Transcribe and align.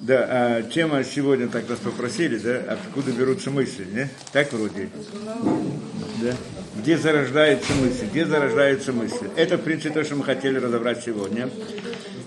Да, 0.00 0.26
а 0.28 0.62
тема 0.62 1.04
сегодня 1.04 1.46
так 1.46 1.68
нас 1.68 1.78
попросили, 1.78 2.38
да, 2.38 2.72
откуда 2.72 3.12
берутся 3.12 3.50
мысли, 3.50 3.86
не? 3.92 4.08
Так 4.32 4.50
вроде? 4.52 4.88
Да. 6.22 6.34
Где 6.76 6.96
зарождается 6.96 7.72
мысль? 7.74 8.06
Где 8.10 8.24
зарождаются 8.24 8.92
мысли? 8.92 9.30
Это, 9.36 9.58
в 9.58 9.60
принципе, 9.60 9.90
то, 9.90 10.02
что 10.02 10.16
мы 10.16 10.24
хотели 10.24 10.56
разобрать 10.56 11.04
сегодня. 11.04 11.50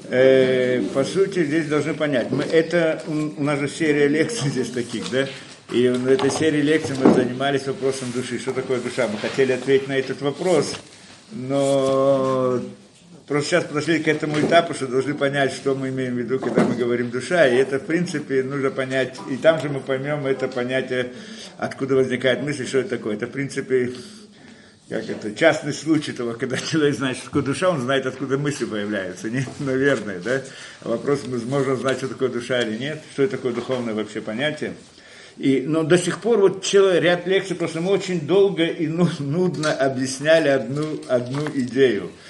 Э, 0.09 0.81
по 0.93 1.03
сути, 1.03 1.43
здесь 1.43 1.65
должны 1.65 1.95
понять. 1.95 2.29
Мы, 2.29 2.43
это, 2.43 3.01
у 3.07 3.43
нас 3.43 3.59
же 3.59 3.67
серия 3.67 4.07
лекций 4.07 4.49
здесь 4.49 4.69
таких, 4.69 5.09
да? 5.09 5.27
И 5.71 5.89
в 5.89 6.07
этой 6.07 6.29
серии 6.29 6.61
лекций 6.61 6.95
мы 7.03 7.11
занимались 7.13 7.65
вопросом 7.65 8.11
души. 8.11 8.37
Что 8.37 8.53
такое 8.53 8.79
душа? 8.79 9.07
Мы 9.07 9.17
хотели 9.17 9.51
ответить 9.51 9.87
на 9.87 9.97
этот 9.97 10.21
вопрос, 10.21 10.75
но 11.31 12.61
Просто 13.27 13.49
сейчас 13.49 13.63
подошли 13.63 13.99
к 13.99 14.07
этому 14.09 14.37
этапу, 14.41 14.73
что 14.73 14.85
должны 14.85 15.13
понять, 15.13 15.53
что 15.53 15.75
мы 15.75 15.89
имеем 15.89 16.15
в 16.15 16.17
виду, 16.17 16.39
когда 16.39 16.65
мы 16.65 16.75
говорим 16.75 17.09
душа. 17.09 17.47
И 17.47 17.55
это, 17.55 17.79
в 17.79 17.85
принципе, 17.85 18.43
нужно 18.43 18.69
понять. 18.69 19.17
И 19.29 19.37
там 19.37 19.61
же 19.61 19.69
мы 19.69 19.79
поймем 19.79 20.25
это 20.25 20.49
понятие, 20.49 21.13
откуда 21.57 21.95
возникает 21.95 22.43
мысль, 22.43 22.67
что 22.67 22.79
это 22.79 22.89
такое. 22.89 23.15
Это, 23.15 23.27
в 23.27 23.31
принципе, 23.31 23.93
как 24.89 25.09
это, 25.09 25.33
частный 25.33 25.71
случай 25.71 26.11
того, 26.11 26.33
когда 26.33 26.57
человек 26.57 26.95
знает, 26.95 27.15
что 27.15 27.27
такое 27.27 27.43
душа, 27.43 27.69
он 27.69 27.79
знает, 27.79 28.05
откуда 28.05 28.37
мысли 28.37 28.65
появляются. 28.65 29.29
Нет, 29.29 29.47
наверное, 29.59 30.19
да? 30.19 30.41
Вопрос, 30.81 31.21
мы 31.25 31.37
можем 31.45 31.77
знать, 31.77 31.99
что 31.99 32.09
такое 32.09 32.27
душа 32.27 32.59
или 32.59 32.77
нет, 32.77 33.01
что 33.13 33.23
это 33.23 33.37
такое 33.37 33.53
духовное 33.53 33.93
вообще 33.93 34.19
понятие. 34.19 34.73
И, 35.37 35.63
но 35.65 35.83
до 35.83 35.97
сих 35.97 36.19
пор 36.19 36.41
вот 36.41 36.65
целый 36.65 36.99
ряд 36.99 37.25
лекций, 37.25 37.55
просто 37.55 37.79
мы 37.79 37.91
очень 37.91 38.27
долго 38.27 38.65
и 38.65 38.85
ну, 38.85 39.07
нудно 39.19 39.71
объясняли 39.71 40.49
одну, 40.49 40.99
одну 41.07 41.47
идею– 41.53 42.11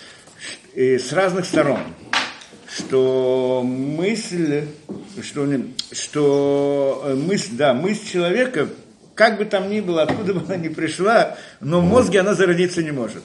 и 0.74 0.98
с 0.98 1.14
разных 1.14 1.46
сторон, 1.46 1.80
что 2.76 3.62
мысль, 3.64 4.66
что, 5.22 5.48
что 5.92 7.16
мысль, 7.16 7.52
да, 7.52 7.74
мысль 7.74 8.12
человека, 8.12 8.68
как 9.16 9.38
бы 9.38 9.46
там 9.46 9.70
ни 9.70 9.82
было, 9.82 10.04
откуда 10.04 10.34
бы 10.34 10.42
она 10.46 10.58
ни 10.58 10.70
пришла, 10.70 11.38
но 11.60 11.80
в 11.80 11.84
мозге 11.84 12.22
она 12.22 12.34
зародиться 12.34 12.82
не 12.82 12.92
может. 12.92 13.24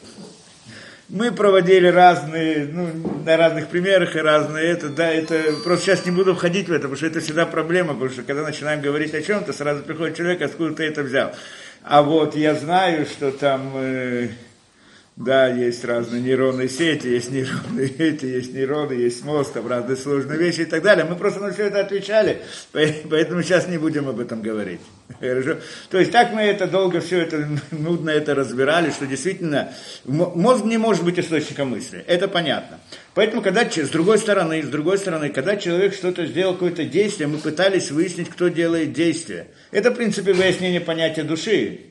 Мы 1.09 1.33
проводили 1.33 1.87
разные, 1.87 2.69
ну, 2.71 3.23
на 3.25 3.39
разных 3.39 3.69
примерах 3.69 4.15
и 4.15 4.19
разные 4.19 4.67
это, 4.67 4.91
да, 4.91 5.11
это, 5.11 5.55
просто 5.65 5.87
сейчас 5.87 6.05
не 6.05 6.11
буду 6.11 6.35
входить 6.35 6.69
в 6.69 6.73
это, 6.73 6.83
потому 6.83 6.97
что 6.97 7.07
это 7.07 7.21
всегда 7.21 7.47
проблема, 7.47 7.95
потому 7.95 8.11
что 8.11 8.23
когда 8.25 8.43
начинаем 8.43 8.83
говорить 8.83 9.15
о 9.15 9.23
чем-то, 9.23 9.55
сразу 9.55 9.83
приходит 9.83 10.19
человек, 10.19 10.43
откуда 10.43 10.75
ты 10.75 10.85
это 10.85 11.03
взял. 11.03 11.33
А 11.83 12.03
вот 12.03 12.37
я 12.37 12.55
знаю, 12.55 13.07
что 13.07 13.31
там, 13.31 13.73
э, 13.77 14.29
да, 15.19 15.49
есть 15.49 15.85
разные 15.85 16.23
нейронные 16.23 16.69
сети, 16.69 17.09
есть 17.09 17.33
нейронные 17.33 17.89
эти, 17.99 18.25
есть 18.25 18.55
нейроны, 18.55 18.93
есть 18.93 19.25
мозг, 19.25 19.53
там 19.53 19.67
разные 19.67 19.97
сложные 19.97 20.39
вещи 20.39 20.61
и 20.61 20.65
так 20.65 20.81
далее. 20.81 21.05
Мы 21.05 21.17
просто 21.17 21.41
на 21.41 21.53
все 21.53 21.65
это 21.65 21.81
отвечали, 21.81 22.39
поэтому 22.73 23.43
сейчас 23.43 23.67
не 23.67 23.79
будем 23.79 24.09
об 24.09 24.21
этом 24.21 24.43
говорить. 24.43 24.81
Хорошо? 25.21 25.57
То 25.91 25.99
есть 25.99 26.13
так 26.13 26.33
мы 26.33 26.43
это 26.43 26.69
долго 26.69 27.01
все 27.01 27.19
это, 27.23 27.49
нудно 27.73 28.11
это 28.11 28.37
разбирали, 28.37 28.91
что 28.91 29.09
действительно 29.09 29.73
мозг 30.05 30.65
не 30.65 30.79
может 30.79 31.03
быть 31.05 31.19
источником 31.19 31.71
мысли. 31.71 32.05
Это 32.07 32.29
понятно. 32.29 32.79
Поэтому, 33.15 33.43
когда 33.43 33.69
с 33.69 33.89
другой 33.89 34.19
стороны, 34.19 34.63
с 34.63 34.69
другой 34.69 34.99
стороны, 34.99 35.31
когда 35.31 35.57
человек 35.57 35.95
что-то 35.95 36.27
сделал, 36.27 36.53
какое-то 36.53 36.85
действие, 36.85 37.27
мы 37.27 37.39
пытались 37.39 37.91
выяснить, 37.91 38.29
кто 38.29 38.47
делает 38.47 38.93
действие. 38.93 39.49
Это, 39.73 39.91
в 39.91 39.95
принципе, 39.95 40.33
выяснение 40.33 40.81
понятия 40.81 41.25
души. 41.25 41.88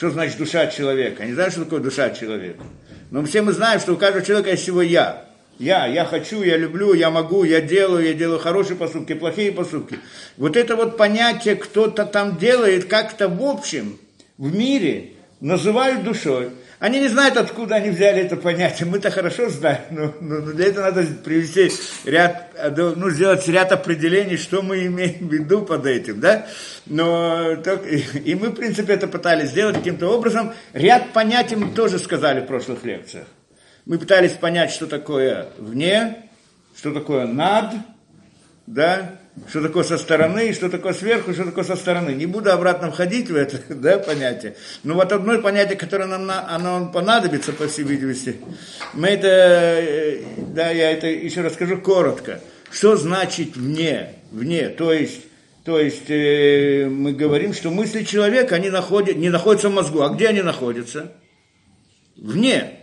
Что 0.00 0.08
значит 0.08 0.38
душа 0.38 0.66
человека? 0.68 1.26
Не 1.26 1.34
знаю, 1.34 1.50
что 1.50 1.64
такое 1.64 1.80
душа 1.80 2.08
человека. 2.08 2.64
Но 3.10 3.22
все 3.26 3.42
мы 3.42 3.52
знаем, 3.52 3.80
что 3.80 3.92
у 3.92 3.98
каждого 3.98 4.24
человека 4.24 4.52
есть 4.52 4.62
всего 4.62 4.80
я. 4.80 5.26
Я, 5.58 5.86
я 5.86 6.06
хочу, 6.06 6.42
я 6.42 6.56
люблю, 6.56 6.94
я 6.94 7.10
могу, 7.10 7.44
я 7.44 7.60
делаю, 7.60 8.06
я 8.06 8.14
делаю 8.14 8.38
хорошие 8.38 8.78
поступки, 8.78 9.12
плохие 9.12 9.52
поступки. 9.52 9.98
Вот 10.38 10.56
это 10.56 10.74
вот 10.74 10.96
понятие 10.96 11.54
кто-то 11.54 12.06
там 12.06 12.38
делает 12.38 12.86
как-то 12.86 13.28
в 13.28 13.42
общем, 13.42 13.98
в 14.38 14.56
мире, 14.56 15.10
называют 15.40 16.02
душой. 16.02 16.48
Они 16.80 16.98
не 16.98 17.08
знают, 17.08 17.36
откуда 17.36 17.74
они 17.74 17.90
взяли 17.90 18.22
это 18.22 18.36
понятие. 18.36 18.88
Мы-то 18.88 19.10
хорошо 19.10 19.50
знаем, 19.50 19.82
но, 19.90 20.14
но, 20.22 20.40
для 20.40 20.68
этого 20.68 20.86
надо 20.86 21.04
привести 21.22 21.70
ряд, 22.04 22.54
ну, 22.74 23.10
сделать 23.10 23.46
ряд 23.48 23.70
определений, 23.70 24.38
что 24.38 24.62
мы 24.62 24.86
имеем 24.86 25.28
в 25.28 25.32
виду 25.32 25.60
под 25.60 25.84
этим, 25.84 26.20
да? 26.20 26.46
Но 26.86 27.56
так, 27.56 27.82
и 27.86 28.34
мы, 28.34 28.48
в 28.48 28.54
принципе, 28.54 28.94
это 28.94 29.08
пытались 29.08 29.50
сделать 29.50 29.76
каким-то 29.76 30.08
образом. 30.08 30.54
Ряд 30.72 31.12
понятий 31.12 31.54
мы 31.54 31.70
тоже 31.74 31.98
сказали 31.98 32.40
в 32.40 32.46
прошлых 32.46 32.82
лекциях. 32.82 33.26
Мы 33.84 33.98
пытались 33.98 34.32
понять, 34.32 34.70
что 34.70 34.86
такое 34.86 35.48
вне, 35.58 36.30
что 36.74 36.94
такое 36.94 37.26
над, 37.26 37.74
да, 38.66 39.19
что 39.48 39.62
такое 39.62 39.84
со 39.84 39.98
стороны, 39.98 40.52
что 40.52 40.68
такое 40.68 40.92
сверху, 40.92 41.32
что 41.32 41.44
такое 41.44 41.64
со 41.64 41.76
стороны. 41.76 42.10
Не 42.10 42.26
буду 42.26 42.52
обратно 42.52 42.90
входить 42.90 43.30
в 43.30 43.36
это 43.36 43.60
да, 43.74 43.98
понятие. 43.98 44.56
Но 44.82 44.94
вот 44.94 45.12
одно 45.12 45.40
понятие, 45.40 45.76
которое 45.76 46.06
нам 46.06 46.30
оно 46.30 46.90
понадобится, 46.92 47.52
по 47.52 47.68
всей 47.68 47.84
видимости, 47.84 48.36
мы 48.92 49.08
это, 49.08 49.28
э, 49.28 50.22
да, 50.54 50.70
я 50.70 50.90
это 50.90 51.06
еще 51.06 51.40
расскажу 51.40 51.78
коротко. 51.78 52.40
Что 52.70 52.96
значит 52.96 53.56
вне? 53.56 54.14
Вне, 54.30 54.68
то 54.68 54.92
есть 54.92 55.22
то 55.64 55.78
есть 55.78 56.08
э, 56.08 56.88
мы 56.88 57.12
говорим, 57.12 57.52
что 57.52 57.70
мысли 57.70 58.02
человека 58.02 58.54
они 58.56 58.70
находят, 58.70 59.16
не 59.16 59.28
находятся 59.28 59.68
в 59.68 59.74
мозгу. 59.74 60.02
А 60.02 60.08
где 60.08 60.28
они 60.28 60.42
находятся? 60.42 61.12
Вне. 62.16 62.78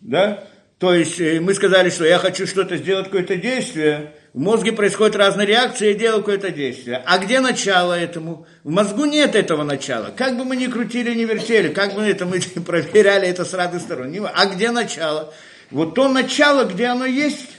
Да? 0.00 0.44
То 0.78 0.94
есть 0.94 1.20
э, 1.20 1.40
мы 1.40 1.54
сказали, 1.54 1.90
что 1.90 2.04
я 2.04 2.18
хочу 2.18 2.46
что-то 2.46 2.76
сделать, 2.76 3.06
какое-то 3.06 3.36
действие, 3.36 4.12
в 4.32 4.38
мозге 4.38 4.72
происходят 4.72 5.16
разные 5.16 5.46
реакции, 5.46 5.88
я 5.88 5.94
делаю 5.94 6.20
какое-то 6.20 6.50
действие. 6.50 7.02
А 7.04 7.18
где 7.18 7.40
начало 7.40 7.94
этому? 7.94 8.46
В 8.62 8.70
мозгу 8.70 9.04
нет 9.04 9.34
этого 9.34 9.64
начала. 9.64 10.12
Как 10.16 10.36
бы 10.36 10.44
мы 10.44 10.56
ни 10.56 10.68
крутили, 10.68 11.12
ни 11.14 11.24
вертели, 11.24 11.68
как 11.72 11.94
бы 11.94 12.02
это 12.02 12.26
мы 12.26 12.40
проверяли 12.64 13.26
это 13.26 13.44
с 13.44 13.52
разных 13.54 13.82
сторон. 13.82 14.14
А 14.32 14.46
где 14.46 14.70
начало? 14.70 15.34
Вот 15.70 15.94
то 15.94 16.08
начало, 16.08 16.64
где 16.64 16.86
оно 16.86 17.06
есть, 17.06 17.58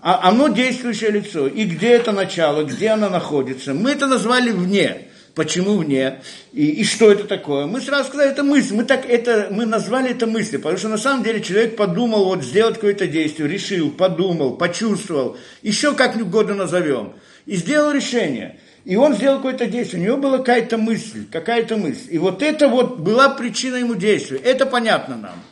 а 0.00 0.28
оно 0.28 0.48
действующее 0.48 1.10
лицо. 1.10 1.46
И 1.46 1.64
где 1.64 1.90
это 1.90 2.10
начало, 2.10 2.64
где 2.64 2.88
оно 2.88 3.08
находится. 3.08 3.72
Мы 3.72 3.92
это 3.92 4.06
назвали 4.06 4.50
вне. 4.50 5.08
Почему 5.34 5.78
вне? 5.78 6.20
И, 6.52 6.66
и 6.66 6.84
что 6.84 7.10
это 7.10 7.24
такое? 7.24 7.66
Мы 7.66 7.80
сразу 7.80 8.08
сказали, 8.08 8.30
это 8.30 8.44
мысль. 8.44 8.74
Мы, 8.74 8.84
так 8.84 9.04
это, 9.08 9.48
мы 9.50 9.66
назвали 9.66 10.12
это 10.12 10.26
мыслью, 10.26 10.60
потому 10.60 10.78
что 10.78 10.88
на 10.88 10.98
самом 10.98 11.24
деле 11.24 11.42
человек 11.42 11.76
подумал 11.76 12.26
вот 12.26 12.44
сделать 12.44 12.76
какое-то 12.76 13.08
действие, 13.08 13.48
решил, 13.48 13.90
подумал, 13.90 14.56
почувствовал, 14.56 15.36
еще 15.62 15.94
как 15.94 16.14
угодно 16.16 16.54
назовем, 16.54 17.14
и 17.46 17.56
сделал 17.56 17.90
решение. 17.90 18.60
И 18.84 18.96
он 18.96 19.14
сделал 19.14 19.38
какое-то 19.38 19.66
действие, 19.66 20.02
у 20.02 20.04
него 20.04 20.16
была 20.18 20.38
какая-то 20.38 20.76
мысль, 20.76 21.26
какая-то 21.30 21.76
мысль. 21.78 22.08
И 22.10 22.18
вот 22.18 22.42
это 22.42 22.68
вот 22.68 22.98
была 22.98 23.30
причина 23.30 23.76
ему 23.76 23.94
действия. 23.94 24.38
Это 24.38 24.66
понятно 24.66 25.16
нам. 25.16 25.42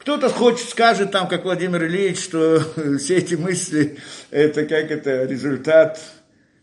Кто-то 0.00 0.28
хочет, 0.28 0.68
скажет 0.68 1.12
там, 1.12 1.28
как 1.28 1.44
Владимир 1.44 1.84
Ильич, 1.84 2.18
что 2.18 2.60
все 2.98 3.18
эти 3.18 3.36
мысли, 3.36 3.98
это 4.30 4.66
как 4.66 4.90
это 4.90 5.24
результат 5.24 6.00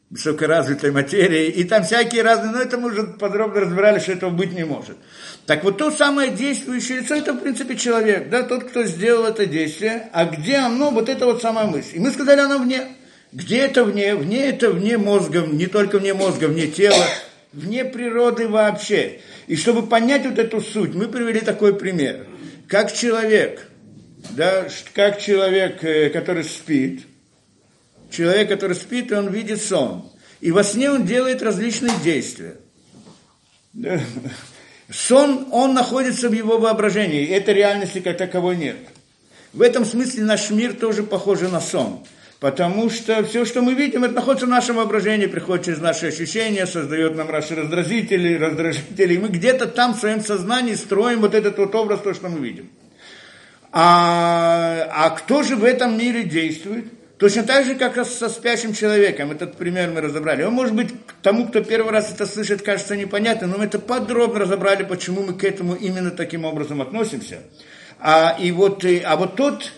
высокоразвитой 0.09 0.91
материи, 0.91 1.49
и 1.49 1.63
там 1.63 1.83
всякие 1.83 2.23
разные, 2.23 2.51
но 2.51 2.59
это 2.59 2.77
мы 2.77 2.89
уже 2.89 3.03
подробно 3.03 3.61
разбирали, 3.61 3.99
что 3.99 4.13
этого 4.13 4.31
быть 4.31 4.53
не 4.53 4.65
может. 4.65 4.97
Так 5.45 5.63
вот 5.63 5.77
то 5.77 5.91
самое 5.91 6.31
действующее 6.31 7.01
лицо, 7.01 7.15
это 7.15 7.33
в 7.33 7.39
принципе 7.39 7.75
человек, 7.75 8.29
да, 8.29 8.43
тот, 8.43 8.63
кто 8.63 8.83
сделал 8.85 9.25
это 9.25 9.45
действие, 9.45 10.09
а 10.11 10.25
где 10.25 10.57
оно, 10.57 10.89
вот 10.89 11.09
это 11.09 11.25
вот 11.25 11.41
самая 11.41 11.67
мысль. 11.67 11.97
И 11.97 11.99
мы 11.99 12.11
сказали, 12.11 12.39
оно 12.39 12.57
вне. 12.57 12.87
Где 13.31 13.59
это 13.59 13.83
вне? 13.83 14.15
Вне 14.15 14.47
это 14.47 14.71
вне 14.71 14.97
мозга, 14.97 15.41
не 15.41 15.67
только 15.67 15.99
вне 15.99 16.15
мозга, 16.15 16.45
вне 16.45 16.65
тела, 16.65 17.05
вне 17.53 17.85
природы 17.85 18.47
вообще. 18.47 19.19
И 19.45 19.55
чтобы 19.55 19.85
понять 19.85 20.25
вот 20.25 20.39
эту 20.39 20.59
суть, 20.59 20.95
мы 20.95 21.07
привели 21.07 21.39
такой 21.41 21.75
пример. 21.75 22.25
Как 22.67 22.91
человек, 22.91 23.67
да, 24.31 24.67
как 24.95 25.19
человек, 25.19 25.83
э, 25.83 26.09
который 26.09 26.43
спит, 26.43 27.05
человек, 28.09 28.49
который 28.49 28.75
спит, 28.75 29.11
он 29.11 29.29
видит 29.29 29.61
сон. 29.61 30.09
И 30.41 30.51
во 30.51 30.63
сне 30.63 30.89
он 30.89 31.05
делает 31.05 31.41
различные 31.41 31.93
действия. 32.03 32.55
Сон, 34.91 35.47
он 35.51 35.73
находится 35.73 36.29
в 36.29 36.33
его 36.33 36.57
воображении, 36.57 37.27
этой 37.27 37.53
реальности 37.53 37.99
как 37.99 38.17
таковой 38.17 38.57
нет. 38.57 38.77
В 39.53 39.61
этом 39.61 39.85
смысле 39.85 40.23
наш 40.23 40.49
мир 40.49 40.73
тоже 40.73 41.03
похож 41.03 41.41
на 41.41 41.61
сон. 41.61 42.03
Потому 42.39 42.89
что 42.89 43.21
все, 43.25 43.43
что 43.43 43.61
мы 43.61 43.73
видим, 43.73 44.05
это 44.05 44.13
находится 44.13 44.45
в 44.45 44.49
нашем 44.49 44.77
воображении, 44.77 45.25
приходит 45.25 45.65
через 45.65 45.79
наши 45.79 46.07
ощущения, 46.07 46.65
создает 46.65 47.15
нам 47.15 47.29
наши 47.29 47.53
раздражители, 47.53 48.35
раздражители. 48.35 49.15
И 49.15 49.17
мы 49.17 49.27
где-то 49.27 49.67
там 49.67 49.93
в 49.93 49.99
своем 49.99 50.21
сознании 50.23 50.75
строим 50.75 51.19
вот 51.19 51.35
этот 51.35 51.57
вот 51.57 51.75
образ, 51.75 51.99
то, 51.99 52.13
что 52.13 52.29
мы 52.29 52.39
видим. 52.39 52.69
А, 53.73 54.87
а 54.89 55.09
кто 55.09 55.43
же 55.43 55.57
в 55.57 55.65
этом 55.65 55.97
мире 55.97 56.23
действует? 56.23 56.85
Точно 57.19 57.43
так 57.43 57.65
же, 57.65 57.75
как 57.75 58.05
со 58.05 58.29
спящим 58.29 58.73
человеком. 58.73 59.31
Этот 59.31 59.57
пример 59.57 59.91
мы 59.91 59.99
разобрали. 59.99 60.43
Он, 60.43 60.53
может 60.53 60.73
быть, 60.73 60.87
тому, 61.21 61.49
кто 61.49 61.61
первый 61.61 61.91
раз 61.91 62.13
это 62.13 62.25
слышит, 62.25 62.61
кажется 62.61 62.95
непонятно, 62.95 63.45
но 63.47 63.57
мы 63.57 63.65
это 63.65 63.77
подробно 63.77 64.39
разобрали, 64.39 64.83
почему 64.83 65.23
мы 65.23 65.33
к 65.33 65.43
этому 65.43 65.75
именно 65.75 66.11
таким 66.11 66.45
образом 66.45 66.81
относимся. 66.81 67.39
А, 67.99 68.37
и 68.39 68.53
вот, 68.53 68.85
а 68.85 69.17
вот 69.17 69.35
тот, 69.35 69.69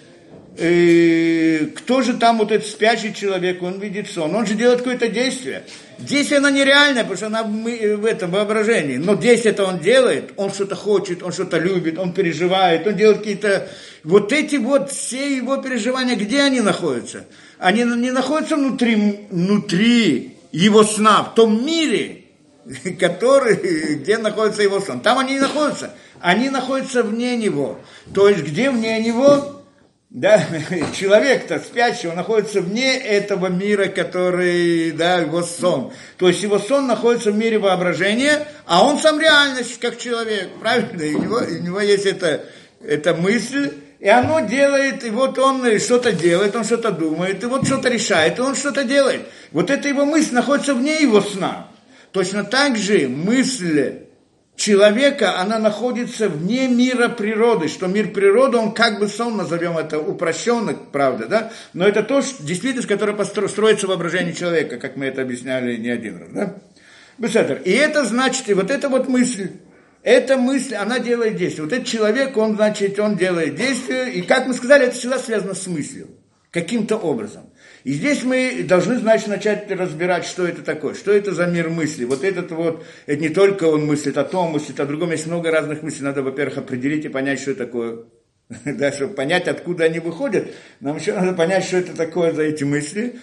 э, 0.57 1.67
кто 1.75 2.01
же 2.01 2.13
там 2.13 2.37
вот 2.37 2.51
этот 2.51 2.67
спящий 2.67 3.13
человек, 3.13 3.61
он 3.63 3.79
видит 3.79 4.09
сон, 4.09 4.35
он 4.35 4.45
же 4.45 4.55
делает 4.55 4.79
какое-то 4.79 5.07
действие. 5.07 5.63
Действие 5.97 6.39
оно 6.39 6.49
нереальное, 6.49 7.03
потому 7.03 7.17
что 7.17 7.27
она 7.27 7.43
в 7.43 8.05
этом 8.05 8.31
воображении. 8.31 8.97
Но 8.97 9.15
действие 9.15 9.53
это 9.53 9.65
он 9.65 9.79
делает, 9.79 10.33
он 10.35 10.51
что-то 10.51 10.75
хочет, 10.75 11.21
он 11.21 11.31
что-то 11.31 11.57
любит, 11.57 11.99
он 11.99 12.13
переживает, 12.13 12.87
он 12.87 12.95
делает 12.95 13.19
какие-то... 13.19 13.69
Вот 14.03 14.33
эти 14.33 14.55
вот 14.55 14.91
все 14.91 15.35
его 15.35 15.57
переживания, 15.57 16.15
где 16.15 16.41
они 16.41 16.61
находятся? 16.61 17.25
Они 17.59 17.83
не 17.83 18.09
находятся 18.09 18.55
внутри, 18.55 19.27
внутри 19.29 20.37
его 20.51 20.83
сна, 20.83 21.23
в 21.23 21.35
том 21.35 21.63
мире, 21.63 22.23
который, 22.99 23.95
где 23.97 24.17
находится 24.17 24.63
его 24.63 24.79
сон. 24.81 25.01
Там 25.01 25.19
они 25.19 25.33
не 25.33 25.39
находятся. 25.39 25.93
Они 26.19 26.49
находятся 26.49 27.03
вне 27.03 27.35
него. 27.37 27.79
То 28.13 28.29
есть, 28.29 28.43
где 28.43 28.69
вне 28.69 28.99
него? 28.99 29.60
Да, 30.11 30.45
человек-то 30.93 31.59
спящий, 31.59 32.09
он 32.09 32.17
находится 32.17 32.59
вне 32.59 32.97
этого 32.97 33.47
мира, 33.47 33.85
который, 33.85 34.91
да, 34.91 35.19
его 35.19 35.41
сон. 35.41 35.93
То 36.17 36.27
есть 36.27 36.43
его 36.43 36.59
сон 36.59 36.85
находится 36.85 37.31
в 37.31 37.37
мире 37.37 37.57
воображения, 37.57 38.45
а 38.65 38.85
он 38.85 38.99
сам 38.99 39.21
реальность, 39.21 39.79
как 39.79 39.97
человек, 39.97 40.49
правильно? 40.59 41.01
И 41.01 41.15
у 41.15 41.23
него, 41.23 41.37
у 41.37 41.63
него 41.63 41.79
есть 41.79 42.05
эта, 42.05 42.43
эта 42.83 43.13
мысль, 43.13 43.71
и 44.01 44.09
оно 44.09 44.41
делает, 44.41 45.05
и 45.05 45.11
вот 45.11 45.39
он 45.39 45.79
что-то 45.79 46.11
делает, 46.11 46.57
он 46.57 46.65
что-то 46.65 46.91
думает, 46.91 47.41
и 47.41 47.45
вот 47.45 47.65
что-то 47.65 47.87
решает, 47.87 48.37
и 48.37 48.41
он 48.41 48.55
что-то 48.55 48.83
делает. 48.83 49.21
Вот 49.51 49.69
эта 49.69 49.87
его 49.87 50.03
мысль 50.03 50.33
находится 50.33 50.73
вне 50.73 51.01
его 51.01 51.21
сна. 51.21 51.67
Точно 52.11 52.43
так 52.43 52.75
же 52.75 53.07
мысль 53.07 54.00
человека, 54.61 55.39
она 55.39 55.57
находится 55.59 56.29
вне 56.29 56.67
мира 56.67 57.09
природы, 57.09 57.67
что 57.67 57.87
мир 57.87 58.11
природы, 58.11 58.57
он 58.57 58.73
как 58.73 58.99
бы 58.99 59.07
сон, 59.07 59.35
назовем 59.35 59.77
это 59.77 59.99
упрощенно, 59.99 60.73
правда, 60.91 61.25
да, 61.27 61.51
но 61.73 61.87
это 61.87 62.03
то, 62.03 62.21
что, 62.21 62.43
действительность, 62.43 62.87
которая 62.87 63.17
строится 63.25 63.87
воображение 63.87 64.33
человека, 64.33 64.77
как 64.77 64.95
мы 64.95 65.05
это 65.05 65.23
объясняли 65.23 65.77
не 65.77 65.89
один 65.89 66.17
раз, 66.17 66.29
да. 66.31 66.55
Бесседер. 67.17 67.61
И 67.65 67.71
это 67.71 68.05
значит, 68.05 68.49
и 68.49 68.53
вот 68.53 68.71
эта 68.71 68.87
вот 68.87 69.07
мысль, 69.07 69.49
эта 70.03 70.37
мысль, 70.37 70.75
она 70.75 70.99
делает 70.99 71.35
действие. 71.35 71.65
Вот 71.65 71.73
этот 71.73 71.87
человек, 71.87 72.35
он, 72.37 72.55
значит, 72.55 72.99
он 72.99 73.15
делает 73.15 73.55
действие, 73.55 74.13
и, 74.13 74.21
как 74.21 74.47
мы 74.47 74.53
сказали, 74.53 74.85
это 74.85 74.95
всегда 74.95 75.19
связано 75.19 75.53
с 75.53 75.67
мыслью, 75.67 76.07
каким-то 76.51 76.97
образом. 76.97 77.50
И 77.83 77.93
здесь 77.93 78.23
мы 78.23 78.63
должны, 78.63 78.97
значит, 78.97 79.27
начать 79.27 79.69
разбирать, 79.71 80.25
что 80.25 80.45
это 80.45 80.61
такое, 80.61 80.93
что 80.93 81.11
это 81.11 81.33
за 81.33 81.47
мир 81.47 81.69
мысли. 81.69 82.05
Вот 82.05 82.23
этот 82.23 82.51
вот, 82.51 82.85
это 83.07 83.21
не 83.21 83.29
только 83.29 83.65
он 83.65 83.85
мыслит 83.85 84.17
о 84.17 84.23
том, 84.23 84.51
мыслит 84.51 84.79
о 84.79 84.85
другом, 84.85 85.11
есть 85.11 85.27
много 85.27 85.51
разных 85.51 85.81
мыслей. 85.81 86.05
Надо, 86.05 86.21
во-первых, 86.21 86.59
определить 86.59 87.05
и 87.05 87.09
понять, 87.09 87.39
что 87.39 87.51
это 87.51 87.65
такое. 87.65 87.99
Да, 88.65 88.91
чтобы 88.91 89.13
понять, 89.13 89.47
откуда 89.47 89.85
они 89.85 89.99
выходят, 89.99 90.51
нам 90.79 90.97
еще 90.97 91.13
надо 91.13 91.33
понять, 91.33 91.63
что 91.63 91.77
это 91.77 91.95
такое 91.95 92.33
за 92.33 92.43
эти 92.43 92.63
мысли. 92.63 93.15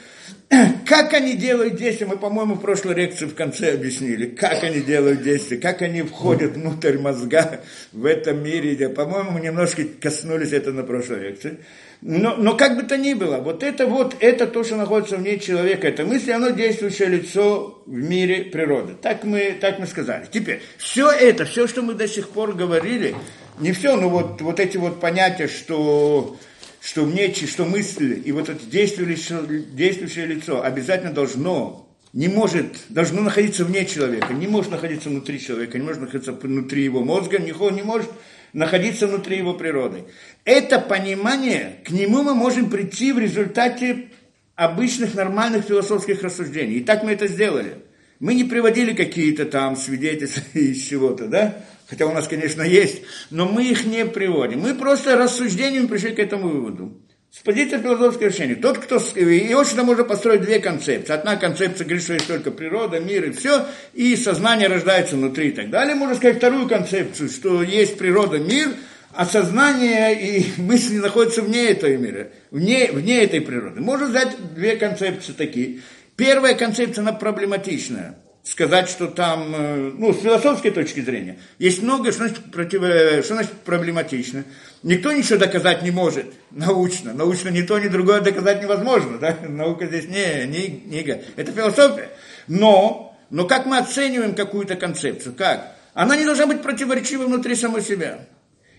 Как 0.87 1.13
они 1.15 1.35
делают 1.37 1.77
действия, 1.77 2.07
мы, 2.07 2.17
по-моему, 2.17 2.55
в 2.55 2.61
прошлой 2.61 2.95
лекции 2.95 3.27
в 3.27 3.35
конце 3.35 3.75
объяснили, 3.75 4.27
как 4.27 4.65
они 4.65 4.81
делают 4.81 5.23
действия, 5.23 5.59
как 5.59 5.83
они 5.83 6.03
входят 6.03 6.53
внутрь 6.53 6.99
мозга 6.99 7.61
в 7.93 8.05
этом 8.07 8.43
мире. 8.43 8.89
По-моему, 8.89 9.33
мы 9.33 9.41
немножко 9.41 9.85
коснулись 10.01 10.53
этого 10.53 10.75
на 10.75 10.83
прошлой 10.83 11.21
лекции. 11.21 11.59
Но, 12.01 12.37
но 12.37 12.57
как 12.57 12.77
бы 12.77 12.85
то 12.85 12.97
ни 12.97 13.15
было, 13.15 13.39
вот 13.39 13.65
это 13.65 13.87
вот, 13.87 14.15
это 14.21 14.47
то, 14.47 14.63
что 14.63 14.77
находится 14.77 15.17
в 15.17 15.23
ней 15.23 15.41
человека, 15.41 15.89
это 15.89 16.05
мысль, 16.05 16.31
оно 16.31 16.51
действующее 16.51 17.09
лицо 17.09 17.83
в 17.87 17.93
мире 17.93 18.45
природы. 18.45 18.95
Так 19.01 19.25
мы, 19.25 19.57
так 19.61 19.81
мы 19.81 19.87
сказали. 19.87 20.27
Теперь, 20.31 20.63
все 20.77 21.11
это, 21.11 21.45
все, 21.45 21.67
что 21.67 21.83
мы 21.83 21.95
до 21.95 22.07
сих 22.07 22.29
пор 22.29 22.55
говорили, 22.55 23.17
не 23.59 23.73
все, 23.73 23.97
но 23.97 24.09
вот, 24.09 24.41
вот 24.43 24.61
эти 24.61 24.77
вот 24.77 25.01
понятия, 25.01 25.49
что, 25.49 26.37
что, 26.81 27.05
мне, 27.05 27.35
что 27.35 27.65
мысль 27.65 28.23
и 28.25 28.31
вот 28.31 28.49
это 28.49 28.65
действующее, 28.65 29.65
действующее 29.73 30.27
лицо 30.27 30.63
обязательно 30.63 31.13
должно 31.13 31.89
не 32.13 32.29
может, 32.29 32.85
должно 32.89 33.23
находиться 33.23 33.65
вне 33.65 33.85
человека, 33.85 34.33
не 34.33 34.47
может 34.47 34.71
находиться 34.71 35.09
внутри 35.09 35.41
человека, 35.41 35.77
не 35.79 35.85
может 35.85 36.01
находиться 36.01 36.33
внутри 36.33 36.85
его 36.85 37.05
мозга, 37.05 37.39
не 37.39 37.53
может 37.83 38.09
находиться 38.59 39.07
внутри 39.07 39.39
его 39.39 39.55
природы. 39.55 40.05
Это 40.45 40.81
понимание, 40.81 41.81
к 41.85 41.91
нему 41.91 42.25
мы 42.25 42.35
можем 42.35 42.71
прийти 42.71 43.13
в 43.13 43.19
результате 43.19 44.09
обычных 44.57 45.15
нормальных 45.15 45.65
философских 45.65 46.23
рассуждений. 46.23 46.79
И 46.79 46.85
так 46.85 47.05
мы 47.05 47.13
это 47.13 47.29
сделали. 47.29 47.77
Мы 48.19 48.35
не 48.35 48.43
приводили 48.43 48.95
какие-то 48.95 49.45
там 49.45 49.77
свидетельства 49.77 50.43
из 50.59 50.83
чего-то, 50.83 51.29
да? 51.29 51.65
Хотя 51.87 52.07
у 52.07 52.13
нас, 52.13 52.27
конечно, 52.27 52.63
есть, 52.63 53.03
но 53.31 53.47
мы 53.47 53.65
их 53.65 53.87
не 53.87 54.05
приводим. 54.05 54.61
Мы 54.61 54.75
просто 54.75 55.17
рассуждением 55.17 55.87
пришли 55.87 56.11
к 56.13 56.19
этому 56.19 56.49
выводу. 56.49 57.01
С 57.31 57.41
позиции 57.41 57.79
философского 57.79 58.29
решения. 58.29 58.55
Тот, 58.55 58.79
кто... 58.79 58.97
И 58.97 59.53
очень 59.53 59.83
можно 59.83 60.05
построить 60.05 60.41
две 60.41 60.61
концепции. 60.61 61.13
Одна 61.13 61.37
концепция 61.37 61.85
говорит, 61.85 62.03
что 62.03 62.15
есть 62.15 62.27
только 62.27 62.51
природа, 62.51 63.01
мир 63.01 63.25
и 63.25 63.33
все, 63.33 63.67
и 63.93 64.17
сознание 64.17 64.69
рождается 64.69 65.17
внутри 65.17 65.49
и 65.49 65.53
так 65.53 65.69
далее. 65.69 65.95
Можно 65.95 66.17
сказать 66.17 66.39
вторую 66.39 66.69
концепцию, 66.69 67.29
что 67.29 67.63
есть 67.63 67.99
природа, 67.99 68.39
мир, 68.39 68.71
а 69.13 69.27
сознание 69.27 70.39
и 70.39 70.47
мысли 70.61 70.97
находятся 70.97 71.43
вне 71.43 71.69
этого 71.69 71.95
мира, 71.97 72.29
вне, 72.51 72.91
вне 72.93 73.23
этой 73.25 73.43
природы. 73.43 73.81
Можно 73.81 74.07
взять 74.07 74.55
две 74.55 74.77
концепции 74.77 75.33
такие. 75.33 75.81
Первая 76.17 76.55
концепция, 76.55 77.03
она 77.03 77.13
проблематичная 77.13 78.17
сказать, 78.51 78.89
что 78.89 79.09
там, 79.09 79.55
э, 79.55 79.93
ну, 79.95 80.15
с 80.15 80.23
философской 80.23 80.71
точки 80.71 81.01
зрения, 81.01 81.39
есть 81.59 81.83
много, 81.83 82.13
что 82.13 82.27
значит, 82.27 82.51
против, 82.51 82.83
э, 82.83 83.23
что 83.23 83.35
значит 83.35 83.53
проблематично. 83.65 84.45
Никто 84.83 85.13
ничего 85.13 85.39
доказать 85.39 85.83
не 85.83 85.91
может 85.91 86.27
научно. 86.51 87.13
Научно 87.13 87.51
ни 87.51 87.63
то, 87.63 87.79
ни 87.79 87.89
другое 87.89 88.21
доказать 88.21 88.63
невозможно. 88.63 89.19
Да? 89.19 89.37
Наука 89.49 89.87
здесь 89.87 90.09
не, 90.09 90.47
не, 90.47 90.83
не 90.87 91.23
это 91.37 91.53
философия. 91.53 92.09
Но, 92.47 93.17
но 93.29 93.47
как 93.47 93.67
мы 93.67 93.77
оцениваем 93.79 94.35
какую-то 94.35 94.77
концепцию? 94.77 95.35
Как? 95.35 95.75
Она 95.93 96.17
не 96.17 96.25
должна 96.25 96.47
быть 96.47 96.63
противоречива 96.63 97.25
внутри 97.25 97.55
самой 97.55 97.83
себя. 97.83 98.21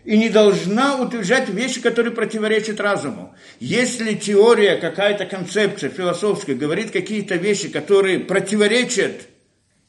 И 0.03 0.17
не 0.17 0.29
должна 0.29 0.99
утверждать 0.99 1.49
вещи, 1.49 1.81
которые 1.81 2.13
противоречат 2.13 2.79
разуму. 2.79 3.35
Если 3.59 4.15
теория, 4.15 4.77
какая-то 4.77 5.25
концепция 5.25 5.91
философская 5.91 6.55
говорит 6.55 6.89
какие-то 6.89 7.35
вещи, 7.35 7.69
которые 7.69 8.19
противоречат 8.19 9.28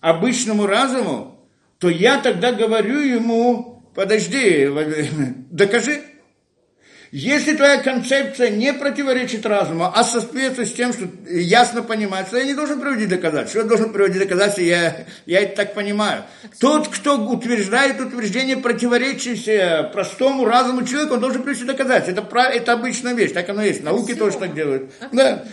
обычному 0.00 0.67
разуму, 0.67 1.38
то 1.79 1.88
я 1.88 2.20
тогда 2.20 2.52
говорю 2.52 3.00
ему, 3.00 3.82
подожди, 3.94 4.69
докажи. 5.50 6.02
Если 7.12 7.56
твоя 7.56 7.79
концепция 7.79 8.50
не 8.50 8.73
противоречит 8.73 9.44
разуму, 9.44 9.91
а 9.93 10.05
соответствует 10.05 10.69
с 10.69 10.73
тем, 10.73 10.93
что 10.93 11.08
ясно 11.29 11.82
понимается, 11.82 12.37
я 12.38 12.44
не 12.44 12.55
должен 12.55 12.81
приводить 12.81 13.08
доказательства. 13.08 13.62
Что 13.62 13.69
я 13.69 13.76
должен 13.76 13.93
приводить 13.93 14.20
доказательства, 14.20 14.62
я, 14.62 15.07
я 15.26 15.40
это 15.40 15.57
так 15.57 15.75
понимаю. 15.75 16.23
Тот, 16.61 16.87
кто 16.87 17.19
утверждает 17.19 18.00
утверждение, 18.00 18.59
противоречащее 18.59 19.90
простому 19.92 20.45
разуму 20.45 20.87
человека, 20.87 21.14
он 21.14 21.21
должен 21.21 21.42
привести 21.42 21.64
доказательства. 21.64 22.12
Это, 22.12 22.38
это 22.38 22.73
обычная 22.75 23.14
вещь, 23.14 23.33
так 23.33 23.49
оно 23.49 23.64
есть. 23.64 23.83
Науки 23.83 24.14
тоже 24.14 24.38
так 24.38 24.54
делают. 24.54 24.92
Да. 25.11 25.45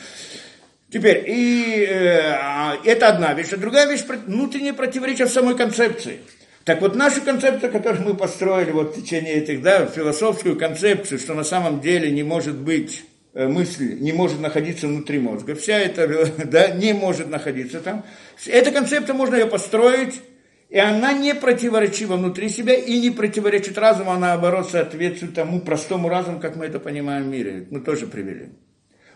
Теперь, 0.90 1.26
и 1.28 1.86
э, 1.86 2.20
а, 2.22 2.78
это 2.86 3.10
одна 3.10 3.34
вещь. 3.34 3.52
А 3.52 3.58
другая 3.58 3.88
вещь, 3.88 4.06
внутреннее 4.26 4.74
противоречие 4.74 5.28
самой 5.28 5.58
концепции. 5.58 6.20
Так 6.64 6.82
вот, 6.82 6.96
наша 6.96 7.20
концепция, 7.22 7.70
которую 7.70 8.04
мы 8.04 8.14
построили 8.14 8.72
вот 8.72 8.96
в 8.96 9.02
течение 9.02 9.36
этих, 9.36 9.62
да, 9.62 9.86
философскую 9.86 10.58
концепцию, 10.58 11.20
что 11.20 11.34
на 11.34 11.44
самом 11.44 11.82
деле 11.82 12.10
не 12.12 12.24
может 12.24 12.58
быть 12.58 13.04
э, 13.34 13.48
мысли, 13.48 13.98
не 14.00 14.14
может 14.14 14.40
находиться 14.40 14.88
внутри 14.88 15.20
мозга, 15.20 15.56
вся 15.56 15.78
эта, 15.78 16.08
да, 16.46 16.70
не 16.70 16.94
может 16.94 17.30
находиться 17.30 17.82
там. 17.82 18.06
Эта 18.46 18.72
концепция, 18.72 19.14
можно 19.14 19.36
ее 19.36 19.48
построить, 19.48 20.22
и 20.70 20.78
она 20.78 21.12
не 21.12 21.36
противоречива 21.36 22.16
внутри 22.16 22.48
себя 22.48 22.76
и 22.76 23.00
не 23.00 23.12
противоречит 23.12 23.78
разуму, 23.78 24.12
а 24.12 24.20
наоборот 24.20 24.70
соответствует 24.70 25.34
тому 25.34 25.60
простому 25.60 26.08
разуму, 26.08 26.40
как 26.40 26.56
мы 26.56 26.66
это 26.66 26.80
понимаем 26.80 27.26
в 27.26 27.28
мире. 27.28 27.68
Мы 27.72 27.82
тоже 27.82 28.08
привели. 28.08 28.52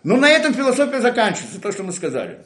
Ну, 0.03 0.17
на 0.17 0.29
этом 0.29 0.53
философия 0.53 0.99
заканчивается, 0.99 1.61
то, 1.61 1.71
что 1.71 1.83
мы 1.83 1.91
сказали. 1.91 2.39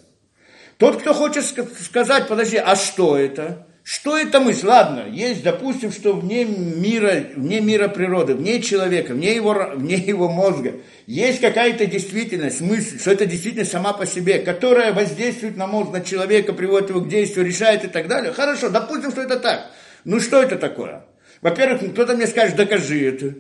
Тот, 0.78 1.00
кто 1.00 1.14
хочет 1.14 1.46
сказать, 1.46 2.28
подожди, 2.28 2.58
а 2.58 2.76
что 2.76 3.18
это? 3.18 3.66
Что 3.82 4.18
это 4.18 4.40
мысль? 4.40 4.66
Ладно, 4.66 5.06
есть, 5.08 5.44
допустим, 5.44 5.92
что 5.92 6.14
вне 6.14 6.44
мира, 6.44 7.24
вне 7.36 7.62
мира 7.62 7.88
природы, 7.88 8.34
вне 8.34 8.60
человека, 8.60 9.14
вне 9.14 9.36
его, 9.36 9.54
вне 9.76 9.96
его 9.96 10.28
мозга, 10.28 10.74
есть 11.06 11.40
какая-то 11.40 11.86
действительность, 11.86 12.62
мысль, 12.62 13.00
что 13.00 13.12
это 13.12 13.28
действительность 13.28 13.72
сама 13.72 13.94
по 13.94 14.08
себе, 14.08 14.40
которая 14.40 14.92
воздействует 14.92 15.56
на 15.56 15.68
мозг, 15.68 15.92
на 15.92 16.02
человека, 16.02 16.52
приводит 16.52 16.90
его 16.90 17.02
к 17.02 17.08
действию, 17.08 17.46
решает 17.46 17.86
и 17.86 17.88
так 17.88 18.08
далее. 18.08 18.34
Хорошо, 18.34 18.70
допустим, 18.70 19.12
что 19.12 19.22
это 19.22 19.40
так. 19.40 19.70
Ну 20.04 20.20
что 20.20 20.42
это 20.42 20.58
такое? 20.58 21.06
Во-первых, 21.42 21.92
кто-то 21.92 22.16
мне 22.16 22.26
скажет, 22.26 22.56
докажи 22.56 23.08
это. 23.08 23.36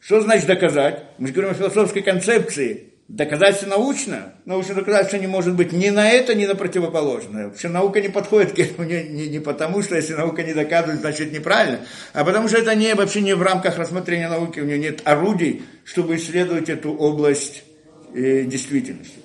Что 0.00 0.20
значит 0.20 0.46
доказать? 0.46 1.04
Мы 1.18 1.28
же 1.28 1.32
говорим 1.32 1.52
о 1.52 1.54
философской 1.54 2.02
концепции 2.02 2.87
Доказательство 3.08 3.68
научно, 3.68 4.34
научное 4.44 4.76
доказательство 4.76 5.16
не 5.16 5.26
может 5.26 5.56
быть 5.56 5.72
ни 5.72 5.88
на 5.88 6.10
это, 6.10 6.34
ни 6.34 6.44
на 6.44 6.54
противоположное. 6.54 7.46
Вообще 7.48 7.68
наука 7.68 8.02
не 8.02 8.10
подходит 8.10 8.52
к 8.52 8.58
этому 8.58 8.86
не, 8.88 9.02
не, 9.02 9.28
не 9.28 9.38
потому, 9.38 9.82
что 9.82 9.96
если 9.96 10.12
наука 10.12 10.42
не 10.42 10.52
доказывает, 10.52 11.00
значит 11.00 11.32
неправильно, 11.32 11.80
а 12.12 12.22
потому 12.22 12.48
что 12.48 12.58
это 12.58 12.74
не, 12.74 12.94
вообще 12.94 13.22
не 13.22 13.34
в 13.34 13.40
рамках 13.40 13.78
рассмотрения 13.78 14.28
науки, 14.28 14.60
у 14.60 14.66
нее 14.66 14.78
нет 14.78 15.00
орудий, 15.04 15.62
чтобы 15.84 16.16
исследовать 16.16 16.68
эту 16.68 16.92
область 16.92 17.64
э, 18.14 18.42
действительности. 18.42 19.16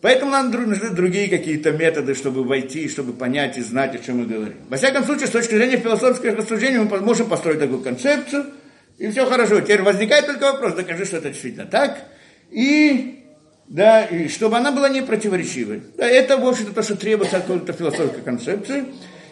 Поэтому 0.00 0.30
нам 0.30 0.50
нужны 0.50 0.88
другие 0.88 1.28
какие-то 1.28 1.72
методы, 1.72 2.14
чтобы 2.14 2.42
войти, 2.42 2.88
чтобы 2.88 3.12
понять 3.12 3.58
и 3.58 3.60
знать, 3.60 3.94
о 3.94 3.98
чем 3.98 4.20
мы 4.20 4.24
говорим. 4.24 4.56
Во 4.70 4.78
всяком 4.78 5.04
случае, 5.04 5.26
с 5.26 5.30
точки 5.30 5.54
зрения 5.56 5.76
философских 5.76 6.38
рассуждений, 6.38 6.78
мы 6.78 7.00
можем 7.00 7.28
построить 7.28 7.58
такую 7.58 7.80
концепцию, 7.80 8.46
и 8.96 9.10
все 9.10 9.26
хорошо. 9.26 9.60
Теперь 9.60 9.82
возникает 9.82 10.24
только 10.24 10.52
вопрос, 10.52 10.72
докажи, 10.72 11.04
что 11.04 11.18
это 11.18 11.28
действительно 11.28 11.66
так. 11.66 11.98
И 12.50 13.15
да, 13.68 14.04
и 14.04 14.28
чтобы 14.28 14.56
она 14.56 14.70
была 14.72 14.88
не 14.88 15.02
противоречивой. 15.02 15.82
Да, 15.96 16.06
это, 16.06 16.36
в 16.36 16.46
общем-то, 16.46 16.72
то, 16.72 16.82
что 16.82 16.96
требуется 16.96 17.38
от 17.38 17.44
какой-то 17.44 17.72
философской 17.72 18.22
концепции. 18.22 18.84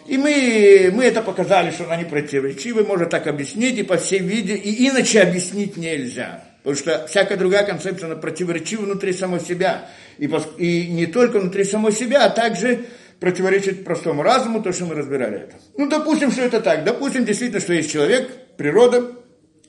И 0.07 0.17
мы, 0.17 0.91
мы 0.93 1.05
это 1.05 1.21
показали, 1.21 1.71
что 1.71 1.85
она 1.85 1.95
не 1.95 2.05
противоречивая, 2.05 2.83
можно 2.83 3.07
так 3.07 3.25
объяснить, 3.27 3.77
и 3.79 3.83
по 3.83 3.97
всей 3.97 4.19
виде, 4.19 4.55
и 4.55 4.87
иначе 4.87 5.21
объяснить 5.21 5.77
нельзя. 5.77 6.43
Потому 6.63 6.75
что 6.75 7.07
всякая 7.07 7.37
другая 7.37 7.65
концепция, 7.65 8.07
она 8.07 8.15
противоречива 8.15 8.81
внутри 8.81 9.13
самой 9.13 9.39
себя. 9.39 9.87
И, 10.17 10.29
и 10.57 10.87
не 10.89 11.05
только 11.05 11.39
внутри 11.39 11.63
самой 11.63 11.91
себя, 11.91 12.25
а 12.25 12.29
также 12.29 12.85
противоречит 13.19 13.83
простому 13.85 14.21
разуму, 14.21 14.61
то, 14.61 14.71
что 14.73 14.85
мы 14.85 14.95
разбирали 14.95 15.43
это. 15.43 15.55
Ну, 15.77 15.89
допустим, 15.89 16.31
что 16.31 16.41
это 16.41 16.61
так. 16.61 16.83
Допустим, 16.83 17.23
действительно, 17.25 17.61
что 17.61 17.73
есть 17.73 17.91
человек, 17.91 18.29
природа, 18.57 19.11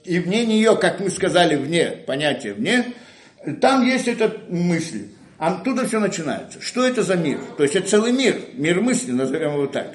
и 0.05 0.19
вне 0.19 0.45
нее, 0.47 0.77
как 0.77 1.01
мы 1.01 1.11
сказали, 1.11 1.57
вне, 1.57 1.99
понятие 2.07 2.55
вне, 2.55 2.95
там 3.53 3.85
есть 3.85 4.09
эта 4.09 4.37
мысль. 4.49 5.09
Оттуда 5.39 5.87
все 5.87 6.01
начинается. 6.01 6.61
Что 6.61 6.87
это 6.87 7.03
за 7.03 7.15
мир? 7.15 7.39
То 7.57 7.63
есть 7.63 7.77
это 7.77 7.89
целый 7.89 8.13
мир, 8.13 8.37
мир 8.55 8.81
мысли, 8.81 9.13
назовем 9.13 9.53
его 9.53 9.67
так. 9.67 9.93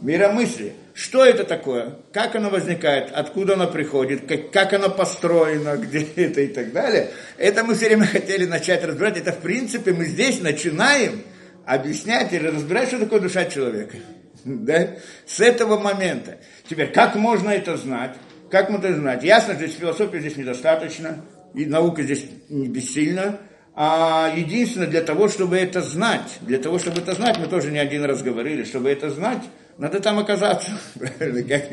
Миромыслие. 0.00 0.74
Что 0.94 1.24
это 1.24 1.44
такое? 1.44 1.96
Как 2.12 2.34
оно 2.36 2.50
возникает? 2.50 3.12
Откуда 3.12 3.54
оно 3.54 3.66
приходит? 3.66 4.26
Как, 4.26 4.50
как 4.50 4.72
оно 4.72 4.90
построено? 4.90 5.76
Где 5.78 6.06
это 6.16 6.40
и 6.40 6.48
так 6.48 6.72
далее? 6.72 7.10
Это 7.38 7.64
мы 7.64 7.74
все 7.74 7.86
время 7.86 8.06
хотели 8.06 8.46
начать 8.46 8.84
разбирать. 8.84 9.18
Это 9.18 9.32
в 9.32 9.38
принципе 9.38 9.92
мы 9.92 10.06
здесь 10.06 10.40
начинаем 10.40 11.22
объяснять 11.66 12.32
или 12.32 12.46
разбирать, 12.46 12.88
что 12.88 12.98
такое 12.98 13.20
душа 13.20 13.44
человека. 13.44 13.96
Да? 14.44 14.90
С 15.26 15.40
этого 15.40 15.76
момента. 15.76 16.38
Теперь, 16.68 16.92
как 16.92 17.16
можно 17.16 17.50
это 17.50 17.76
знать? 17.76 18.14
Как 18.48 18.70
можно 18.70 18.86
это 18.86 18.96
знать? 18.96 19.24
Ясно, 19.24 19.54
что 19.54 19.66
философии 19.66 20.18
здесь 20.18 20.36
недостаточно 20.36 21.20
и 21.54 21.66
наука 21.66 22.02
здесь 22.02 22.24
не 22.48 22.68
бессильна, 22.68 23.38
а 23.74 24.32
единственное 24.34 24.86
для 24.86 25.02
того, 25.02 25.28
чтобы 25.28 25.56
это 25.56 25.82
знать, 25.82 26.38
для 26.40 26.58
того, 26.58 26.78
чтобы 26.78 27.00
это 27.00 27.14
знать, 27.14 27.38
мы 27.38 27.46
тоже 27.46 27.70
не 27.70 27.78
один 27.78 28.04
раз 28.04 28.22
говорили, 28.22 28.64
чтобы 28.64 28.88
это 28.88 29.10
знать, 29.10 29.42
надо 29.78 30.00
там 30.00 30.18
оказаться, 30.18 30.70
как, 31.48 31.64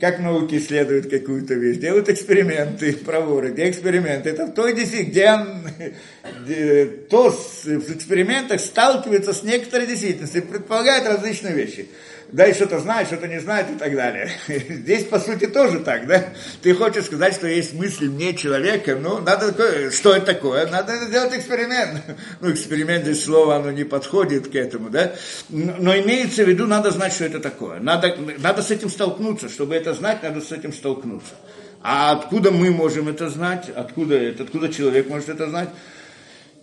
как 0.00 0.18
науки 0.18 0.56
исследуют 0.56 1.08
какую-то 1.08 1.54
вещь, 1.54 1.76
делают 1.76 2.08
эксперименты, 2.08 2.92
проворы, 2.94 3.52
где 3.52 3.70
эксперименты, 3.70 4.30
это 4.30 4.46
в 4.46 4.54
той 4.54 4.74
действительности, 4.74 5.94
где, 6.24 6.44
где 6.44 6.86
то 7.08 7.30
в 7.30 7.90
экспериментах 7.94 8.60
сталкивается 8.60 9.32
с 9.32 9.44
некоторой 9.44 9.86
действительностью, 9.86 10.42
предполагает 10.42 11.06
различные 11.06 11.54
вещи 11.54 11.88
да 12.32 12.46
и 12.46 12.54
что-то 12.54 12.80
знает, 12.80 13.08
что-то 13.08 13.28
не 13.28 13.38
знает 13.40 13.70
и 13.70 13.74
так 13.74 13.94
далее. 13.94 14.30
Здесь, 14.48 15.04
по 15.04 15.20
сути, 15.20 15.46
тоже 15.46 15.80
так, 15.80 16.06
да? 16.06 16.30
Ты 16.62 16.74
хочешь 16.74 17.04
сказать, 17.04 17.34
что 17.34 17.46
есть 17.46 17.74
мысль 17.74 18.08
мне 18.08 18.34
человека, 18.34 18.96
ну, 18.96 19.18
надо 19.18 19.52
что 19.90 20.14
это 20.14 20.26
такое? 20.26 20.66
Надо 20.66 20.96
сделать 21.04 21.34
эксперимент. 21.34 22.02
Ну, 22.40 22.50
эксперимент, 22.50 23.04
здесь 23.04 23.24
слово, 23.24 23.56
оно 23.56 23.70
не 23.70 23.84
подходит 23.84 24.48
к 24.48 24.54
этому, 24.54 24.90
да? 24.90 25.12
Но 25.48 25.94
имеется 25.96 26.44
в 26.44 26.48
виду, 26.48 26.66
надо 26.66 26.90
знать, 26.90 27.12
что 27.12 27.24
это 27.24 27.38
такое. 27.38 27.78
Надо, 27.78 28.16
надо 28.38 28.62
с 28.62 28.70
этим 28.70 28.88
столкнуться. 28.88 29.48
Чтобы 29.48 29.74
это 29.74 29.92
знать, 29.92 30.22
надо 30.22 30.40
с 30.40 30.50
этим 30.50 30.72
столкнуться. 30.72 31.34
А 31.82 32.12
откуда 32.12 32.50
мы 32.50 32.70
можем 32.70 33.08
это 33.08 33.28
знать? 33.28 33.68
Откуда 33.74 34.16
это? 34.16 34.44
Откуда 34.44 34.72
человек 34.72 35.08
может 35.08 35.28
это 35.28 35.48
знать? 35.48 35.68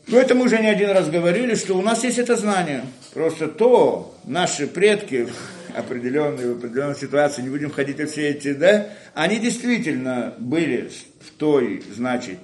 Ну, 0.08 0.18
это 0.18 0.34
мы 0.34 0.46
уже 0.46 0.60
не 0.60 0.68
один 0.68 0.90
раз 0.90 1.08
говорили, 1.08 1.54
что 1.54 1.76
у 1.76 1.82
нас 1.84 2.04
есть 2.04 2.18
это 2.18 2.36
знание. 2.36 2.86
Просто 3.14 3.48
то 3.48 4.16
наши 4.26 4.66
предки 4.66 5.30
определенные, 5.76 6.54
в 6.54 6.58
определенной 6.58 6.96
ситуации, 6.96 7.42
не 7.42 7.50
будем 7.50 7.72
ходить 7.72 8.00
во 8.00 8.06
все 8.06 8.30
эти, 8.30 8.54
да, 8.54 8.90
они 9.14 9.38
действительно 9.38 10.36
были 10.38 10.90
в 11.20 11.32
той, 11.38 11.84
значит, 11.94 12.40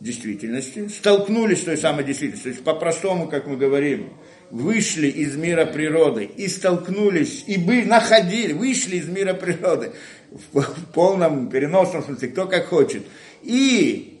действительности, 0.00 0.88
столкнулись 0.88 1.62
с 1.62 1.64
той 1.64 1.76
самой 1.76 2.04
действительностью. 2.04 2.52
То 2.52 2.54
есть 2.56 2.64
по-простому, 2.64 3.28
как 3.28 3.46
мы 3.46 3.56
говорим, 3.56 4.10
вышли 4.50 5.06
из 5.06 5.36
мира 5.36 5.64
природы 5.64 6.24
и 6.24 6.48
столкнулись, 6.48 7.44
и 7.46 7.56
бы 7.56 7.84
находили, 7.84 8.52
вышли 8.52 8.96
из 8.96 9.08
мира 9.08 9.32
природы 9.32 9.92
в, 10.30 10.60
в 10.60 10.86
полном 10.92 11.48
переносном 11.48 12.02
смысле, 12.02 12.28
кто 12.28 12.46
как 12.46 12.66
хочет. 12.66 13.04
И 13.42 14.12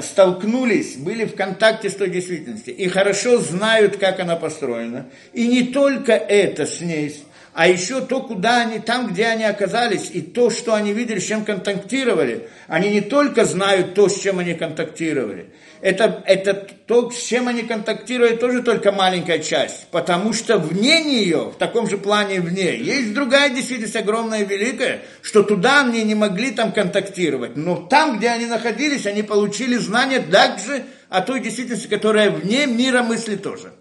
столкнулись, 0.00 0.96
были 0.96 1.24
в 1.24 1.34
контакте 1.34 1.88
с 1.88 1.94
той 1.94 2.10
действительностью 2.10 2.76
и 2.76 2.88
хорошо 2.88 3.38
знают, 3.38 3.96
как 3.96 4.20
она 4.20 4.36
построена. 4.36 5.08
И 5.32 5.46
не 5.46 5.64
только 5.64 6.12
это 6.12 6.66
с 6.66 6.80
ней, 6.80 7.16
а 7.54 7.68
еще 7.68 8.00
то, 8.00 8.20
куда 8.20 8.62
они, 8.62 8.78
там, 8.78 9.08
где 9.08 9.26
они 9.26 9.44
оказались, 9.44 10.10
и 10.10 10.22
то, 10.22 10.48
что 10.48 10.72
они 10.74 10.94
видели, 10.94 11.18
с 11.18 11.26
чем 11.26 11.44
контактировали. 11.44 12.48
Они 12.66 12.90
не 12.90 13.02
только 13.02 13.44
знают 13.44 13.94
то, 13.94 14.08
с 14.08 14.18
чем 14.18 14.38
они 14.38 14.54
контактировали. 14.54 15.50
Это, 15.82 16.22
это 16.26 16.54
то, 16.54 17.10
с 17.10 17.22
чем 17.22 17.48
они 17.48 17.62
контактируют, 17.62 18.40
тоже 18.40 18.62
только 18.62 18.90
маленькая 18.90 19.40
часть. 19.40 19.88
Потому 19.90 20.32
что 20.32 20.56
вне 20.56 21.02
нее, 21.02 21.50
в 21.54 21.58
таком 21.58 21.90
же 21.90 21.98
плане 21.98 22.40
вне, 22.40 22.74
есть 22.76 23.12
другая 23.12 23.50
действительность 23.50 23.96
огромная 23.96 24.42
и 24.42 24.46
великая, 24.46 25.02
что 25.20 25.42
туда 25.42 25.80
они 25.80 26.04
не 26.04 26.14
могли 26.14 26.52
там 26.52 26.72
контактировать. 26.72 27.56
Но 27.56 27.76
там, 27.76 28.16
где 28.16 28.30
они 28.30 28.46
находились, 28.46 29.06
они 29.06 29.22
получили 29.22 29.76
знания 29.76 30.20
также 30.20 30.84
о 31.10 31.20
той 31.20 31.40
действительности, 31.40 31.88
которая 31.88 32.30
вне 32.30 32.66
мира 32.66 33.02
мысли 33.02 33.36
тоже. 33.36 33.72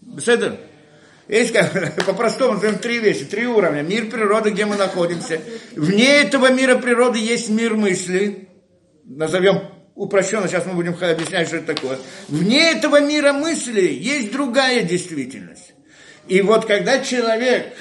Беседа? 0.00 0.56
Есть 1.32 1.54
по-простому, 2.06 2.54
назовем 2.54 2.78
три 2.78 2.98
вещи, 2.98 3.24
три 3.24 3.46
уровня. 3.46 3.80
Мир 3.80 4.10
природы, 4.10 4.50
где 4.50 4.66
мы 4.66 4.76
находимся. 4.76 5.40
Вне 5.74 6.20
этого 6.20 6.50
мира 6.52 6.76
природы 6.76 7.18
есть 7.20 7.48
мир 7.48 7.74
мысли. 7.74 8.50
Назовем 9.04 9.62
упрощенно, 9.94 10.46
сейчас 10.46 10.66
мы 10.66 10.74
будем 10.74 10.94
объяснять, 11.00 11.48
что 11.48 11.56
это 11.56 11.74
такое. 11.74 11.98
Вне 12.28 12.72
этого 12.72 13.00
мира 13.00 13.32
мысли 13.32 13.80
есть 13.80 14.30
другая 14.30 14.82
действительность. 14.82 15.72
И 16.28 16.42
вот 16.42 16.66
когда 16.66 16.98
человек, 16.98 17.72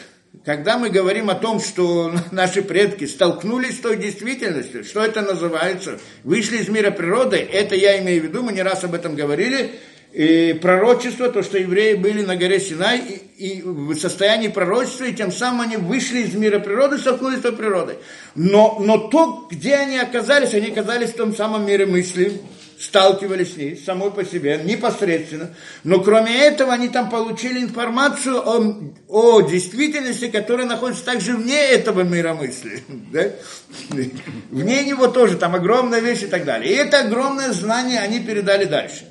когда 0.46 0.78
мы 0.78 0.90
говорим 0.90 1.30
о 1.30 1.36
том, 1.36 1.60
что 1.60 2.14
наши 2.32 2.62
предки 2.62 3.04
столкнулись 3.04 3.80
с 3.80 3.82
той 3.82 3.98
действительностью, 3.98 4.86
что 4.86 5.04
это 5.04 5.24
называется, 5.24 6.00
вышли 6.24 6.60
из 6.60 6.70
мира 6.70 6.90
природы, 6.90 7.36
это 7.36 7.76
я 7.76 8.00
имею 8.00 8.22
в 8.22 8.26
виду, 8.28 8.44
мы 8.44 8.54
не 8.54 8.64
раз 8.64 8.86
об 8.86 8.94
этом 8.94 9.14
говорили, 9.14 9.72
и 10.14 10.60
пророчество, 10.62 11.30
то, 11.30 11.42
что 11.42 11.58
евреи 11.58 11.94
были 11.96 12.24
на 12.24 12.36
горе 12.36 12.60
Синай 12.60 13.00
и, 13.38 13.48
и 13.48 13.62
в 13.62 13.96
состоянии 13.96 14.50
пророчества, 14.50 15.06
и 15.06 15.14
тем 15.14 15.32
самым 15.32 15.62
они 15.62 15.78
вышли 15.78 16.20
из 16.20 16.34
мира 16.34 16.60
природы, 16.60 16.98
столкнулись 16.98 17.40
с 17.40 17.44
той 17.44 17.54
природой. 17.54 17.96
Но, 18.36 18.78
но 18.80 18.98
то, 18.98 19.48
где 19.50 19.76
они 19.76 19.98
оказались, 19.98 20.54
они 20.54 20.68
оказались 20.68 21.12
в 21.12 21.16
том 21.16 21.34
самом 21.34 21.66
мире 21.66 21.86
мысли, 21.86 22.42
сталкивались 22.78 23.54
с 23.54 23.58
ней 23.58 23.78
самой 23.78 24.12
по 24.12 24.26
себе, 24.26 24.60
непосредственно. 24.66 25.52
Но 25.86 26.02
кроме 26.02 26.36
этого, 26.36 26.74
они 26.74 26.90
там 26.90 27.10
получили 27.10 27.62
информацию 27.62 28.38
о, 28.38 28.92
о 29.08 29.42
действительности, 29.42 30.30
которая 30.30 30.66
находится 30.66 31.06
также 31.06 31.38
вне 31.38 31.58
этого 31.58 32.02
мира 32.02 32.34
мысли. 32.34 32.84
Да? 33.12 33.30
Вне 34.50 34.84
него 34.86 35.08
тоже, 35.08 35.38
там 35.38 35.56
огромная 35.56 36.00
вещь 36.00 36.24
и 36.24 36.28
так 36.28 36.44
далее. 36.44 36.74
И 36.74 36.76
это 36.76 37.00
огромное 37.00 37.52
знание 37.52 38.00
они 38.00 38.20
передали 38.20 38.66
дальше 38.66 39.11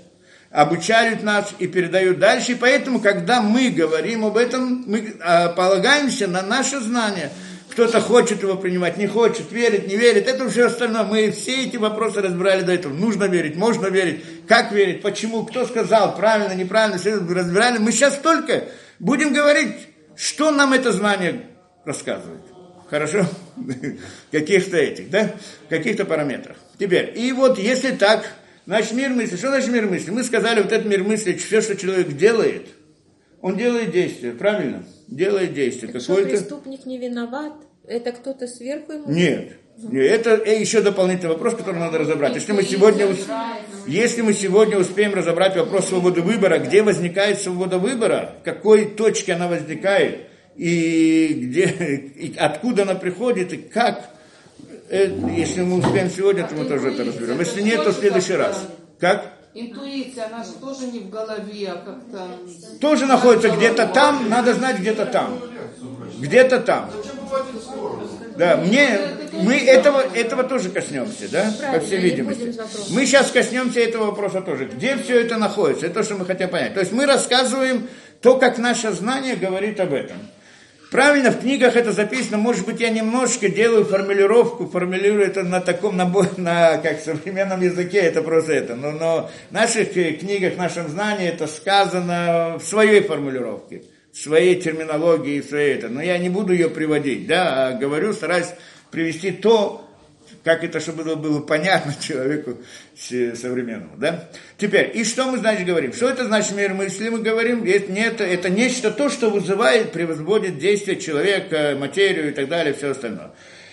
обучают 0.50 1.22
нас 1.22 1.54
и 1.58 1.66
передают 1.66 2.18
дальше. 2.18 2.52
И 2.52 2.56
поэтому, 2.56 3.00
когда 3.00 3.40
мы 3.40 3.70
говорим 3.70 4.24
об 4.24 4.36
этом, 4.36 4.84
мы 4.86 5.14
а, 5.20 5.48
полагаемся 5.50 6.26
на 6.26 6.42
наше 6.42 6.80
знание. 6.80 7.30
Кто-то 7.70 8.00
хочет 8.00 8.42
его 8.42 8.56
принимать, 8.56 8.96
не 8.96 9.06
хочет, 9.06 9.52
верит, 9.52 9.86
не 9.86 9.96
верит. 9.96 10.26
Это 10.26 10.48
все 10.50 10.66
остальное. 10.66 11.04
Мы 11.04 11.30
все 11.30 11.66
эти 11.66 11.76
вопросы 11.76 12.20
разбирали 12.20 12.62
до 12.62 12.72
этого. 12.72 12.92
Нужно 12.92 13.24
верить, 13.24 13.54
можно 13.54 13.86
верить, 13.86 14.24
как 14.48 14.72
верить, 14.72 15.02
почему, 15.02 15.44
кто 15.46 15.64
сказал, 15.64 16.16
правильно, 16.16 16.52
неправильно, 16.52 16.98
все 16.98 17.14
разбирали. 17.14 17.78
Мы 17.78 17.92
сейчас 17.92 18.16
только 18.18 18.64
будем 18.98 19.32
говорить, 19.32 19.72
что 20.16 20.50
нам 20.50 20.72
это 20.72 20.90
знание 20.90 21.42
рассказывает. 21.84 22.42
Хорошо? 22.90 23.24
Каких-то 24.32 24.76
этих, 24.76 25.08
да? 25.10 25.30
Каких-то 25.68 26.04
параметрах. 26.04 26.56
Теперь, 26.76 27.12
и 27.16 27.30
вот 27.30 27.56
если 27.56 27.92
так, 27.92 28.32
Значит, 28.66 28.92
мир 28.92 29.10
мысли. 29.10 29.36
Что 29.36 29.48
значит 29.48 29.70
мир 29.70 29.86
мысли? 29.86 30.10
Мы 30.10 30.22
сказали, 30.22 30.62
вот 30.62 30.72
этот 30.72 30.86
мир 30.86 31.02
мысли, 31.04 31.32
все, 31.34 31.60
что 31.60 31.76
человек 31.76 32.08
делает, 32.16 32.68
он 33.40 33.56
делает 33.56 33.90
действие, 33.90 34.32
правильно? 34.32 34.84
Делает 35.08 35.54
действие. 35.54 35.92
Так 35.92 36.02
что 36.02 36.16
преступник 36.16 36.86
не 36.86 36.98
виноват? 36.98 37.54
Это 37.86 38.12
кто-то 38.12 38.46
сверху 38.46 38.92
ему? 38.92 39.10
Нет. 39.10 39.56
Это 39.92 40.34
еще 40.52 40.82
дополнительный 40.82 41.30
вопрос, 41.30 41.54
который 41.54 41.80
надо 41.80 41.98
разобрать. 41.98 42.34
Если 42.34 42.52
мы 42.52 42.62
сегодня, 42.62 43.06
если 43.86 44.20
мы 44.20 44.34
сегодня 44.34 44.78
успеем 44.78 45.14
разобрать 45.14 45.56
вопрос 45.56 45.88
свободы 45.88 46.20
выбора, 46.20 46.58
где 46.58 46.82
возникает 46.82 47.40
свобода 47.40 47.78
выбора, 47.78 48.34
в 48.40 48.44
какой 48.44 48.84
точке 48.84 49.32
она 49.32 49.48
возникает, 49.48 50.28
и, 50.56 51.28
где, 51.34 51.64
и 52.14 52.36
откуда 52.36 52.82
она 52.82 52.94
приходит, 52.94 53.52
и 53.54 53.56
как, 53.56 53.98
э, 53.98 54.19
если 54.90 55.62
мы 55.62 55.78
успеем 55.78 56.10
сегодня, 56.10 56.46
то 56.46 56.54
мы 56.54 56.64
тоже 56.64 56.92
это 56.92 57.04
разберем. 57.04 57.38
Если 57.38 57.62
нет, 57.62 57.84
то 57.84 57.90
в 57.90 57.96
следующий 57.96 58.34
раз. 58.34 58.66
Как? 58.98 59.32
Интуиция, 59.54 60.26
она 60.26 60.44
же 60.44 60.52
тоже 60.60 60.86
не 60.86 61.00
в 61.00 61.10
голове, 61.10 61.68
а 61.68 61.76
как-то... 61.76 62.28
Тоже 62.80 63.06
находится 63.06 63.48
где-то 63.50 63.88
там, 63.88 64.28
надо 64.28 64.54
знать 64.54 64.78
где-то 64.78 65.06
там. 65.06 65.40
Где-то 66.18 66.60
там. 66.60 66.90
Да, 68.36 68.56
мне, 68.56 68.98
мы 69.32 69.54
этого, 69.54 70.00
этого 70.14 70.44
тоже 70.44 70.70
коснемся, 70.70 71.28
да, 71.30 71.52
по 71.72 71.80
всей 71.80 71.98
видимости. 71.98 72.54
Мы 72.90 73.06
сейчас 73.06 73.30
коснемся 73.30 73.80
этого 73.80 74.06
вопроса 74.06 74.40
тоже. 74.40 74.66
Где 74.66 74.96
все 74.96 75.20
это 75.20 75.36
находится? 75.36 75.86
Это 75.86 75.96
то, 75.96 76.02
что 76.04 76.14
мы 76.14 76.24
хотим 76.24 76.48
понять. 76.48 76.74
То 76.74 76.80
есть 76.80 76.92
мы 76.92 77.06
рассказываем 77.06 77.88
то, 78.22 78.38
как 78.38 78.58
наше 78.58 78.92
знание 78.92 79.36
говорит 79.36 79.78
об 79.80 79.92
этом. 79.92 80.16
Правильно, 80.90 81.30
в 81.30 81.40
книгах 81.40 81.76
это 81.76 81.92
записано, 81.92 82.36
может 82.36 82.66
быть, 82.66 82.80
я 82.80 82.90
немножко 82.90 83.48
делаю 83.48 83.84
формулировку, 83.84 84.66
формулирую 84.66 85.24
это 85.24 85.44
на 85.44 85.60
таком, 85.60 85.96
на, 85.96 86.04
на 86.36 86.78
как 86.78 87.00
современном 87.00 87.60
языке, 87.62 87.98
это 87.98 88.22
просто 88.22 88.54
это. 88.54 88.74
Но, 88.74 88.90
но 88.90 89.30
в 89.50 89.52
наших 89.52 89.92
книгах, 89.92 90.54
в 90.54 90.58
нашем 90.58 90.88
знании 90.88 91.28
это 91.28 91.46
сказано 91.46 92.58
в 92.58 92.64
своей 92.64 93.02
формулировке 93.02 93.82
своей 94.12 94.60
терминологии, 94.60 95.40
своей 95.40 95.74
это. 95.74 95.88
Но 95.88 96.02
я 96.02 96.18
не 96.18 96.28
буду 96.28 96.52
ее 96.52 96.68
приводить, 96.68 97.26
да, 97.26 97.68
а 97.68 97.72
говорю, 97.72 98.12
стараюсь 98.12 98.48
привести 98.90 99.30
то, 99.30 99.88
как 100.42 100.64
это, 100.64 100.80
чтобы 100.80 101.04
было, 101.04 101.14
было 101.16 101.40
понятно 101.40 101.94
человеку 102.00 102.58
современному, 102.96 103.96
да? 103.96 104.28
Теперь, 104.58 104.90
и 104.94 105.04
что 105.04 105.30
мы, 105.30 105.38
значит, 105.38 105.66
говорим? 105.66 105.92
Что 105.92 106.08
это 106.08 106.24
значит 106.24 106.56
мир 106.56 106.74
мысли? 106.74 107.08
Мы 107.08 107.20
говорим, 107.20 107.64
это, 107.64 107.92
не 107.92 108.00
это, 108.00 108.24
это 108.24 108.48
нечто 108.48 108.90
то, 108.90 109.08
что 109.08 109.30
вызывает, 109.30 109.92
превозводит 109.92 110.58
действие 110.58 110.98
человека, 110.98 111.76
материю 111.78 112.30
и 112.30 112.32
так 112.32 112.48
далее, 112.48 112.74
все 112.74 112.90
остальное. 112.90 113.32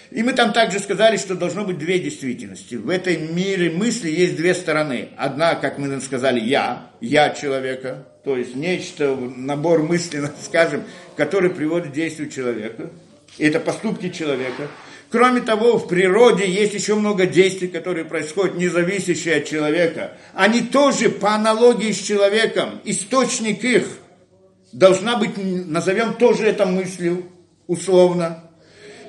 И 0.09 0.23
мы 0.23 0.33
там 0.33 0.53
также 0.53 0.79
сказали, 0.79 1.17
что 1.17 1.35
должно 1.35 1.65
быть 1.65 1.77
две 1.77 1.99
действительности. 1.99 2.75
В 2.75 2.89
этой 2.89 3.17
мире 3.17 3.69
мысли 3.69 4.09
есть 4.09 4.37
две 4.37 4.53
стороны. 4.53 5.09
Одна, 5.17 5.55
как 5.55 5.77
мы 5.77 5.99
сказали, 5.99 6.39
я, 6.39 6.91
я 7.01 7.31
человека, 7.31 8.07
то 8.23 8.37
есть 8.37 8.55
нечто, 8.55 9.15
набор 9.15 9.83
мыслей, 9.83 10.21
скажем, 10.43 10.83
который 11.17 11.49
приводит 11.49 11.89
к 11.89 11.93
действию 11.93 12.29
человека. 12.29 12.89
Это 13.37 13.59
поступки 13.59 14.09
человека. 14.09 14.69
Кроме 15.09 15.41
того, 15.41 15.77
в 15.77 15.87
природе 15.87 16.49
есть 16.49 16.73
еще 16.73 16.95
много 16.95 17.25
действий, 17.25 17.69
которые 17.69 18.03
происходят, 18.05 18.55
не 18.55 18.67
зависящие 18.67 19.37
от 19.37 19.45
человека. 19.45 20.17
Они 20.33 20.61
тоже, 20.61 21.09
по 21.09 21.33
аналогии 21.33 21.91
с 21.91 21.99
человеком, 21.99 22.81
источник 22.83 23.63
их 23.63 23.87
должна 24.73 25.15
быть, 25.15 25.31
назовем 25.37 26.15
тоже 26.15 26.45
это 26.45 26.65
мыслью, 26.65 27.31
условно, 27.67 28.43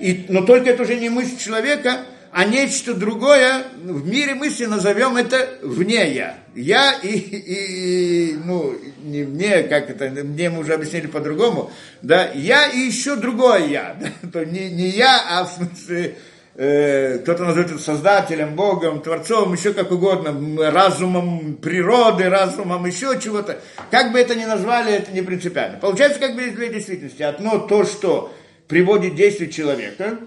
и, 0.01 0.27
но 0.29 0.43
только 0.43 0.71
это 0.71 0.85
уже 0.85 0.95
не 0.95 1.09
мысль 1.09 1.37
человека, 1.37 2.05
а 2.39 2.45
нечто 2.45 2.95
другое, 2.95 3.65
в 3.83 4.09
мире 4.09 4.37
мысли 4.37 4.67
назовем 4.67 5.17
это 5.17 5.59
вне 5.61 6.15
я. 6.15 6.39
Я 6.55 6.93
и, 6.93 7.19
и 7.19 8.37
ну, 8.45 8.77
не 9.03 9.25
мне, 9.25 9.65
как 9.65 9.91
это, 9.91 10.09
мне 10.23 10.49
мы 10.49 10.61
уже 10.61 10.75
объяснили 10.75 11.09
по-другому, 11.09 11.73
да, 12.01 12.31
я 12.31 12.69
и 12.69 12.79
еще 12.79 13.17
другое 13.17 13.67
я. 13.67 13.97
Да, 14.23 14.31
то 14.31 14.45
не, 14.47 14.71
не 14.71 14.89
я, 14.91 15.21
а 15.29 15.47
в 15.47 15.51
смысле, 15.51 16.15
э, 16.55 17.19
кто-то 17.25 17.43
называет 17.43 17.73
это 17.73 17.83
создателем, 17.83 18.55
Богом, 18.55 19.03
Творцом, 19.03 19.53
еще 19.53 19.73
как 19.73 19.91
угодно, 19.91 20.71
разумом 20.71 21.57
природы, 21.57 22.29
разумом 22.29 22.87
еще 22.87 23.19
чего-то. 23.21 23.59
Как 23.91 24.13
бы 24.13 24.21
это 24.21 24.37
ни 24.37 24.45
назвали, 24.45 24.93
это 24.93 25.11
не 25.11 25.23
принципиально. 25.23 25.79
Получается, 25.79 26.21
как 26.21 26.37
бы 26.37 26.49
две 26.53 26.73
действительности. 26.73 27.25
Одно 27.25 27.59
то, 27.59 27.85
что 27.85 28.33
приводит 28.69 29.17
действие 29.17 29.51
человека, 29.51 30.19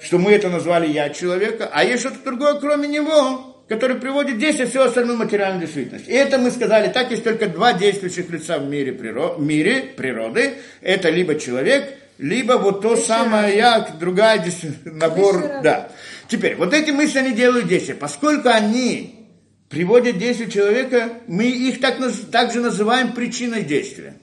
что 0.00 0.18
мы 0.18 0.32
это 0.32 0.48
назвали 0.48 0.86
«я 0.86 1.10
человека», 1.10 1.70
а 1.72 1.84
есть 1.84 2.00
что-то 2.00 2.22
другое, 2.24 2.54
кроме 2.54 2.88
него, 2.88 3.56
который 3.68 3.96
приводит 3.96 4.38
действие 4.38 4.68
всю 4.68 4.80
остальную 4.80 5.18
материальную 5.18 5.62
действительность. 5.62 6.08
И 6.08 6.12
это 6.12 6.38
мы 6.38 6.50
сказали, 6.50 6.88
так 6.88 7.10
есть 7.10 7.24
только 7.24 7.48
два 7.48 7.72
действующих 7.72 8.30
лица 8.30 8.58
в 8.58 8.68
мире, 8.68 8.92
приро... 8.92 9.36
мире 9.38 9.82
природы. 9.96 10.54
Это 10.82 11.10
либо 11.10 11.38
человек, 11.38 11.88
либо 12.18 12.54
вот 12.54 12.82
то 12.82 12.92
Еще 12.94 13.02
самое 13.02 13.60
раз. 13.60 13.88
я, 13.90 13.96
другая 13.98 14.44
набор, 14.84 15.36
Еще 15.38 15.60
да. 15.62 15.74
Раз. 15.74 15.92
Теперь, 16.28 16.56
вот 16.56 16.72
эти 16.72 16.90
мысли 16.90 17.18
они 17.18 17.32
делают 17.32 17.66
действия. 17.68 17.94
Поскольку 17.94 18.48
они 18.48 19.28
приводят 19.68 20.18
действие 20.18 20.50
человека, 20.50 21.10
мы 21.26 21.44
их 21.44 21.80
так, 21.80 21.98
так 22.30 22.52
же 22.52 22.60
называем 22.60 23.12
причиной 23.12 23.62
действия. 23.62 24.14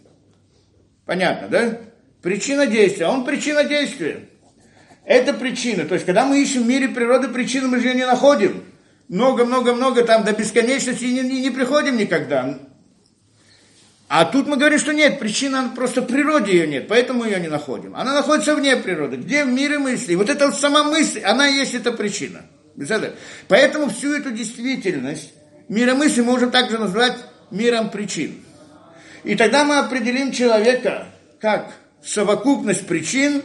Понятно, 1.06 1.50
да? 1.50 1.80
Причина 2.22 2.66
действия. 2.66 3.08
Он 3.08 3.26
причина 3.26 3.66
действия. 3.66 4.30
Это 5.06 5.34
причина. 5.34 5.86
То 5.86 5.96
есть, 5.96 6.06
когда 6.06 6.26
мы 6.26 6.42
ищем 6.42 6.64
в 6.64 6.68
мире 6.68 6.88
природы 6.88 7.28
причину, 7.28 7.68
мы 7.68 7.80
же 7.80 7.88
ее 7.88 7.96
не 7.96 8.06
находим. 8.06 8.64
Много-много-много 9.10 10.04
там 10.04 10.24
до 10.24 10.32
бесконечности 10.32 11.04
и 11.04 11.14
не, 11.14 11.42
не, 11.42 11.50
приходим 11.50 11.98
никогда. 11.98 12.58
А 14.08 14.26
тут 14.26 14.48
мы 14.48 14.58
говорим, 14.58 14.80
что 14.80 14.94
нет, 14.94 15.20
причина 15.20 15.72
просто 15.76 16.02
в 16.02 16.06
природе 16.06 16.54
ее 16.54 16.68
нет, 16.68 16.88
поэтому 16.88 17.26
ее 17.26 17.40
не 17.40 17.48
находим. 17.48 17.96
Она 17.96 18.14
находится 18.14 18.56
вне 18.56 18.78
природы. 18.78 19.18
Где 19.18 19.44
в 19.44 19.50
мире 19.50 19.80
мысли? 19.80 20.16
Вот 20.16 20.30
эта 20.30 20.52
сама 20.52 20.84
мысль, 20.84 21.22
она 21.22 21.48
есть 21.48 21.74
эта 21.74 21.92
причина. 21.92 22.42
Поэтому 23.48 23.90
всю 23.90 24.14
эту 24.14 24.32
действительность 24.32 25.34
мира 25.68 25.96
мысли 25.96 26.22
мы 26.22 26.32
можем 26.32 26.52
также 26.52 26.78
назвать 26.78 27.18
миром 27.52 27.90
причин. 27.90 28.44
И 29.24 29.36
тогда 29.36 29.64
мы 29.64 29.80
определим 29.80 30.32
человека 30.32 31.08
как 31.40 31.74
совокупность 32.04 32.88
причин 32.88 33.42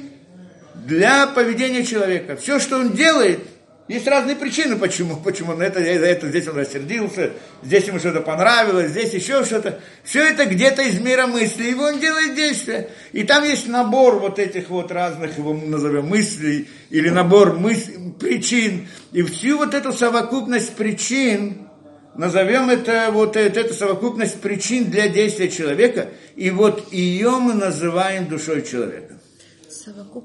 для 0.85 1.27
поведения 1.27 1.85
человека. 1.85 2.37
Все, 2.37 2.59
что 2.59 2.79
он 2.79 2.93
делает, 2.93 3.41
есть 3.89 4.07
разные 4.07 4.37
причины, 4.37 4.77
почему. 4.77 5.17
Почему 5.17 5.55
на 5.55 5.63
это, 5.63 5.81
за 5.81 5.87
это 5.87 6.29
здесь 6.29 6.47
он 6.47 6.59
рассердился, 6.59 7.33
здесь 7.63 7.87
ему 7.87 7.99
что-то 7.99 8.21
понравилось, 8.21 8.91
здесь 8.91 9.15
еще 9.15 9.45
что-то. 9.45 9.81
Все 10.05 10.29
это 10.29 10.45
где-то 10.45 10.83
из 10.83 11.01
мира 11.01 11.27
мысли, 11.27 11.71
и 11.71 11.75
он 11.75 11.99
делает 11.99 12.35
действия. 12.35 12.91
И 13.13 13.25
там 13.25 13.45
есть 13.45 13.67
набор 13.67 14.19
вот 14.19 14.39
этих 14.39 14.69
вот 14.69 14.93
разных, 14.93 15.39
его 15.39 15.55
назовем, 15.55 16.07
мыслей, 16.07 16.69
или 16.91 17.09
набор 17.09 17.55
мыс... 17.59 17.91
причин. 18.21 18.89
И 19.13 19.23
всю 19.23 19.57
вот 19.57 19.73
эту 19.73 19.95
совокупность 19.95 20.75
причин, 20.75 21.69
назовем 22.15 22.69
это 22.69 23.09
вот 23.11 23.37
это 23.37 23.73
совокупность 23.73 24.39
причин 24.43 24.91
для 24.91 25.09
действия 25.09 25.49
человека, 25.49 26.11
и 26.37 26.51
вот 26.51 26.93
ее 26.93 27.39
мы 27.39 27.55
называем 27.55 28.29
душой 28.29 28.61
человека. 28.61 29.08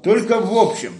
Только 0.02 0.40
в 0.40 0.56
общем. 0.56 0.92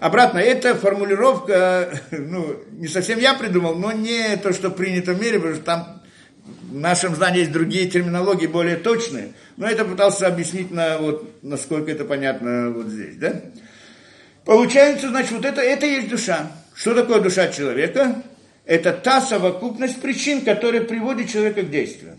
Обратно, 0.00 0.38
эта 0.38 0.74
формулировка, 0.74 2.00
ну, 2.10 2.56
не 2.72 2.88
совсем 2.88 3.18
я 3.18 3.34
придумал, 3.34 3.74
но 3.74 3.92
не 3.92 4.36
то, 4.36 4.52
что 4.52 4.70
принято 4.70 5.12
в 5.12 5.20
мире, 5.20 5.38
потому 5.38 5.54
что 5.54 5.64
там 5.64 6.02
в 6.44 6.78
нашем 6.78 7.14
знании 7.14 7.40
есть 7.40 7.52
другие 7.52 7.88
терминологии, 7.88 8.46
более 8.46 8.76
точные. 8.76 9.34
Но 9.56 9.66
это 9.66 9.84
пытался 9.84 10.26
объяснить, 10.26 10.70
на, 10.70 10.98
вот, 10.98 11.42
насколько 11.42 11.90
это 11.90 12.04
понятно 12.04 12.70
вот 12.70 12.86
здесь, 12.86 13.16
да? 13.16 13.42
Получается, 14.44 15.08
значит, 15.08 15.32
вот 15.32 15.44
это, 15.44 15.60
это 15.60 15.86
есть 15.86 16.08
душа. 16.08 16.50
Что 16.74 16.94
такое 16.94 17.20
душа 17.20 17.48
человека? 17.48 18.22
это 18.64 18.92
та 18.92 19.20
совокупность 19.20 20.00
причин, 20.00 20.42
которая 20.42 20.82
приводит 20.82 21.30
человека 21.30 21.62
к 21.62 21.70
действию. 21.70 22.16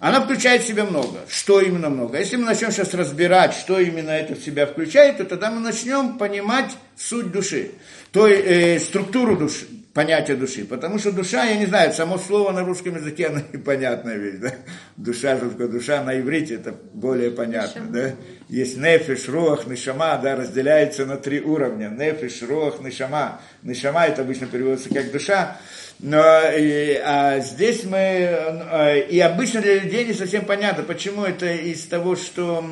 Она 0.00 0.20
включает 0.20 0.62
в 0.62 0.66
себя 0.66 0.84
много. 0.84 1.20
Что 1.28 1.60
именно 1.60 1.88
много? 1.90 2.18
Если 2.18 2.36
мы 2.36 2.44
начнем 2.44 2.70
сейчас 2.70 2.94
разбирать, 2.94 3.52
что 3.52 3.80
именно 3.80 4.10
это 4.10 4.36
в 4.36 4.38
себя 4.38 4.66
включает, 4.66 5.18
то 5.18 5.24
тогда 5.24 5.50
мы 5.50 5.60
начнем 5.60 6.18
понимать 6.18 6.76
суть 6.96 7.32
души, 7.32 7.72
то 8.12 8.28
э, 8.28 8.78
структуру 8.78 9.36
души, 9.36 9.66
понятия 9.94 10.36
души. 10.36 10.64
Потому 10.64 11.00
что 11.00 11.10
душа, 11.10 11.46
я 11.46 11.56
не 11.56 11.66
знаю, 11.66 11.92
само 11.92 12.16
слово 12.16 12.52
на 12.52 12.64
русском 12.64 12.94
языке, 12.94 13.26
оно 13.26 13.40
непонятная 13.52 14.16
вещь. 14.16 14.36
Да? 14.40 14.54
Душа, 14.96 15.36
что 15.36 15.50
такое 15.50 15.66
душа 15.66 16.04
на 16.04 16.20
иврите, 16.20 16.54
это 16.54 16.76
более 16.94 17.32
понятно. 17.32 17.82
Да? 17.88 18.14
Есть 18.48 18.76
нефиш, 18.76 19.28
руах, 19.28 19.66
нишама, 19.66 20.16
да, 20.22 20.36
разделяется 20.36 21.06
на 21.06 21.16
три 21.16 21.40
уровня. 21.40 21.88
Нефиш, 21.88 22.42
руах, 22.42 22.80
нишама. 22.80 23.40
Нишама 23.64 24.06
это 24.06 24.22
обычно 24.22 24.46
переводится 24.46 24.90
как 24.90 25.10
душа. 25.10 25.56
Но 26.00 26.22
и, 26.56 26.94
а 26.94 27.40
здесь 27.40 27.82
мы, 27.84 27.98
э, 27.98 29.08
и 29.08 29.18
обычно 29.18 29.60
для 29.60 29.80
людей 29.80 30.04
не 30.04 30.12
совсем 30.12 30.44
понятно, 30.44 30.84
почему 30.84 31.24
это 31.24 31.52
из 31.52 31.84
того, 31.86 32.14
что 32.14 32.64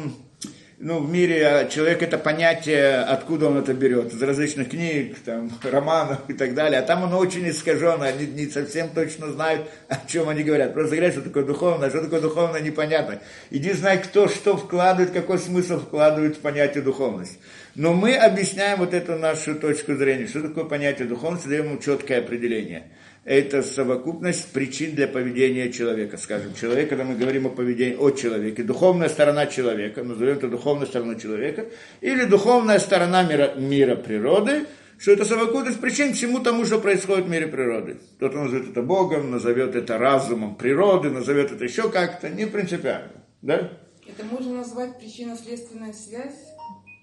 ну, 0.79 1.01
в 1.01 1.11
мире 1.11 1.47
а 1.47 1.65
человек 1.65 2.03
это 2.03 2.19
понятие, 2.19 2.99
откуда 2.99 3.49
он 3.49 3.59
это 3.59 3.75
берет, 3.75 4.13
из 4.13 4.23
различных 4.23 4.71
книг, 4.71 5.17
там, 5.25 5.51
романов 5.65 6.21
и 6.29 6.35
так 6.35 6.55
далее, 6.55 6.79
а 6.79 6.83
там 6.83 7.03
оно 7.03 7.19
очень 7.19 7.49
искажено, 7.49 8.05
они 8.05 8.27
не 8.27 8.47
совсем 8.47 8.91
точно 8.91 9.33
знают, 9.33 9.67
о 9.89 9.97
чем 10.07 10.29
они 10.29 10.45
говорят. 10.45 10.73
Просто 10.73 10.95
говорят, 10.95 11.15
что 11.15 11.23
такое 11.23 11.45
духовное, 11.45 11.89
а 11.89 11.91
что 11.91 12.03
такое 12.03 12.21
духовное, 12.21 12.61
непонятно. 12.61 13.21
Иди 13.51 13.73
знай, 13.73 14.01
кто 14.01 14.29
что 14.29 14.57
вкладывает, 14.57 15.13
какой 15.13 15.39
смысл 15.39 15.81
вкладывает 15.81 16.37
в 16.37 16.41
понятие 16.41 16.85
духовность. 16.85 17.41
Но 17.75 17.93
мы 17.93 18.15
объясняем 18.15 18.79
вот 18.79 18.95
эту 18.95 19.17
нашу 19.17 19.57
точку 19.57 19.97
зрения, 19.97 20.29
что 20.29 20.43
такое 20.43 20.65
понятие 20.65 21.09
духовности, 21.09 21.49
даем 21.49 21.67
ему 21.67 21.79
четкое 21.79 22.21
определение– 22.21 22.85
это 23.27 23.63
совокупность 23.63 24.53
причин 24.53 24.95
для 24.95 25.09
поведения 25.09 25.73
человека. 25.73 26.17
Скажем, 26.17 26.55
человек, 26.55 26.89
когда 26.89 27.05
мы 27.05 27.17
говорим 27.17 27.47
о 27.47 27.51
поведении 27.51 27.97
о 27.97 28.11
человеке, 28.13 28.63
духовная 28.63 29.09
сторона 29.09 29.47
человека, 29.47 30.05
назовем 30.05 30.37
это 30.37 30.49
духовная 30.49 30.87
сторона 30.87 31.17
человека, 31.17 31.67
или 32.01 32.25
духовная 32.25 32.79
сторона 32.79 33.25
мира, 33.25 33.55
мира 33.57 33.97
природы, 33.97 34.67
что 34.99 35.11
это 35.11 35.25
совокупность 35.25 35.81
причин 35.81 36.13
всему 36.13 36.39
тому, 36.39 36.65
что 36.65 36.79
происходит 36.79 37.27
в 37.27 37.29
мире 37.29 37.49
природы. 37.49 37.97
Кто-то 38.17 38.45
назовет 38.45 38.71
это 38.71 38.83
Богом, 38.83 39.33
назовет 39.33 39.75
это 39.75 39.99
разумом 39.99 40.55
природы, 40.55 41.11
назовет 41.11 41.51
это 41.51 41.65
еще 41.65 41.91
как-то, 41.91 42.29
не 42.29 42.47
принципиально. 42.47 43.25
Да? 43.43 43.73
Это 44.07 44.25
можно 44.31 44.59
назвать 44.59 45.01
причинно-следственная 45.01 45.93
связь? 45.93 46.47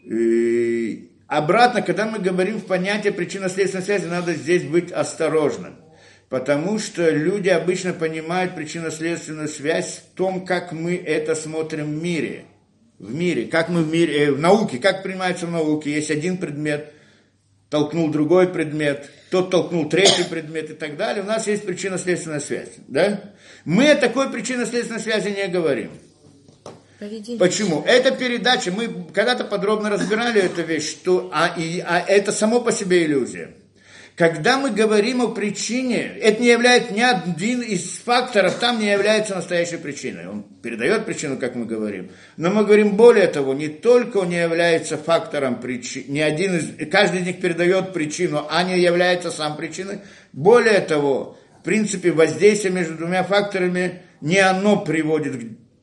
И 0.06 1.12
обратно, 1.28 1.82
когда 1.82 2.06
мы 2.06 2.20
говорим 2.20 2.60
в 2.60 2.66
понятие 2.66 3.12
причинно-следственной 3.12 3.84
связи, 3.84 4.08
надо 4.08 4.34
здесь 4.36 4.64
быть 4.64 4.94
осторожным. 4.94 5.83
Потому 6.34 6.80
что 6.80 7.12
люди 7.12 7.50
обычно 7.50 7.94
понимают 7.94 8.56
причинно-следственную 8.56 9.48
связь 9.48 10.00
в 10.00 10.18
том, 10.18 10.48
как 10.48 10.72
мы 10.72 10.96
это 10.96 11.36
смотрим 11.36 12.00
в 12.00 12.02
мире. 12.02 12.46
В 12.98 13.14
мире, 13.14 13.46
как 13.46 13.70
мы 13.70 13.84
в 13.84 13.92
мире, 13.92 14.26
э, 14.26 14.32
в 14.32 14.40
науке, 14.40 14.80
как 14.80 15.04
принимается 15.04 15.46
в 15.46 15.52
науке. 15.52 15.94
Есть 15.94 16.10
один 16.10 16.38
предмет, 16.38 16.92
толкнул 17.70 18.10
другой 18.10 18.48
предмет, 18.48 19.12
тот 19.30 19.52
толкнул 19.52 19.88
третий 19.88 20.24
предмет 20.24 20.72
и 20.72 20.74
так 20.74 20.98
далее. 20.98 21.22
У 21.22 21.28
нас 21.28 21.46
есть 21.46 21.68
причинно-следственная 21.68 22.40
связь. 22.40 22.72
Да? 22.88 23.22
Мы 23.64 23.92
о 23.92 23.96
такой 23.96 24.32
причинно-следственной 24.32 25.02
связи 25.02 25.30
не 25.30 25.48
говорим. 25.48 25.92
Поведение. 26.98 27.38
Почему? 27.38 27.84
Это 27.86 28.10
передача, 28.10 28.72
мы 28.72 29.06
когда-то 29.14 29.44
подробно 29.44 29.92
разбирали 29.92 30.42
эту 30.42 30.64
вещь, 30.64 30.90
что, 30.90 31.30
а, 31.32 31.54
и, 31.56 31.80
а 31.80 32.00
это 32.00 32.32
само 32.32 32.60
по 32.60 32.72
себе 32.72 33.06
иллюзия. 33.06 33.52
Когда 34.16 34.60
мы 34.60 34.70
говорим 34.70 35.22
о 35.24 35.30
причине, 35.30 36.04
это 36.22 36.40
не 36.40 36.50
является 36.50 36.94
ни 36.94 37.02
один 37.02 37.62
из 37.62 37.98
факторов, 37.98 38.60
там 38.60 38.80
не 38.80 38.92
является 38.92 39.34
настоящей 39.34 39.78
причиной. 39.78 40.28
Он 40.28 40.44
передает 40.44 41.06
причину, 41.06 41.38
как 41.38 41.56
мы 41.56 41.66
говорим. 41.66 42.12
Но 42.38 42.52
мы 42.52 42.64
говорим 42.64 42.96
более 42.96 43.26
того, 43.26 43.56
не 43.56 43.70
только 43.70 44.18
он 44.18 44.30
не 44.30 44.40
является 44.40 44.98
фактором 44.98 45.60
причины, 45.60 46.06
ни 46.10 46.20
один 46.20 46.56
из, 46.58 46.90
каждый 46.92 47.22
из 47.22 47.26
них 47.26 47.42
передает 47.42 47.92
причину, 47.92 48.46
а 48.52 48.62
не 48.62 48.80
является 48.80 49.32
сам 49.32 49.58
причиной. 49.58 50.02
Более 50.32 50.82
того, 50.82 51.40
в 51.62 51.64
принципе, 51.64 52.12
воздействие 52.12 52.72
между 52.72 52.94
двумя 52.96 53.24
факторами 53.24 54.04
не 54.22 54.38
оно 54.38 54.80
приводит 54.82 55.42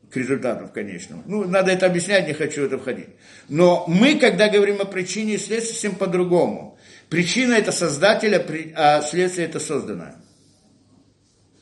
к 0.09 0.17
результату 0.17 0.67
в 0.67 0.73
конечном. 0.73 1.25
Ну, 1.27 1.49
надо 1.49 1.73
это 1.73 1.87
объяснять, 1.87 2.29
не 2.29 2.35
хочу 2.35 2.65
это 2.65 2.79
входить. 2.79 3.09
Но 3.49 3.85
мы, 3.89 4.21
когда 4.21 4.49
говорим 4.49 4.81
о 4.81 4.85
причине 4.85 5.35
и 5.35 5.39
следствии, 5.39 5.73
совсем 5.73 5.95
по-другому. 5.97 6.70
Причина 7.11 7.55
это 7.55 7.73
создателя, 7.73 8.47
а 8.77 9.03
следствие 9.03 9.49
это 9.49 9.59
созданное. 9.59 10.15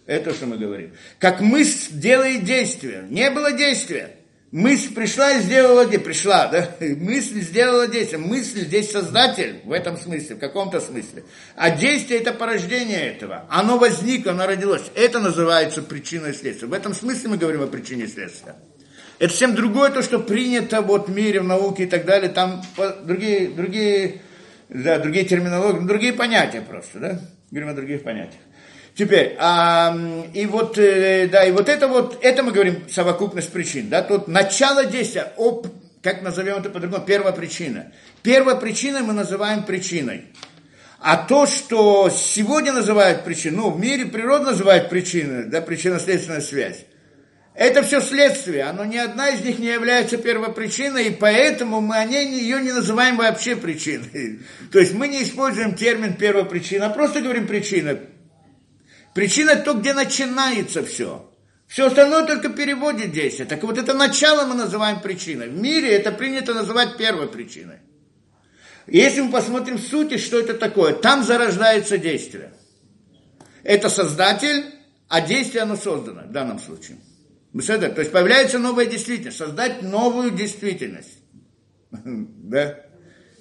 Это 0.06 0.32
что 0.34 0.46
мы 0.46 0.58
говорим. 0.58 0.92
Как 1.18 1.40
мысль 1.40 1.94
делает 1.94 2.44
действие. 2.44 3.06
Не 3.08 3.30
было 3.30 3.52
действия. 3.52 4.11
Мысль 4.50 4.94
пришла 4.94 5.32
и 5.32 5.40
сделала 5.40 5.84
действие. 5.84 6.04
Пришла, 6.04 6.46
да? 6.48 6.70
Мысль 6.80 7.40
сделала 7.40 7.88
действие. 7.88 8.18
Мысль 8.18 8.61
здесь 8.61 8.90
создатель 8.90 9.61
в 9.64 9.72
этом 9.72 9.96
смысле, 9.96 10.37
в 10.37 10.38
каком-то 10.38 10.80
смысле. 10.80 11.24
А 11.56 11.70
действие 11.70 12.20
это 12.20 12.32
порождение 12.32 13.00
этого. 13.00 13.46
Оно 13.50 13.78
возникло, 13.78 14.32
оно 14.32 14.46
родилось. 14.46 14.84
Это 14.94 15.18
называется 15.18 15.82
причиной 15.82 16.34
следствия. 16.34 16.68
В 16.68 16.74
этом 16.74 16.94
смысле 16.94 17.30
мы 17.30 17.37
говорим 17.38 17.62
о 17.62 17.66
причине 17.66 18.06
следствия. 18.06 18.56
Это 19.18 19.30
совсем 19.30 19.54
другое 19.54 19.90
то, 19.90 20.02
что 20.02 20.18
принято 20.18 20.80
вот 20.80 21.08
в 21.08 21.14
мире, 21.14 21.40
в 21.40 21.44
науке 21.44 21.84
и 21.84 21.87
так 21.87 22.04
далее. 22.04 22.30
Там 22.30 22.62
другие, 23.04 23.48
другие 23.48 24.22
да, 24.68 24.98
другие 24.98 25.24
терминологии, 25.24 25.87
другие 25.87 26.12
понятия 26.12 26.61
просто, 26.61 26.98
да? 26.98 27.20
Говорим 27.50 27.70
о 27.70 27.74
других 27.74 28.02
понятиях. 28.02 28.42
Теперь, 28.94 29.37
а, 29.38 29.96
и 30.35 30.44
вот, 30.46 30.76
э, 30.76 31.28
да, 31.28 31.44
и 31.44 31.52
вот 31.52 31.68
это 31.68 31.87
вот, 31.87 32.18
это 32.20 32.42
мы 32.42 32.50
говорим 32.50 32.88
совокупность 32.90 33.52
причин, 33.52 33.88
да, 33.88 34.02
тут 34.02 34.26
начало 34.26 34.85
действия, 34.85 35.33
об, 35.37 35.68
как 36.02 36.22
назовем 36.22 36.57
это 36.57 36.68
по-другому, 36.68 37.04
первая 37.04 37.33
причина. 37.33 37.92
Первая 38.22 38.57
причина 38.57 39.00
мы 39.00 39.12
называем 39.12 39.62
причиной. 39.62 40.24
А 40.98 41.16
то, 41.16 41.46
что 41.46 42.11
сегодня 42.11 42.72
называют 42.72 43.22
причиной, 43.22 43.57
ну, 43.59 43.70
в 43.70 43.78
мире 43.78 44.07
природа 44.07 44.46
называет 44.46 44.90
причиной, 44.90 45.44
да, 45.44 45.61
причинно-следственная 45.61 46.40
связь, 46.40 46.85
это 47.59 47.83
все 47.83 48.01
следствие, 48.01 48.62
оно 48.62 48.85
ни 48.85 48.97
одна 48.97 49.31
из 49.31 49.40
них 49.40 49.59
не 49.59 49.66
является 49.66 50.16
первопричиной, 50.16 51.09
и 51.09 51.11
поэтому 51.11 51.81
мы 51.81 51.97
о 51.97 52.05
ней 52.05 52.40
ее 52.40 52.62
не 52.62 52.71
называем 52.71 53.16
вообще 53.16 53.57
причиной. 53.57 54.38
То 54.73 54.79
есть 54.79 54.94
мы 54.94 55.09
не 55.09 55.25
используем 55.25 55.75
термин 55.75 56.14
первопричина, 56.14 56.87
а 56.87 56.90
просто 56.90 57.21
говорим 57.21 57.49
причина. 57.49 57.99
Причина 59.12 59.57
то, 59.57 59.75
где 59.75 59.92
начинается 59.92 60.85
все. 60.85 61.29
Все 61.66 61.88
остальное 61.88 62.27
только 62.27 62.49
переводит 62.51 63.11
действие. 63.11 63.49
Так 63.49 63.64
вот 63.64 63.77
это 63.77 63.92
начало 63.92 64.47
мы 64.47 64.55
называем 64.55 65.01
причиной. 65.01 65.49
В 65.49 65.61
мире 65.61 65.90
это 65.90 66.12
принято 66.12 66.55
называть 66.55 66.97
первой 66.97 67.27
причиной. 67.27 67.79
Если 68.87 69.21
мы 69.21 69.33
посмотрим 69.33 69.79
в 69.79 69.83
сути, 69.83 70.16
что 70.16 70.38
это 70.38 70.55
такое, 70.55 70.92
там 70.92 71.25
зарождается 71.25 71.99
действие. 71.99 72.53
Это 73.64 73.88
создатель, 73.88 74.64
а 75.09 75.21
действие 75.21 75.64
оно 75.64 75.75
создано 75.75 76.23
в 76.23 76.31
данном 76.31 76.61
случае. 76.61 76.99
Беседа, 77.59 77.88
то 77.88 78.03
есть 78.03 78.12
появляется 78.12 78.61
новая 78.61 78.87
действительность, 78.87 79.38
создать 79.38 79.83
новую 79.83 80.31
действительность. 80.31 81.18
Да? 81.90 82.85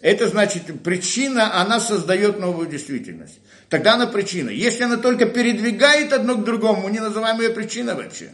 Это 0.02 0.28
значит, 0.28 0.64
причина, 0.84 1.62
она 1.62 1.80
создает 1.80 2.40
новую 2.40 2.68
действительность. 2.68 3.40
Тогда 3.70 3.94
она 3.94 4.08
причина. 4.08 4.50
Если 4.50 4.84
она 4.84 4.98
только 4.98 5.28
передвигает 5.28 6.14
одно 6.14 6.36
к 6.36 6.44
другому, 6.44 6.82
мы 6.84 6.92
не 6.92 7.00
называем 7.00 7.40
ее 7.40 7.52
причиной 7.52 7.94
вообще. 7.94 8.32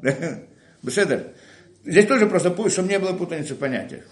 Беседа. 0.82 1.32
Здесь 1.84 2.06
тоже 2.06 2.26
просто, 2.26 2.54
чтобы 2.70 2.88
не 2.88 3.00
было 3.00 3.14
путаницы 3.14 3.54
в 3.54 3.58
понятиях. 3.58 4.04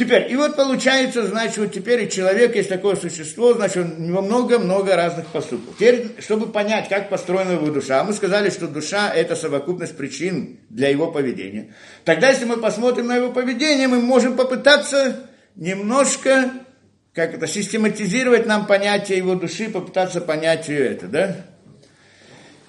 Теперь, 0.00 0.32
и 0.32 0.36
вот 0.36 0.56
получается, 0.56 1.26
значит, 1.26 1.58
вот 1.58 1.72
теперь 1.74 2.08
человек 2.08 2.56
есть 2.56 2.70
такое 2.70 2.96
существо, 2.96 3.52
значит, 3.52 3.84
у 3.98 4.00
него 4.00 4.22
много-много 4.22 4.96
разных 4.96 5.26
поступков. 5.26 5.74
Теперь, 5.76 6.12
чтобы 6.20 6.46
понять, 6.46 6.88
как 6.88 7.10
построена 7.10 7.52
его 7.52 7.66
душа, 7.66 8.02
мы 8.02 8.14
сказали, 8.14 8.48
что 8.48 8.66
душа– 8.66 9.12
это 9.14 9.36
совокупность 9.36 9.94
причин 9.98 10.58
для 10.70 10.88
его 10.88 11.12
поведения. 11.12 11.74
Тогда, 12.06 12.30
если 12.30 12.46
мы 12.46 12.56
посмотрим 12.56 13.08
на 13.08 13.16
его 13.16 13.30
поведение, 13.30 13.88
мы 13.88 14.00
можем 14.00 14.38
попытаться 14.38 15.28
немножко, 15.54 16.50
как 17.12 17.34
это, 17.34 17.46
систематизировать 17.46 18.46
нам 18.46 18.64
понятие 18.64 19.18
его 19.18 19.34
души, 19.34 19.68
попытаться 19.68 20.22
понять 20.22 20.70
это, 20.70 21.08
да? 21.08 21.36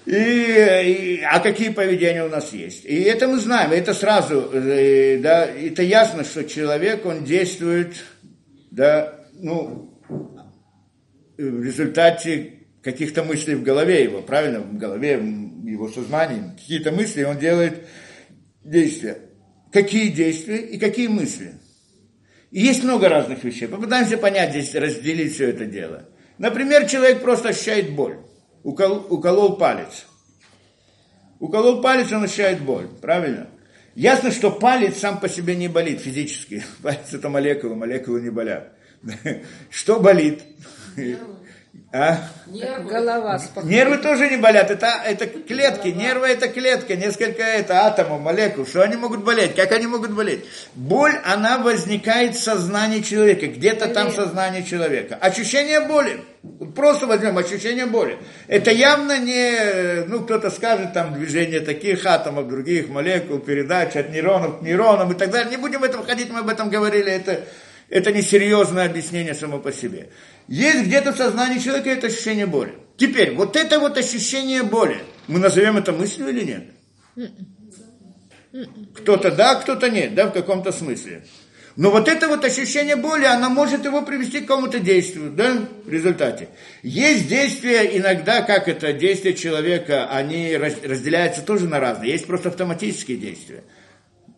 И, 0.04 0.14
и, 0.14 1.20
а 1.22 1.38
какие 1.38 1.68
поведения 1.68 2.24
у 2.24 2.28
нас 2.28 2.52
есть. 2.52 2.84
И 2.84 3.02
это 3.02 3.28
мы 3.28 3.38
знаем, 3.38 3.70
это 3.70 3.94
сразу, 3.94 4.50
э, 4.52 5.18
да, 5.18 5.44
это 5.46 5.82
ясно, 5.82 6.24
что 6.24 6.42
человек, 6.44 7.06
он 7.06 7.22
действует, 7.22 8.04
да, 8.72 9.14
ну, 9.34 9.96
в 11.38 11.62
результате 11.62 12.66
каких-то 12.82 13.22
мыслей 13.22 13.54
в 13.54 13.62
голове 13.62 14.02
его, 14.02 14.22
правильно, 14.22 14.60
в 14.60 14.76
голове, 14.76 15.12
его 15.64 15.88
сознании, 15.88 16.50
какие-то 16.58 16.90
мысли, 16.90 17.22
он 17.22 17.38
делает 17.38 17.86
действия. 18.64 19.18
Какие 19.72 20.08
действия 20.08 20.58
и 20.58 20.78
какие 20.78 21.06
мысли? 21.06 21.54
И 22.50 22.60
есть 22.60 22.82
много 22.82 23.08
разных 23.08 23.44
вещей. 23.44 23.68
Попытаемся 23.68 24.18
понять 24.18 24.50
здесь, 24.50 24.74
разделить 24.74 25.32
все 25.32 25.50
это 25.50 25.64
дело. 25.64 26.08
Например, 26.38 26.86
человек 26.86 27.22
просто 27.22 27.50
ощущает 27.50 27.94
боль 27.94 28.18
укол, 28.62 29.06
уколол 29.08 29.56
палец. 29.56 30.06
Уколол 31.40 31.80
палец, 31.80 32.12
он 32.12 32.24
ощущает 32.24 32.62
боль, 32.62 32.88
правильно? 33.00 33.48
Ясно, 33.94 34.30
что 34.30 34.50
палец 34.50 34.98
сам 34.98 35.20
по 35.20 35.28
себе 35.28 35.54
не 35.54 35.68
болит 35.68 36.00
физически. 36.00 36.64
Палец 36.82 37.12
это 37.12 37.28
молекулы, 37.28 37.74
молекулы 37.74 38.22
не 38.22 38.30
болят. 38.30 38.72
Что 39.70 40.00
болит? 40.00 40.42
А? 41.94 42.20
Нервы. 42.46 42.90
Голова 42.90 43.38
спокойна. 43.38 43.68
Нервы 43.68 43.98
тоже 43.98 44.30
не 44.30 44.38
болят, 44.38 44.70
это, 44.70 44.86
это 45.04 45.26
клетки, 45.26 45.88
нервы 45.88 46.26
это 46.26 46.48
клетка, 46.48 46.96
несколько 46.96 47.42
это 47.42 47.84
атомов, 47.84 48.22
молекул, 48.22 48.66
что 48.66 48.82
они 48.82 48.96
могут 48.96 49.22
болеть, 49.22 49.54
как 49.54 49.72
они 49.72 49.86
могут 49.86 50.12
болеть? 50.12 50.42
Боль, 50.74 51.14
она 51.22 51.58
возникает 51.58 52.34
в 52.34 52.42
сознании 52.42 53.02
человека, 53.02 53.46
где-то 53.46 53.88
там 53.88 54.08
в 54.08 54.14
сознании 54.14 54.62
человека. 54.62 55.16
Ощущение 55.16 55.80
боли, 55.80 56.22
просто 56.74 57.06
возьмем 57.06 57.36
ощущение 57.36 57.84
боли. 57.84 58.16
Это 58.48 58.70
явно 58.70 59.18
не, 59.18 60.06
ну 60.06 60.20
кто-то 60.20 60.50
скажет 60.50 60.94
там 60.94 61.12
движение 61.12 61.60
таких 61.60 62.06
атомов, 62.06 62.48
других 62.48 62.88
молекул, 62.88 63.38
передача 63.38 64.00
от 64.00 64.10
нейронов 64.10 64.60
к 64.60 64.62
нейронам 64.62 65.12
и 65.12 65.14
так 65.14 65.30
далее. 65.30 65.50
Не 65.50 65.58
будем 65.58 65.80
в 65.80 65.84
это 65.84 65.98
входить, 65.98 66.30
мы 66.30 66.40
об 66.40 66.48
этом 66.48 66.70
говорили, 66.70 67.12
это, 67.12 67.42
это 67.92 68.10
несерьезное 68.10 68.86
объяснение 68.86 69.34
само 69.34 69.58
по 69.58 69.70
себе. 69.70 70.08
Есть 70.48 70.86
где-то 70.86 71.12
в 71.12 71.16
сознании 71.16 71.58
человека 71.58 71.90
это 71.90 72.06
ощущение 72.06 72.46
боли. 72.46 72.72
Теперь, 72.96 73.32
вот 73.32 73.54
это 73.54 73.78
вот 73.78 73.98
ощущение 73.98 74.62
боли, 74.62 74.96
мы 75.28 75.38
назовем 75.38 75.76
это 75.76 75.92
мыслью 75.92 76.30
или 76.30 76.64
нет? 77.14 77.28
Кто-то 78.94 79.30
да, 79.30 79.56
кто-то 79.56 79.90
нет, 79.90 80.14
да, 80.14 80.28
в 80.28 80.32
каком-то 80.32 80.72
смысле. 80.72 81.24
Но 81.76 81.90
вот 81.90 82.08
это 82.08 82.28
вот 82.28 82.44
ощущение 82.46 82.96
боли, 82.96 83.24
оно 83.24 83.50
может 83.50 83.84
его 83.84 84.00
привести 84.00 84.40
к 84.40 84.46
какому-то 84.46 84.78
действию, 84.78 85.30
да, 85.30 85.58
в 85.84 85.90
результате. 85.90 86.48
Есть 86.82 87.28
действия, 87.28 87.98
иногда, 87.98 88.40
как 88.40 88.68
это, 88.68 88.94
действия 88.94 89.34
человека, 89.34 90.08
они 90.08 90.56
разделяются 90.56 91.42
тоже 91.42 91.68
на 91.68 91.78
разные. 91.78 92.12
Есть 92.12 92.26
просто 92.26 92.48
автоматические 92.48 93.18
действия 93.18 93.64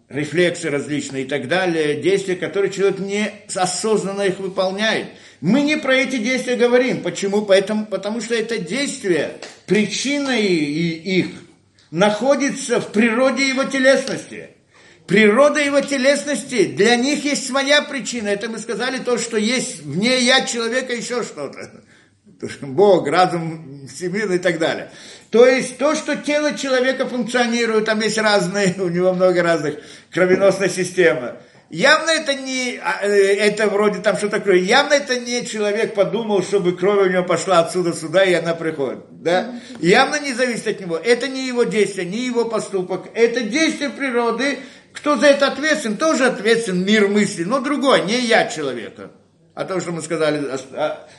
рефлексы 0.08 0.70
различные 0.70 1.24
и 1.24 1.26
так 1.26 1.48
далее, 1.48 2.00
действия, 2.00 2.36
которые 2.36 2.70
человек 2.70 2.98
не 2.98 3.30
осознанно 3.54 4.22
их 4.22 4.38
выполняет. 4.38 5.08
Мы 5.40 5.62
не 5.62 5.76
про 5.76 5.94
эти 5.94 6.16
действия 6.16 6.56
говорим. 6.56 7.02
Почему? 7.02 7.42
Поэтому, 7.42 7.86
потому 7.86 8.20
что 8.20 8.34
это 8.34 8.58
действие, 8.58 9.36
причина 9.66 10.38
их 10.38 11.26
находится 11.90 12.80
в 12.80 12.92
природе 12.92 13.48
его 13.48 13.64
телесности. 13.64 14.50
Природа 15.06 15.60
его 15.60 15.80
телесности, 15.80 16.64
для 16.64 16.96
них 16.96 17.24
есть 17.24 17.46
своя 17.46 17.82
причина. 17.82 18.28
Это 18.28 18.48
мы 18.48 18.58
сказали 18.58 18.98
то, 18.98 19.18
что 19.18 19.36
есть 19.36 19.82
вне 19.82 20.20
я 20.20 20.46
человека 20.46 20.94
еще 20.94 21.22
что-то. 21.22 21.84
Бог, 22.62 23.06
разум, 23.06 23.86
всемирный 23.86 24.36
и 24.36 24.40
так 24.40 24.58
далее. 24.58 24.90
То 25.30 25.46
есть 25.46 25.78
то, 25.78 25.94
что 25.94 26.16
тело 26.16 26.56
человека 26.56 27.06
функционирует, 27.06 27.87
там 27.87 28.00
есть 28.00 28.18
разные, 28.18 28.74
у 28.78 28.88
него 28.88 29.12
много 29.12 29.42
разных 29.42 29.76
кровеносной 30.10 30.70
системы. 30.70 31.37
Явно 31.70 32.10
это 32.10 32.34
не, 32.34 32.78
а, 32.80 33.04
э, 33.04 33.37
это 33.37 33.66
вроде 33.68 33.98
там 34.00 34.16
что 34.16 34.28
такое, 34.28 34.56
явно 34.56 34.92
это 34.94 35.18
не 35.18 35.44
человек 35.44 35.94
подумал, 35.94 36.42
чтобы 36.42 36.76
кровь 36.76 37.08
у 37.08 37.10
него 37.10 37.24
пошла 37.24 37.60
отсюда 37.60 37.92
сюда, 37.92 38.22
и 38.22 38.32
она 38.32 38.54
приходит. 38.54 39.00
Да? 39.10 39.60
Явно 39.80 40.20
не 40.20 40.34
зависит 40.34 40.68
от 40.68 40.80
него. 40.80 40.96
Это 40.96 41.26
не 41.26 41.46
его 41.48 41.64
действие, 41.64 42.06
не 42.06 42.26
его 42.26 42.44
поступок. 42.44 43.08
Это 43.14 43.40
действие 43.40 43.90
природы. 43.90 44.58
Кто 44.92 45.16
за 45.16 45.26
это 45.26 45.48
ответственен, 45.48 45.96
тоже 45.96 46.26
ответственен 46.26 46.84
мир 46.84 47.08
мысли, 47.08 47.42
но 47.42 47.58
другой, 47.58 48.04
не 48.04 48.20
я 48.20 48.46
человека. 48.46 49.10
А 49.54 49.64
то, 49.64 49.80
что 49.80 49.90
мы 49.90 50.02
сказали, 50.02 50.44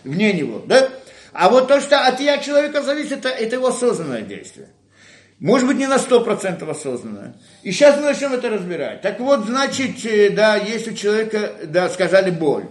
вне 0.06 0.32
него. 0.32 0.64
Да? 0.66 0.90
А 1.36 1.50
вот 1.50 1.68
то, 1.68 1.82
что 1.82 2.00
от 2.00 2.22
я 2.22 2.38
человека 2.38 2.82
зависит, 2.82 3.12
это, 3.20 3.28
это 3.28 3.58
его 3.58 3.68
осознанное 3.68 4.22
действие. 4.22 4.70
Может 5.40 5.68
быть, 5.68 5.76
не 5.76 5.86
на 5.86 6.00
сто 6.00 6.22
процентов 6.22 6.70
осознанное. 6.70 7.36
И 7.62 7.72
сейчас 7.74 7.98
мы 7.98 8.04
начнем 8.04 8.32
это 8.32 8.50
разбирать. 8.50 9.02
Так 9.02 9.20
вот, 9.20 9.46
значит, 9.46 10.06
э, 10.06 10.30
да, 10.30 10.56
есть 10.56 10.88
у 10.88 10.94
человека, 10.94 11.56
да, 11.66 11.90
сказали 11.90 12.32
боль. 12.32 12.68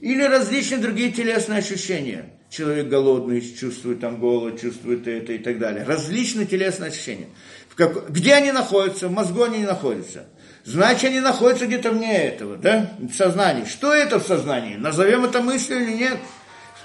Или 0.00 0.22
различные 0.22 0.78
другие 0.78 1.12
телесные 1.12 1.58
ощущения. 1.58 2.30
Человек 2.48 2.88
голодный, 2.88 3.42
чувствует 3.42 4.00
там 4.00 4.18
голод, 4.18 4.58
чувствует 4.58 5.06
это 5.06 5.34
и 5.34 5.38
так 5.38 5.58
далее. 5.58 5.84
Различные 5.84 6.46
телесные 6.46 6.88
ощущения. 6.88 7.28
В 7.68 7.74
как... 7.74 8.08
Где 8.08 8.32
они 8.32 8.50
находятся? 8.50 9.08
В 9.08 9.12
мозгу 9.12 9.42
они 9.42 9.58
не 9.58 9.66
находятся. 9.66 10.24
Значит, 10.64 11.10
они 11.10 11.20
находятся 11.20 11.66
где-то 11.66 11.90
вне 11.90 12.16
этого, 12.16 12.56
да, 12.56 12.92
в 12.98 13.12
сознании. 13.12 13.66
Что 13.66 13.92
это 13.92 14.18
в 14.18 14.26
сознании? 14.26 14.76
Назовем 14.76 15.26
это 15.26 15.42
мыслью 15.42 15.82
или 15.82 15.92
нет? 15.92 16.18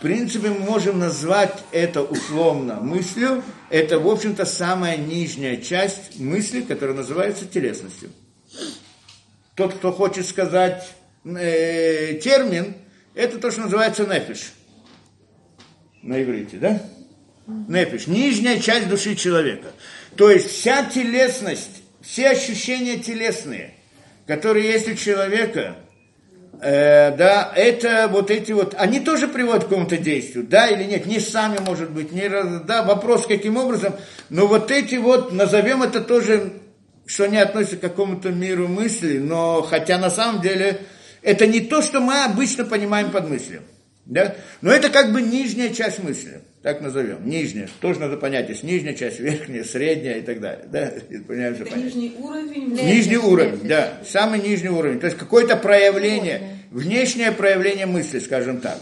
Принципе, 0.01 0.49
мы 0.49 0.59
можем 0.61 0.97
назвать 0.97 1.63
это 1.71 2.01
условно 2.01 2.79
мыслью. 2.81 3.43
Это, 3.69 3.99
в 3.99 4.09
общем-то, 4.09 4.45
самая 4.45 4.97
нижняя 4.97 5.57
часть 5.57 6.19
мысли, 6.19 6.61
которая 6.61 6.95
называется 6.95 7.45
телесностью. 7.45 8.09
Тот, 9.53 9.75
кто 9.75 9.91
хочет 9.91 10.25
сказать 10.25 10.91
э, 11.23 12.15
термин, 12.15 12.73
это 13.13 13.37
то, 13.37 13.51
что 13.51 13.61
называется 13.61 14.07
нефиш. 14.07 14.53
На 16.01 16.23
иврите, 16.23 16.57
да? 16.57 16.81
Нефиш. 17.45 18.07
Нижняя 18.07 18.59
часть 18.59 18.89
души 18.89 19.15
человека. 19.15 19.71
То 20.15 20.31
есть 20.31 20.49
вся 20.49 20.83
телесность, 20.83 21.83
все 22.01 22.31
ощущения 22.31 22.97
телесные, 22.97 23.75
которые 24.25 24.71
есть 24.71 24.89
у 24.89 24.95
человека– 24.95 25.77
э, 26.61 27.15
да, 27.15 27.51
это 27.55 28.07
вот 28.11 28.31
эти 28.31 28.51
вот, 28.51 28.75
они 28.77 28.99
тоже 28.99 29.27
приводят 29.27 29.63
к 29.63 29.69
какому-то 29.69 29.97
действию, 29.97 30.45
да 30.45 30.67
или 30.67 30.83
нет, 30.83 31.05
не 31.05 31.19
сами, 31.19 31.59
может 31.59 31.91
быть, 31.91 32.11
не, 32.11 32.29
да, 32.63 32.83
вопрос 32.83 33.25
каким 33.25 33.57
образом, 33.57 33.95
но 34.29 34.47
вот 34.47 34.71
эти 34.71 34.95
вот, 34.95 35.31
назовем 35.31 35.83
это 35.83 36.01
тоже, 36.01 36.53
что 37.05 37.25
они 37.25 37.37
относятся 37.37 37.77
к 37.77 37.81
какому-то 37.81 38.29
миру 38.29 38.67
мысли, 38.67 39.17
но 39.17 39.61
хотя 39.61 39.97
на 39.97 40.09
самом 40.09 40.41
деле 40.41 40.81
это 41.21 41.47
не 41.47 41.61
то, 41.61 41.81
что 41.81 41.99
мы 41.99 42.23
обычно 42.23 42.63
понимаем 42.63 43.11
под 43.11 43.27
мыслью, 43.29 43.63
да, 44.05 44.35
но 44.61 44.71
это 44.71 44.89
как 44.89 45.11
бы 45.11 45.21
нижняя 45.21 45.73
часть 45.73 46.03
мысли 46.03 46.41
так 46.61 46.79
назовем, 46.79 47.27
нижняя, 47.27 47.67
тоже 47.79 47.99
надо 47.99 48.17
понять, 48.17 48.49
есть 48.49 48.63
нижняя 48.63 48.93
часть, 48.93 49.19
верхняя, 49.19 49.63
средняя 49.63 50.19
и 50.19 50.21
так 50.21 50.39
далее, 50.39 50.65
да, 50.71 50.93
понимаем, 51.27 51.55
что 51.55 51.75
нижний 51.75 52.15
уровень? 52.19 52.73
Нижний 52.73 53.17
уровень, 53.17 53.67
да, 53.67 53.97
самый 54.05 54.39
нижний 54.39 54.69
уровень, 54.69 54.99
то 54.99 55.07
есть 55.07 55.17
какое-то 55.17 55.55
проявление, 55.55 56.59
внешнее 56.69 57.31
проявление 57.31 57.87
мысли, 57.87 58.19
скажем 58.19 58.61
так. 58.61 58.77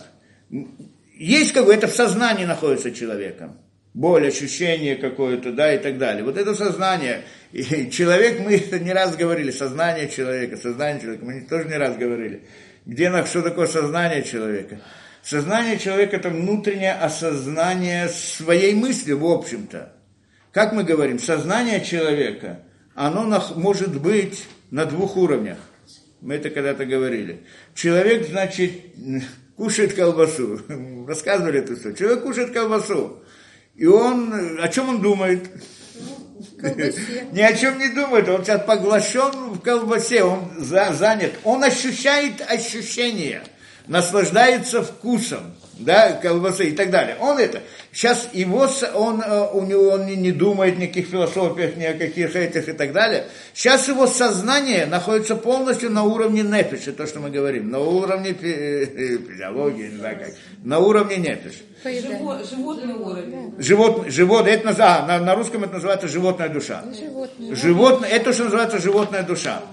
Есть 1.16 1.54
какое-то 1.54 1.88
в 1.88 1.94
сознании 1.94 2.46
находится 2.46 2.92
человеком, 2.92 3.58
боль, 3.94 4.28
ощущение 4.28 4.96
какое-то, 4.96 5.54
да, 5.54 5.74
и 5.74 5.78
так 5.78 5.98
далее. 5.98 6.24
Вот 6.24 6.38
это 6.38 6.56
сознание, 6.56 7.22
и 7.54 7.90
человек, 7.90 8.42
мы 8.42 8.56
это 8.56 8.80
не 8.80 8.92
раз 8.92 9.16
говорили, 9.16 9.52
сознание 9.52 10.10
человека, 10.10 10.58
сознание 10.58 11.02
человека, 11.02 11.26
мы 11.26 11.42
тоже 11.42 11.70
не 11.70 11.78
раз 11.78 11.96
говорили, 11.96 12.42
где, 12.86 13.10
что 13.26 13.42
такое 13.42 13.68
сознание 13.68 14.24
человека. 14.24 14.82
Сознание 15.30 15.78
человека– 15.78 16.16
это 16.18 16.30
внутреннее 16.32 16.94
осознание 16.94 18.10
своей 18.10 18.74
мысли, 18.74 19.12
в 19.12 19.24
общем-то. 19.24 19.94
Как 20.52 20.74
мы 20.74 20.84
говорим, 20.84 21.20
сознание 21.20 21.86
человека, 21.86 22.62
оно 22.96 23.40
может 23.56 24.02
быть 24.02 24.48
на 24.72 24.86
двух 24.86 25.18
уровнях. 25.18 25.60
Мы 26.22 26.34
это 26.34 26.50
когда-то 26.50 26.84
говорили. 26.88 27.44
Человек, 27.76 28.28
значит, 28.28 28.72
кушает 29.56 29.94
колбасу. 29.94 30.62
Рассказывали 31.08 31.60
это 31.60 31.76
все. 31.76 31.94
Человек 31.94 32.24
кушает 32.24 32.52
колбасу. 32.52 33.22
И 33.76 33.86
он, 33.86 34.60
о 34.60 34.68
чем 34.70 34.90
он 34.90 35.00
думает? 35.00 35.48
Ни 37.34 37.42
о 37.42 37.54
чем 37.54 37.78
не 37.78 37.90
думает, 37.90 38.28
он 38.30 38.44
сейчас 38.44 38.66
поглощен 38.66 39.54
в 39.54 39.60
колбасе, 39.60 40.24
он 40.24 40.50
за, 40.58 40.92
занят, 40.92 41.34
он 41.44 41.64
ощущает 41.64 42.42
ощущения– 42.50 43.44
наслаждается 43.90 44.84
вкусом, 44.84 45.52
да, 45.80 46.14
колбасы 46.14 46.70
и 46.70 46.72
так 46.72 46.92
далее. 46.92 47.18
Он 47.20 47.40
это, 47.40 47.62
сейчас 47.92 48.30
его, 48.34 48.68
он, 48.94 49.22
э, 49.22 49.48
у 49.52 49.66
него, 49.66 49.90
он 49.90 50.06
не 50.06 50.32
думает 50.32 50.78
никаких 50.78 51.08
философиях, 51.08 51.76
ни 51.76 51.86
о 51.86 51.94
каких 51.94 52.36
этих 52.36 52.70
и 52.70 52.74
так 52.74 52.94
далее. 52.94 53.26
Сейчас 53.54 53.88
его 53.88 54.06
сознание 54.06 54.86
находится 54.86 55.36
полностью 55.36 55.90
на 55.90 56.04
уровне 56.04 56.44
нефиша, 56.44 56.94
то, 56.94 57.08
что 57.08 57.20
мы 57.20 57.32
говорим, 57.32 57.72
на 57.72 57.80
уровне 57.80 58.34
физиологии, 58.34 59.88
не 59.88 59.98
знаю 59.98 60.20
как, 60.20 60.34
на 60.64 60.80
уровне 60.80 61.18
нефиш. 61.18 61.64
животный 62.48 62.94
уровень. 62.94 63.56
Живот, 63.58 64.06
живот, 64.08 64.48
это, 64.48 64.76
а, 64.78 65.08
на, 65.08 65.20
на 65.20 65.36
русском 65.36 65.64
это 65.64 65.74
называется 65.74 66.08
животная 66.08 66.50
душа. 66.50 66.84
Животное. 66.94 67.56
животное 67.56 68.10
это 68.10 68.34
что 68.34 68.44
называется 68.44 68.80
животная 68.80 69.24
душа. 69.24 69.64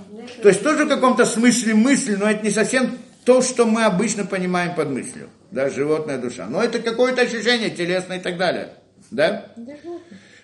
То 0.42 0.48
есть 0.48 0.62
тоже 0.62 0.84
в 0.86 0.88
каком-то 0.88 1.24
смысле 1.24 1.74
мысль, 1.74 2.16
но 2.16 2.30
это 2.30 2.44
не 2.44 2.50
совсем 2.50 2.96
то, 3.26 3.42
что 3.42 3.66
мы 3.66 3.84
обычно 3.84 4.24
понимаем 4.24 4.76
под 4.76 4.90
мыслью, 4.90 5.28
да, 5.50 5.68
животная 5.68 6.16
душа. 6.16 6.46
Но 6.48 6.62
это 6.62 6.78
какое-то 6.78 7.22
ощущение 7.22 7.70
телесное 7.70 8.18
и 8.18 8.20
так 8.20 8.38
далее, 8.38 8.74
да? 9.10 9.52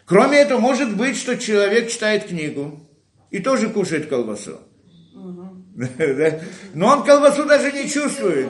Кроме 0.05 0.38
этого, 0.38 0.59
может 0.59 0.97
быть, 0.97 1.16
что 1.16 1.38
человек 1.38 1.88
читает 1.88 2.27
книгу 2.27 2.81
и 3.31 3.38
тоже 3.38 3.71
кушает 3.71 4.09
колбасу. 4.09 4.61
Но 6.75 6.87
он 6.89 7.05
колбасу 7.05 7.45
даже 7.47 7.73
не 7.73 7.89
чувствует. 7.89 8.49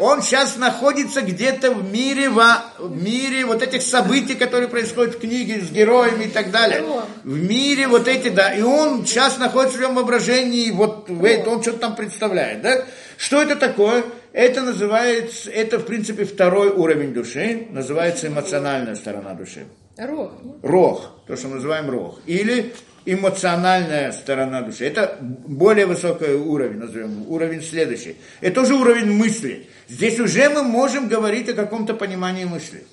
Он 0.00 0.22
сейчас 0.22 0.56
находится 0.56 1.20
где-то 1.20 1.72
в 1.72 1.92
мире, 1.92 2.30
в 2.30 2.42
мире 2.90 3.44
вот 3.44 3.62
этих 3.62 3.82
событий, 3.82 4.34
которые 4.34 4.68
происходят 4.68 5.16
в 5.16 5.20
книге 5.20 5.60
с 5.60 5.70
героями 5.70 6.24
и 6.24 6.28
так 6.28 6.50
далее. 6.50 6.82
В 7.24 7.38
мире 7.38 7.88
вот 7.88 8.08
эти, 8.08 8.28
да. 8.28 8.54
И 8.54 8.62
он 8.62 9.04
сейчас 9.04 9.38
находится 9.38 9.76
в 9.76 9.80
своем 9.80 9.94
воображении, 9.96 10.70
вот 10.70 11.10
он 11.10 11.62
что-то 11.62 11.78
там 11.78 11.94
представляет, 11.94 12.62
да? 12.62 12.84
Что 13.16 13.42
это 13.42 13.56
такое? 13.56 14.04
Это 14.32 14.62
называется, 14.62 15.50
это 15.50 15.78
в 15.78 15.84
принципе 15.84 16.24
второй 16.24 16.70
уровень 16.70 17.12
души, 17.12 17.68
называется 17.70 18.26
эмоциональная 18.28 18.94
сторона 18.96 19.34
души. 19.34 19.66
Рог. 19.96 20.32
Рог, 20.62 21.10
то, 21.26 21.36
что 21.36 21.48
мы 21.48 21.56
называем 21.56 21.88
рог. 21.90 22.18
Или 22.26 22.72
эмоциональная 23.06 24.12
сторона 24.12 24.62
души. 24.62 24.84
Это 24.84 25.18
более 25.20 25.86
высокий 25.86 26.32
уровень, 26.32 26.78
назовем, 26.78 27.28
уровень 27.28 27.62
следующий. 27.62 28.16
Это 28.40 28.62
тоже 28.62 28.74
уровень 28.74 29.12
мысли. 29.12 29.66
Здесь 29.88 30.18
уже 30.20 30.48
мы 30.48 30.62
можем 30.62 31.08
говорить 31.08 31.48
о 31.48 31.54
каком-то 31.54 31.94
понимании 31.94 32.44
мысли. 32.44 32.84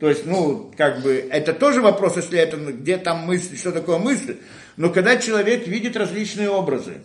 То 0.00 0.08
есть, 0.08 0.26
ну, 0.26 0.72
как 0.76 1.02
бы, 1.02 1.28
это 1.30 1.52
тоже 1.52 1.80
вопрос, 1.80 2.16
если 2.16 2.38
это, 2.38 2.56
где 2.56 2.98
там 2.98 3.26
мысль, 3.26 3.56
что 3.56 3.72
такое 3.72 3.98
мысль. 3.98 4.36
Но 4.76 4.90
когда 4.90 5.16
человек 5.16 5.66
видит 5.66 5.96
различные 5.96 6.50
образы, 6.50 6.98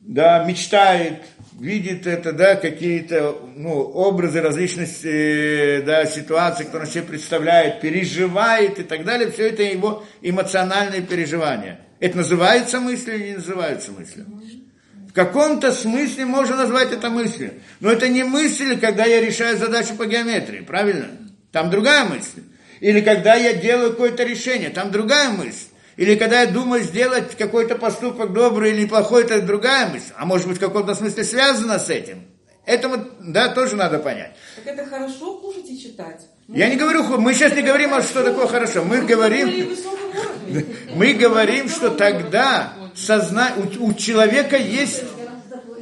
да, 0.00 0.44
мечтает, 0.44 1.22
видит 1.58 2.06
это, 2.06 2.32
да, 2.32 2.54
какие-то 2.56 3.36
ну, 3.54 3.72
образы 3.80 4.40
различных 4.40 4.88
э, 5.04 5.82
да, 5.82 6.06
ситуаций, 6.06 6.64
которые 6.64 6.86
он 6.86 6.92
себе 6.92 7.04
представляет, 7.04 7.80
переживает 7.80 8.78
и 8.78 8.82
так 8.82 9.04
далее, 9.04 9.30
все 9.30 9.48
это 9.48 9.62
его 9.62 10.04
эмоциональные 10.22 11.02
переживания. 11.02 11.80
Это 12.00 12.16
называется 12.16 12.80
мыслью 12.80 13.16
или 13.16 13.28
не 13.28 13.34
называется 13.34 13.92
мыслью? 13.92 14.26
В 15.10 15.12
каком-то 15.12 15.72
смысле 15.72 16.24
можно 16.24 16.56
назвать 16.56 16.92
это 16.92 17.10
мыслью. 17.10 17.54
Но 17.80 17.90
это 17.90 18.08
не 18.08 18.22
мысль, 18.22 18.78
когда 18.78 19.04
я 19.04 19.20
решаю 19.20 19.58
задачу 19.58 19.96
по 19.96 20.06
геометрии, 20.06 20.60
правильно? 20.60 21.08
Там 21.52 21.68
другая 21.68 22.04
мысль. 22.04 22.42
Или 22.78 23.00
когда 23.00 23.34
я 23.34 23.52
делаю 23.52 23.90
какое-то 23.90 24.22
решение, 24.22 24.70
там 24.70 24.90
другая 24.90 25.30
мысль. 25.30 25.66
Или 26.00 26.14
когда 26.14 26.40
я 26.40 26.46
думаю 26.46 26.82
сделать 26.82 27.36
какой-то 27.36 27.74
поступок 27.74 28.32
добрый 28.32 28.70
или 28.70 28.84
неплохой, 28.84 29.24
это 29.24 29.42
другая 29.42 29.86
мысль. 29.86 30.14
А 30.16 30.24
может 30.24 30.48
быть, 30.48 30.56
в 30.56 30.60
каком-то 30.60 30.94
смысле 30.94 31.24
связано 31.24 31.78
с 31.78 31.90
этим. 31.90 32.22
Это 32.64 32.88
вот, 32.88 33.00
да, 33.20 33.50
тоже 33.50 33.76
надо 33.76 33.98
понять. 33.98 34.34
Так 34.56 34.78
это 34.78 34.88
хорошо 34.88 35.36
кушать 35.36 35.68
и 35.68 35.78
читать? 35.78 36.22
Я 36.48 36.70
не 36.70 36.76
говорю, 36.76 37.02
мы 37.18 37.34
сейчас 37.34 37.54
не 37.54 37.60
говорим, 37.60 37.92
а 37.92 38.00
что 38.00 38.24
такое 38.24 38.46
хорошо. 38.46 38.82
Мы 38.82 39.02
говорим, 39.02 39.76
мы 40.94 41.12
говорим, 41.12 41.68
что 41.68 41.90
тогда 41.90 42.72
созна... 42.94 43.52
у, 43.58 43.88
у 43.88 43.92
человека 43.92 44.56
есть, 44.56 45.02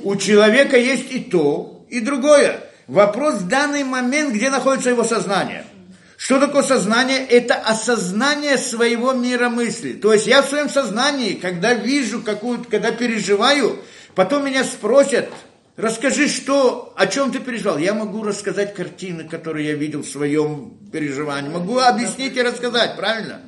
у 0.03 0.17
человека 0.17 0.77
есть 0.77 1.13
и 1.13 1.21
то, 1.21 1.87
и 1.91 2.01
другое. 2.01 2.59
Вопрос 2.89 3.37
в 3.37 3.47
данный 3.47 3.85
момент, 3.85 4.35
где 4.35 4.51
находится 4.51 4.91
его 4.91 5.05
сознание– 5.05 5.65
что 6.19 6.41
такое 6.41 6.65
сознание? 6.65 7.25
Это 7.25 7.55
осознание 7.55 8.59
своего 8.59 9.13
мира 9.13 9.49
мысли. 9.49 9.93
То 9.93 10.13
есть 10.13 10.27
я 10.27 10.43
в 10.43 10.49
своем 10.49 10.69
сознании, 10.69 11.35
когда 11.35 11.75
вижу 11.75 12.23
какую-то, 12.23 12.69
когда 12.69 12.91
переживаю, 12.91 13.79
потом 14.17 14.45
меня 14.45 14.65
спросят, 14.65 15.29
расскажи, 15.77 16.27
что, 16.27 16.93
о 16.97 17.07
чем 17.07 17.31
ты 17.31 17.39
переживал. 17.39 17.79
Я 17.79 17.95
могу 17.95 18.25
рассказать 18.25 18.75
картины, 18.75 19.29
которые 19.29 19.69
я 19.69 19.75
видел 19.75 20.03
в 20.03 20.09
своем 20.09 20.77
переживании. 20.93 21.51
Могу 21.51 21.79
объяснить 21.79 22.37
и 22.37 22.43
рассказать, 22.43 22.97
правильно? 22.97 23.41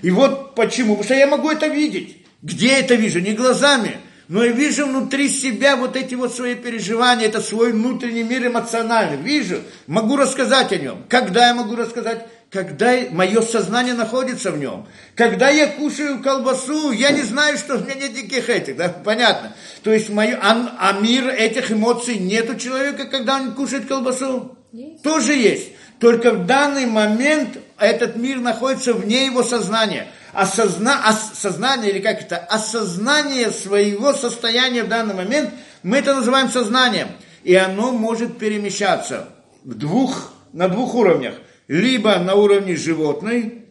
И 0.00 0.10
вот 0.10 0.54
почему. 0.54 0.96
Потому 0.96 1.04
что 1.04 1.14
я 1.14 1.26
могу 1.26 1.50
это 1.50 1.66
видеть. 1.66 2.24
Где 2.40 2.78
это 2.78 2.94
вижу? 2.94 3.20
Не 3.20 3.34
глазами, 3.34 3.98
но 4.28 4.42
я 4.42 4.52
вижу 4.52 4.86
внутри 4.86 5.28
себя 5.28 5.76
вот 5.76 5.96
эти 5.96 6.14
вот 6.14 6.34
свои 6.34 6.54
переживания, 6.54 7.26
это 7.26 7.40
свой 7.40 7.72
внутренний 7.72 8.22
мир 8.22 8.46
эмоциональный. 8.46 9.18
Вижу, 9.18 9.60
могу 9.86 10.16
рассказать 10.16 10.72
о 10.72 10.76
нем. 10.76 11.04
Когда 11.08 11.48
я 11.48 11.54
могу 11.54 11.76
рассказать? 11.76 12.26
Когда 12.50 12.94
мое 13.10 13.42
сознание 13.42 13.94
находится 13.94 14.52
в 14.52 14.58
нем. 14.58 14.86
Когда 15.16 15.50
я 15.50 15.66
кушаю 15.66 16.22
колбасу, 16.22 16.92
я 16.92 17.10
не 17.10 17.22
знаю, 17.22 17.58
что 17.58 17.74
у 17.74 17.80
меня 17.80 17.94
нет 17.94 18.14
никаких 18.14 18.48
этих, 18.48 18.76
да, 18.76 18.88
понятно. 18.88 19.54
То 19.82 19.92
есть 19.92 20.08
мое, 20.08 20.38
а, 20.40 20.76
а 20.78 20.92
мир 21.00 21.28
этих 21.28 21.72
эмоций 21.72 22.16
нет 22.16 22.48
у 22.48 22.54
человека, 22.54 23.06
когда 23.06 23.36
он 23.36 23.54
кушает 23.54 23.86
колбасу? 23.86 24.56
Есть. 24.72 25.02
Тоже 25.02 25.34
есть. 25.34 25.72
Только 25.98 26.30
в 26.30 26.46
данный 26.46 26.86
момент 26.86 27.58
этот 27.78 28.16
мир 28.16 28.38
находится 28.38 28.94
вне 28.94 29.26
его 29.26 29.42
сознания 29.42 30.06
осозна, 30.34 31.06
осознание, 31.06 31.90
или 31.90 32.00
как 32.00 32.20
это, 32.20 32.36
осознание 32.36 33.50
своего 33.50 34.12
состояния 34.12 34.84
в 34.84 34.88
данный 34.88 35.14
момент, 35.14 35.50
мы 35.82 35.98
это 35.98 36.14
называем 36.14 36.48
сознанием. 36.48 37.08
И 37.42 37.54
оно 37.54 37.92
может 37.92 38.38
перемещаться 38.38 39.28
в 39.64 39.74
двух, 39.74 40.32
на 40.52 40.68
двух 40.68 40.94
уровнях. 40.94 41.34
Либо 41.68 42.18
на 42.18 42.34
уровне 42.34 42.76
животной, 42.76 43.66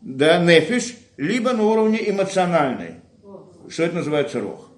да, 0.00 0.38
нефиш, 0.38 0.96
либо 1.16 1.52
на 1.52 1.64
уровне 1.64 2.10
эмоциональной. 2.10 2.96
Что 3.68 3.84
это 3.84 3.96
называется 3.96 4.40
рог. 4.40 4.68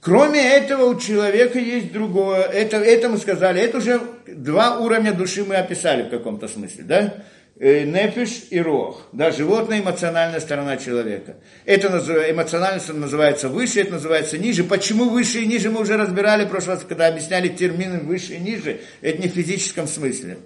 Кроме 0.00 0.40
этого, 0.40 0.84
у 0.84 1.00
человека 1.00 1.58
есть 1.58 1.92
другое. 1.92 2.42
Это, 2.42 2.76
это 2.76 3.08
мы 3.08 3.18
сказали, 3.18 3.60
это 3.60 3.78
уже 3.78 4.00
два 4.28 4.78
уровня 4.78 5.12
души 5.12 5.44
мы 5.44 5.56
описали 5.56 6.02
в 6.02 6.10
каком-то 6.10 6.46
смысле, 6.46 6.84
да? 6.84 7.14
Э, 7.58 7.84
нефиш 7.84 8.48
и 8.50 8.60
рох, 8.60 9.08
да, 9.12 9.30
животная 9.30 9.80
эмоциональная 9.80 10.40
сторона 10.40 10.76
человека. 10.76 11.36
Это 11.64 11.88
эмоциональность 12.30 12.92
называется 12.92 13.48
выше, 13.48 13.80
это 13.80 13.92
называется 13.92 14.36
ниже. 14.36 14.62
Почему 14.62 15.08
выше 15.08 15.40
и 15.40 15.46
ниже 15.46 15.70
мы 15.70 15.80
уже 15.80 15.96
разбирали 15.96 16.44
в 16.44 16.50
прошлый 16.50 16.76
раз, 16.76 16.84
когда 16.86 17.06
объясняли 17.06 17.48
термины 17.48 18.00
выше 18.00 18.34
и 18.34 18.38
ниже. 18.40 18.80
Это 19.00 19.22
не 19.22 19.28
в 19.28 19.32
физическом 19.32 19.86
смысле. 19.86 20.36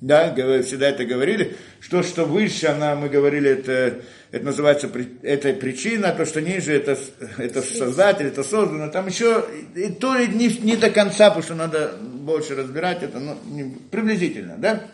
Да, 0.00 0.32
всегда 0.62 0.90
это 0.90 1.04
говорили, 1.04 1.56
что, 1.80 2.04
что 2.04 2.24
выше, 2.24 2.68
она, 2.68 2.94
мы 2.94 3.08
говорили, 3.08 3.50
это, 3.50 4.00
это 4.30 4.44
называется, 4.44 4.88
это 5.22 5.52
причина, 5.54 6.12
то, 6.12 6.24
что 6.24 6.40
ниже, 6.40 6.72
это, 6.72 6.96
это 7.36 7.62
создатель, 7.62 8.28
это 8.28 8.44
создано. 8.44 8.90
Там 8.90 9.08
еще, 9.08 9.44
и 9.74 9.90
то 9.90 10.14
ли 10.14 10.28
не, 10.28 10.48
не 10.62 10.76
до 10.76 10.88
конца, 10.88 11.30
потому 11.30 11.42
что 11.42 11.54
надо 11.56 11.96
больше 12.00 12.54
разбирать 12.54 13.02
это, 13.02 13.18
но 13.18 13.36
не, 13.44 13.76
приблизительно, 13.90 14.54
да. 14.56 14.84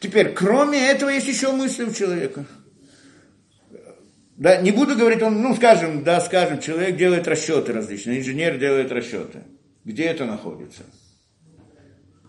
Теперь, 0.00 0.32
кроме 0.32 0.90
этого, 0.90 1.10
есть 1.10 1.28
еще 1.28 1.52
мысли 1.52 1.84
у 1.84 1.92
человека. 1.92 2.44
Да, 4.36 4.60
не 4.60 4.70
буду 4.70 4.96
говорить, 4.96 5.22
он, 5.22 5.40
ну, 5.40 5.54
скажем, 5.54 6.04
да, 6.04 6.20
скажем, 6.20 6.60
человек 6.60 6.96
делает 6.96 7.26
расчеты 7.26 7.72
различные, 7.72 8.20
инженер 8.20 8.58
делает 8.58 8.92
расчеты. 8.92 9.44
Где 9.84 10.04
это 10.04 10.26
находится? 10.26 10.82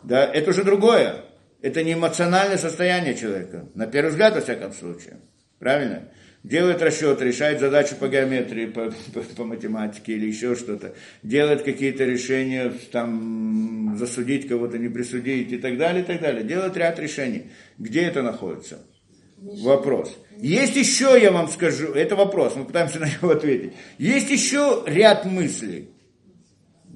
Да, 0.03 0.25
это 0.25 0.51
уже 0.51 0.63
другое. 0.63 1.25
Это 1.62 1.84
не 1.84 1.93
эмоциональное 1.93 2.58
состояние 2.58 3.15
человека. 3.15 3.67
На 3.73 3.88
первый 3.88 4.12
взгляд, 4.12 4.36
во 4.36 4.41
всяком 4.41 4.71
случае. 4.71 5.17
Правильно? 5.60 6.03
Делает 6.48 6.82
расчет, 6.82 7.22
решает 7.22 7.60
задачу 7.60 7.96
по 7.96 8.08
геометрии, 8.08 8.68
по, 8.68 8.94
по, 9.14 9.22
по 9.22 9.44
математике 9.44 10.14
или 10.14 10.28
еще 10.28 10.56
что-то, 10.56 10.94
делает 11.22 11.64
какие-то 11.64 12.06
решения, 12.06 12.72
там, 12.92 13.96
засудить 13.98 14.48
кого-то, 14.48 14.78
не 14.78 14.88
присудить 14.88 15.52
и 15.52 15.58
так 15.58 15.78
далее, 15.78 16.04
и 16.04 16.06
так 16.06 16.22
далее. 16.22 16.44
Делает 16.44 16.78
ряд 16.78 17.00
решений. 17.00 17.52
Где 17.78 18.04
это 18.04 18.22
находится? 18.22 18.80
Вопрос. 19.38 20.18
Есть 20.38 20.76
еще, 20.76 21.20
я 21.22 21.32
вам 21.32 21.48
скажу, 21.50 21.94
это 21.94 22.16
вопрос, 22.16 22.56
мы 22.56 22.66
пытаемся 22.66 23.00
на 23.02 23.06
него 23.06 23.32
ответить. 23.32 23.74
Есть 23.98 24.30
еще 24.30 24.84
ряд 24.86 25.26
мыслей. 25.26 25.90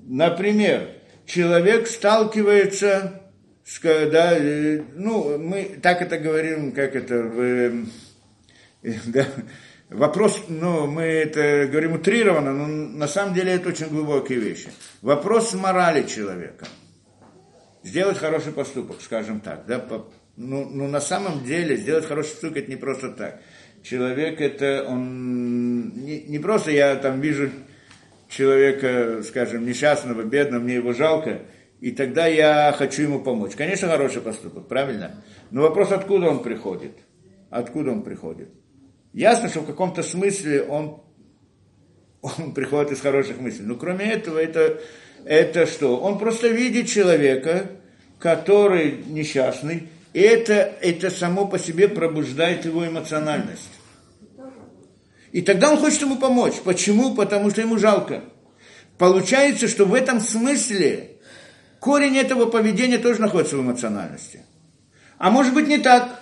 Например, 0.07 0.89
человек 1.25 1.87
сталкивается 1.87 3.21
с, 3.63 3.79
да, 3.81 4.37
э, 4.37 4.81
ну, 4.95 5.37
мы 5.37 5.77
так 5.81 6.01
это 6.01 6.17
говорим, 6.17 6.71
как 6.71 6.95
это, 6.95 7.21
в, 7.21 7.85
Да. 9.05 9.27
Вопрос, 9.89 10.45
ну, 10.47 10.87
мы 10.87 11.01
это 11.01 11.67
говорим 11.67 11.93
утрированно, 11.93 12.53
но 12.53 12.65
на 12.65 13.07
самом 13.09 13.33
деле 13.33 13.51
это 13.51 13.69
очень 13.69 13.89
глубокие 13.89 14.39
вещи. 14.39 14.69
Вопрос 15.01 15.53
морали 15.53 16.07
человека. 16.07 16.65
Сделать 17.83 18.17
хороший 18.17 18.53
поступок, 18.53 19.01
скажем 19.01 19.41
так. 19.41 19.65
Да, 19.65 19.85
ну, 20.37 20.69
ну, 20.69 20.87
на 20.87 21.01
самом 21.01 21.43
деле, 21.43 21.75
сделать 21.75 22.05
хороший 22.05 22.29
поступок 22.29 22.57
это 22.57 22.69
не 22.69 22.77
просто 22.77 23.09
так. 23.09 23.41
Человек 23.83 24.39
это, 24.39 24.85
он, 24.87 25.89
не, 25.89 26.21
не 26.21 26.39
просто 26.39 26.71
я 26.71 26.95
там 26.95 27.19
вижу 27.19 27.49
человека, 28.29 29.21
скажем, 29.23 29.65
несчастного, 29.65 30.21
бедного, 30.21 30.61
мне 30.61 30.75
его 30.75 30.93
жалко, 30.93 31.41
и 31.81 31.91
тогда 31.91 32.27
я 32.27 32.73
хочу 32.77 33.01
ему 33.01 33.19
помочь. 33.19 33.55
Конечно, 33.57 33.89
хороший 33.89 34.21
поступок, 34.21 34.69
правильно? 34.69 35.21
Но 35.49 35.63
вопрос, 35.63 35.91
откуда 35.91 36.29
он 36.29 36.43
приходит? 36.43 36.93
Откуда 37.49 37.91
он 37.91 38.03
приходит? 38.03 38.49
Ясно, 39.13 39.49
что 39.49 39.61
в 39.61 39.65
каком-то 39.65 40.03
смысле 40.03 40.63
он, 40.63 41.01
он 42.21 42.53
приходит 42.53 42.93
из 42.93 43.01
хороших 43.01 43.39
мыслей. 43.39 43.65
Но 43.65 43.75
кроме 43.75 44.05
этого, 44.05 44.39
это, 44.39 44.79
это 45.25 45.65
что? 45.65 45.97
Он 45.99 46.17
просто 46.17 46.47
видит 46.47 46.87
человека, 46.87 47.71
который 48.19 49.03
несчастный, 49.07 49.89
и 50.13 50.19
это, 50.19 50.53
это 50.81 51.09
само 51.09 51.47
по 51.47 51.57
себе 51.59 51.87
пробуждает 51.87 52.65
его 52.65 52.87
эмоциональность. 52.87 53.69
И 55.31 55.41
тогда 55.41 55.71
он 55.71 55.77
хочет 55.77 56.01
ему 56.01 56.17
помочь. 56.17 56.55
Почему? 56.63 57.15
Потому 57.15 57.49
что 57.49 57.61
ему 57.61 57.77
жалко. 57.77 58.23
Получается, 58.97 59.67
что 59.67 59.85
в 59.85 59.93
этом 59.93 60.19
смысле 60.19 61.17
корень 61.79 62.17
этого 62.17 62.45
поведения 62.45 62.97
тоже 62.97 63.21
находится 63.21 63.57
в 63.57 63.61
эмоциональности. 63.61 64.45
А 65.17 65.31
может 65.31 65.53
быть 65.53 65.67
не 65.67 65.77
так. 65.77 66.20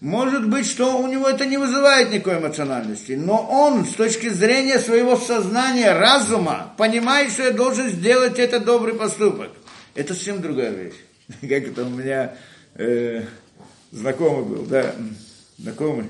Может 0.00 0.48
быть, 0.48 0.66
что 0.66 0.98
у 0.98 1.06
него 1.06 1.28
это 1.28 1.44
не 1.44 1.58
вызывает 1.58 2.10
никакой 2.10 2.38
эмоциональности, 2.38 3.12
но 3.12 3.46
он 3.50 3.84
с 3.84 3.92
точки 3.92 4.30
зрения 4.30 4.78
своего 4.78 5.16
сознания, 5.16 5.92
разума, 5.92 6.72
понимает, 6.78 7.32
что 7.32 7.42
я 7.42 7.50
должен 7.50 7.90
сделать 7.90 8.38
этот 8.38 8.64
добрый 8.64 8.94
поступок. 8.94 9.50
Это 9.94 10.14
совсем 10.14 10.40
другая 10.40 10.70
вещь. 10.70 10.94
Как 11.42 11.68
это 11.68 11.84
у 11.84 11.90
меня 11.90 12.34
э, 12.76 13.24
знакомый 13.92 14.44
был, 14.46 14.64
да, 14.64 14.94
знакомый, 15.58 16.08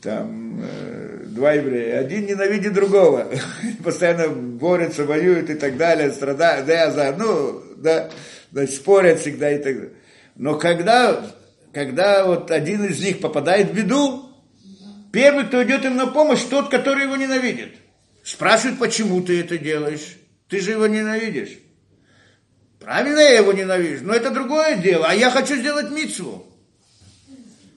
там 0.00 0.60
э, 0.60 1.26
два 1.26 1.52
еврея, 1.52 2.00
один 2.00 2.26
ненавидит 2.26 2.72
другого, 2.72 3.30
постоянно 3.84 4.30
борются, 4.30 5.04
воюют 5.04 5.48
и 5.48 5.54
так 5.54 5.76
далее, 5.76 6.10
страдают, 6.10 6.66
да, 6.66 6.90
за, 6.90 7.14
ну, 7.16 7.62
да, 7.76 8.10
значит, 8.50 8.74
спорят 8.74 9.20
всегда 9.20 9.52
и 9.52 9.58
так 9.58 9.76
далее. 9.76 9.92
Но 10.34 10.58
когда 10.58 11.24
когда 11.72 12.24
вот 12.24 12.50
один 12.50 12.84
из 12.84 13.00
них 13.02 13.20
попадает 13.20 13.70
в 13.70 13.74
беду, 13.74 14.30
первый, 15.12 15.44
кто 15.46 15.62
идет 15.62 15.84
им 15.84 15.96
на 15.96 16.06
помощь, 16.06 16.42
тот, 16.42 16.70
который 16.70 17.04
его 17.04 17.16
ненавидит. 17.16 17.74
Спрашивает, 18.22 18.78
почему 18.78 19.22
ты 19.22 19.40
это 19.40 19.58
делаешь? 19.58 20.16
Ты 20.48 20.60
же 20.60 20.72
его 20.72 20.86
ненавидишь. 20.86 21.58
Правильно 22.78 23.20
я 23.20 23.38
его 23.38 23.52
ненавижу, 23.52 24.04
но 24.04 24.12
это 24.12 24.30
другое 24.30 24.76
дело. 24.76 25.06
А 25.08 25.14
я 25.14 25.30
хочу 25.30 25.56
сделать 25.56 25.90
митцву. 25.90 26.46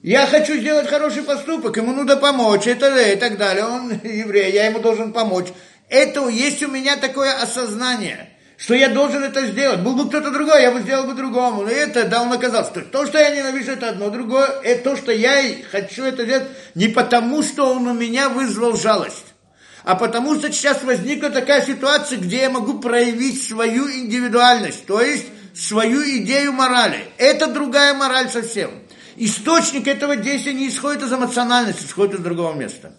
Я 0.02 0.26
хочу 0.26 0.56
сделать 0.56 0.88
хороший 0.88 1.22
поступок, 1.22 1.76
ему 1.76 1.92
нужно 1.92 2.16
помочь, 2.16 2.66
это 2.66 3.12
и 3.12 3.16
так 3.16 3.38
далее. 3.38 3.64
Он 3.64 3.90
еврей, 4.04 4.52
я 4.52 4.66
ему 4.66 4.80
должен 4.80 5.12
помочь. 5.12 5.48
Это 5.88 6.28
есть 6.28 6.62
у 6.62 6.68
меня 6.68 6.96
такое 6.96 7.32
осознание– 7.40 8.30
что 8.56 8.74
я 8.74 8.88
должен 8.88 9.22
это 9.22 9.46
сделать. 9.46 9.80
Был 9.80 9.94
бы 9.94 10.08
кто-то 10.08 10.30
другой, 10.30 10.62
я 10.62 10.70
бы 10.70 10.80
сделал 10.80 11.06
бы 11.06 11.14
другому. 11.14 11.62
Но 11.62 11.68
это 11.68 12.04
дал 12.04 12.26
наказал. 12.26 12.66
То, 12.90 13.06
что 13.06 13.18
я 13.18 13.30
ненавижу, 13.30 13.72
это 13.72 13.90
одно. 13.90 14.10
Другое, 14.10 14.46
это 14.62 14.90
то, 14.90 14.96
что 14.96 15.12
я 15.12 15.42
хочу 15.70 16.04
это 16.04 16.24
сделать 16.24 16.48
не 16.74 16.88
потому, 16.88 17.42
что 17.42 17.74
он 17.74 17.86
у 17.86 17.94
меня 17.94 18.28
вызвал 18.28 18.76
жалость. 18.76 19.26
А 19.84 19.94
потому 19.94 20.34
что 20.34 20.50
сейчас 20.50 20.82
возникла 20.82 21.30
такая 21.30 21.64
ситуация, 21.64 22.18
где 22.18 22.38
я 22.38 22.50
могу 22.50 22.80
проявить 22.80 23.46
свою 23.46 23.88
индивидуальность, 23.88 24.84
то 24.84 25.00
есть 25.00 25.26
свою 25.54 26.02
идею 26.18 26.52
морали. 26.52 27.04
Это 27.18 27.46
другая 27.46 27.94
мораль 27.94 28.28
совсем. 28.28 28.70
Источник 29.16 29.86
этого 29.86 30.16
действия 30.16 30.54
не 30.54 30.68
исходит 30.68 31.04
из 31.04 31.12
эмоциональности, 31.12 31.84
исходит 31.84 32.14
из 32.14 32.20
другого 32.20 32.52
места. 32.54 32.94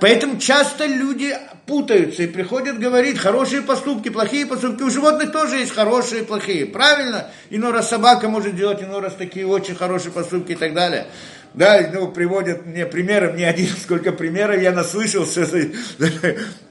Поэтому 0.00 0.38
часто 0.38 0.86
люди 0.86 1.36
путаются 1.66 2.22
и 2.22 2.26
приходят 2.26 2.78
говорить 2.78 3.18
хорошие 3.18 3.62
поступки, 3.62 4.08
плохие 4.08 4.46
поступки. 4.46 4.82
У 4.82 4.90
животных 4.90 5.30
тоже 5.30 5.56
есть 5.56 5.72
хорошие 5.72 6.22
и 6.22 6.24
плохие, 6.24 6.66
правильно? 6.66 7.28
Иной 7.50 7.72
раз 7.72 7.90
собака 7.90 8.28
может 8.28 8.56
делать, 8.56 8.82
иной 8.82 9.00
раз 9.00 9.14
такие 9.14 9.46
очень 9.46 9.74
хорошие 9.74 10.10
поступки 10.10 10.52
и 10.52 10.56
так 10.56 10.72
далее. 10.72 11.06
Да, 11.52 11.90
ну, 11.92 12.06
приводят 12.08 12.64
мне 12.64 12.86
примеры, 12.86 13.32
мне 13.32 13.48
один, 13.48 13.68
сколько 13.82 14.12
примеров 14.12 14.62
я 14.62 14.72
наслышался 14.72 15.44
с, 15.44 15.52
с 15.52 15.68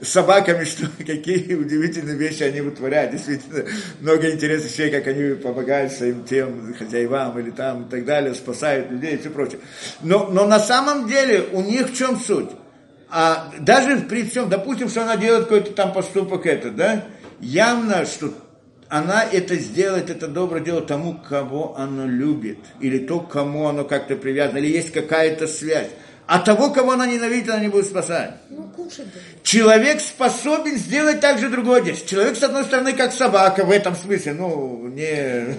собаками, 0.08 0.64
что 0.64 0.88
какие 0.98 1.54
удивительные 1.54 2.16
вещи 2.16 2.42
они 2.42 2.62
вытворяют. 2.62 3.12
Действительно, 3.12 3.64
много 4.00 4.30
интересных 4.30 4.72
вещей, 4.72 4.90
как 4.90 5.06
они 5.06 5.34
помогают 5.34 5.92
своим 5.92 6.24
тем 6.24 6.74
хозяевам 6.74 7.38
или 7.38 7.50
там 7.50 7.84
и 7.84 7.90
так 7.90 8.04
далее, 8.04 8.34
спасают 8.34 8.90
людей 8.90 9.14
и 9.14 9.18
все 9.18 9.30
прочее. 9.30 9.60
Но, 10.02 10.28
но 10.30 10.46
на 10.46 10.58
самом 10.58 11.06
деле 11.06 11.44
у 11.52 11.60
них 11.60 11.90
в 11.90 11.96
чем 11.96 12.18
суть? 12.18 12.50
А 13.10 13.52
даже 13.58 13.98
при 13.98 14.24
всем, 14.24 14.48
допустим, 14.48 14.88
что 14.88 15.02
она 15.02 15.16
делает 15.16 15.44
какой-то 15.44 15.72
там 15.72 15.92
поступок 15.92 16.46
это, 16.46 16.70
да, 16.70 17.04
явно, 17.40 18.06
что 18.06 18.32
она 18.88 19.24
это 19.24 19.56
сделает, 19.56 20.10
это 20.10 20.28
доброе 20.28 20.62
дело 20.62 20.80
тому, 20.80 21.14
кого 21.14 21.76
она 21.76 22.06
любит, 22.06 22.58
или 22.80 22.98
то, 22.98 23.20
к 23.20 23.30
кому 23.30 23.68
оно 23.68 23.84
как-то 23.84 24.16
привязано, 24.16 24.58
или 24.58 24.68
есть 24.68 24.92
какая-то 24.92 25.46
связь. 25.46 25.88
А 26.26 26.38
того, 26.38 26.70
кого 26.70 26.92
она 26.92 27.06
ненавидит, 27.06 27.48
она 27.48 27.58
не 27.58 27.68
будет 27.68 27.86
спасать. 27.86 28.34
Ну, 28.50 28.70
Человек 29.42 30.00
способен 30.00 30.76
сделать 30.76 31.18
также 31.18 31.48
другое 31.48 31.80
дело. 31.82 31.96
Человек, 32.06 32.36
с 32.36 32.42
одной 32.44 32.64
стороны, 32.64 32.92
как 32.92 33.12
собака 33.12 33.64
в 33.64 33.70
этом 33.72 33.96
смысле, 33.96 34.34
ну, 34.34 34.86
не, 34.86 35.56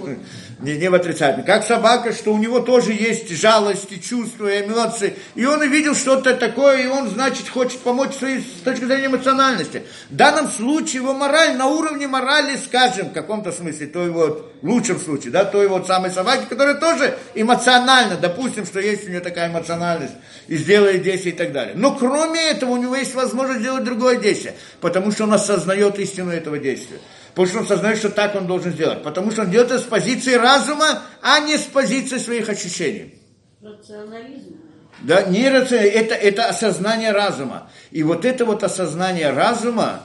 не, 0.62 0.78
не 0.78 0.89
в 0.89 0.93
отрицательном. 0.93 1.45
Как 1.45 1.66
собака, 1.66 2.14
что 2.14 2.34
у 2.34 2.38
него 2.38 2.59
тоже 2.59 2.93
есть 2.93 3.30
жалости, 3.30 3.97
чувства, 3.97 4.62
эмоции. 4.62 5.16
И 5.36 5.45
он 5.45 5.62
увидел 5.62 5.95
что-то 5.95 6.36
такое, 6.36 6.84
и 6.84 6.88
он, 6.88 7.09
значит, 7.09 7.49
хочет 7.49 7.80
помочь 7.80 8.14
своей, 8.14 8.41
с 8.41 8.64
точки 8.64 8.86
зрения 8.86 9.07
эмоциональности. 9.07 9.84
В 10.09 10.16
данном 10.16 10.49
случае 10.49 11.01
его 11.01 11.14
мораль 11.14 11.55
на 11.57 11.68
уровне 11.68 12.07
морали, 12.07 12.57
скажем, 12.57 13.09
в 13.09 13.14
каком-то 13.14 13.51
смысле, 13.51 13.88
то 13.88 14.05
его, 14.05 14.51
в 14.62 14.70
лучшем 14.70 14.99
случае, 14.99 15.32
да, 15.32 15.45
той 15.45 15.68
вот 15.68 15.88
самой 15.88 16.12
собаки, 16.12 16.45
которая 16.47 16.76
тоже 16.76 17.18
эмоционально, 17.34 18.18
допустим, 18.18 18.66
что 18.66 18.80
есть 18.80 19.07
у 19.07 19.09
нее 19.09 19.22
такая 19.22 19.49
эмоциональность, 19.49 20.14
и 20.47 20.57
сделает 20.57 21.01
действие 21.01 21.34
и 21.34 21.38
так 21.38 21.51
далее. 21.51 21.74
Но 21.76 21.95
кроме 21.95 22.41
этого 22.49 22.72
у 22.72 22.78
него 22.78 22.95
есть 22.95 23.16
возможность 23.16 23.62
сделать 23.62 23.84
другое 23.84 24.18
действие, 24.18 24.55
потому 24.80 25.12
что 25.12 25.24
он 25.24 25.34
осознает 25.34 25.97
истину 25.99 26.32
этого 26.32 26.59
действия. 26.59 26.99
Потому 27.34 27.48
что 27.48 27.58
он 27.60 27.64
осознает, 27.66 27.98
что 27.98 28.10
так 28.10 28.36
он 28.36 28.48
должен 28.48 28.72
сделать. 28.72 29.04
Потому 29.04 29.32
что 29.32 29.42
он 29.42 29.52
делает 29.52 29.72
это 29.72 29.80
с 29.80 29.84
позиции 29.84 30.34
разума, 30.34 31.02
а 31.22 31.40
не 31.40 31.58
с 31.58 31.64
позиции 31.64 32.18
своих 32.18 32.50
ощущений. 32.50 33.22
Рационализм. 33.62 34.58
Да, 35.02 35.24
не 35.24 35.50
рационализм, 35.50 35.98
это, 35.98 36.16
это 36.16 36.46
осознание 36.46 37.12
разума. 37.12 37.72
И 37.92 38.04
вот 38.04 38.26
это 38.26 38.46
вот 38.46 38.64
осознание 38.64 39.32
разума 39.32 40.04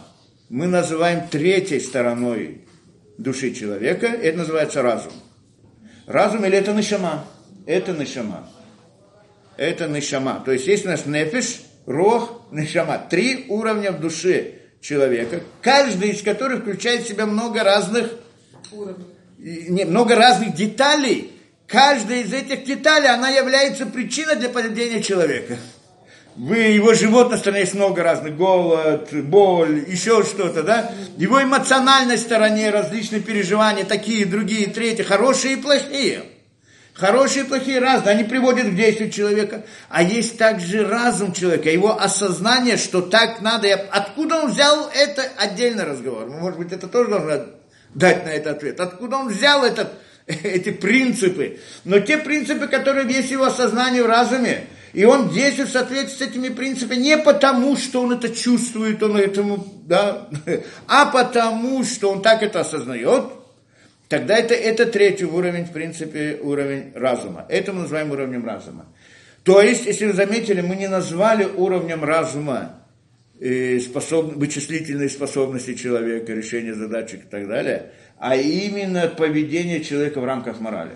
мы 0.48 0.66
называем 0.66 1.28
третьей 1.28 1.80
стороной 1.80 2.66
души 3.18 3.52
человека. 3.52 4.06
Это 4.06 4.38
называется 4.38 4.82
разум. 4.82 5.12
Разум 6.06 6.44
или 6.44 6.56
это 6.56 6.72
нишама? 6.72 7.24
Это 7.66 7.92
нишама 7.92 8.48
это 9.56 9.88
нишама. 9.88 10.42
То 10.44 10.52
есть 10.52 10.66
есть 10.66 10.86
у 10.86 10.88
нас 10.88 11.06
нефиш, 11.06 11.62
рох, 11.86 12.42
нишама. 12.50 12.98
Три 12.98 13.46
уровня 13.48 13.92
в 13.92 14.00
душе 14.00 14.54
человека, 14.86 15.40
каждый 15.62 16.10
из 16.10 16.22
которых 16.22 16.60
включает 16.60 17.02
в 17.02 17.08
себя 17.08 17.26
много 17.26 17.64
разных, 17.64 18.12
не, 19.38 19.84
много 19.84 20.14
разных 20.14 20.54
деталей. 20.54 21.32
Каждая 21.66 22.22
из 22.22 22.32
этих 22.32 22.64
деталей, 22.64 23.08
она 23.08 23.28
является 23.28 23.86
причиной 23.86 24.36
для 24.36 24.48
поведения 24.48 25.02
человека. 25.02 25.56
В 26.36 26.52
его 26.52 26.94
животной 26.94 27.38
стороне 27.38 27.62
есть 27.62 27.74
много 27.74 28.02
разных, 28.04 28.36
голод, 28.36 29.08
боль, 29.12 29.84
еще 29.88 30.22
что-то, 30.22 30.62
да? 30.62 30.92
Его 31.16 31.42
эмоциональной 31.42 32.18
стороне 32.18 32.70
различные 32.70 33.22
переживания, 33.22 33.84
такие, 33.84 34.26
другие, 34.26 34.68
третьи, 34.68 35.02
хорошие 35.02 35.54
и 35.54 35.60
плохие– 35.60 36.22
Хорошие 36.96 37.44
и 37.44 37.48
плохие 37.48 37.78
разные, 37.78 38.14
они 38.14 38.24
приводят 38.24 38.68
к 38.68 38.74
действию 38.74 39.10
человека. 39.10 39.64
А 39.90 40.02
есть 40.02 40.38
также 40.38 40.86
разум 40.86 41.34
человека, 41.34 41.68
его 41.68 42.00
осознание, 42.00 42.78
что 42.78 43.02
так 43.02 43.42
надо. 43.42 43.68
Откуда 43.90 44.36
он 44.36 44.50
взял 44.50 44.90
это, 44.94 45.22
отдельный 45.36 45.84
разговор. 45.84 46.26
Может 46.28 46.58
быть, 46.58 46.72
это 46.72 46.88
тоже 46.88 47.10
должно 47.10 47.46
дать 47.92 48.24
на 48.24 48.30
это 48.30 48.52
ответ. 48.52 48.80
Откуда 48.80 49.16
он 49.18 49.28
взял 49.28 49.62
этот, 49.62 49.92
эти 50.26 50.70
принципы. 50.70 51.60
Но 51.84 52.00
те 52.00 52.16
принципы, 52.16 52.66
которые 52.66 53.06
есть 53.12 53.28
в 53.28 53.32
его 53.32 53.50
сознании, 53.50 54.00
в 54.00 54.06
разуме, 54.06 54.66
и 54.94 55.04
он 55.04 55.28
действует 55.28 55.68
в 55.68 55.72
соответствии 55.72 56.24
с 56.24 56.28
этими 56.28 56.48
принципами 56.48 56.96
не 56.98 57.18
потому, 57.18 57.76
что 57.76 58.00
он 58.00 58.12
это 58.12 58.30
чувствует, 58.30 59.02
он 59.02 59.18
этому, 59.18 59.66
да, 59.84 60.28
а 60.88 61.04
потому, 61.04 61.84
что 61.84 62.10
он 62.10 62.22
так 62.22 62.42
это 62.42 62.60
осознает, 62.60 63.24
Тогда 64.08 64.36
это, 64.36 64.54
это 64.54 64.86
третий 64.86 65.24
уровень, 65.24 65.64
в 65.64 65.72
принципе, 65.72 66.38
уровень 66.40 66.92
разума. 66.94 67.44
Это 67.48 67.72
мы 67.72 67.82
называем 67.82 68.12
уровнем 68.12 68.46
разума. 68.46 68.86
То 69.42 69.60
есть, 69.60 69.86
если 69.86 70.06
вы 70.06 70.12
заметили, 70.12 70.60
мы 70.60 70.76
не 70.76 70.88
назвали 70.88 71.44
уровнем 71.44 72.04
разума 72.04 72.80
э, 73.40 73.80
способ, 73.80 74.36
вычислительные 74.36 75.08
способности 75.08 75.74
человека, 75.74 76.32
решение 76.32 76.74
задачек 76.74 77.24
и 77.24 77.28
так 77.28 77.48
далее, 77.48 77.92
а 78.18 78.36
именно 78.36 79.08
поведение 79.08 79.82
человека 79.82 80.20
в 80.20 80.24
рамках 80.24 80.60
морали. 80.60 80.92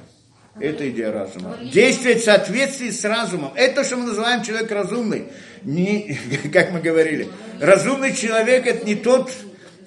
Это 0.59 0.89
идея 0.91 1.13
разума. 1.13 1.59
Действовать 1.73 2.21
в 2.21 2.25
соответствии 2.25 2.91
с 2.91 3.05
разумом. 3.05 3.53
Это, 3.55 3.85
что 3.85 3.97
мы 3.97 4.07
называем 4.07 4.43
человек 4.43 4.71
разумный. 4.71 5.25
Не, 5.63 6.19
как 6.53 6.73
мы 6.73 6.81
говорили. 6.81 7.29
Разумный 7.61 8.15
человек 8.15 8.67
это 8.67 8.85
не 8.85 8.95
тот, 8.95 9.33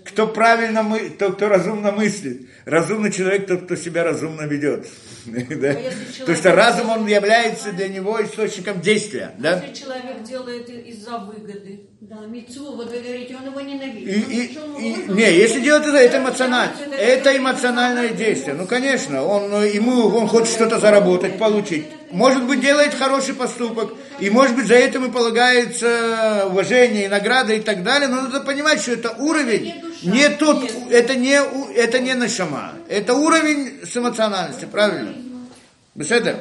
кто 0.05 0.27
правильно 0.27 0.83
мы, 0.83 1.09
тот, 1.09 1.35
кто 1.35 1.49
разумно 1.49 1.91
мыслит. 1.91 2.47
Разумный 2.65 3.11
человек 3.11 3.47
тот, 3.47 3.63
кто 3.63 3.75
себя 3.75 4.03
разумно 4.03 4.43
ведет. 4.43 4.87
да? 5.25 5.75
Потому 6.19 6.37
что 6.37 6.55
разум, 6.55 6.89
он 6.89 7.07
является 7.07 7.71
для 7.71 7.87
него 7.87 8.21
источником 8.23 8.81
действия. 8.81 9.31
Да? 9.37 9.61
Если 9.61 9.83
человек 9.83 10.23
делает 10.23 10.69
из-за 10.69 11.17
выгоды. 11.19 11.81
Да, 12.01 12.17
Мицу, 12.27 12.75
вы 12.75 12.85
говорите, 12.85 13.35
он 13.35 13.47
его 13.47 13.61
ненавидит. 13.61 14.07
И, 14.07 14.19
и, 14.19 14.53
и, 14.53 15.11
не, 15.11 15.33
если 15.33 15.61
делать 15.61 15.87
это, 15.87 15.97
это 15.97 16.17
эмоционально. 16.17 16.73
Это 16.99 17.37
эмоциональное 17.37 18.09
действие. 18.09 18.55
Ну, 18.55 18.67
конечно, 18.67 19.23
он, 19.23 19.49
ну, 19.49 19.61
ему, 19.61 20.07
он 20.07 20.27
хочет 20.27 20.53
что-то 20.53 20.79
заработать, 20.79 21.37
получить. 21.37 21.85
Может 22.13 22.45
быть, 22.45 22.61
делает 22.61 22.93
хороший 22.93 23.33
поступок. 23.33 23.91
И, 24.19 24.29
может 24.29 24.55
быть, 24.55 24.67
за 24.67 24.75
это 24.75 24.99
ему 24.99 25.11
полагается 25.11 26.45
уважение 26.45 27.05
и 27.05 27.07
награда 27.07 27.53
и 27.53 27.59
так 27.59 27.81
далее. 27.81 28.07
Но 28.07 28.21
надо 28.21 28.39
понимать, 28.41 28.79
что 28.81 28.91
это 28.91 29.09
уровень 29.17 29.73
не 30.03 30.29
тот, 30.29 30.63
это 30.91 31.15
не, 31.15 31.41
это 31.75 31.97
не 31.97 32.13
нашама. 32.13 32.73
Это 32.87 33.15
уровень 33.15 33.79
с 33.83 33.97
эмоциональностью, 33.97 34.69
правильно? 34.69 35.15
Беседа? 35.95 36.37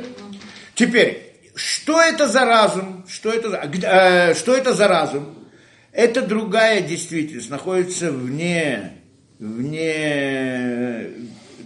Теперь, 0.75 1.39
что 1.55 2.03
это 2.03 2.29
за 2.29 2.45
разум? 2.45 3.07
Что 3.09 3.31
это, 3.33 3.49
э, 3.49 4.35
что 4.35 4.55
это 4.55 4.75
за 4.75 4.89
разум? 4.89 5.35
Это 5.93 6.21
другая 6.21 6.83
действительность, 6.83 7.49
находится 7.49 8.13
вне, 8.13 8.93
вне, 9.39 11.09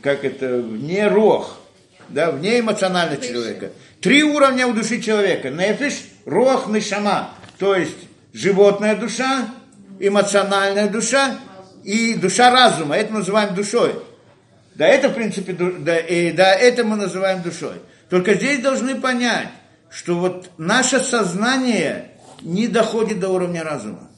как 0.01 0.25
это, 0.25 0.59
вне 0.59 1.09
рох, 1.09 1.61
да, 2.09 2.31
вне 2.31 2.61
эмоциональности 2.61 3.33
человека. 3.33 3.71
Три 4.07 4.23
уровня 4.23 4.69
у 4.69 4.73
души 4.73 5.03
человека. 5.03 5.51
Нефиш, 5.51 5.95
рох, 6.27 6.69
нишама. 6.69 7.31
То 7.59 7.75
есть 7.75 7.97
животная 8.33 8.95
душа, 8.95 9.49
эмоциональная 9.99 10.89
душа 10.89 11.37
и 11.83 12.15
душа 12.15 12.53
разума. 12.53 12.97
Это 12.97 13.13
мы 13.13 13.19
называем 13.19 13.57
душой. 13.57 13.97
Да, 14.77 14.87
это, 14.87 15.09
в 15.09 15.15
принципе, 15.15 15.55
да, 15.55 15.99
и, 15.99 16.31
да, 16.31 16.55
это 16.55 16.85
мы 16.85 16.95
называем 16.95 17.43
душой. 17.43 17.83
Только 18.09 18.35
здесь 18.35 18.61
должны 18.61 18.95
понять, 18.95 19.49
что 19.91 20.15
вот 20.15 20.51
наше 20.57 21.01
сознание 21.01 22.13
не 22.43 22.69
доходит 22.69 23.19
до 23.19 23.31
уровня 23.31 23.65
разума. 23.65 24.09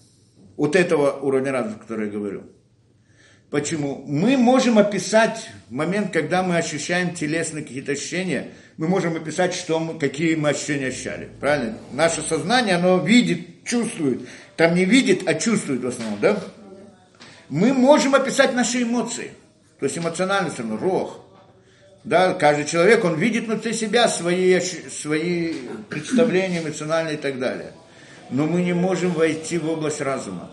Вот 0.59 0.77
этого 0.77 1.13
уровня 1.13 1.51
разума, 1.51 1.79
который 1.79 2.09
я 2.09 2.13
говорю. 2.13 2.43
Почему? 3.51 4.05
Мы 4.07 4.37
можем 4.37 4.77
описать 4.77 5.49
момент, 5.71 6.13
когда 6.13 6.43
мы 6.43 6.59
ощущаем 6.59 7.15
телесные 7.15 7.65
какие-то 7.65 7.93
ощущения, 7.93 8.51
мы 8.79 8.87
можем 8.87 9.17
описать, 9.17 9.55
что 9.55 9.81
мы, 9.81 9.99
какие 9.99 10.37
мы 10.37 10.51
ощущения 10.51 10.87
ощущали. 10.87 11.29
Правильно? 11.41 11.77
Наше 11.93 12.23
сознание, 12.23 12.77
оно 12.77 12.99
видит, 12.99 13.65
чувствует. 13.65 14.21
Там 14.57 14.77
не 14.77 14.85
видит, 14.85 15.27
а 15.27 15.35
чувствует 15.35 15.83
в 15.83 15.89
основном, 15.89 16.21
да? 16.21 16.41
Мы 17.49 17.75
можем 17.75 18.15
описать 18.15 18.55
наши 18.55 18.85
эмоции. 18.85 19.33
То 19.81 19.87
есть 19.87 19.99
эмоциональность, 19.99 20.61
рох. 20.61 21.21
Да, 22.05 22.35
каждый 22.35 22.67
человек, 22.67 23.05
он 23.05 23.19
видит 23.19 23.47
внутри 23.47 23.73
себя 23.73 24.07
свои, 24.07 24.61
свои 24.61 25.55
представления 25.89 26.61
эмоциональные 26.61 27.15
и 27.15 27.19
так 27.19 27.41
далее. 27.41 27.73
Но 28.31 28.47
мы 28.47 28.63
не 28.63 28.75
можем 28.75 29.11
войти 29.11 29.59
в 29.59 29.69
область 29.69 30.01
разума. 30.01 30.51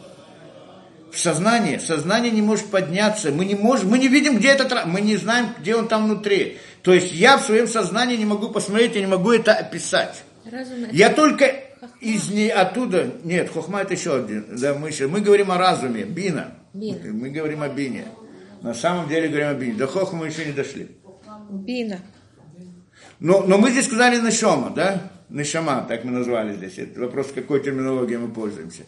В 1.16 1.20
сознание, 1.20 1.80
сознание 1.80 2.30
не 2.30 2.42
может 2.42 2.66
подняться, 2.66 3.32
мы 3.32 3.46
не 3.46 3.56
можем, 3.56 3.90
мы 3.90 4.00
не 4.00 4.10
видим, 4.10 4.38
где 4.38 4.50
этот, 4.50 4.86
мы 4.86 5.00
не 5.00 5.16
знаем, 5.16 5.48
где 5.58 5.74
он 5.74 5.88
там 5.88 6.06
внутри. 6.06 6.58
То 6.82 6.94
есть 6.94 7.14
я 7.14 7.38
в 7.38 7.42
своем 7.42 7.68
сознании 7.68 8.18
не 8.18 8.26
могу 8.26 8.50
посмотреть, 8.50 8.96
я 8.96 9.02
не 9.02 9.08
могу 9.08 9.32
это 9.32 9.54
описать. 9.54 10.26
Разум 10.44 10.90
я 10.92 11.10
только 11.10 11.54
из 12.02 12.30
не 12.30 12.50
оттуда, 12.50 13.14
нет, 13.24 13.50
хохма 13.50 13.80
это 13.82 13.94
еще 13.94 14.18
один, 14.18 14.58
да, 14.60 14.74
мы, 14.74 14.90
еще, 14.90 15.08
мы 15.08 15.22
говорим 15.22 15.52
о 15.52 15.58
разуме, 15.58 16.04
бина, 16.04 16.54
бина. 16.74 17.00
мы 17.14 17.30
говорим 17.30 17.64
о 17.64 17.70
бине. 17.70 18.04
На 18.62 18.74
самом 18.74 19.08
деле 19.08 19.30
говорим 19.30 19.48
о 19.48 19.54
бине. 19.54 19.74
До 19.74 19.88
хохма 19.88 20.20
мы 20.20 20.28
еще 20.28 20.44
не 20.44 20.52
дошли. 20.52 20.90
Бина. 21.50 22.00
Но, 23.22 23.42
но 23.44 23.58
мы 23.58 23.72
здесь 23.72 23.86
сказали 23.86 24.20
нишома, 24.20 24.70
да? 24.70 25.12
Нишама, 25.30 25.86
так 25.88 26.04
мы 26.04 26.12
назвали 26.12 26.56
здесь. 26.56 26.78
Это 26.78 27.00
вопрос, 27.00 27.32
какой 27.34 27.64
терминологией 27.64 28.20
мы 28.20 28.28
пользуемся. 28.28 28.84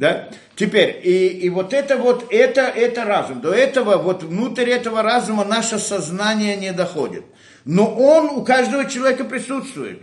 Да? 0.00 0.30
Теперь, 0.56 0.98
и, 1.04 1.26
и 1.26 1.50
вот 1.50 1.74
это 1.74 1.98
вот, 1.98 2.32
это, 2.32 2.62
это 2.62 3.04
разум. 3.04 3.42
До 3.42 3.52
этого, 3.52 3.98
вот 3.98 4.22
внутрь 4.22 4.70
этого 4.70 5.02
разума 5.02 5.44
наше 5.44 5.78
сознание 5.78 6.56
не 6.56 6.72
доходит. 6.72 7.22
Но 7.66 7.94
он 7.94 8.30
у 8.30 8.42
каждого 8.42 8.86
человека 8.86 9.24
присутствует. 9.24 10.00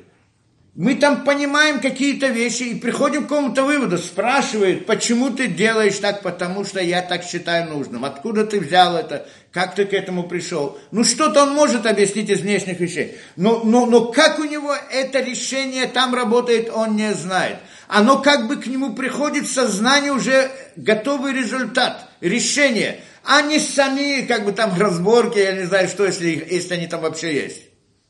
Мы 0.76 0.94
там 0.94 1.24
понимаем 1.24 1.80
какие-то 1.80 2.28
вещи 2.28 2.62
и 2.62 2.80
приходим 2.80 3.26
к 3.26 3.30
какому-то 3.30 3.64
выводу. 3.64 3.98
Спрашивает, 3.98 4.86
почему 4.86 5.32
ты 5.32 5.48
делаешь 5.48 5.98
так, 5.98 6.22
потому 6.22 6.64
что 6.64 6.80
я 6.80 7.02
так 7.02 7.24
считаю 7.24 7.68
нужным. 7.68 8.06
Откуда 8.06 8.46
ты 8.46 8.60
взял 8.60 8.96
это? 8.96 9.28
Как 9.52 9.74
ты 9.74 9.86
к 9.86 9.94
этому 9.94 10.28
пришел? 10.28 10.78
Ну, 10.92 11.04
что-то 11.04 11.42
он 11.42 11.56
может 11.56 11.88
объяснить 11.88 12.30
из 12.30 12.42
внешних 12.42 12.80
вещей. 12.80 13.18
Но, 13.36 13.64
но, 13.64 13.88
но 13.88 14.12
как 14.12 14.38
у 14.38 14.44
него 14.44 14.76
это 14.92 15.22
решение 15.22 15.88
там 15.88 16.14
работает, 16.14 16.70
он 16.72 16.96
не 16.96 17.12
знает. 17.16 17.58
Оно 17.88 18.22
как 18.22 18.48
бы 18.48 18.58
к 18.58 18.68
нему 18.68 18.94
приходит 18.94 19.50
сознание 19.50 20.12
уже 20.12 20.52
готовый 20.76 21.34
результат, 21.34 22.10
решение, 22.20 23.02
а 23.24 23.42
не 23.42 23.60
сами 23.60 24.26
как 24.26 24.46
бы 24.46 24.52
там 24.52 24.78
разборки, 24.78 25.40
я 25.40 25.54
не 25.54 25.64
знаю, 25.64 25.88
что, 25.88 26.06
если, 26.06 26.48
если 26.50 26.74
они 26.76 26.88
там 26.88 27.02
вообще 27.02 27.34
есть. 27.34 27.62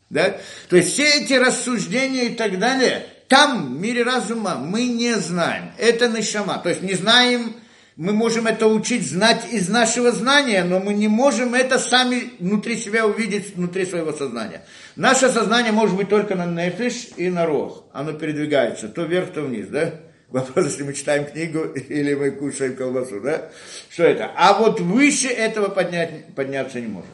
Да? 0.09 0.37
То 0.69 0.77
есть 0.77 0.93
все 0.93 1.07
эти 1.21 1.33
рассуждения 1.33 2.25
и 2.25 2.35
так 2.35 2.59
далее, 2.59 3.05
там, 3.27 3.75
в 3.75 3.79
мире 3.79 4.03
разума, 4.03 4.55
мы 4.55 4.87
не 4.87 5.15
знаем. 5.15 5.71
Это 5.77 6.07
нишама. 6.07 6.59
То 6.59 6.69
есть 6.69 6.81
не 6.81 6.93
знаем, 6.93 7.55
мы 7.97 8.13
можем 8.13 8.45
это 8.45 8.67
учить, 8.67 9.09
знать 9.09 9.51
из 9.51 9.69
нашего 9.69 10.11
знания, 10.11 10.63
но 10.63 10.79
мы 10.79 10.93
не 10.93 11.07
можем 11.07 11.55
это 11.55 11.79
сами 11.79 12.31
внутри 12.39 12.77
себя 12.77 13.07
увидеть, 13.07 13.55
внутри 13.55 13.87
своего 13.87 14.13
сознания. 14.13 14.61
Наше 14.95 15.29
сознание 15.29 15.71
может 15.71 15.97
быть 15.97 16.07
только 16.07 16.35
на 16.35 16.45
нефиш 16.45 17.09
и 17.17 17.29
на 17.29 17.47
рог. 17.47 17.85
Оно 17.91 18.13
передвигается 18.13 18.87
то 18.87 19.03
вверх, 19.03 19.33
то 19.33 19.41
вниз, 19.41 19.67
да? 19.69 19.95
Вопрос, 20.29 20.65
если 20.65 20.83
мы 20.83 20.93
читаем 20.93 21.25
книгу 21.25 21.63
или 21.63 22.13
мы 22.13 22.31
кушаем 22.31 22.75
колбасу, 22.75 23.19
да? 23.19 23.49
Что 23.89 24.03
это? 24.03 24.31
А 24.35 24.59
вот 24.59 24.79
выше 24.79 25.29
этого 25.29 25.69
поднять, 25.69 26.35
подняться 26.35 26.79
не 26.79 26.87
можем. 26.87 27.09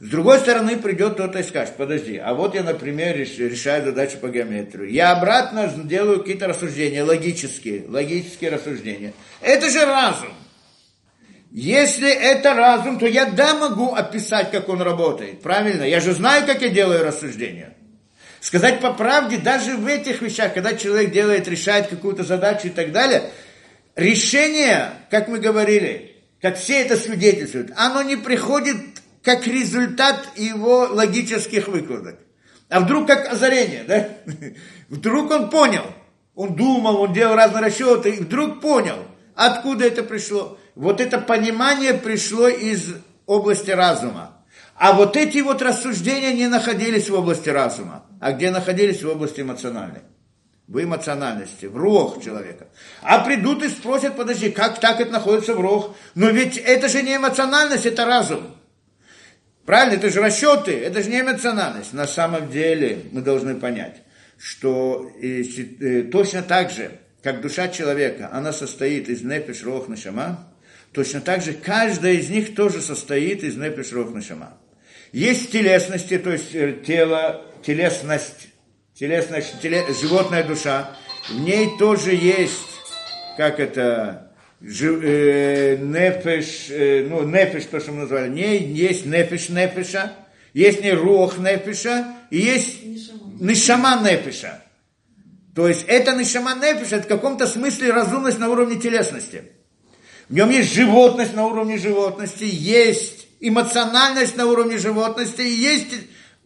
С 0.00 0.10
другой 0.10 0.38
стороны, 0.38 0.76
придет 0.76 1.14
кто-то 1.14 1.40
и 1.40 1.42
скажет, 1.42 1.74
подожди, 1.76 2.18
а 2.18 2.32
вот 2.34 2.54
я, 2.54 2.62
например, 2.62 3.16
решаю 3.16 3.84
задачу 3.84 4.18
по 4.18 4.28
геометрии. 4.28 4.92
Я 4.92 5.10
обратно 5.10 5.68
делаю 5.84 6.20
какие-то 6.20 6.46
рассуждения, 6.46 7.02
логические, 7.02 7.84
логические 7.88 8.50
рассуждения. 8.50 9.12
Это 9.40 9.68
же 9.68 9.84
разум. 9.84 10.32
Если 11.50 12.08
это 12.08 12.54
разум, 12.54 13.00
то 13.00 13.06
я 13.06 13.24
да 13.24 13.54
могу 13.54 13.94
описать, 13.94 14.52
как 14.52 14.68
он 14.68 14.82
работает. 14.82 15.40
Правильно? 15.40 15.82
Я 15.82 15.98
же 15.98 16.12
знаю, 16.12 16.46
как 16.46 16.62
я 16.62 16.68
делаю 16.68 17.02
рассуждения. 17.02 17.74
Сказать 18.40 18.80
по 18.80 18.92
правде, 18.92 19.38
даже 19.38 19.76
в 19.76 19.86
этих 19.86 20.22
вещах, 20.22 20.54
когда 20.54 20.74
человек 20.74 21.10
делает, 21.10 21.48
решает 21.48 21.88
какую-то 21.88 22.22
задачу 22.22 22.68
и 22.68 22.70
так 22.70 22.92
далее, 22.92 23.30
решение, 23.96 24.90
как 25.10 25.26
мы 25.26 25.40
говорили, 25.40 26.14
как 26.40 26.56
все 26.56 26.82
это 26.82 26.96
свидетельствуют, 26.96 27.72
оно 27.74 28.02
не 28.02 28.14
приходит 28.14 28.76
как 29.28 29.46
результат 29.46 30.26
его 30.36 30.88
логических 30.90 31.68
выкладок. 31.68 32.18
А 32.70 32.80
вдруг 32.80 33.06
как 33.06 33.30
озарение, 33.30 33.84
да? 33.86 34.08
Вдруг 34.88 35.30
он 35.30 35.50
понял. 35.50 35.84
Он 36.34 36.54
думал, 36.54 37.02
он 37.02 37.12
делал 37.12 37.36
разные 37.36 37.62
расчеты, 37.62 38.08
и 38.08 38.20
вдруг 38.20 38.62
понял, 38.62 38.96
откуда 39.34 39.84
это 39.86 40.02
пришло. 40.02 40.56
Вот 40.74 41.02
это 41.02 41.18
понимание 41.18 41.92
пришло 41.92 42.48
из 42.48 42.94
области 43.26 43.70
разума. 43.70 44.38
А 44.76 44.94
вот 44.94 45.14
эти 45.14 45.40
вот 45.40 45.60
рассуждения 45.60 46.32
не 46.32 46.46
находились 46.46 47.10
в 47.10 47.14
области 47.14 47.50
разума, 47.50 48.06
а 48.20 48.32
где 48.32 48.50
находились 48.50 49.02
в 49.02 49.10
области 49.10 49.42
эмоциональной. 49.42 50.00
В 50.68 50.82
эмоциональности, 50.82 51.66
в 51.66 51.76
рог 51.76 52.24
человека. 52.24 52.68
А 53.02 53.18
придут 53.18 53.62
и 53.62 53.68
спросят, 53.68 54.16
подожди, 54.16 54.50
как 54.50 54.80
так 54.80 55.00
это 55.00 55.12
находится 55.12 55.54
в 55.54 55.60
рог? 55.60 55.96
Но 56.14 56.30
ведь 56.30 56.56
это 56.56 56.88
же 56.88 57.02
не 57.02 57.16
эмоциональность, 57.16 57.84
это 57.84 58.06
разум. 58.06 58.54
Правильно, 59.68 59.96
это 59.96 60.08
же 60.08 60.22
расчеты, 60.22 60.72
это 60.72 61.02
же 61.02 61.10
не 61.10 61.20
эмоциональность. 61.20 61.92
На 61.92 62.06
самом 62.06 62.50
деле 62.50 63.00
мы 63.12 63.20
должны 63.20 63.54
понять, 63.54 63.96
что 64.38 65.12
э, 65.20 65.42
э, 65.42 66.02
точно 66.04 66.40
так 66.42 66.70
же, 66.70 66.92
как 67.22 67.42
душа 67.42 67.68
человека, 67.68 68.30
она 68.32 68.54
состоит 68.54 69.10
из 69.10 69.20
нефиш, 69.20 69.64
рох, 69.64 69.88
нашама, 69.88 70.50
точно 70.92 71.20
так 71.20 71.42
же 71.42 71.52
каждая 71.52 72.14
из 72.14 72.30
них 72.30 72.54
тоже 72.54 72.80
состоит 72.80 73.44
из 73.44 73.58
нефиш, 73.58 73.92
рох, 73.92 74.10
нашама. 74.14 74.56
Есть 75.12 75.52
телесности, 75.52 76.16
то 76.16 76.32
есть 76.32 76.54
э, 76.54 76.72
тело, 76.86 77.44
телесность, 77.62 78.48
телесность, 78.94 79.60
теле, 79.60 79.84
животная 80.00 80.44
душа, 80.44 80.96
в 81.28 81.40
ней 81.40 81.68
тоже 81.78 82.14
есть, 82.14 82.80
как 83.36 83.60
это, 83.60 84.27
э, 84.60 85.76
нефеш, 85.76 86.70
э, 86.70 87.06
ну, 87.08 87.22
нефеш, 87.22 87.64
то, 87.66 87.80
что 87.80 87.92
мы 87.92 88.02
назвали, 88.02 88.28
не 88.28 88.58
есть 88.58 89.06
нефеш 89.06 89.48
нефеша, 89.50 90.12
есть 90.52 90.82
не 90.82 90.92
рух 90.92 91.38
нефеша, 91.38 92.16
и 92.30 92.38
есть 92.38 92.78
нишама 93.40 94.00
нефеша. 94.02 94.62
То 95.54 95.68
есть 95.68 95.84
это 95.86 96.14
нишама 96.14 96.54
нефеша, 96.54 96.96
это 96.96 97.04
в 97.04 97.08
каком-то 97.08 97.46
смысле 97.46 97.92
разумность 97.92 98.38
на 98.38 98.48
уровне 98.48 98.80
телесности. 98.80 99.44
В 100.28 100.34
нем 100.34 100.50
есть 100.50 100.74
животность 100.74 101.34
на 101.34 101.46
уровне 101.46 101.78
животности, 101.78 102.44
есть 102.44 103.28
эмоциональность 103.40 104.36
на 104.36 104.46
уровне 104.46 104.78
животности, 104.78 105.40
и 105.42 105.48
есть 105.48 105.94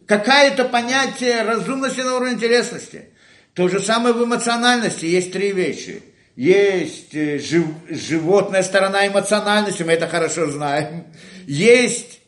какое-то 0.05 0.65
понятие 0.65 1.41
разумности 1.41 2.01
на 2.01 2.15
уровне 2.15 2.39
телесности. 2.39 3.09
То 3.53 3.67
же 3.67 3.79
самое 3.79 4.13
в 4.13 4.23
эмоциональности, 4.23 5.05
есть 5.05 5.31
три 5.31 5.51
вещи– 5.51 6.03
есть 6.35 7.13
э, 7.15 7.39
жив, 7.39 7.65
животная 7.89 8.63
сторона 8.63 9.07
эмоциональности, 9.07 9.83
мы 9.83 9.93
это 9.93 10.07
хорошо 10.07 10.49
знаем, 10.49 11.05
есть 11.45 12.21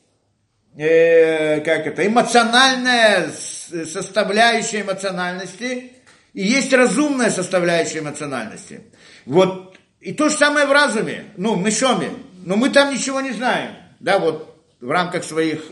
э, 0.78 1.62
как 1.62 1.88
это, 1.88 2.06
эмоциональная 2.06 3.30
составляющая 3.32 4.82
эмоциональности, 4.82 5.92
и 6.34 6.44
есть 6.44 6.72
разумная 6.74 7.32
составляющая 7.32 8.00
эмоциональности. 8.00 8.82
Вот, 9.26 9.78
и 10.02 10.14
то 10.14 10.30
же 10.30 10.36
самое 10.36 10.68
в 10.68 10.72
разуме, 10.72 11.26
ну, 11.38 11.56
в 11.56 11.64
Мишоме, 11.64 12.12
но 12.46 12.58
мы 12.58 12.70
там 12.70 12.94
ничего 12.94 13.22
не 13.22 13.32
знаем, 13.32 13.76
да, 14.00 14.20
вот 14.20 14.56
в 14.80 14.92
рамках 14.92 15.24
своих, 15.24 15.64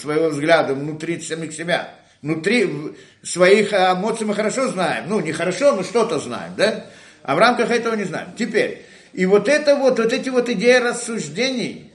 своего 0.00 0.28
взгляда 0.28 0.74
внутри 0.74 1.20
самих 1.20 1.52
себя. 1.52 1.94
Внутри 2.22 2.68
своих 3.22 3.72
эмоций 3.72 4.26
мы 4.26 4.34
хорошо 4.34 4.68
знаем. 4.68 5.06
Ну, 5.08 5.20
не 5.20 5.32
хорошо, 5.32 5.74
но 5.74 5.82
что-то 5.82 6.18
знаем, 6.18 6.52
да? 6.56 6.86
А 7.22 7.34
в 7.34 7.38
рамках 7.38 7.70
этого 7.70 7.94
не 7.94 8.04
знаем. 8.04 8.28
Теперь, 8.36 8.82
и 9.12 9.26
вот 9.26 9.48
это 9.48 9.76
вот, 9.76 9.98
вот 9.98 10.12
эти 10.12 10.28
вот 10.28 10.48
идеи 10.48 10.76
рассуждений, 10.76 11.92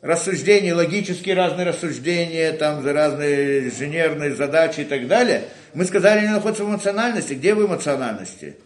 рассуждений, 0.00 0.72
логические 0.72 1.34
разные 1.34 1.66
рассуждения, 1.66 2.52
там 2.52 2.82
за 2.82 2.92
разные 2.92 3.68
инженерные 3.68 4.34
задачи 4.34 4.80
и 4.80 4.84
так 4.84 5.06
далее, 5.06 5.44
мы 5.74 5.84
сказали, 5.84 6.20
они 6.20 6.28
находятся 6.28 6.64
в 6.64 6.68
эмоциональности. 6.68 7.34
Где 7.34 7.54
в 7.54 7.64
эмоциональности? 7.64 8.56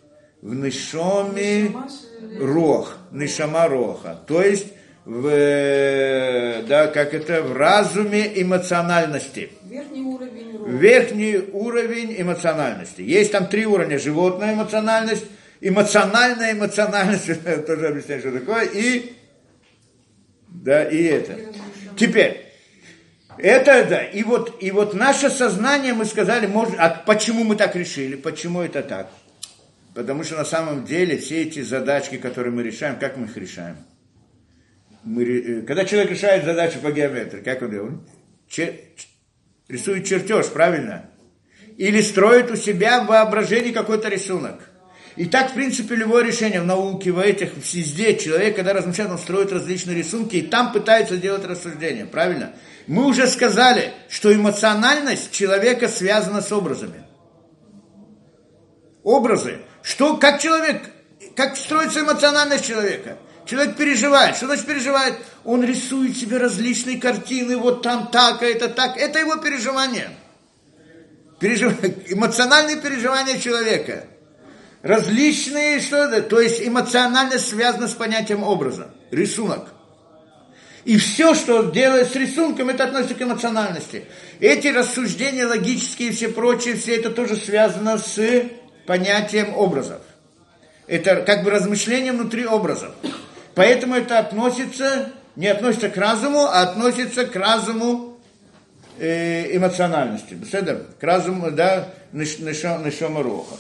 В 0.43 0.55
нишоме 0.55 1.73
рох, 2.41 2.97
нишама 3.13 3.69
роха. 3.69 4.19
То 4.27 4.43
есть 4.43 4.67
в, 5.05 6.65
да, 6.67 6.89
как 6.89 7.15
это, 7.15 7.43
в 7.43 7.57
разуме 7.57 8.29
эмоциональности. 8.43 9.51
Верхний 9.63 10.03
уровень. 10.03 10.47
Верхний 10.67 11.39
уровень 11.53 12.17
эмоциональности. 12.19 13.03
Есть 13.03 13.31
там 13.31 13.47
три 13.47 13.67
уровня. 13.67 13.99
Животная 13.99 14.55
эмоциональность, 14.55 15.25
эмоциональная 15.61 16.53
эмоциональность, 16.53 17.27
тоже 17.67 17.89
объясняю, 17.89 18.21
что 18.21 18.33
такое, 18.33 18.65
и, 18.65 19.13
да, 20.49 20.85
и 20.85 21.03
это. 21.03 21.39
Теперь, 21.97 22.47
это 23.39 23.87
да, 23.89 24.03
и 24.03 24.23
вот, 24.23 24.63
и 24.63 24.71
вот 24.71 24.95
наше 24.95 25.31
сознание, 25.31 25.93
мы 25.93 26.05
сказали, 26.05 26.47
может, 26.47 26.75
а 26.79 26.91
почему 26.91 27.45
мы 27.45 27.57
так 27.57 27.77
решили, 27.77 28.17
почему 28.17 28.63
это 28.63 28.83
так? 28.83 29.11
Потому 29.95 30.25
что 30.25 30.37
на 30.37 30.45
самом 30.45 30.85
деле 30.85 31.17
все 31.17 31.43
эти 31.43 31.63
задачки, 31.63 32.19
которые 32.19 32.53
мы 32.53 32.63
решаем, 32.63 32.99
как 32.99 33.17
мы 33.17 33.27
их 33.27 33.37
решаем? 33.37 33.77
Мы, 35.05 35.25
э, 35.25 35.63
когда 35.63 35.85
человек 35.85 36.11
решает 36.11 36.45
задачу 36.45 36.81
по 36.81 36.93
геометрии, 36.93 37.41
как 37.41 37.63
он 37.63 37.71
делает? 37.71 38.01
Чер, 38.49 38.75
рисует 39.69 40.07
чертеж, 40.07 40.49
правильно? 40.49 41.09
Или 41.79 42.01
строит 42.01 42.51
у 42.51 42.57
себя 42.57 43.03
в 43.03 43.07
воображении 43.07 43.73
какой-то 43.73 44.09
рисунок. 44.09 44.69
И 45.17 45.25
так, 45.25 45.51
в 45.51 45.55
принципе, 45.55 45.95
любое 45.95 46.23
решение 46.25 46.61
в 46.61 46.67
науке, 46.67 47.11
в 47.11 47.19
этих, 47.19 47.53
везде, 47.57 48.19
человек, 48.19 48.55
когда 48.55 48.75
размышляет, 48.75 49.11
он 49.11 49.19
строит 49.19 49.51
различные 49.51 49.97
рисунки, 49.97 50.37
и 50.37 50.43
там 50.43 50.73
пытается 50.73 51.17
делать 51.17 51.45
рассуждения, 51.47 52.05
правильно? 52.05 52.53
Мы 52.87 53.07
уже 53.07 53.27
сказали, 53.27 53.95
что 54.11 54.35
эмоциональность 54.35 55.33
человека 55.33 55.89
связана 55.89 56.43
с 56.43 56.53
образами. 56.53 57.05
Образы. 59.03 59.61
Что, 59.83 60.19
как 60.19 60.39
человек, 60.39 60.83
как 61.35 61.57
строится 61.57 62.01
эмоциональность 62.01 62.67
человека? 62.67 63.17
Человек 63.47 63.77
переживает. 63.77 64.37
Что 64.37 64.47
значит 64.47 64.67
переживает? 64.67 65.15
Он 65.45 65.65
рисует 65.65 66.17
себе 66.17 66.37
различные 66.37 67.01
картины, 67.01 67.57
вот 67.57 67.81
там 67.83 68.09
так, 68.09 68.43
а 68.43 68.47
это 68.47 68.69
так. 68.69 68.99
Это 68.99 69.19
его 69.21 69.37
переживание. 69.37 70.11
Пережив... 71.41 71.73
Эмоциональные 72.09 72.77
переживания 72.77 73.39
человека– 73.39 74.05
различные, 74.87 75.81
что 75.81 75.97
это, 75.97 76.23
то 76.23 76.41
есть 76.41 76.63
эмоционально 76.63 77.39
связано 77.39 77.89
с 77.89 77.95
понятием 77.95 78.43
образа, 78.43 78.89
рисунок. 79.11 79.69
И 80.85 80.97
все, 80.99 81.35
что 81.35 81.65
делает 81.65 82.13
с 82.13 82.15
рисунком, 82.15 82.69
это 82.69 82.85
относится 82.85 83.17
к 83.17 83.23
эмоциональности. 83.23 84.05
Эти 84.39 84.69
рассуждения 84.69 85.45
логические 85.45 86.11
и 86.11 86.13
все 86.13 86.29
прочие, 86.29 86.77
все 86.77 86.95
это 86.95 87.11
тоже 87.11 87.35
связано 87.35 87.99
с 87.99 88.45
понятием 88.87 89.57
образов. 89.57 90.01
Это 90.87 91.17
как 91.23 91.43
бы 91.43 91.51
размышление 91.51 92.13
внутри 92.13 92.47
образов. 92.47 92.93
Поэтому 93.57 93.97
это 93.97 94.21
относится, 94.21 95.11
не 95.35 95.49
относится 95.49 95.89
к 95.89 95.97
разуму, 95.97 96.43
а 96.43 96.61
относится 96.61 97.25
к 97.25 97.35
разуму 97.35 98.21
э, 99.01 99.57
эмоциональности. 99.57 100.39
К 101.01 101.03
разуму, 101.03 101.51
да, 101.51 101.89
нишома 102.13 103.25
роха. 103.25 103.57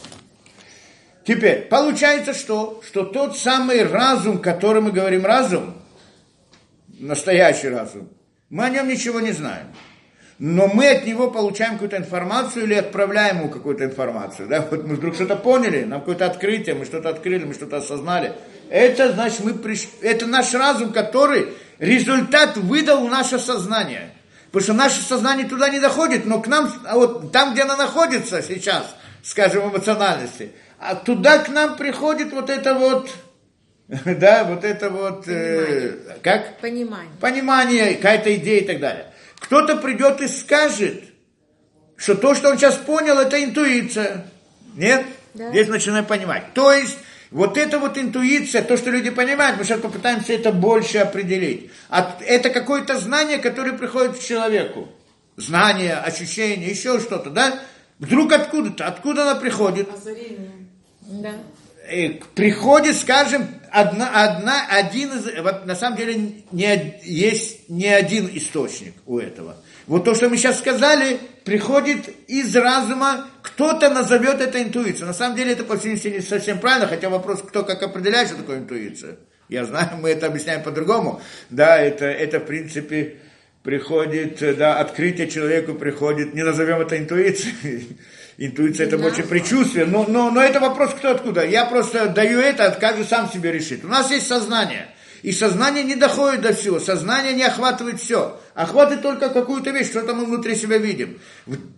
Теперь, 1.26 1.62
получается 1.62 2.34
что? 2.34 2.80
Что 2.86 3.02
тот 3.02 3.36
самый 3.36 3.82
разум, 3.84 4.38
который 4.38 4.80
мы 4.80 4.92
говорим 4.92 5.26
разум, 5.26 5.74
настоящий 7.00 7.68
разум, 7.68 8.08
мы 8.48 8.66
о 8.66 8.70
нем 8.70 8.86
ничего 8.86 9.18
не 9.18 9.32
знаем. 9.32 9.66
Но 10.38 10.68
мы 10.68 10.88
от 10.88 11.04
него 11.04 11.30
получаем 11.30 11.72
какую-то 11.72 11.96
информацию 11.96 12.64
или 12.64 12.74
отправляем 12.74 13.38
ему 13.38 13.48
какую-то 13.48 13.84
информацию. 13.84 14.46
Да? 14.48 14.64
Вот 14.70 14.86
мы 14.86 14.94
вдруг 14.94 15.14
что-то 15.16 15.34
поняли, 15.34 15.82
нам 15.82 16.00
какое-то 16.00 16.26
открытие, 16.26 16.76
мы 16.76 16.84
что-то 16.84 17.08
открыли, 17.08 17.44
мы 17.44 17.54
что-то 17.54 17.78
осознали. 17.78 18.32
Это 18.70 19.12
значит, 19.12 19.40
мы 19.40 19.54
приш... 19.54 19.88
это 20.02 20.26
наш 20.26 20.54
разум, 20.54 20.92
который 20.92 21.48
результат 21.80 22.56
выдал 22.56 23.08
наше 23.08 23.40
сознание. 23.40 24.12
Потому 24.52 24.62
что 24.62 24.72
наше 24.74 25.02
сознание 25.02 25.48
туда 25.48 25.70
не 25.70 25.80
доходит, 25.80 26.24
но 26.24 26.40
к 26.40 26.46
нам, 26.46 26.72
а 26.86 26.94
вот 26.94 27.32
там, 27.32 27.52
где 27.52 27.62
оно 27.62 27.74
находится 27.74 28.42
сейчас, 28.42 28.94
скажем, 29.24 29.68
эмоциональности– 29.70 30.52
а 30.78 30.94
туда 30.94 31.38
к 31.38 31.48
нам 31.48 31.76
приходит 31.76 32.32
вот 32.32 32.50
это 32.50 32.74
вот, 32.74 33.10
да, 33.88 34.44
вот 34.44 34.64
это 34.64 34.90
вот, 34.90 35.28
э, 35.28 36.18
как? 36.22 36.58
Понимание. 36.58 37.12
Понимание, 37.20 37.94
какая-то 37.94 38.34
идея 38.36 38.60
и 38.60 38.66
так 38.66 38.80
далее. 38.80 39.06
Кто-то 39.38 39.76
придет 39.76 40.20
и 40.20 40.28
скажет, 40.28 41.04
что 41.96 42.14
то, 42.14 42.34
что 42.34 42.50
он 42.50 42.58
сейчас 42.58 42.76
понял, 42.76 43.18
это 43.18 43.42
интуиция. 43.42 44.26
Нет? 44.74 45.06
Да. 45.34 45.50
Здесь 45.50 45.68
начинаем 45.68 46.04
понимать. 46.04 46.52
То 46.54 46.72
есть, 46.72 46.98
вот 47.30 47.56
эта 47.56 47.78
вот 47.78 47.96
интуиция, 47.96 48.62
то, 48.62 48.76
что 48.76 48.90
люди 48.90 49.10
понимают, 49.10 49.58
мы 49.58 49.64
сейчас 49.64 49.80
попытаемся 49.80 50.32
это 50.32 50.52
больше 50.52 50.98
определить. 50.98 51.70
А 51.88 52.18
это 52.20 52.50
какое-то 52.50 52.98
знание, 52.98 53.38
которое 53.38 53.72
приходит 53.72 54.18
к 54.18 54.20
человеку. 54.22 54.88
Знание, 55.36 55.94
ощущение, 55.94 56.70
еще 56.70 56.98
что-то, 57.00 57.30
да? 57.30 57.60
Вдруг 57.98 58.32
откуда-то, 58.32 58.86
откуда 58.86 59.22
она 59.22 59.34
приходит? 59.34 59.88
Озарение. 59.92 60.65
Да. 61.06 61.34
Приходит, 62.34 62.96
скажем, 62.96 63.46
одна, 63.70 64.24
одна, 64.24 64.66
один 64.68 65.12
из, 65.12 65.42
вот 65.42 65.66
на 65.66 65.76
самом 65.76 65.96
деле 65.96 66.42
не, 66.50 67.00
есть 67.04 67.68
не 67.68 67.86
один 67.86 68.28
источник 68.32 68.94
у 69.06 69.18
этого. 69.18 69.56
Вот 69.86 70.04
то, 70.04 70.14
что 70.14 70.28
мы 70.28 70.36
сейчас 70.36 70.58
сказали, 70.58 71.18
приходит 71.44 72.08
из 72.26 72.54
разума, 72.56 73.28
кто-то 73.42 73.88
назовет 73.88 74.40
это 74.40 74.60
интуицией. 74.60 75.06
На 75.06 75.14
самом 75.14 75.36
деле 75.36 75.52
это 75.52 75.62
по 75.62 75.78
всей 75.78 75.92
не 76.10 76.20
совсем 76.20 76.58
правильно, 76.58 76.88
хотя 76.88 77.08
вопрос, 77.08 77.40
кто 77.40 77.62
как 77.62 77.82
определяет, 77.84 78.28
что 78.28 78.38
такое 78.38 78.58
интуиция. 78.58 79.16
Я 79.48 79.64
знаю, 79.64 79.90
мы 79.98 80.10
это 80.10 80.26
объясняем 80.26 80.64
по-другому. 80.64 81.22
Да, 81.50 81.78
это, 81.78 82.06
это 82.06 82.40
в 82.40 82.46
принципе 82.46 83.18
приходит, 83.62 84.38
да, 84.56 84.80
открытие 84.80 85.28
человеку 85.28 85.74
приходит, 85.74 86.34
не 86.34 86.42
назовем 86.42 86.80
это 86.80 86.98
интуицией, 86.98 87.96
интуиция 88.38 88.86
это 88.86 88.98
больше 88.98 89.22
предчувствие, 89.22 89.86
но, 89.86 90.04
но, 90.08 90.30
но 90.30 90.42
это 90.42 90.60
вопрос 90.60 90.92
кто 90.94 91.10
откуда. 91.10 91.44
Я 91.44 91.64
просто 91.66 92.08
даю 92.08 92.40
это, 92.40 92.76
каждый 92.80 93.04
сам 93.04 93.30
себе 93.30 93.52
решит. 93.52 93.84
У 93.84 93.88
нас 93.88 94.10
есть 94.10 94.26
сознание. 94.26 94.88
И 95.22 95.32
сознание 95.32 95.82
не 95.82 95.96
доходит 95.96 96.42
до 96.42 96.52
всего, 96.52 96.78
сознание 96.78 97.32
не 97.32 97.42
охватывает 97.42 98.00
все. 98.00 98.38
Охватывает 98.54 99.02
только 99.02 99.28
какую-то 99.28 99.70
вещь, 99.70 99.88
что-то 99.88 100.14
мы 100.14 100.24
внутри 100.24 100.54
себя 100.54 100.78
видим. 100.78 101.18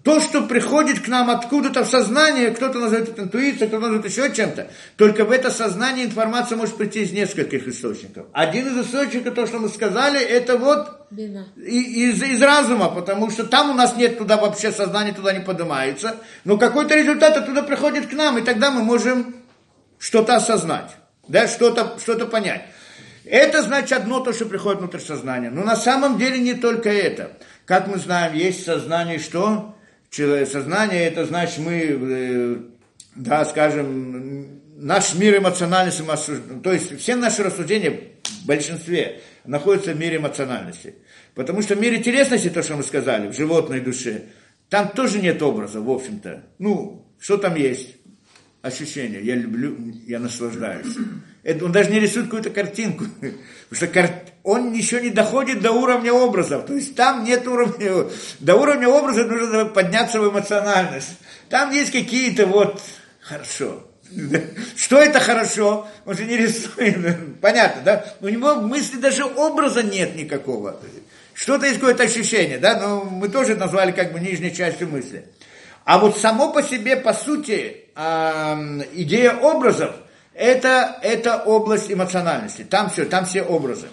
То, 0.03 0.21
что 0.21 0.43
приходит 0.43 1.01
к 1.01 1.09
нам 1.09 1.31
откуда-то 1.31 1.85
в 1.85 1.89
сознание, 1.89 2.51
кто-то 2.51 2.79
называет 2.79 3.09
это 3.09 3.23
интуицией, 3.23 3.69
кто-то 3.69 3.79
называет 3.79 4.05
еще 4.05 4.35
чем-то, 4.35 4.71
только 4.97 5.25
в 5.25 5.31
это 5.31 5.51
сознание 5.51 6.05
информация 6.05 6.59
может 6.59 6.77
прийти 6.77 7.03
из 7.03 7.13
нескольких 7.13 7.67
источников. 7.69 8.27
Один 8.33 8.69
из 8.69 8.87
источников, 8.87 9.35
то, 9.35 9.47
что 9.47 9.59
мы 9.59 9.69
сказали, 9.69 10.21
это 10.21 10.59
вот 10.59 10.98
из, 11.57 12.23
из 12.23 12.43
разума, 12.43 12.89
потому 12.91 13.31
что 13.31 13.45
там 13.45 13.71
у 13.71 13.75
нас 13.75 13.97
нет 13.97 14.19
туда 14.19 14.37
вообще 14.37 14.73
сознание, 14.73 15.15
туда 15.15 15.33
не 15.33 15.41
поднимается, 15.41 16.17
но 16.45 16.59
какой-то 16.59 16.95
результат 16.95 17.37
оттуда 17.37 17.63
приходит 17.63 18.09
к 18.09 18.13
нам, 18.13 18.39
и 18.39 18.43
тогда 18.43 18.71
мы 18.71 18.83
можем 18.83 19.37
что-то 19.99 20.37
осознать, 20.37 20.97
да, 21.27 21.49
что-то 21.49 21.99
что 21.99 22.27
понять. 22.27 22.63
Это 23.25 23.63
значит 23.63 23.93
одно 23.93 24.21
то, 24.21 24.33
что 24.33 24.47
приходит 24.47 24.81
внутрь 24.81 25.01
сознания. 25.01 25.51
Но 25.51 25.63
на 25.63 25.77
самом 25.77 26.17
деле 26.17 26.39
не 26.39 26.55
только 26.55 26.89
это. 26.89 27.33
Как 27.67 27.87
мы 27.87 27.99
знаем, 27.99 28.35
есть 28.35 28.65
сознание 28.65 29.19
что? 29.19 29.77
Сознание 30.11 31.05
это 31.05 31.27
значит 31.27 31.59
мы, 31.59 31.75
э, 31.75 32.57
да, 33.15 33.45
скажем, 33.45 34.61
наш 34.77 35.15
мир 35.15 35.37
эмоциональности, 35.37 36.03
то 36.63 36.73
есть 36.73 36.99
все 36.99 37.17
наши 37.17 37.43
рассуждения 37.43 38.01
в 38.43 38.47
большинстве 38.47 39.21
находятся 39.49 39.93
в 39.93 39.99
мире 39.99 40.19
эмоциональности. 40.19 40.95
Потому 41.35 41.63
что 41.63 41.75
в 41.75 41.81
мире 41.81 42.03
телесности, 42.03 42.51
то, 42.51 42.63
что 42.63 42.77
мы 42.77 42.83
сказали, 42.83 43.29
в 43.29 43.35
животной 43.35 43.81
душе, 43.81 44.25
там 44.69 44.89
тоже 44.91 45.21
нет 45.21 45.43
образа, 45.43 45.81
в 45.81 45.91
общем-то. 45.91 46.45
Ну, 46.59 47.07
что 47.19 47.39
там 47.39 47.55
есть? 47.57 47.97
Ощущение. 48.61 49.23
Я 49.23 49.35
люблю, 49.35 49.77
я 50.07 50.19
наслаждаюсь. 50.19 50.95
Это, 51.43 51.65
он 51.65 51.73
даже 51.73 51.91
не 51.91 52.01
рисует 52.01 52.27
какую-то 52.27 52.51
картинку. 52.51 53.05
Потому 53.21 53.33
что 53.73 53.87
кар... 53.87 54.11
он 54.43 54.73
еще 54.75 55.01
не 55.01 55.11
доходит 55.11 55.63
до 55.63 55.73
уровня 55.73 56.13
образов. 56.13 56.67
То 56.67 56.75
есть 56.75 56.95
там 56.95 57.25
нет 57.25 57.47
уровня... 57.47 58.11
До 58.41 58.57
уровня 58.57 58.89
образа 58.89 59.25
нужно 59.25 59.65
подняться 59.67 60.21
в 60.21 60.31
эмоциональность. 60.31 61.17
Там 61.49 61.73
есть 61.73 61.93
какие-то 61.93 62.47
вот... 62.47 62.83
Хорошо. 63.21 63.88
Что 64.77 64.99
это 64.99 65.21
хорошо? 65.21 65.87
Он 66.05 66.17
же 66.17 66.25
не 66.25 66.37
рисует. 66.37 66.97
Понятно, 67.41 67.83
да? 67.83 68.15
У 68.21 68.29
него 68.29 68.57
мысли 68.57 68.99
даже 68.99 69.25
образа 69.25 69.83
нет 69.83 70.17
никакого. 70.17 70.81
Что-то 71.35 71.67
есть 71.67 71.79
какое-то 71.79 72.05
ощущение, 72.05 72.59
да? 72.59 72.81
Но 72.81 73.05
мы 73.05 73.29
тоже 73.29 73.55
назвали 73.55 73.93
как 73.93 74.13
бы 74.13 74.21
нижней 74.21 74.55
частью 74.55 74.89
мысли. 74.89 75.25
А 75.85 75.99
вот 75.99 76.19
само 76.19 76.53
по 76.53 76.63
себе, 76.63 76.97
по 76.97 77.15
сути, 77.15 77.87
идея 77.97 79.37
образов, 79.37 79.95
это, 80.35 80.99
это 81.03 81.43
область 81.45 81.91
эмоциональности. 81.91 82.63
Там 82.69 82.91
все, 82.91 83.05
там 83.05 83.25
все 83.25 83.43
образы. 83.43 83.89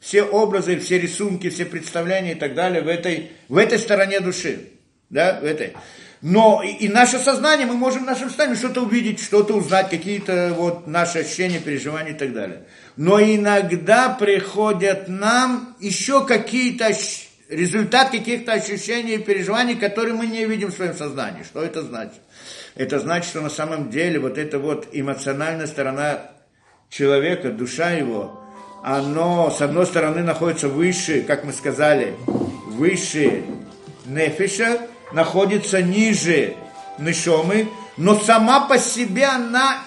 Все 0.00 0.22
образы, 0.22 0.78
все 0.78 0.98
рисунки, 0.98 1.50
все 1.50 1.64
представления 1.64 2.32
и 2.32 2.34
так 2.36 2.54
далее 2.54 2.82
в 2.82 2.88
этой, 2.88 3.32
в 3.48 3.56
этой 3.56 3.78
стороне 3.78 4.20
души. 4.20 4.70
Да, 5.10 5.40
в 5.40 5.44
этой. 5.44 5.74
Но 6.20 6.62
и, 6.62 6.68
и 6.68 6.88
наше 6.88 7.18
сознание, 7.18 7.66
мы 7.66 7.74
можем 7.74 8.02
в 8.02 8.06
нашем 8.06 8.28
сознании 8.28 8.56
что-то 8.56 8.82
увидеть, 8.82 9.22
что-то 9.22 9.54
узнать, 9.54 9.90
какие-то 9.90 10.52
вот 10.56 10.86
наши 10.86 11.20
ощущения, 11.20 11.60
переживания 11.60 12.12
и 12.12 12.16
так 12.16 12.32
далее. 12.32 12.64
Но 12.96 13.20
иногда 13.20 14.08
приходят 14.08 15.08
нам 15.08 15.76
еще 15.80 16.26
какие-то 16.26 16.90
результат 17.48 18.10
каких-то 18.10 18.52
ощущений 18.52 19.14
и 19.14 19.18
переживаний, 19.18 19.76
которые 19.76 20.14
мы 20.14 20.26
не 20.26 20.44
видим 20.44 20.70
в 20.70 20.74
своем 20.74 20.94
сознании. 20.94 21.44
Что 21.44 21.62
это 21.62 21.82
значит? 21.82 22.20
Это 22.74 22.98
значит, 22.98 23.30
что 23.30 23.40
на 23.40 23.50
самом 23.50 23.90
деле 23.90 24.18
вот 24.18 24.38
эта 24.38 24.58
вот 24.58 24.88
эмоциональная 24.92 25.66
сторона 25.66 26.20
человека, 26.90 27.50
душа 27.50 27.90
его, 27.90 28.40
оно, 28.82 29.50
с 29.50 29.60
одной 29.60 29.86
стороны, 29.86 30.22
находится 30.22 30.68
выше, 30.68 31.22
как 31.22 31.44
мы 31.44 31.52
сказали, 31.52 32.14
выше 32.26 33.44
нефиша, 34.06 34.88
находится 35.12 35.82
ниже 35.82 36.56
нишомы, 36.98 37.68
но 37.96 38.18
сама 38.18 38.60
по 38.68 38.78
себе 38.78 39.26
она 39.26 39.78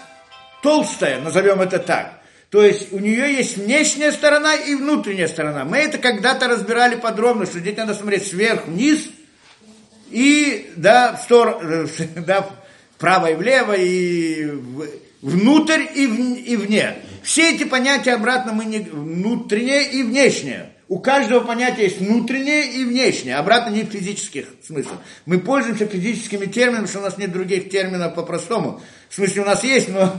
толстая, 0.61 1.21
назовем 1.21 1.61
это 1.61 1.79
так. 1.79 2.21
То 2.49 2.63
есть 2.63 2.91
у 2.91 2.99
нее 2.99 3.33
есть 3.33 3.57
внешняя 3.57 4.11
сторона 4.11 4.55
и 4.55 4.75
внутренняя 4.75 5.27
сторона. 5.27 5.63
Мы 5.63 5.77
это 5.77 5.97
когда-то 5.97 6.49
разбирали 6.49 6.95
подробно, 6.95 7.45
что 7.45 7.59
здесь 7.59 7.77
надо 7.77 7.93
смотреть 7.93 8.27
сверху 8.27 8.69
вниз 8.69 9.07
и 10.09 10.69
да, 10.75 11.13
в 11.13 11.21
сторону, 11.21 11.87
да, 12.17 12.49
вправо 12.97 13.27
и 13.27 13.35
влево, 13.35 13.73
и 13.73 14.51
внутрь 15.21 15.83
и, 15.95 16.07
в, 16.07 16.19
и 16.19 16.55
вне. 16.57 16.97
Все 17.23 17.55
эти 17.55 17.63
понятия 17.63 18.13
обратно 18.13 18.51
мы 18.51 18.65
не 18.65 18.79
внутреннее 18.79 19.89
и 19.89 20.03
внешнее. 20.03 20.70
У 20.91 20.99
каждого 20.99 21.39
понятия 21.39 21.83
есть 21.83 22.01
внутреннее 22.01 22.69
и 22.69 22.83
внешнее, 22.83 23.37
обратно 23.37 23.73
не 23.73 23.83
в 23.83 23.89
физических 23.89 24.47
смыслах. 24.61 24.97
Мы 25.25 25.39
пользуемся 25.39 25.85
физическими 25.85 26.47
терминами, 26.47 26.85
что 26.85 26.99
у 26.99 27.01
нас 27.01 27.17
нет 27.17 27.31
других 27.31 27.69
терминов 27.69 28.13
по-простому. 28.13 28.81
В 29.07 29.15
смысле, 29.15 29.43
у 29.43 29.45
нас 29.45 29.63
есть, 29.63 29.87
но, 29.87 30.13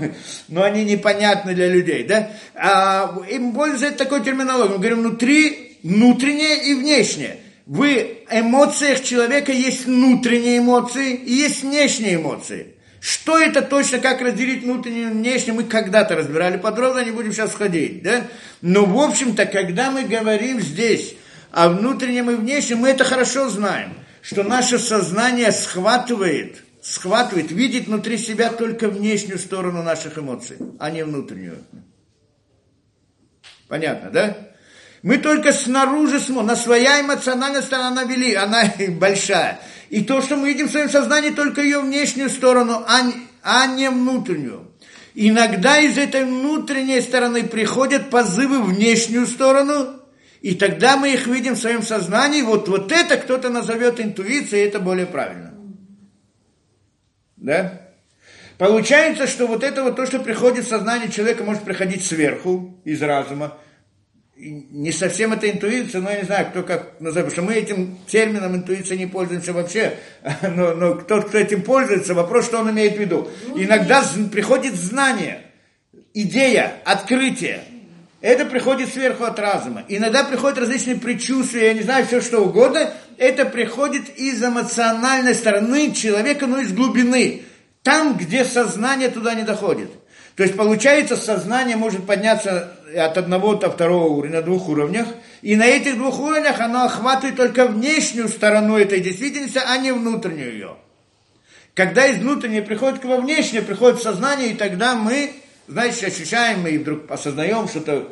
но 0.48 0.62
они 0.62 0.86
непонятны 0.86 1.54
для 1.54 1.68
людей. 1.68 2.04
Да? 2.04 2.30
А, 2.54 3.20
и 3.30 3.38
мы 3.38 3.52
пользуемся 3.52 3.94
такой 3.98 4.24
терминологией. 4.24 4.72
Мы 4.72 4.78
говорим 4.78 5.00
внутри, 5.00 5.76
внутреннее 5.82 6.64
и 6.64 6.72
внешнее. 6.72 7.40
В 7.66 7.84
эмоциях 8.30 9.02
человека 9.02 9.52
есть 9.52 9.84
внутренние 9.84 10.56
эмоции 10.56 11.12
и 11.16 11.34
есть 11.34 11.64
внешние 11.64 12.14
эмоции. 12.14 12.76
Что 13.02 13.36
это 13.36 13.62
точно, 13.62 13.98
как 13.98 14.20
разделить 14.20 14.62
внутреннее 14.62 15.08
и 15.08 15.12
внешнее, 15.12 15.54
мы 15.54 15.64
когда-то 15.64 16.14
разбирали 16.14 16.56
подробно, 16.56 17.04
не 17.04 17.10
будем 17.10 17.32
сейчас 17.32 17.52
ходить, 17.52 18.00
да? 18.04 18.28
Но, 18.60 18.84
в 18.84 18.96
общем-то, 18.96 19.44
когда 19.46 19.90
мы 19.90 20.04
говорим 20.04 20.60
здесь 20.60 21.16
о 21.50 21.70
внутреннем 21.70 22.30
и 22.30 22.36
внешнем, 22.36 22.78
мы 22.78 22.90
это 22.90 23.02
хорошо 23.02 23.48
знаем, 23.48 23.94
что 24.20 24.44
наше 24.44 24.78
сознание 24.78 25.50
схватывает, 25.50 26.62
схватывает, 26.80 27.50
видит 27.50 27.88
внутри 27.88 28.16
себя 28.16 28.50
только 28.50 28.88
внешнюю 28.88 29.40
сторону 29.40 29.82
наших 29.82 30.16
эмоций, 30.16 30.58
а 30.78 30.88
не 30.88 31.04
внутреннюю. 31.04 31.58
Понятно, 33.66 34.10
да? 34.10 34.36
Мы 35.02 35.18
только 35.18 35.52
снаружи 35.52 36.20
смотрим, 36.20 36.46
на 36.46 36.54
своя 36.54 37.00
эмоциональная 37.00 37.62
сторона 37.62 38.04
вели, 38.04 38.36
она 38.36 38.62
большая. 38.90 39.58
И 39.92 40.02
то, 40.02 40.22
что 40.22 40.36
мы 40.36 40.48
видим 40.48 40.68
в 40.68 40.70
своем 40.70 40.88
сознании, 40.88 41.28
только 41.28 41.60
ее 41.60 41.80
внешнюю 41.80 42.30
сторону, 42.30 42.82
а 42.88 43.02
не, 43.02 43.12
а 43.42 43.66
не 43.66 43.90
внутреннюю. 43.90 44.72
Иногда 45.14 45.78
из 45.82 45.98
этой 45.98 46.24
внутренней 46.24 47.02
стороны 47.02 47.42
приходят 47.42 48.08
позывы 48.08 48.62
в 48.62 48.74
внешнюю 48.74 49.26
сторону, 49.26 50.00
и 50.40 50.54
тогда 50.54 50.96
мы 50.96 51.12
их 51.12 51.26
видим 51.26 51.56
в 51.56 51.58
своем 51.58 51.82
сознании. 51.82 52.40
Вот, 52.40 52.68
вот 52.68 52.90
это 52.90 53.18
кто-то 53.18 53.50
назовет 53.50 54.00
интуицией, 54.00 54.66
это 54.66 54.80
более 54.80 55.04
правильно. 55.04 55.52
Да? 57.36 57.82
Получается, 58.56 59.26
что 59.26 59.46
вот 59.46 59.62
это 59.62 59.82
вот 59.82 59.96
то, 59.96 60.06
что 60.06 60.20
приходит 60.20 60.64
в 60.64 60.70
сознание 60.70 61.10
человека, 61.10 61.44
может 61.44 61.64
приходить 61.64 62.02
сверху, 62.02 62.80
из 62.86 63.02
разума, 63.02 63.58
не 64.36 64.92
совсем 64.92 65.32
это 65.32 65.50
интуиция, 65.50 66.00
но 66.00 66.10
я 66.10 66.18
не 66.18 66.24
знаю, 66.24 66.46
кто 66.46 66.62
как 66.62 67.00
называет, 67.00 67.28
потому 67.28 67.30
что 67.30 67.42
мы 67.42 67.54
этим 67.54 67.98
термином 68.06 68.56
интуиция 68.56 68.96
не 68.96 69.06
пользуемся 69.06 69.52
вообще, 69.52 69.98
но, 70.42 70.74
но 70.74 70.94
тот, 70.94 71.28
кто 71.28 71.38
этим 71.38 71.62
пользуется, 71.62 72.14
вопрос, 72.14 72.46
что 72.46 72.58
он 72.58 72.70
имеет 72.70 72.96
в 72.96 73.00
виду. 73.00 73.28
Ну, 73.48 73.62
Иногда 73.62 74.02
приходит 74.32 74.74
знание, 74.74 75.42
идея, 76.14 76.74
открытие, 76.84 77.64
это 78.20 78.46
приходит 78.46 78.92
сверху 78.92 79.24
от 79.24 79.38
разума. 79.38 79.84
Иногда 79.88 80.22
приходят 80.22 80.58
различные 80.58 80.96
предчувствия, 80.96 81.66
я 81.66 81.74
не 81.74 81.82
знаю, 81.82 82.06
все 82.06 82.20
что 82.20 82.40
угодно, 82.40 82.92
это 83.18 83.44
приходит 83.44 84.16
из 84.16 84.42
эмоциональной 84.42 85.34
стороны 85.34 85.92
человека, 85.92 86.46
но 86.46 86.60
из 86.60 86.72
глубины, 86.72 87.42
там, 87.82 88.16
где 88.16 88.44
сознание 88.44 89.08
туда 89.08 89.34
не 89.34 89.42
доходит. 89.42 89.90
То 90.36 90.44
есть 90.44 90.56
получается, 90.56 91.16
сознание 91.16 91.76
может 91.76 92.06
подняться 92.06 92.72
от 92.96 93.18
одного 93.18 93.54
до 93.54 93.70
второго 93.70 94.08
уровня, 94.08 94.36
на 94.36 94.42
двух 94.42 94.68
уровнях, 94.68 95.06
и 95.42 95.56
на 95.56 95.66
этих 95.66 95.96
двух 95.96 96.20
уровнях 96.20 96.58
оно 96.60 96.84
охватывает 96.84 97.36
только 97.36 97.66
внешнюю 97.66 98.28
сторону 98.28 98.76
этой 98.76 99.00
действительности, 99.00 99.60
а 99.64 99.76
не 99.76 99.92
внутреннюю 99.92 100.52
ее. 100.52 100.76
Когда 101.74 102.06
из 102.06 102.18
внутренней 102.18 102.60
приходит 102.60 103.00
к 103.00 103.04
во 103.04 103.16
внешнее, 103.16 103.62
приходит 103.62 103.98
в 103.98 104.02
сознание, 104.02 104.50
и 104.50 104.54
тогда 104.54 104.94
мы, 104.94 105.32
значит, 105.68 106.04
ощущаем, 106.04 106.62
мы 106.62 106.78
вдруг 106.78 107.10
осознаем 107.10 107.68
что-то, 107.68 108.08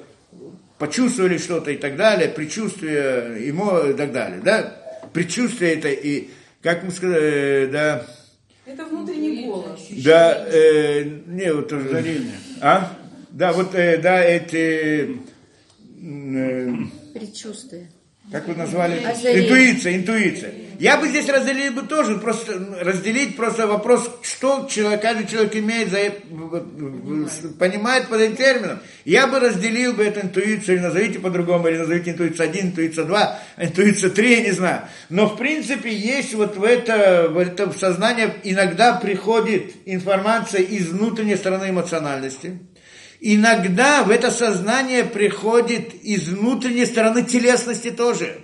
почувствовали 0.79 1.39
что-то 1.39 1.71
и 1.71 1.77
так 1.77 1.97
далее, 1.97 2.29
предчувствие, 2.29 3.47
ему 3.47 3.91
и 3.91 3.93
так 3.93 4.13
далее, 4.13 4.41
да? 4.43 4.77
Предчувствие 5.13 5.75
это 5.75 5.89
и, 5.89 6.31
как 6.63 6.83
мы 6.85 6.91
сказали, 6.91 7.67
да, 7.67 8.07
это 8.73 8.85
внутренний 8.85 9.45
голос. 9.47 9.81
Да, 10.05 10.47
э, 10.47 11.05
не, 11.27 11.53
вот 11.53 11.73
озарение. 11.73 12.39
А? 12.61 12.97
Да, 13.31 13.53
вот, 13.53 13.75
э, 13.75 13.99
да, 13.99 14.23
эти... 14.23 15.17
Э, 16.03 16.75
Предчувствия. 17.15 17.91
Как 18.31 18.47
вы 18.47 18.55
назвали? 18.55 19.03
Озарение. 19.03 19.45
Интуиция, 19.45 19.97
интуиция. 19.97 20.55
Я 20.79 20.97
бы 20.97 21.09
здесь 21.09 21.29
разделил 21.29 21.75
бы 21.75 21.83
тоже, 21.83 22.17
просто 22.17 22.55
разделить 22.81 23.37
просто 23.37 23.67
вопрос, 23.67 24.11
что 24.23 24.67
человек, 24.71 25.03
каждый 25.03 25.27
человек 25.27 25.55
имеет, 25.57 25.91
за, 25.91 25.99
понимает 27.59 28.09
под 28.09 28.23
этим 28.23 28.37
термином. 28.37 28.79
Я 29.05 29.27
бы 29.27 29.41
разделил 29.41 29.93
бы 29.93 30.05
эту 30.05 30.21
интуицию, 30.21 30.77
или 30.77 30.83
назовите 30.83 31.19
по-другому, 31.19 31.69
или 31.69 31.77
назовите 31.77 32.13
интуицию 32.13 32.49
1, 32.49 32.67
интуицию 32.69 33.07
2, 33.09 33.39
интуицию 33.59 34.11
3, 34.11 34.31
я 34.31 34.41
не 34.41 34.53
знаю. 34.53 34.83
Но 35.11 35.27
в 35.29 35.37
принципе 35.37 35.95
есть 35.95 36.33
вот 36.33 36.57
в 36.57 36.65
это, 36.65 37.29
в 37.31 37.37
это 37.37 37.71
сознание 37.73 38.37
иногда 38.43 38.95
приходит 38.95 39.73
информация 39.85 40.63
из 40.63 40.89
внутренней 40.89 41.37
стороны 41.37 41.69
эмоциональности. 41.69 42.59
Иногда 43.21 44.03
в 44.03 44.11
это 44.11 44.31
сознание 44.31 45.05
приходит 45.05 45.95
из 46.03 46.29
внутренней 46.29 46.87
стороны 46.87 47.23
телесности 47.23 47.91
тоже. 47.91 48.39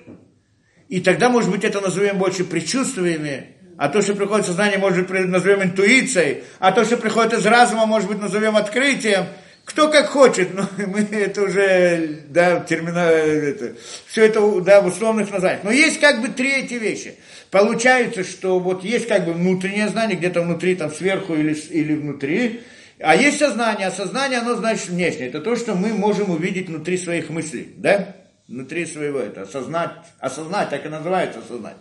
И 0.89 1.01
тогда, 1.01 1.31
может 1.31 1.51
быть, 1.51 1.65
это 1.65 1.81
назовем 1.81 2.19
больше 2.19 2.45
предчувствиями, 2.45 3.57
а 3.79 3.89
то, 3.89 4.03
что 4.03 4.15
приходит 4.15 4.45
в 4.45 4.49
сознание, 4.49 4.79
может 4.79 5.09
быть, 5.09 5.27
назовем 5.27 5.63
интуицией, 5.63 6.45
а 6.59 6.73
то, 6.73 6.85
что 6.85 6.99
приходит 6.99 7.33
из 7.33 7.47
разума, 7.47 7.87
может 7.87 8.09
быть, 8.09 8.21
назовем 8.21 8.57
открытием. 8.57 9.27
Кто 9.65 9.89
как 9.89 10.09
хочет, 10.11 10.55
но 10.55 10.69
мы 10.87 11.01
это 11.01 11.43
уже, 11.43 12.21
да, 12.29 12.61
термина, 12.61 12.99
это, 12.99 13.75
все 14.07 14.27
это, 14.27 14.61
да, 14.61 14.81
в 14.83 14.87
условных 14.87 15.31
названиях. 15.33 15.65
Но 15.65 15.73
есть 15.73 16.01
как 16.01 16.21
бы 16.21 16.29
три 16.29 16.53
эти 16.53 16.75
вещи. 16.75 17.15
Получается, 17.51 18.25
что 18.25 18.61
вот 18.61 18.85
есть 18.85 19.09
как 19.09 19.25
бы 19.25 19.33
внутреннее 19.33 19.89
знание, 19.89 20.17
где-то 20.17 20.43
внутри, 20.43 20.77
там 20.77 20.93
сверху 20.93 21.35
или, 21.35 21.55
или 21.71 21.95
внутри, 21.95 22.61
а 22.99 23.15
есть 23.15 23.39
сознание, 23.39 23.89
а 23.89 23.91
сознание, 23.91 24.39
оно 24.39 24.55
значит 24.55 24.89
внешнее. 24.89 25.29
Это 25.29 25.41
то, 25.41 25.57
что 25.57 25.75
мы 25.75 25.93
можем 25.93 26.31
увидеть 26.31 26.69
внутри 26.69 26.97
своих 26.97 27.31
мыслей, 27.31 27.75
да? 27.77 28.17
внутри 28.49 28.87
своего, 28.87 29.19
это 29.19 29.43
осознать, 29.43 29.91
осознать, 30.19 30.71
так 30.71 30.87
и 30.87 30.89
называется 30.89 31.41
осознать. 31.41 31.77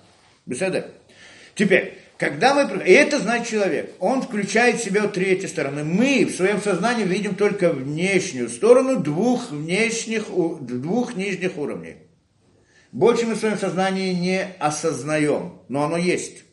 Беседа. 0.46 0.88
Теперь, 1.56 2.00
когда 2.18 2.54
мы... 2.54 2.84
И 2.84 2.92
это 2.92 3.20
знает 3.20 3.48
человек. 3.48 3.94
Он 4.00 4.22
включает 4.22 4.80
в 4.80 4.84
себя 4.84 5.04
вот 5.04 5.14
три 5.14 5.28
эти 5.28 5.46
стороны. 5.46 5.84
Мы 5.84 6.26
в 6.26 6.36
своем 6.36 6.62
сознании 6.62 7.06
видим 7.06 7.36
только 7.36 7.72
внешнюю 7.72 8.50
сторону 8.50 9.00
двух 9.00 9.52
внешних, 9.52 10.26
двух 10.62 11.16
нижних 11.16 11.58
уровней. 11.58 11.98
Больше 12.92 13.26
мы 13.26 13.36
в 13.36 13.40
своем 13.40 13.58
сознании 13.58 14.14
не 14.14 14.48
осознаем, 14.60 15.60
но 15.68 15.84
оно 15.84 15.98
есть 15.98 16.45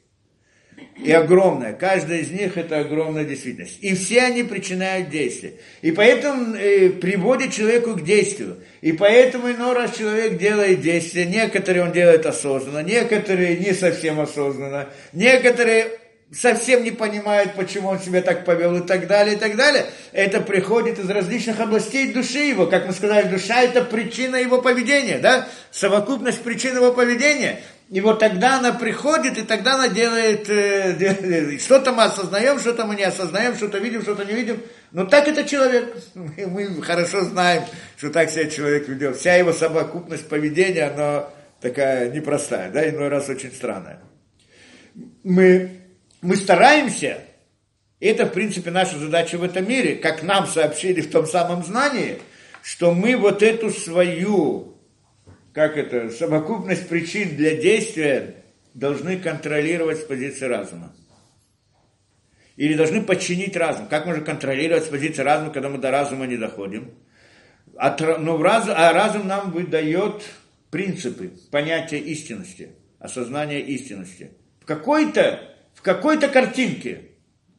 и 0.96 1.10
огромная. 1.10 1.72
Каждая 1.72 2.20
из 2.20 2.30
них 2.30 2.56
это 2.56 2.80
огромная 2.80 3.24
действительность. 3.24 3.78
И 3.80 3.94
все 3.94 4.22
они 4.22 4.42
причиняют 4.42 5.10
действие. 5.10 5.54
И 5.80 5.90
поэтому 5.92 6.54
э, 6.54 6.90
приводит 6.90 7.52
человеку 7.52 7.94
к 7.94 8.04
действию. 8.04 8.58
И 8.80 8.92
поэтому 8.92 9.50
иной 9.50 9.74
раз 9.74 9.96
человек 9.96 10.38
делает 10.38 10.80
действия. 10.80 11.24
Некоторые 11.24 11.84
он 11.84 11.92
делает 11.92 12.26
осознанно, 12.26 12.82
некоторые 12.82 13.58
не 13.58 13.72
совсем 13.72 14.20
осознанно, 14.20 14.88
некоторые 15.12 15.98
совсем 16.32 16.82
не 16.82 16.90
понимает, 16.90 17.54
почему 17.54 17.88
он 17.90 18.00
себя 18.00 18.22
так 18.22 18.44
повел 18.44 18.76
и 18.76 18.86
так 18.86 19.06
далее, 19.06 19.36
и 19.36 19.38
так 19.38 19.54
далее. 19.56 19.84
Это 20.12 20.40
приходит 20.40 20.98
из 20.98 21.08
различных 21.08 21.60
областей 21.60 22.12
души 22.12 22.38
его. 22.38 22.66
Как 22.66 22.86
мы 22.86 22.92
сказали, 22.92 23.28
душа– 23.28 23.62
это 23.62 23.82
причина 23.82 24.36
его 24.36 24.62
поведения, 24.62 25.18
да? 25.18 25.48
Совокупность 25.70 26.42
причин 26.42 26.76
его 26.76 26.92
поведения. 26.92 27.60
И 27.92 28.00
вот 28.00 28.20
тогда 28.20 28.58
она 28.58 28.72
приходит, 28.72 29.36
и 29.36 29.42
тогда 29.42 29.74
она 29.74 29.88
делает, 29.88 30.48
э, 30.48 31.58
что-то 31.58 31.92
мы 31.92 32.04
осознаем, 32.04 32.58
что-то 32.58 32.86
мы 32.86 32.96
не 32.96 33.02
осознаем, 33.02 33.54
что-то 33.54 33.76
видим, 33.76 34.00
что-то 34.00 34.24
не 34.24 34.32
видим. 34.32 34.62
Но 34.92 35.04
так 35.04 35.28
это 35.28 35.44
человек. 35.44 35.94
И 36.38 36.46
мы 36.46 36.80
хорошо 36.80 37.20
знаем, 37.20 37.64
что 37.98 38.08
так 38.08 38.30
себя 38.30 38.48
человек 38.48 38.88
ведет. 38.88 39.18
Вся 39.18 39.34
его 39.34 39.52
совокупность 39.52 40.26
поведения, 40.26 40.84
она 40.84 41.26
такая 41.60 42.10
непростая, 42.10 42.70
да, 42.70 42.88
иной 42.88 43.08
раз 43.08 43.28
очень 43.28 43.52
странная. 43.52 44.00
Мы, 45.22 45.82
мы 46.22 46.36
стараемся, 46.36 47.18
и 48.00 48.06
это, 48.06 48.24
в 48.24 48.32
принципе, 48.32 48.70
наша 48.70 48.98
задача 48.98 49.36
в 49.36 49.42
этом 49.42 49.68
мире, 49.68 49.96
как 49.96 50.22
нам 50.22 50.46
сообщили 50.46 51.02
в 51.02 51.10
том 51.10 51.26
самом 51.26 51.62
знании, 51.62 52.20
что 52.62 52.94
мы 52.94 53.18
вот 53.18 53.42
эту 53.42 53.68
свою 53.68 54.71
как 55.52 55.76
это, 55.76 56.10
совокупность 56.10 56.88
причин 56.88 57.36
для 57.36 57.56
действия 57.56 58.36
должны 58.74 59.18
контролировать 59.18 59.98
с 59.98 60.02
позиции 60.02 60.46
разума. 60.46 60.94
Или 62.56 62.74
должны 62.74 63.02
подчинить 63.02 63.56
разум. 63.56 63.86
Как 63.88 64.06
можно 64.06 64.22
контролировать 64.22 64.84
с 64.84 64.88
позиции 64.88 65.22
разума, 65.22 65.52
когда 65.52 65.68
мы 65.68 65.78
до 65.78 65.90
разума 65.90 66.26
не 66.26 66.36
доходим? 66.36 66.94
От, 67.76 68.00
но 68.00 68.40
разум, 68.42 68.74
а 68.76 68.92
разум 68.92 69.26
нам 69.26 69.50
выдает 69.50 70.22
принципы, 70.70 71.32
понятия 71.50 71.98
истинности, 71.98 72.70
осознания 72.98 73.60
истинности. 73.60 74.32
В 74.60 74.66
какой-то, 74.66 75.40
в 75.74 75.82
какой-то 75.82 76.28
картинке 76.28 77.12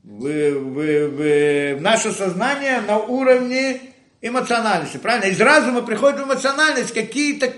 в, 0.04 0.26
в, 0.26 1.10
в, 1.10 1.76
в 1.76 1.82
наше 1.82 2.12
сознание 2.12 2.82
на 2.82 3.00
уровне 3.00 3.80
эмоциональности, 4.24 4.98
правильно? 4.98 5.26
Из 5.26 5.40
разума 5.40 5.82
приходит 5.82 6.22
эмоциональность 6.22 6.94
какие-то 6.94 7.52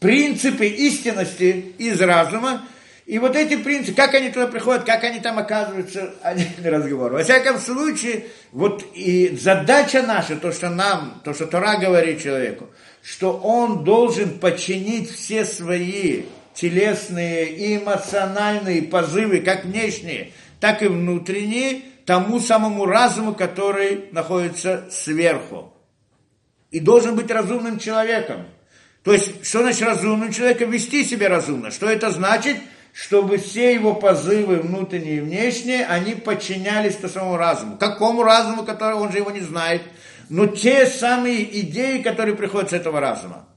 принципы 0.00 0.66
истинности 0.66 1.72
из 1.78 2.00
разума, 2.00 2.66
и 3.06 3.18
вот 3.18 3.36
эти 3.36 3.56
принципы, 3.56 3.96
как 3.96 4.14
они 4.14 4.30
туда 4.30 4.48
приходят, 4.48 4.84
как 4.84 5.04
они 5.04 5.20
там 5.20 5.38
оказываются, 5.38 6.14
отдельный 6.22 6.70
разговор. 6.70 7.12
Во 7.12 7.22
всяком 7.22 7.58
случае, 7.58 8.26
вот 8.50 8.84
и 8.94 9.36
задача 9.40 10.02
наша, 10.02 10.36
то, 10.36 10.52
что 10.52 10.68
нам, 10.68 11.20
то, 11.24 11.32
что 11.32 11.46
Тора 11.46 11.76
говорит 11.76 12.22
человеку, 12.22 12.66
что 13.02 13.32
он 13.36 13.84
должен 13.84 14.38
подчинить 14.38 15.10
все 15.10 15.44
свои 15.44 16.22
телесные 16.54 17.50
и 17.50 17.76
эмоциональные 17.76 18.82
позывы, 18.82 19.40
как 19.40 19.64
внешние, 19.64 20.32
так 20.58 20.82
и 20.82 20.86
внутренние, 20.86 21.82
тому 22.04 22.40
самому 22.40 22.86
разуму, 22.86 23.34
который 23.34 24.06
находится 24.12 24.88
сверху 24.90 25.73
и 26.74 26.80
должен 26.80 27.14
быть 27.14 27.30
разумным 27.30 27.78
человеком. 27.78 28.46
То 29.04 29.12
есть, 29.12 29.46
что 29.46 29.60
значит 29.60 29.82
разумным 29.82 30.32
человеком? 30.32 30.72
Вести 30.72 31.04
себя 31.04 31.28
разумно. 31.28 31.70
Что 31.70 31.88
это 31.88 32.10
значит? 32.10 32.56
Чтобы 32.92 33.38
все 33.38 33.72
его 33.74 33.94
позывы, 33.94 34.56
внутренние 34.56 35.18
и 35.18 35.20
внешние, 35.20 35.86
они 35.86 36.16
подчинялись 36.16 36.96
то 36.96 37.08
самому 37.08 37.36
разуму. 37.36 37.76
Какому 37.78 38.24
разуму, 38.24 38.64
который 38.64 38.96
он 38.96 39.12
же 39.12 39.18
его 39.18 39.30
не 39.30 39.40
знает? 39.40 39.82
Но 40.28 40.46
те 40.46 40.86
самые 40.86 41.60
идеи, 41.60 42.02
которые 42.02 42.34
приходят 42.34 42.70
с 42.70 42.72
этого 42.72 42.98
разума, 42.98 43.48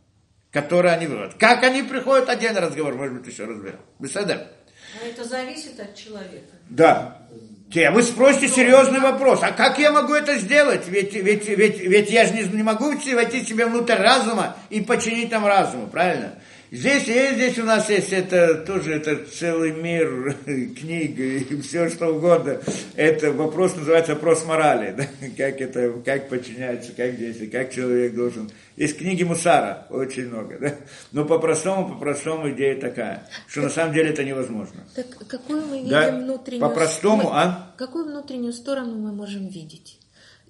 которые 0.52 0.94
они 0.94 1.08
выводят. 1.08 1.34
Как 1.40 1.64
они 1.64 1.82
приходят, 1.82 2.30
один 2.30 2.56
разговор, 2.56 2.94
может 2.94 3.16
быть, 3.16 3.26
еще 3.26 3.46
разберем. 3.46 3.80
Беседа. 3.98 4.52
Но 4.94 5.10
это 5.10 5.24
зависит 5.24 5.80
от 5.80 5.96
человека. 5.96 6.54
Да. 6.70 7.27
Вы 7.74 8.02
спросите 8.02 8.48
серьезный 8.48 9.02
вопрос, 9.02 9.40
а 9.44 9.52
как 9.52 9.78
я 9.78 9.92
могу 9.92 10.14
это 10.14 10.38
сделать? 10.38 10.88
Ведь, 10.88 11.14
ведь, 11.14 11.50
ведь, 11.50 11.80
ведь 11.80 12.10
я 12.10 12.26
же 12.26 12.34
не, 12.34 12.44
не 12.44 12.64
могу 12.64 12.92
войти 12.92 13.46
себе 13.46 13.66
внутрь 13.66 13.96
разума 13.96 14.56
и 14.70 14.80
подчинить 14.80 15.30
там 15.30 15.46
разуму, 15.46 15.88
правильно? 15.88 16.36
Здесь 16.70 17.08
есть, 17.08 17.36
здесь 17.36 17.60
у 17.60 17.64
нас 17.64 17.90
есть 17.90 18.12
это 18.12 18.56
тоже 18.56 18.96
это 18.96 19.16
целый 19.26 19.72
мир 19.72 20.36
книг 20.46 21.18
и 21.18 21.62
все 21.62 21.90
что 21.90 22.08
угодно. 22.08 22.60
Это 22.96 23.32
вопрос 23.32 23.76
называется 23.78 24.16
вопрос 24.16 24.46
морали, 24.46 24.94
да? 24.98 25.06
как 25.38 25.62
это, 25.62 25.94
как 26.04 26.28
подчиняется, 26.28 26.92
как 26.92 27.18
действует, 27.18 27.54
как 27.54 27.74
человек 27.74 28.16
должен. 28.16 28.52
Есть 28.76 28.98
книги 28.98 29.24
Мусара, 29.24 29.88
очень 29.90 30.28
много, 30.28 30.58
да? 30.60 30.76
Но 31.14 31.24
по-простому, 31.24 31.96
по-простому 31.96 32.52
идея 32.52 32.80
такая, 32.80 33.28
что 33.48 33.62
на 33.62 33.70
самом 33.70 33.94
деле 33.94 34.10
это 34.10 34.26
невозможно. 34.26 34.84
Так 34.94 35.08
какую 35.28 35.66
мы 35.66 35.78
видим 35.78 35.90
да? 35.90 36.12
внутреннюю... 36.12 36.62
По-простому, 36.68 37.30
а? 37.32 37.74
Какую 37.78 38.06
внутреннюю 38.06 38.52
сторону 38.52 38.96
мы 38.98 39.14
можем 39.14 39.48
видеть? 39.48 40.00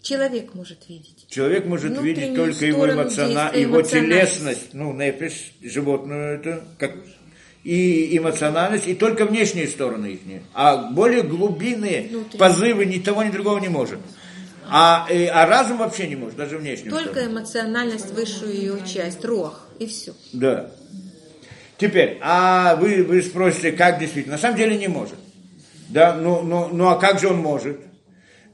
Человек 0.02 0.54
может 0.54 0.88
видеть. 0.88 1.26
Человек 1.30 1.66
может 1.66 2.00
видеть 2.02 2.36
только 2.36 2.66
его, 2.66 2.90
эмоциона... 2.90 3.52
его 3.54 3.82
телесность, 3.82 4.74
ну, 4.74 4.94
непись, 4.94 5.52
животное 5.62 6.36
это, 6.36 6.64
как 6.78 6.94
и 7.64 8.18
эмоциональность, 8.18 8.88
и 8.88 8.96
только 8.96 9.26
внешние 9.26 9.68
стороны 9.68 10.08
их. 10.08 10.20
А 10.54 10.90
более 10.92 11.24
глубинные 11.24 12.04
Внутренние. 12.04 12.40
позывы 12.40 12.86
ни 12.86 13.00
того, 13.00 13.24
ни 13.24 13.30
другого 13.30 13.60
не 13.60 13.68
может. 13.68 14.00
А, 14.70 15.08
и, 15.10 15.26
а 15.26 15.46
разум 15.46 15.78
вообще 15.78 16.08
не 16.08 16.16
может, 16.16 16.38
даже 16.38 16.58
внешне. 16.58 16.90
Только 16.90 17.12
сторону. 17.12 17.32
эмоциональность, 17.32 18.12
высшую 18.14 18.54
ее 18.54 18.76
часть, 18.86 19.24
рох, 19.26 19.68
и 19.80 19.88
все. 19.88 20.14
Да. 20.32 20.72
Теперь, 21.78 22.18
а 22.22 22.76
вы, 22.76 23.04
вы 23.04 23.22
спросите, 23.22 23.72
как 23.72 24.00
действительно? 24.00 24.36
На 24.36 24.42
самом 24.42 24.58
деле 24.58 24.78
не 24.78 24.88
может. 24.88 25.16
Да, 25.90 26.16
ну, 26.16 26.42
ну, 26.42 26.70
ну 26.72 26.88
а 26.88 26.96
как 26.98 27.20
же 27.20 27.28
он 27.28 27.38
может? 27.38 27.80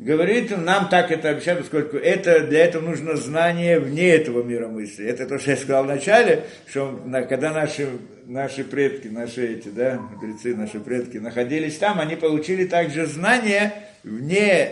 Говорит, 0.04 0.52
нам 0.58 0.90
так 0.90 1.12
это 1.12 1.30
обещают, 1.30 1.62
поскольку 1.62 1.96
это, 1.96 2.46
для 2.46 2.66
этого 2.66 2.84
нужно 2.84 3.16
знание 3.16 3.80
вне 3.80 4.10
этого 4.10 4.44
мира 4.44 4.68
мысли. 4.68 5.06
Это 5.06 5.26
то, 5.26 5.40
что 5.40 5.52
я 5.52 5.56
сказал 5.56 5.86
вначале, 5.86 6.44
что 6.68 7.00
когда 7.30 7.54
наши, 7.54 7.88
наши 8.26 8.66
предки, 8.66 9.08
наши 9.08 9.54
эти, 9.54 9.70
да, 9.70 10.02
мудрецы, 10.02 10.58
наши 10.58 10.82
предки 10.82 11.20
находились 11.20 11.78
там, 11.78 12.02
они 12.02 12.18
получили 12.18 12.66
также 12.66 13.06
знание 13.06 13.72
вне 14.04 14.72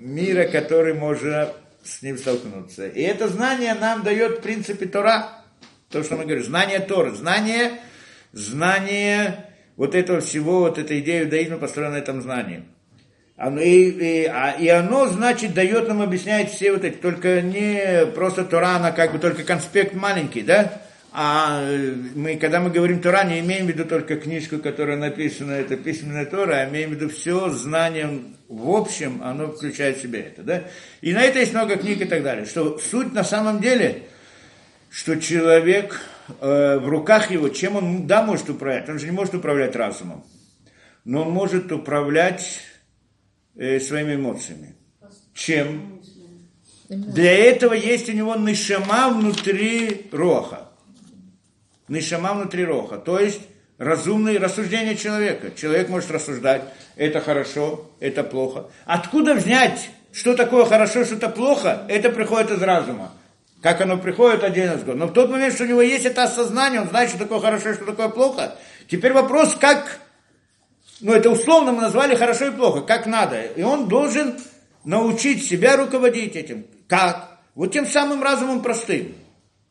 мира, 0.00 0.48
который 0.48 0.94
можно 0.94 1.52
с 1.84 2.02
ним 2.02 2.18
столкнуться. 2.18 2.88
И 2.88 3.02
это 3.02 3.28
знание 3.28 3.74
нам 3.74 4.02
дает 4.02 4.38
в 4.38 4.42
принципе 4.42 4.86
Тора, 4.86 5.28
то, 5.90 6.02
что 6.02 6.16
мы 6.16 6.24
говорим, 6.24 6.42
знание 6.42 6.80
Торы, 6.80 7.12
знание, 7.12 7.74
знание 8.32 9.46
вот 9.76 9.94
этого 9.94 10.20
всего, 10.20 10.62
вот 10.62 10.78
эта 10.78 10.98
идея 10.98 11.22
иудаизма 11.22 11.58
построена 11.58 11.92
на 11.92 11.98
этом 11.98 12.20
знании. 12.20 12.64
И, 13.60 13.88
и, 13.88 14.24
а, 14.26 14.52
и 14.52 14.68
оно, 14.68 15.08
значит, 15.08 15.52
дает 15.54 15.88
нам, 15.88 16.00
объясняет 16.00 16.50
все 16.50 16.72
вот 16.72 16.84
эти, 16.84 16.96
только 16.96 17.40
не 17.42 18.06
просто 18.14 18.44
Тора, 18.44 18.76
она 18.76 18.92
как 18.92 19.12
бы 19.12 19.18
только 19.18 19.42
конспект 19.42 19.94
маленький, 19.94 20.42
да? 20.42 20.80
А 21.12 21.60
э, 21.62 21.94
мы, 22.14 22.36
когда 22.36 22.60
мы 22.60 22.70
говорим 22.70 23.00
Тора, 23.00 23.24
не 23.24 23.40
имеем 23.40 23.66
в 23.66 23.68
виду 23.68 23.84
только 23.84 24.16
книжку, 24.16 24.58
которая 24.58 24.96
написана, 24.96 25.52
это 25.52 25.76
письменная 25.76 26.24
Тора, 26.24 26.60
а 26.60 26.68
имеем 26.68 26.90
в 26.90 26.92
виду 26.94 27.08
все 27.08 27.50
знание 27.50 28.20
в 28.52 28.70
общем, 28.70 29.22
оно 29.22 29.50
включает 29.50 29.96
в 29.96 30.02
себя 30.02 30.20
это, 30.20 30.42
да? 30.42 30.64
И 31.00 31.14
на 31.14 31.22
это 31.22 31.38
есть 31.38 31.54
много 31.54 31.76
книг 31.76 32.02
и 32.02 32.04
так 32.04 32.22
далее. 32.22 32.44
Что 32.44 32.78
суть 32.78 33.14
на 33.14 33.24
самом 33.24 33.60
деле, 33.60 34.02
что 34.90 35.18
человек 35.18 36.02
э, 36.38 36.78
в 36.78 36.86
руках 36.86 37.30
его, 37.30 37.48
чем 37.48 37.76
он, 37.76 38.06
да, 38.06 38.22
может 38.22 38.50
управлять, 38.50 38.88
он 38.90 38.98
же 38.98 39.06
не 39.06 39.12
может 39.12 39.34
управлять 39.34 39.74
разумом, 39.74 40.24
но 41.06 41.22
он 41.22 41.32
может 41.32 41.72
управлять 41.72 42.60
э, 43.56 43.80
своими 43.80 44.14
эмоциями. 44.14 44.74
Чем? 45.34 46.00
Для 46.88 47.32
этого 47.32 47.72
есть 47.72 48.08
у 48.08 48.12
него 48.12 48.34
нишама 48.36 49.08
внутри 49.08 50.08
роха. 50.12 50.68
Нишама 51.88 52.34
внутри 52.34 52.64
роха. 52.64 52.98
То 52.98 53.18
есть 53.18 53.40
разумные 53.78 54.38
рассуждения 54.38 54.94
человека. 54.94 55.50
Человек 55.56 55.88
может 55.88 56.10
рассуждать, 56.10 56.62
это 56.96 57.20
хорошо, 57.20 57.90
это 57.98 58.22
плохо. 58.22 58.66
Откуда 58.84 59.34
взять, 59.34 59.90
что 60.12 60.34
такое 60.34 60.64
хорошо, 60.64 61.04
что 61.04 61.16
это 61.16 61.28
плохо, 61.28 61.84
это 61.88 62.10
приходит 62.10 62.50
из 62.50 62.62
разума. 62.62 63.12
Как 63.62 63.80
оно 63.80 63.96
приходит, 63.96 64.42
из 64.44 64.82
год. 64.82 64.96
Но 64.96 65.06
в 65.06 65.12
тот 65.12 65.30
момент, 65.30 65.54
что 65.54 65.64
у 65.64 65.68
него 65.68 65.82
есть 65.82 66.04
это 66.04 66.24
осознание, 66.24 66.80
он 66.80 66.88
знает, 66.88 67.10
что 67.10 67.18
такое 67.18 67.38
хорошо, 67.40 67.74
что 67.74 67.84
такое 67.84 68.08
плохо. 68.08 68.56
Теперь 68.88 69.12
вопрос, 69.12 69.54
как 69.54 70.00
ну 71.02 71.12
это 71.12 71.30
условно 71.30 71.72
мы 71.72 71.82
назвали 71.82 72.14
хорошо 72.14 72.46
и 72.46 72.50
плохо, 72.52 72.80
как 72.80 73.06
надо. 73.06 73.42
И 73.42 73.62
он 73.62 73.88
должен 73.88 74.36
научить 74.84 75.44
себя 75.44 75.76
руководить 75.76 76.36
этим. 76.36 76.64
Как? 76.88 77.38
Вот 77.54 77.72
тем 77.72 77.86
самым 77.86 78.22
разумом 78.22 78.62
простым. 78.62 79.14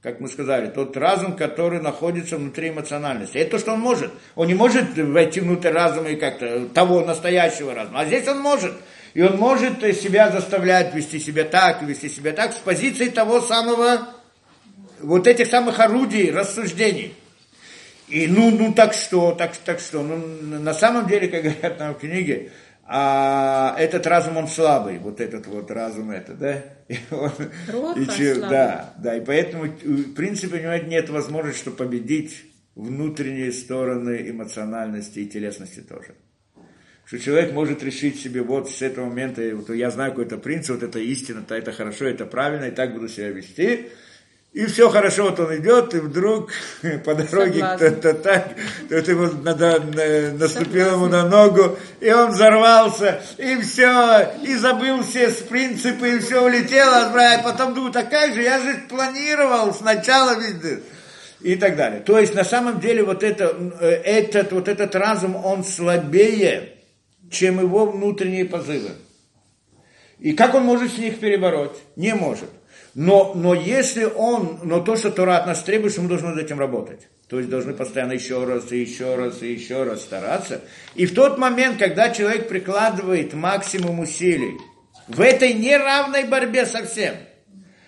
Как 0.01 0.19
мы 0.19 0.27
сказали, 0.27 0.67
тот 0.67 0.97
разум, 0.97 1.35
который 1.35 1.79
находится 1.79 2.37
внутри 2.37 2.69
эмоциональности. 2.69 3.37
Это 3.37 3.51
то, 3.51 3.59
что 3.59 3.73
он 3.73 3.79
может. 3.79 4.11
Он 4.35 4.47
не 4.47 4.55
может 4.55 4.97
войти 4.97 5.41
внутрь 5.41 5.69
разума 5.69 6.09
и 6.09 6.15
как-то 6.15 6.65
того 6.73 7.01
настоящего 7.01 7.73
разума. 7.73 8.01
А 8.01 8.05
здесь 8.05 8.27
он 8.27 8.39
может. 8.39 8.73
И 9.13 9.21
он 9.21 9.37
может 9.37 9.79
себя 9.95 10.31
заставлять 10.31 10.95
вести 10.95 11.19
себя 11.19 11.43
так, 11.43 11.83
вести 11.83 12.09
себя 12.09 12.31
так, 12.31 12.53
с 12.53 12.57
позиции 12.57 13.09
того 13.09 13.41
самого, 13.41 14.07
вот 14.99 15.27
этих 15.27 15.47
самых 15.47 15.79
орудий, 15.79 16.31
рассуждений. 16.31 17.13
И 18.11 18.27
ну, 18.27 18.51
ну 18.51 18.73
так 18.73 18.93
что, 18.93 19.31
так, 19.31 19.55
так 19.57 19.79
что, 19.79 20.03
ну 20.03 20.17
на 20.59 20.73
самом 20.73 21.07
деле, 21.07 21.27
как 21.29 21.43
говорят 21.43 21.79
нам 21.79 21.95
в 21.95 21.99
книге, 21.99 22.51
а 22.83 23.73
этот 23.79 24.05
разум, 24.05 24.35
он 24.35 24.49
слабый, 24.49 24.97
вот 24.97 25.21
этот 25.21 25.47
вот 25.47 25.71
разум, 25.71 26.11
это, 26.11 26.33
да? 26.33 26.61
И 26.89 26.97
он, 27.09 27.31
и 27.95 28.05
че- 28.05 28.35
слабый. 28.35 28.49
да, 28.49 28.93
да, 28.97 29.15
и 29.15 29.21
поэтому, 29.21 29.63
в 29.63 30.13
принципе, 30.13 30.57
у 30.57 30.61
него 30.61 30.75
нет 30.87 31.09
возможности, 31.09 31.61
что 31.61 31.71
победить 31.71 32.43
внутренние 32.75 33.53
стороны 33.53 34.29
эмоциональности 34.29 35.19
и 35.19 35.27
телесности 35.27 35.79
тоже. 35.79 36.15
Что 37.05 37.17
человек 37.17 37.53
может 37.53 37.81
решить 37.81 38.19
себе 38.19 38.41
вот 38.41 38.69
с 38.69 38.81
этого 38.81 39.05
момента, 39.05 39.41
вот 39.55 39.69
я 39.69 39.89
знаю 39.89 40.11
какой-то 40.11 40.37
принцип, 40.37 40.75
вот 40.75 40.83
это 40.83 40.99
истина, 40.99 41.43
то 41.43 41.55
это 41.55 41.71
хорошо, 41.71 42.05
это 42.05 42.25
правильно, 42.25 42.65
и 42.65 42.71
так 42.71 42.93
буду 42.93 43.07
себя 43.07 43.29
вести. 43.29 43.87
И 44.53 44.65
все 44.65 44.89
хорошо, 44.89 45.29
вот 45.29 45.39
он 45.39 45.55
идет, 45.55 45.93
и 45.93 45.99
вдруг 45.99 46.51
по 47.05 47.15
дороге 47.15 47.65
кто-то 47.75 48.13
так, 48.15 48.49
то 48.89 48.95
ему 48.97 49.31
надо, 49.43 49.79
на- 49.79 50.37
наступил 50.37 50.95
ему 50.95 51.07
на 51.07 51.25
ногу, 51.25 51.77
и 52.01 52.11
он 52.11 52.31
взорвался, 52.31 53.21
и 53.37 53.55
все, 53.61 54.33
и 54.43 54.55
забыл 54.55 55.03
все 55.03 55.29
принципы, 55.29 56.15
и 56.15 56.19
все 56.19 56.43
улетело, 56.43 57.11
брат. 57.13 57.45
потом 57.45 57.73
думаю, 57.73 57.93
так 57.93 58.09
как 58.09 58.33
же, 58.33 58.41
я 58.41 58.59
же 58.59 58.77
планировал 58.89 59.73
сначала, 59.73 60.37
видно, 60.37 60.81
и 61.39 61.55
так 61.55 61.77
далее. 61.77 62.01
То 62.01 62.19
есть 62.19 62.35
на 62.35 62.43
самом 62.43 62.81
деле 62.81 63.03
вот 63.03 63.23
это, 63.23 63.55
э, 63.79 63.87
этот, 63.87 64.51
вот 64.51 64.67
этот 64.67 64.93
разум, 64.95 65.37
он 65.37 65.63
слабее, 65.63 66.73
чем 67.29 67.61
его 67.61 67.85
внутренние 67.85 68.43
позывы. 68.43 68.91
И 70.19 70.33
как 70.33 70.55
он 70.55 70.63
может 70.63 70.93
с 70.93 70.97
них 70.97 71.19
перебороть? 71.19 71.77
Не 71.95 72.13
может. 72.13 72.49
Но, 72.93 73.33
но 73.33 73.53
если 73.53 74.03
он, 74.03 74.59
но 74.63 74.81
то, 74.81 74.97
что 74.97 75.11
Тора 75.11 75.37
от 75.37 75.47
нас 75.47 75.63
требует, 75.63 75.93
что 75.93 76.01
мы 76.01 76.09
должны 76.09 76.29
над 76.29 76.39
этим 76.39 76.59
работать. 76.59 77.07
То 77.27 77.37
есть 77.37 77.49
должны 77.49 77.73
постоянно 77.73 78.11
еще 78.11 78.43
раз, 78.43 78.71
и 78.71 78.81
еще 78.81 79.15
раз, 79.15 79.41
и 79.41 79.53
еще 79.53 79.83
раз 79.83 80.01
стараться. 80.01 80.61
И 80.95 81.05
в 81.05 81.13
тот 81.13 81.37
момент, 81.37 81.77
когда 81.77 82.09
человек 82.09 82.49
прикладывает 82.49 83.33
максимум 83.33 84.01
усилий 84.01 84.57
в 85.07 85.21
этой 85.21 85.53
неравной 85.53 86.25
борьбе 86.25 86.65
со 86.65 86.85
всем, 86.85 87.15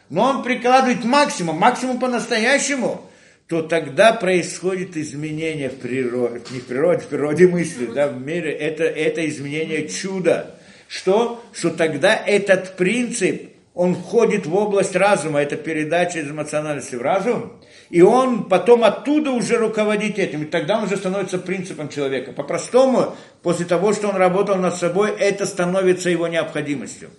но 0.09 0.23
он 0.23 0.43
прикладывает 0.43 1.03
максимум, 1.03 1.57
максимум 1.57 1.99
по-настоящему, 1.99 3.09
то 3.47 3.61
тогда 3.61 4.13
происходит 4.13 4.95
изменение 4.95 5.69
в 5.69 5.75
природе, 5.79 6.41
не 6.51 6.59
в 6.59 6.65
природе, 6.65 7.01
в 7.01 7.07
природе 7.07 7.47
мысли, 7.47 7.87
да, 7.87 8.07
в 8.07 8.21
мире, 8.21 8.51
это, 8.53 8.85
это 8.85 9.27
изменение 9.27 9.89
чуда. 9.89 10.55
Что? 10.87 11.43
Что 11.51 11.71
тогда 11.71 12.15
этот 12.15 12.77
принцип, 12.77 13.52
он 13.73 13.95
входит 13.95 14.45
в 14.45 14.55
область 14.55 14.95
разума, 14.95 15.41
это 15.41 15.55
передача 15.55 16.19
из 16.19 16.29
эмоциональности 16.29 16.95
в 16.95 17.01
разум, 17.01 17.59
и 17.89 18.01
он 18.01 18.45
потом 18.45 18.83
оттуда 18.83 19.31
уже 19.31 19.57
руководит 19.57 20.19
этим, 20.19 20.43
и 20.43 20.45
тогда 20.45 20.77
он 20.77 20.83
уже 20.83 20.97
становится 20.97 21.39
принципом 21.39 21.89
человека. 21.89 22.33
По-простому, 22.33 23.15
после 23.41 23.65
того, 23.65 23.93
что 23.93 24.09
он 24.09 24.15
работал 24.15 24.57
над 24.57 24.75
собой, 24.75 25.11
это 25.17 25.45
становится 25.45 26.09
его 26.09 26.27
необходимостью 26.27 27.09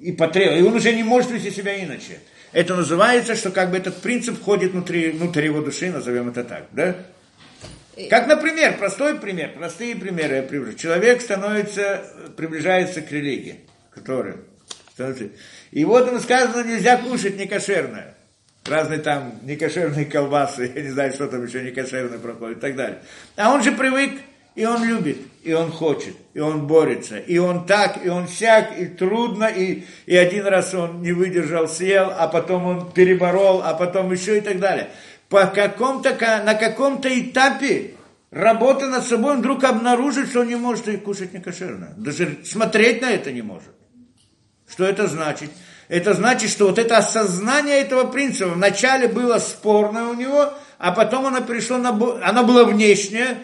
и 0.00 0.12
потребовал. 0.12 0.58
И 0.58 0.62
он 0.62 0.74
уже 0.74 0.94
не 0.94 1.02
может 1.02 1.30
вести 1.30 1.50
себя 1.50 1.82
иначе. 1.84 2.20
Это 2.52 2.74
называется, 2.74 3.34
что 3.34 3.50
как 3.50 3.70
бы 3.70 3.76
этот 3.76 4.00
принцип 4.00 4.38
входит 4.38 4.72
внутри, 4.72 5.10
внутрь 5.10 5.44
его 5.44 5.60
души, 5.60 5.90
назовем 5.90 6.30
это 6.30 6.44
так, 6.44 6.66
да? 6.72 6.96
Как, 8.08 8.26
например, 8.26 8.78
простой 8.78 9.18
пример, 9.18 9.52
простые 9.56 9.94
примеры 9.94 10.36
я 10.36 10.42
привожу. 10.42 10.72
Человек 10.74 11.20
становится, 11.20 12.02
приближается 12.36 13.02
к 13.02 13.12
религии, 13.12 13.60
становится. 13.94 14.36
И 15.70 15.84
вот 15.84 16.06
ему 16.06 16.20
сказано, 16.20 16.66
нельзя 16.66 16.96
кушать 16.98 17.36
некошерное. 17.36 18.14
Разные 18.66 18.98
там 18.98 19.34
некошерные 19.42 20.04
колбасы, 20.04 20.70
я 20.74 20.82
не 20.82 20.90
знаю, 20.90 21.12
что 21.12 21.26
там 21.28 21.44
еще 21.44 21.62
некошерное 21.62 22.18
проходит 22.18 22.58
и 22.58 22.60
так 22.60 22.76
далее. 22.76 22.98
А 23.36 23.52
он 23.52 23.62
же 23.62 23.72
привык, 23.72 24.12
и 24.54 24.64
он 24.64 24.84
любит, 24.84 25.18
и 25.42 25.52
он 25.52 25.70
хочет, 25.70 26.14
и 26.34 26.40
он 26.40 26.66
борется, 26.66 27.18
и 27.18 27.38
он 27.38 27.66
так, 27.66 28.04
и 28.04 28.08
он 28.08 28.28
сяк, 28.28 28.78
и 28.78 28.86
трудно, 28.86 29.44
и, 29.44 29.84
и 30.06 30.16
один 30.16 30.46
раз 30.46 30.74
он 30.74 31.02
не 31.02 31.12
выдержал, 31.12 31.68
съел, 31.68 32.12
а 32.16 32.28
потом 32.28 32.66
он 32.66 32.92
переборол, 32.92 33.62
а 33.64 33.74
потом 33.74 34.12
еще 34.12 34.38
и 34.38 34.40
так 34.40 34.58
далее. 34.58 34.90
По 35.28 35.46
каком-то, 35.46 36.12
ка- 36.14 36.42
на 36.44 36.54
каком-то 36.54 37.08
этапе 37.08 37.92
работы 38.30 38.86
над 38.86 39.04
собой 39.04 39.32
он 39.34 39.38
вдруг 39.38 39.62
обнаружит, 39.64 40.28
что 40.28 40.40
он 40.40 40.48
не 40.48 40.56
может 40.56 40.88
и 40.88 40.96
кушать 40.96 41.32
некошерно. 41.32 41.94
Даже 41.96 42.38
смотреть 42.44 43.00
на 43.00 43.10
это 43.10 43.32
не 43.32 43.42
может. 43.42 43.70
Что 44.70 44.84
это 44.84 45.06
значит? 45.06 45.50
Это 45.88 46.14
значит, 46.14 46.50
что 46.50 46.68
вот 46.68 46.78
это 46.78 46.98
осознание 46.98 47.80
этого 47.80 48.04
принципа 48.04 48.50
вначале 48.50 49.08
было 49.08 49.38
спорное 49.38 50.04
у 50.04 50.14
него, 50.14 50.52
а 50.78 50.92
потом 50.92 51.26
оно 51.26 51.40
пришло 51.40 51.78
на... 51.78 51.90
Оно 52.22 52.44
было 52.44 52.64
внешнее, 52.64 53.38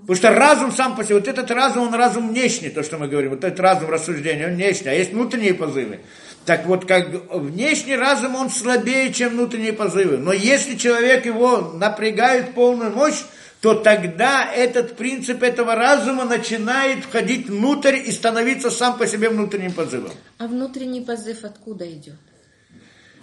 потому 0.00 0.16
что 0.16 0.30
разум 0.30 0.72
сам 0.72 0.96
по 0.96 1.04
себе, 1.04 1.14
вот 1.14 1.28
этот 1.28 1.50
разум, 1.52 1.86
он 1.88 1.94
разум 1.94 2.30
внешний, 2.30 2.70
то, 2.70 2.82
что 2.82 2.98
мы 2.98 3.06
говорим, 3.06 3.30
вот 3.30 3.44
этот 3.44 3.60
разум 3.60 3.90
рассуждения, 3.90 4.48
он 4.48 4.54
внешний, 4.54 4.88
а 4.90 4.94
есть 4.94 5.12
внутренние 5.12 5.54
позывы. 5.54 6.00
Так 6.44 6.66
вот, 6.66 6.84
как 6.84 7.08
внешний 7.32 7.96
разум, 7.96 8.34
он 8.34 8.50
слабее, 8.50 9.12
чем 9.12 9.30
внутренние 9.30 9.72
позывы. 9.72 10.18
Но 10.18 10.32
если 10.32 10.74
человек 10.74 11.24
его 11.24 11.72
напрягает 11.74 12.54
полную 12.54 12.90
мощь, 12.90 13.22
то 13.64 13.72
тогда 13.72 14.46
этот 14.54 14.94
принцип 14.94 15.42
этого 15.42 15.74
разума 15.74 16.26
начинает 16.26 17.02
входить 17.02 17.48
внутрь 17.48 17.96
и 17.96 18.10
становиться 18.12 18.70
сам 18.70 18.98
по 18.98 19.06
себе 19.06 19.30
внутренним 19.30 19.72
позывом. 19.72 20.10
А 20.36 20.46
внутренний 20.46 21.00
позыв 21.00 21.44
откуда 21.44 21.90
идет? 21.90 22.16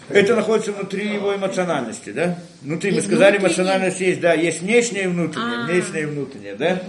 Это 0.10 0.36
находится 0.36 0.72
внутри 0.72 1.14
его 1.14 1.36
эмоциональности, 1.36 2.10
да? 2.10 2.39
Внутри, 2.64 2.89
мы 2.89 2.98
И 2.98 3.02
сказали, 3.02 3.38
внутренний- 3.38 3.50
эмоциональность 3.50 4.00
есть, 4.02 4.20
да, 4.20 4.34
есть 4.34 4.62
внешняя 4.62 5.04
и 5.04 5.08
внутренняя, 5.08 5.60
А. 5.64 5.68
внешняя 5.68 6.02
и 6.02 6.06
внутренняя, 6.06 6.56
да? 6.56 6.82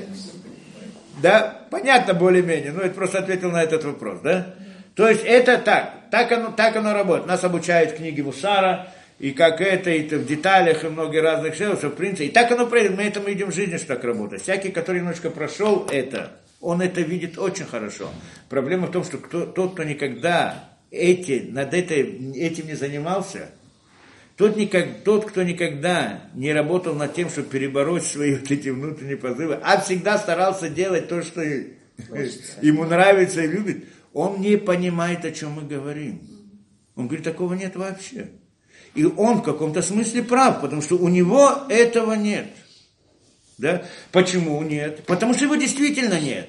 Да, 1.20 1.66
понятно 1.70 2.14
более-менее, 2.14 2.72
ну 2.72 2.80
это 2.80 2.94
просто 2.94 3.18
ответил 3.18 3.50
на 3.50 3.62
этот 3.62 3.84
вопрос, 3.84 4.20
да? 4.24 4.54
То 4.94 5.06
есть 5.10 5.24
это 5.26 5.58
так, 5.58 5.92
так 6.10 6.32
оно, 6.32 6.52
так 6.52 6.74
оно 6.76 6.94
работает. 6.94 7.26
Нас 7.26 7.44
обучают 7.44 7.92
книги 7.96 8.22
Мусара, 8.22 8.88
и 9.22 9.30
как 9.30 9.60
это, 9.60 9.88
и 9.88 10.02
это 10.04 10.18
в 10.18 10.26
деталях, 10.26 10.82
и 10.82 10.88
многие 10.88 11.20
разных 11.20 11.54
что 11.54 11.76
в 11.76 11.94
принципе, 11.94 12.26
и 12.26 12.30
так 12.30 12.50
оно 12.50 12.66
происходит, 12.66 12.98
мы 12.98 13.04
этому 13.04 13.30
идем 13.30 13.52
в 13.52 13.54
жизни, 13.54 13.76
что 13.76 13.86
так 13.94 14.02
работает. 14.02 14.42
Всякий, 14.42 14.72
который 14.72 14.98
немножко 14.98 15.30
прошел 15.30 15.86
это, 15.92 16.32
он 16.60 16.82
это 16.82 17.02
видит 17.02 17.38
очень 17.38 17.64
хорошо. 17.64 18.10
Проблема 18.48 18.88
в 18.88 18.90
том, 18.90 19.04
что 19.04 19.18
кто, 19.18 19.46
тот, 19.46 19.74
кто 19.74 19.84
никогда 19.84 20.70
эти, 20.90 21.48
над 21.48 21.72
этой, 21.72 22.32
этим 22.34 22.66
не 22.66 22.74
занимался, 22.74 23.50
тот, 24.36 24.56
никак, 24.56 25.04
тот, 25.04 25.26
кто 25.26 25.44
никогда 25.44 26.24
не 26.34 26.52
работал 26.52 26.96
над 26.96 27.14
тем, 27.14 27.30
чтобы 27.30 27.48
перебороть 27.48 28.04
свои 28.04 28.34
вот 28.34 28.50
эти 28.50 28.70
внутренние 28.70 29.18
позывы, 29.18 29.56
а 29.62 29.80
всегда 29.80 30.18
старался 30.18 30.68
делать 30.68 31.06
то, 31.06 31.22
что 31.22 31.40
ему 31.42 32.84
нравится 32.86 33.42
и 33.42 33.46
любит, 33.46 33.84
он 34.12 34.40
не 34.40 34.56
понимает, 34.56 35.24
о 35.24 35.30
чем 35.30 35.52
мы 35.52 35.62
говорим. 35.62 36.22
Он 36.96 37.06
говорит, 37.06 37.24
такого 37.24 37.54
нет 37.54 37.76
вообще. 37.76 38.26
И 38.94 39.04
он 39.04 39.38
в 39.38 39.42
каком-то 39.42 39.82
смысле 39.82 40.22
прав, 40.22 40.60
потому 40.60 40.82
что 40.82 40.96
у 40.96 41.08
него 41.08 41.64
этого 41.68 42.12
нет. 42.12 42.48
Да? 43.58 43.82
Почему 44.10 44.62
нет? 44.62 45.04
Потому 45.06 45.34
что 45.34 45.44
его 45.44 45.54
действительно 45.54 46.20
нет. 46.20 46.48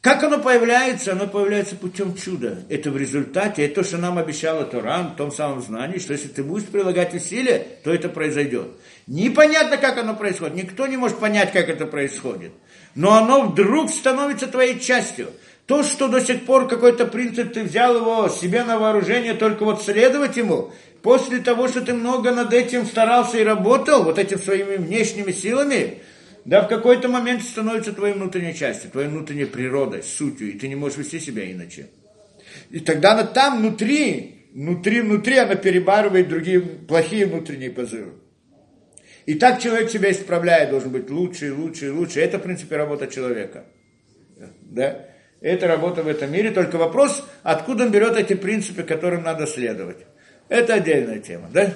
Как 0.00 0.22
оно 0.22 0.38
появляется? 0.38 1.12
Оно 1.12 1.26
появляется 1.26 1.74
путем 1.74 2.14
чуда. 2.14 2.62
Это 2.68 2.90
в 2.90 2.96
результате, 2.96 3.64
это 3.64 3.76
то, 3.76 3.84
что 3.84 3.98
нам 3.98 4.16
обещала 4.16 4.64
Торам, 4.64 5.12
в 5.12 5.16
том 5.16 5.32
самом 5.32 5.60
знании, 5.60 5.98
что 5.98 6.12
если 6.12 6.28
ты 6.28 6.44
будешь 6.44 6.66
прилагать 6.66 7.14
усилия, 7.14 7.66
то 7.82 7.92
это 7.92 8.08
произойдет. 8.08 8.68
Непонятно, 9.08 9.76
как 9.76 9.98
оно 9.98 10.14
происходит. 10.14 10.54
Никто 10.54 10.86
не 10.86 10.96
может 10.96 11.18
понять, 11.18 11.52
как 11.52 11.68
это 11.68 11.86
происходит. 11.86 12.52
Но 12.94 13.14
оно 13.14 13.48
вдруг 13.48 13.90
становится 13.90 14.46
твоей 14.46 14.78
частью. 14.78 15.32
То, 15.68 15.82
что 15.82 16.08
до 16.08 16.22
сих 16.22 16.46
пор 16.46 16.66
какой-то 16.66 17.06
принцип, 17.06 17.52
ты 17.52 17.62
взял 17.62 17.94
его 17.94 18.30
себе 18.30 18.64
на 18.64 18.78
вооружение, 18.78 19.34
только 19.34 19.64
вот 19.64 19.82
следовать 19.82 20.38
ему, 20.38 20.72
после 21.02 21.40
того, 21.40 21.68
что 21.68 21.82
ты 21.82 21.92
много 21.92 22.30
над 22.34 22.54
этим 22.54 22.86
старался 22.86 23.36
и 23.36 23.44
работал, 23.44 24.02
вот 24.02 24.18
этими 24.18 24.38
своими 24.38 24.76
внешними 24.76 25.30
силами, 25.30 25.98
да, 26.46 26.62
в 26.62 26.68
какой-то 26.68 27.08
момент 27.08 27.42
становится 27.42 27.92
твоей 27.92 28.14
внутренней 28.14 28.54
частью, 28.54 28.90
твоей 28.90 29.08
внутренней 29.08 29.44
природой, 29.44 30.02
сутью, 30.02 30.54
и 30.54 30.58
ты 30.58 30.68
не 30.68 30.74
можешь 30.74 30.96
вести 30.96 31.20
себя 31.20 31.52
иначе. 31.52 31.90
И 32.70 32.80
тогда 32.80 33.12
она 33.12 33.24
там 33.24 33.58
внутри, 33.58 34.46
внутри, 34.54 35.02
внутри 35.02 35.36
она 35.36 35.54
перебарывает 35.54 36.30
другие 36.30 36.62
плохие 36.62 37.26
внутренние 37.26 37.70
позывы. 37.70 38.12
И 39.26 39.34
так 39.34 39.60
человек 39.60 39.90
себя 39.90 40.10
исправляет, 40.10 40.70
должен 40.70 40.92
быть 40.92 41.10
лучше 41.10 41.48
и 41.48 41.50
лучше 41.50 41.88
и 41.88 41.90
лучше. 41.90 42.20
Это, 42.20 42.38
в 42.38 42.42
принципе, 42.42 42.76
работа 42.76 43.06
человека. 43.06 43.66
Да? 44.62 45.07
Это 45.40 45.68
работа 45.68 46.02
в 46.02 46.08
этом 46.08 46.32
мире. 46.32 46.50
Только 46.50 46.76
вопрос, 46.76 47.24
откуда 47.42 47.84
он 47.84 47.90
берет 47.90 48.16
эти 48.16 48.34
принципы, 48.34 48.82
которым 48.82 49.22
надо 49.22 49.46
следовать. 49.46 49.98
Это 50.48 50.74
отдельная 50.74 51.18
тема. 51.18 51.48
Да? 51.52 51.72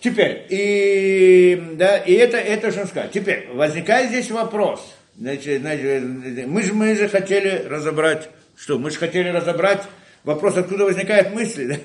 Теперь, 0.00 0.46
и, 0.48 1.74
да, 1.74 1.98
и 1.98 2.14
это, 2.14 2.38
это 2.38 2.70
сказать. 2.86 3.12
Теперь, 3.12 3.48
возникает 3.52 4.10
здесь 4.10 4.30
вопрос. 4.30 4.94
Значит, 5.16 5.60
значит, 5.60 6.02
мы, 6.46 6.62
же, 6.62 6.74
мы 6.74 6.94
же 6.96 7.08
хотели 7.08 7.64
разобрать, 7.68 8.28
что? 8.56 8.78
Мы 8.78 8.90
же 8.90 8.98
хотели 8.98 9.28
разобрать 9.28 9.82
вопрос, 10.24 10.56
откуда 10.56 10.84
возникают 10.84 11.32
мысли. 11.32 11.66
Да? 11.66 11.76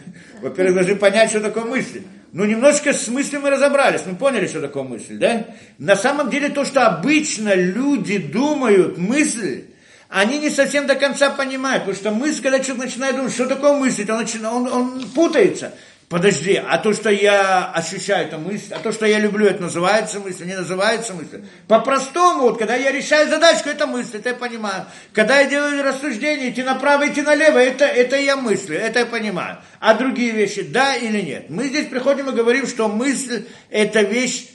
Во-первых, 0.41 0.75
должны 0.75 0.95
понять, 0.95 1.29
что 1.29 1.41
такое 1.41 1.65
мысли. 1.65 2.03
Ну, 2.31 2.45
немножко 2.45 2.93
с 2.93 3.07
мыслью 3.07 3.41
мы 3.41 3.49
разобрались, 3.49 4.01
мы 4.05 4.15
поняли, 4.15 4.47
что 4.47 4.61
такое 4.61 4.83
мысль, 4.83 5.17
да? 5.17 5.47
На 5.79 5.95
самом 5.95 6.29
деле, 6.29 6.49
то, 6.49 6.63
что 6.63 6.85
обычно 6.85 7.55
люди 7.55 8.19
думают, 8.19 8.97
мысль, 8.97 9.63
они 10.09 10.39
не 10.39 10.49
совсем 10.49 10.87
до 10.87 10.95
конца 10.95 11.29
понимают, 11.29 11.83
потому 11.85 11.95
что 11.95 12.11
мысль, 12.11 12.41
когда 12.41 12.59
человек 12.59 12.85
начинает 12.85 13.15
думать, 13.15 13.31
что 13.31 13.45
такое 13.45 13.73
мысль, 13.73 14.09
он, 14.09 14.17
начинает, 14.17 14.53
он, 14.55 14.67
он 14.67 15.09
путается. 15.11 15.73
Подожди, 16.09 16.55
а 16.55 16.79
то, 16.79 16.91
что 16.91 17.11
я 17.11 17.71
ощущаю, 17.71 18.25
это 18.25 18.39
мысль, 18.39 18.73
а 18.73 18.79
то, 18.79 18.91
что 18.91 19.05
я 19.05 19.19
люблю, 19.19 19.45
это 19.45 19.61
называется 19.61 20.19
мысль, 20.19 20.47
не 20.47 20.55
называется 20.55 21.13
мысль. 21.13 21.43
По-простому, 21.67 22.41
вот, 22.41 22.57
когда 22.57 22.75
я 22.75 22.91
решаю 22.91 23.29
задачку, 23.29 23.69
это 23.69 23.85
мысль, 23.85 24.17
это 24.17 24.29
я 24.29 24.35
понимаю. 24.35 24.85
Когда 25.13 25.39
я 25.39 25.47
делаю 25.47 25.83
рассуждение, 25.83 26.49
идти 26.49 26.63
направо, 26.63 27.07
идти 27.07 27.21
налево, 27.21 27.59
это, 27.59 27.85
это 27.85 28.15
я 28.17 28.35
мыслю, 28.35 28.75
это 28.75 29.01
я 29.01 29.05
понимаю. 29.05 29.57
А 29.79 29.93
другие 29.93 30.31
вещи, 30.31 30.63
да 30.63 30.95
или 30.95 31.21
нет? 31.21 31.51
Мы 31.51 31.67
здесь 31.67 31.85
приходим 31.85 32.27
и 32.29 32.35
говорим, 32.35 32.65
что 32.65 32.87
мысль– 32.87 33.45
это 33.69 34.01
вещь 34.01 34.47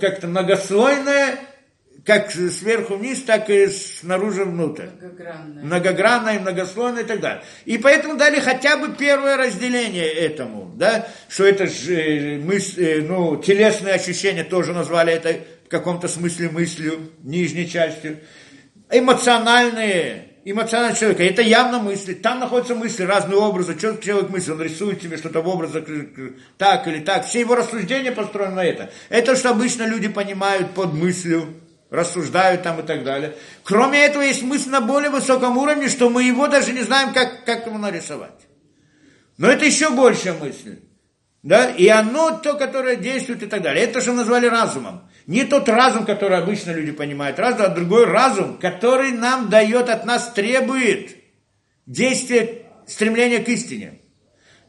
как-то 0.00 0.28
многослойная, 0.28 1.38
как 2.04 2.30
сверху 2.30 2.96
вниз, 2.96 3.22
так 3.22 3.50
и 3.50 3.66
снаружи 3.68 4.44
внутрь. 4.44 4.86
Многогранная. 5.00 5.64
Многогранная, 5.64 6.40
многослойная 6.40 7.02
и 7.02 7.06
так 7.06 7.20
далее. 7.20 7.42
И 7.64 7.78
поэтому 7.78 8.16
дали 8.16 8.40
хотя 8.40 8.76
бы 8.76 8.94
первое 8.94 9.36
разделение 9.36 10.06
этому, 10.06 10.72
да, 10.76 11.06
что 11.28 11.44
это 11.44 11.66
же 11.66 11.94
э, 11.94 12.38
мысль, 12.38 12.82
э, 12.82 13.02
ну, 13.02 13.36
телесные 13.36 13.94
ощущения 13.94 14.44
тоже 14.44 14.72
назвали 14.72 15.12
это 15.12 15.40
в 15.66 15.68
каком-то 15.68 16.08
смысле 16.08 16.48
мыслью, 16.50 17.10
нижней 17.22 17.68
частью. 17.68 18.18
Эмоциональные, 18.90 20.28
эмоциональный 20.44 20.98
человек, 20.98 21.20
это 21.20 21.42
явно 21.42 21.80
мысли. 21.80 22.14
Там 22.14 22.40
находятся 22.40 22.74
мысли, 22.74 23.04
разные 23.04 23.38
образы. 23.38 23.78
Что 23.78 23.96
человек 23.98 24.30
мыслит? 24.30 24.54
Он 24.54 24.62
рисует 24.62 25.02
себе 25.02 25.16
что-то 25.16 25.42
в 25.42 25.48
образах 25.48 25.84
так 26.56 26.88
или 26.88 27.00
так. 27.00 27.26
Все 27.26 27.40
его 27.40 27.54
рассуждения 27.54 28.10
построены 28.10 28.54
на 28.54 28.64
это. 28.64 28.90
Это, 29.10 29.36
что 29.36 29.50
обычно 29.50 29.84
люди 29.84 30.08
понимают 30.08 30.72
под 30.72 30.94
мыслью 30.94 31.54
рассуждают 31.90 32.62
там 32.62 32.80
и 32.80 32.82
так 32.82 33.04
далее. 33.04 33.36
Кроме 33.64 34.04
этого, 34.04 34.22
есть 34.22 34.42
мысль 34.42 34.70
на 34.70 34.80
более 34.80 35.10
высоком 35.10 35.58
уровне, 35.58 35.88
что 35.88 36.08
мы 36.08 36.22
его 36.22 36.46
даже 36.48 36.72
не 36.72 36.82
знаем, 36.82 37.12
как, 37.12 37.44
как 37.44 37.66
его 37.66 37.78
нарисовать. 37.78 38.46
Но 39.36 39.48
это 39.48 39.64
еще 39.64 39.90
большая 39.90 40.34
мысль. 40.34 40.80
Да? 41.42 41.70
И 41.70 41.88
оно 41.88 42.38
то, 42.38 42.54
которое 42.54 42.96
действует 42.96 43.42
и 43.42 43.46
так 43.46 43.62
далее. 43.62 43.84
Это 43.84 44.00
что 44.00 44.12
назвали 44.12 44.46
разумом. 44.46 45.08
Не 45.26 45.44
тот 45.44 45.68
разум, 45.68 46.04
который 46.06 46.38
обычно 46.38 46.72
люди 46.72 46.92
понимают, 46.92 47.38
разум, 47.38 47.62
а 47.62 47.68
другой 47.68 48.04
разум, 48.04 48.58
который 48.58 49.12
нам 49.12 49.48
дает 49.48 49.88
от 49.88 50.04
нас, 50.04 50.32
требует 50.32 51.16
действия, 51.86 52.62
стремления 52.86 53.38
к 53.38 53.48
истине. 53.48 54.00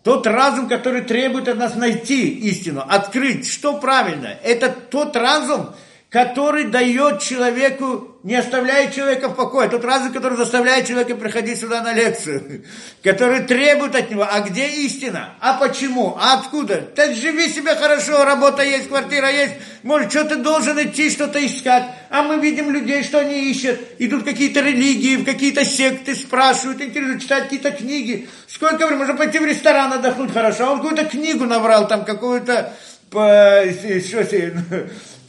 Тот 0.03 0.25
разум, 0.25 0.67
который 0.67 1.01
требует 1.01 1.47
от 1.47 1.57
нас 1.57 1.75
найти 1.75 2.29
истину, 2.29 2.83
открыть, 2.87 3.47
что 3.47 3.77
правильно. 3.77 4.35
Это 4.43 4.69
тот 4.69 5.15
разум, 5.15 5.75
который 6.11 6.65
дает 6.65 7.21
человеку, 7.21 8.17
не 8.23 8.35
оставляет 8.35 8.93
человека 8.93 9.29
в 9.29 9.35
покое. 9.35 9.69
Тот 9.69 9.85
разум, 9.85 10.11
который 10.11 10.37
заставляет 10.37 10.85
человека 10.85 11.15
приходить 11.15 11.57
сюда 11.57 11.81
на 11.81 11.93
лекцию, 11.93 12.65
который 13.03 13.43
требует 13.43 13.95
от 13.95 14.11
него, 14.11 14.27
а 14.29 14.41
где 14.41 14.67
истина? 14.67 15.35
А 15.39 15.53
почему? 15.53 16.17
А 16.19 16.33
откуда? 16.33 16.81
Ты 16.81 17.15
живи 17.15 17.47
себе 17.47 17.75
хорошо, 17.75 18.25
работа 18.25 18.61
есть, 18.61 18.89
квартира 18.89 19.31
есть, 19.31 19.53
может, 19.83 20.11
что 20.11 20.25
ты 20.25 20.35
должен 20.35 20.77
идти, 20.83 21.09
что-то 21.09 21.43
искать. 21.43 21.85
А 22.09 22.23
мы 22.23 22.41
видим 22.41 22.71
людей, 22.71 23.03
что 23.03 23.19
они 23.19 23.49
ищут. 23.49 23.79
Идут 23.97 24.25
какие-то 24.25 24.59
религии, 24.59 25.15
в 25.15 25.23
какие-то 25.23 25.63
секты, 25.63 26.13
спрашивают, 26.13 26.81
интересуют, 26.81 27.21
читают 27.21 27.45
какие-то 27.45 27.71
книги. 27.71 28.27
Сколько 28.47 28.85
времени? 28.85 28.97
Можно 28.97 29.15
пойти 29.15 29.39
в 29.39 29.45
ресторан 29.45 29.93
отдохнуть 29.93 30.33
хорошо. 30.33 30.67
А 30.67 30.71
он 30.71 30.81
какую-то 30.81 31.05
книгу 31.05 31.45
набрал, 31.45 31.87
там 31.87 32.03
какую-то 32.03 32.73
по, 33.11 33.63
что, 34.07 34.23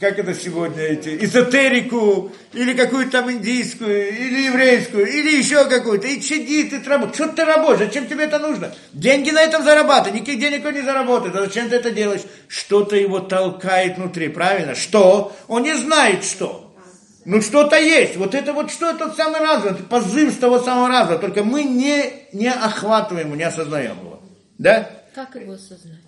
как 0.03 0.19
это 0.19 0.33
сегодня, 0.33 0.83
эти, 0.83 1.23
эзотерику, 1.23 2.33
или 2.51 2.73
какую-то 2.73 3.11
там 3.11 3.31
индийскую, 3.31 4.09
или 4.09 4.47
еврейскую, 4.47 5.07
или 5.07 5.37
еще 5.37 5.63
какую-то, 5.63 6.07
и 6.07 6.19
сидит, 6.19 6.73
и 6.73 6.85
работает. 6.85 7.15
Что 7.15 7.29
ты 7.29 7.45
работаешь? 7.45 7.87
Зачем 7.87 8.07
тебе 8.07 8.25
это 8.25 8.37
нужно? 8.37 8.75
Деньги 8.91 9.31
на 9.31 9.41
этом 9.41 9.63
зарабатывай, 9.63 10.19
никаких 10.19 10.41
денег 10.41 10.65
он 10.65 10.73
не 10.73 10.81
заработает. 10.81 11.33
А 11.37 11.45
зачем 11.45 11.69
ты 11.69 11.77
это 11.77 11.91
делаешь? 11.91 12.23
Что-то 12.49 12.97
его 12.97 13.21
толкает 13.21 13.95
внутри, 13.95 14.27
правильно? 14.27 14.75
Что? 14.75 15.33
Он 15.47 15.63
не 15.63 15.73
знает, 15.73 16.25
что. 16.25 16.75
Ну 17.23 17.41
что-то 17.41 17.77
есть. 17.77 18.17
Вот 18.17 18.35
это 18.35 18.51
вот 18.51 18.71
что, 18.71 18.91
тот 18.97 19.15
самый 19.15 19.39
разум, 19.39 19.71
это 19.75 19.83
позыв 19.83 20.33
с 20.33 20.37
того 20.37 20.59
самого 20.59 20.89
разума. 20.89 21.17
Только 21.17 21.45
мы 21.45 21.63
не, 21.63 22.27
не 22.33 22.49
охватываем 22.49 23.33
не 23.37 23.43
осознаем 23.43 23.97
его. 23.99 24.21
Да? 24.57 24.89
Как 25.15 25.33
его 25.35 25.53
осознать? 25.53 26.02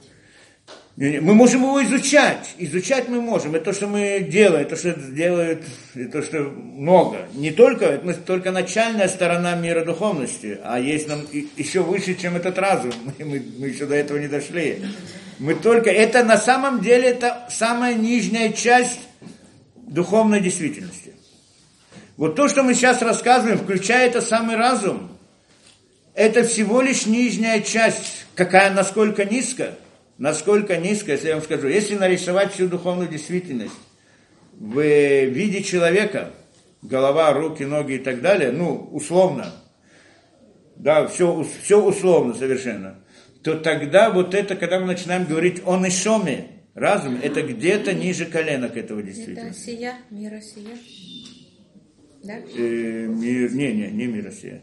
Мы 0.98 1.34
можем 1.34 1.64
его 1.64 1.84
изучать. 1.84 2.56
Изучать 2.58 3.10
мы 3.10 3.20
можем. 3.20 3.54
Это 3.54 3.66
то, 3.66 3.74
что 3.74 3.88
мы 3.88 4.26
делаем, 4.30 4.66
то, 4.66 4.78
что 4.78 4.94
делают, 4.94 5.62
то, 6.10 6.22
что 6.22 6.40
много. 6.40 7.28
Не 7.34 7.52
только, 7.52 7.86
это 7.86 8.14
только 8.14 8.52
начальная 8.52 9.10
сторона 9.10 9.56
мира 9.56 9.84
духовности, 9.84 10.58
а 10.64 10.80
есть 10.80 11.10
нам 11.10 11.20
еще 11.58 11.82
выше, 11.82 12.16
чем 12.16 12.38
этот 12.38 12.58
разум. 12.58 12.94
Мы, 13.20 13.26
мы, 13.26 13.44
мы 13.60 13.68
еще 13.68 13.86
до 13.88 13.96
этого 13.96 14.18
не 14.20 14.30
дошли. 14.30 14.86
Мы 15.38 15.56
только, 15.56 15.90
это 15.90 16.24
на 16.24 16.38
самом 16.38 16.80
деле, 16.80 17.10
это 17.10 17.46
самая 17.50 17.94
нижняя 17.96 18.54
часть 18.54 19.00
духовной 19.76 20.40
действительности. 20.40 21.12
Вот 22.16 22.38
то, 22.38 22.48
что 22.48 22.64
мы 22.64 22.74
сейчас 22.74 23.02
рассказываем, 23.02 23.58
включая 23.58 24.08
это 24.08 24.22
самый 24.22 24.56
разум, 24.56 25.12
это 26.14 26.46
всего 26.46 26.80
лишь 26.80 27.06
нижняя 27.06 27.60
часть, 27.60 28.26
какая, 28.36 28.74
насколько 28.74 29.26
низко– 29.26 29.72
насколько 30.18 30.78
низко, 30.78 31.12
если 31.12 31.30
я 31.30 31.36
вам 31.36 31.44
скажу, 31.44 31.68
если 31.68 31.96
нарисовать 31.96 32.54
всю 32.54 32.68
духовную 32.68 33.08
действительность 33.08 33.76
в 34.54 34.82
виде 34.82 35.64
человека, 35.64 36.32
голова, 36.82 37.34
руки, 37.34 37.64
ноги 37.64 37.94
и 37.94 38.00
так 38.00 38.22
далее, 38.22 38.52
ну, 38.52 38.90
условно, 38.92 39.54
да, 40.76 41.08
все, 41.08 41.46
все 41.62 41.82
условно 41.82 42.34
совершенно, 42.34 43.00
то 43.44 43.58
тогда 43.58 44.10
вот 44.10 44.34
это, 44.34 44.56
когда 44.56 44.80
мы 44.80 44.88
начинаем 44.88 45.26
говорить 45.26 45.62
о 45.66 45.78
нишоме, 45.78 46.48
разум, 46.74 47.20
это 47.22 47.42
где-то 47.42 47.94
ниже 47.94 48.26
коленок 48.26 48.78
этого 48.78 49.02
действительно. 49.02 49.50
Это 49.50 49.58
сия, 49.58 49.94
мира 50.10 50.42
сия. 50.42 50.78
Да? 52.24 52.34
Э, 52.38 53.06
мир, 53.08 53.52
не, 53.54 53.74
не, 53.74 53.92
не 53.92 54.08
мира 54.08 54.32
сия. 54.32 54.62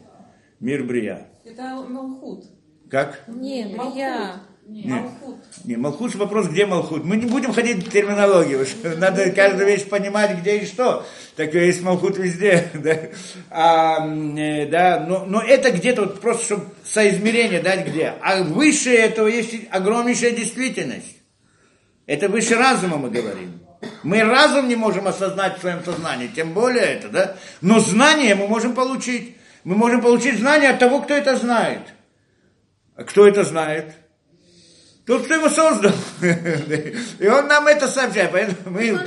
Мир 0.58 0.84
Брия. 0.84 1.28
Это 1.44 1.62
Малхут. 1.88 2.44
Как? 2.90 3.24
Не, 3.28 3.66
Брия. 3.66 4.42
Не, 4.72 4.88
Малхут. 4.88 5.36
Не, 5.64 5.76
Малхут 5.76 6.14
вопрос, 6.14 6.48
где 6.48 6.64
Малхут. 6.64 7.04
Мы 7.04 7.18
не 7.18 7.26
будем 7.26 7.52
ходить 7.52 7.86
в 7.86 7.90
терминологию. 7.90 8.66
Надо 8.96 9.30
каждую 9.30 9.66
вещь 9.66 9.84
понимать, 9.84 10.38
где 10.38 10.58
и 10.58 10.66
что. 10.66 11.04
Так 11.36 11.52
есть 11.52 11.82
Малхут 11.82 12.16
везде. 12.16 12.70
Да, 12.82 12.98
а, 13.50 14.08
э, 14.08 14.66
да 14.66 15.04
но, 15.06 15.26
но 15.26 15.42
это 15.42 15.72
где-то 15.72 16.02
вот 16.02 16.20
просто, 16.22 16.44
чтобы 16.44 16.66
соизмерение 16.84 17.60
дать 17.60 17.86
где. 17.86 18.14
А 18.22 18.42
выше 18.42 18.94
этого 18.94 19.26
есть 19.28 19.54
огромнейшая 19.70 20.30
действительность. 20.30 21.18
Это 22.06 22.30
выше 22.30 22.54
разума 22.54 22.96
мы 22.96 23.10
говорим. 23.10 23.60
Мы 24.02 24.24
разум 24.24 24.68
не 24.68 24.76
можем 24.76 25.06
осознать 25.06 25.58
в 25.58 25.60
своем 25.60 25.84
сознании, 25.84 26.28
тем 26.28 26.54
более 26.54 26.84
это, 26.84 27.08
да? 27.10 27.36
Но 27.60 27.78
знание 27.78 28.34
мы 28.34 28.48
можем 28.48 28.74
получить. 28.74 29.36
Мы 29.64 29.74
можем 29.76 30.00
получить 30.00 30.38
знание 30.38 30.70
от 30.70 30.78
того, 30.78 31.02
кто 31.02 31.12
это 31.12 31.36
знает. 31.36 31.82
А 32.96 33.04
кто 33.04 33.26
это 33.26 33.44
знает? 33.44 33.96
Тот, 35.12 35.26
кто 35.26 35.34
его 35.34 35.50
создал. 35.50 35.92
И 37.18 37.28
он 37.28 37.46
нам 37.46 37.66
это 37.66 37.86
сообщает. 37.86 38.30
Поэтому 38.32 38.56
мы, 38.70 38.98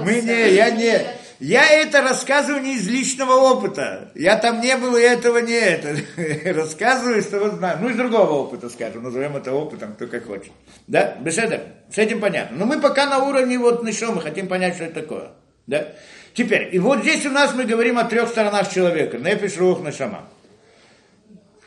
мы 0.00 0.20
не, 0.20 0.52
я 0.52 0.70
не. 0.70 1.00
Я 1.38 1.64
это 1.64 2.02
рассказываю 2.02 2.60
не 2.60 2.74
из 2.74 2.88
личного 2.88 3.34
опыта. 3.34 4.10
Я 4.16 4.36
там 4.36 4.60
не 4.60 4.76
был, 4.76 4.96
и 4.96 5.00
этого 5.00 5.38
не 5.38 5.52
это. 5.52 5.96
Рассказываю, 6.52 7.22
что 7.22 7.38
вот 7.38 7.52
знаю. 7.52 7.78
Ну, 7.80 7.88
из 7.88 7.94
другого 7.94 8.32
опыта, 8.32 8.68
скажем. 8.68 9.04
Назовем 9.04 9.36
это 9.36 9.52
опытом, 9.52 9.92
кто 9.92 10.08
как 10.08 10.26
хочет. 10.26 10.50
Да? 10.88 11.14
Беседа? 11.20 11.62
С 11.88 11.98
этим 11.98 12.20
понятно. 12.20 12.56
Но 12.56 12.66
мы 12.66 12.80
пока 12.80 13.06
на 13.06 13.18
уровне 13.18 13.60
вот 13.60 13.84
нашего, 13.84 14.14
мы 14.14 14.22
хотим 14.22 14.48
понять, 14.48 14.74
что 14.74 14.86
это 14.86 15.02
такое. 15.02 15.30
Да? 15.68 15.86
Теперь, 16.34 16.68
и 16.72 16.80
вот 16.80 17.02
здесь 17.02 17.24
у 17.26 17.30
нас 17.30 17.54
мы 17.54 17.62
говорим 17.62 17.96
о 18.00 18.04
трех 18.06 18.28
сторонах 18.28 18.74
человека. 18.74 19.18
Нефиш, 19.18 19.56
рух, 19.58 19.82
нашама. 19.82 20.28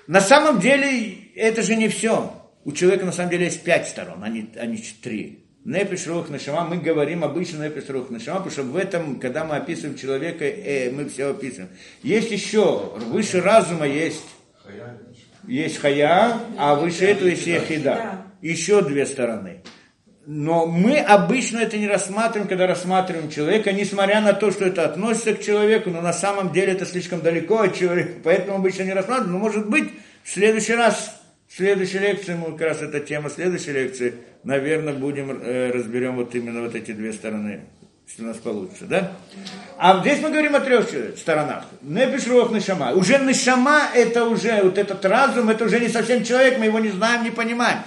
На 0.08 0.20
самом 0.20 0.60
деле, 0.60 1.20
это 1.38 1.62
же 1.62 1.78
не 1.78 1.88
все 1.88 2.34
у 2.64 2.72
человека 2.72 3.06
на 3.06 3.12
самом 3.12 3.32
деле 3.32 3.46
есть 3.46 3.64
пять 3.64 3.88
сторон, 3.88 4.24
а 4.24 4.30
не, 4.30 4.50
а 4.56 4.66
не 4.66 4.78
три. 4.78 5.46
Непиш 5.64 6.08
рух 6.08 6.30
нашама, 6.30 6.68
мы 6.68 6.78
говорим 6.78 7.24
обычно 7.24 7.64
непиш 7.64 7.88
рух 7.90 8.10
нашама, 8.10 8.40
потому 8.40 8.52
что 8.52 8.64
в 8.64 8.76
этом, 8.76 9.20
когда 9.20 9.46
мы 9.46 9.58
описываем 9.58 9.96
человека, 9.96 10.44
э, 10.44 10.90
мы 10.92 11.08
все 11.08 11.30
описываем. 11.30 11.70
Есть 12.02 12.32
еще, 12.32 12.94
выше 13.08 13.42
разума 13.42 13.86
есть, 13.86 14.24
есть 15.48 15.78
хая, 15.78 16.40
а 16.58 16.76
выше 16.76 17.06
этого 17.06 17.28
есть 17.28 17.46
ехида. 17.46 18.26
Еще 18.42 18.82
две 18.82 19.06
стороны. 19.06 19.62
Но 20.26 20.66
мы 20.66 20.98
обычно 20.98 21.60
это 21.60 21.78
не 21.78 21.88
рассматриваем, 21.88 22.48
когда 22.48 22.68
рассматриваем 22.68 23.30
человека, 23.30 23.72
несмотря 23.72 24.22
на 24.22 24.34
то, 24.34 24.52
что 24.52 24.66
это 24.66 24.86
относится 24.86 25.34
к 25.34 25.42
человеку, 25.42 25.90
но 25.90 26.02
на 26.02 26.14
самом 26.14 26.52
деле 26.52 26.74
это 26.74 26.86
слишком 26.86 27.22
далеко 27.22 27.60
от 27.60 27.76
человека, 27.76 28.14
поэтому 28.24 28.58
обычно 28.58 28.84
не 28.84 28.94
рассматриваем. 28.94 29.34
Но 29.34 29.40
может 29.40 29.68
быть, 29.70 29.92
в 30.24 30.30
следующий 30.32 30.74
раз 30.74 31.21
в 31.52 31.58
следующей 31.58 32.00
лекции, 32.00 32.34
мы 32.34 32.54
как 32.54 32.62
раз 32.62 32.82
эта 32.82 33.02
тема 33.02 33.30
следующей 33.30 33.74
лекции, 33.74 34.14
наверное, 34.46 34.94
будем, 34.94 35.32
э, 35.32 35.72
разберем 35.72 36.16
вот 36.16 36.34
именно 36.34 36.62
вот 36.62 36.76
эти 36.76 36.94
две 36.94 37.12
стороны 37.12 37.62
если 38.08 38.24
у 38.24 38.28
нас 38.28 38.38
получится, 38.38 38.86
да? 38.88 39.14
А 39.78 40.02
здесь 40.02 40.20
мы 40.20 40.32
говорим 40.32 40.54
о 40.54 40.60
трех 40.60 40.90
сторонах. 41.18 41.64
Нефиш, 41.82 42.28
рух, 42.28 42.52
нишама. 42.52 42.92
Уже 42.92 43.20
нишама 43.20 43.84
это 43.94 44.26
уже, 44.26 44.62
вот 44.64 44.78
этот 44.78 45.06
разум, 45.06 45.50
это 45.50 45.64
уже 45.64 45.80
не 45.80 45.88
совсем 45.88 46.22
человек, 46.26 46.58
мы 46.58 46.66
его 46.66 46.80
не 46.80 46.90
знаем, 46.90 47.24
не 47.24 47.32
понимаем. 47.32 47.80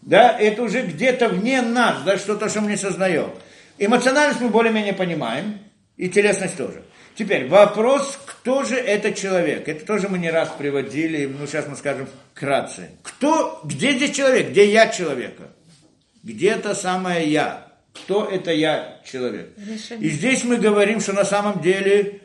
Да, 0.00 0.34
это 0.38 0.62
уже 0.62 0.80
где-то 0.80 1.28
вне 1.28 1.60
нас, 1.60 2.02
да, 2.04 2.16
что-то, 2.16 2.48
что 2.48 2.62
мы 2.62 2.70
не 2.70 2.78
сознаем. 2.78 3.32
Эмоциональность 3.76 4.40
мы 4.40 4.48
более-менее 4.48 4.94
понимаем, 4.94 5.58
и 5.98 6.08
телесность 6.08 6.56
тоже. 6.56 6.84
Теперь 7.14 7.48
вопрос, 7.48 8.18
кто 8.40 8.64
же 8.64 8.76
это 8.76 9.12
человек? 9.12 9.68
Это 9.68 9.84
тоже 9.84 10.08
мы 10.08 10.18
не 10.18 10.30
раз 10.30 10.48
приводили, 10.56 11.26
ну 11.26 11.46
сейчас 11.46 11.66
мы 11.68 11.76
скажем 11.76 12.08
вкратце. 12.32 12.88
Кто, 13.02 13.60
где 13.64 13.92
здесь 13.92 14.16
человек? 14.16 14.48
Где 14.50 14.72
я 14.72 14.88
человека? 14.88 15.50
Где 16.22 16.52
это 16.52 16.74
самое 16.74 17.30
я? 17.30 17.66
Кто 17.92 18.24
это 18.24 18.50
я 18.50 18.98
человек? 19.04 19.50
И 19.98 20.08
здесь 20.08 20.42
мы 20.44 20.56
говорим, 20.56 21.00
что 21.00 21.12
на 21.12 21.26
самом 21.26 21.60
деле, 21.60 22.20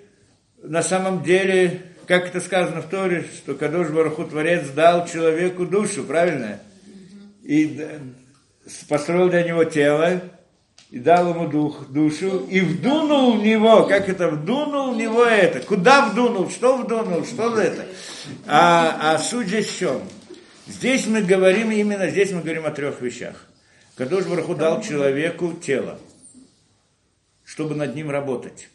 на 0.64 0.82
самом 0.84 1.22
деле, 1.22 1.82
как 2.08 2.28
это 2.28 2.40
сказано 2.40 2.82
в 2.82 2.90
Торе, 2.90 3.26
что 3.36 3.54
Кадош 3.54 3.90
Бараху 3.90 4.24
Творец 4.24 4.70
дал 4.70 5.06
человеку 5.06 5.66
душу, 5.66 6.06
правильно? 6.06 6.62
И 7.44 7.86
построил 8.88 9.30
для 9.30 9.44
него 9.44 9.66
тело, 9.66 10.22
и 10.96 11.00
дал 11.00 11.32
ему 11.32 11.50
дух, 11.50 11.90
душу, 11.90 12.46
и 12.50 12.62
вдунул 12.62 13.38
в 13.38 13.44
него, 13.44 13.84
как 13.86 14.08
это, 14.08 14.30
вдунул 14.30 14.94
в 14.94 14.98
него 14.98 15.26
это, 15.26 15.60
куда 15.60 16.08
вдунул, 16.08 16.50
что 16.50 16.78
вдунул, 16.78 17.26
что 17.26 17.60
это. 17.60 17.86
А, 18.48 18.98
а 19.02 19.18
суть 19.18 19.48
здесь 19.48 19.68
в 19.68 19.78
чем? 19.78 20.02
Здесь 20.68 21.06
мы 21.06 21.22
говорим 21.22 21.70
именно, 21.70 22.10
здесь 22.10 22.32
мы 22.32 22.40
говорим 22.40 22.66
о 22.66 22.72
трех 22.72 23.02
вещах. 23.02 23.46
Кадош 23.98 24.24
Бараху 24.24 24.56
дал 24.56 24.82
человеку 24.82 25.52
тело, 25.52 26.00
чтобы 27.44 27.76
над 27.76 27.94
ним 27.94 28.10
работать. 28.10 28.70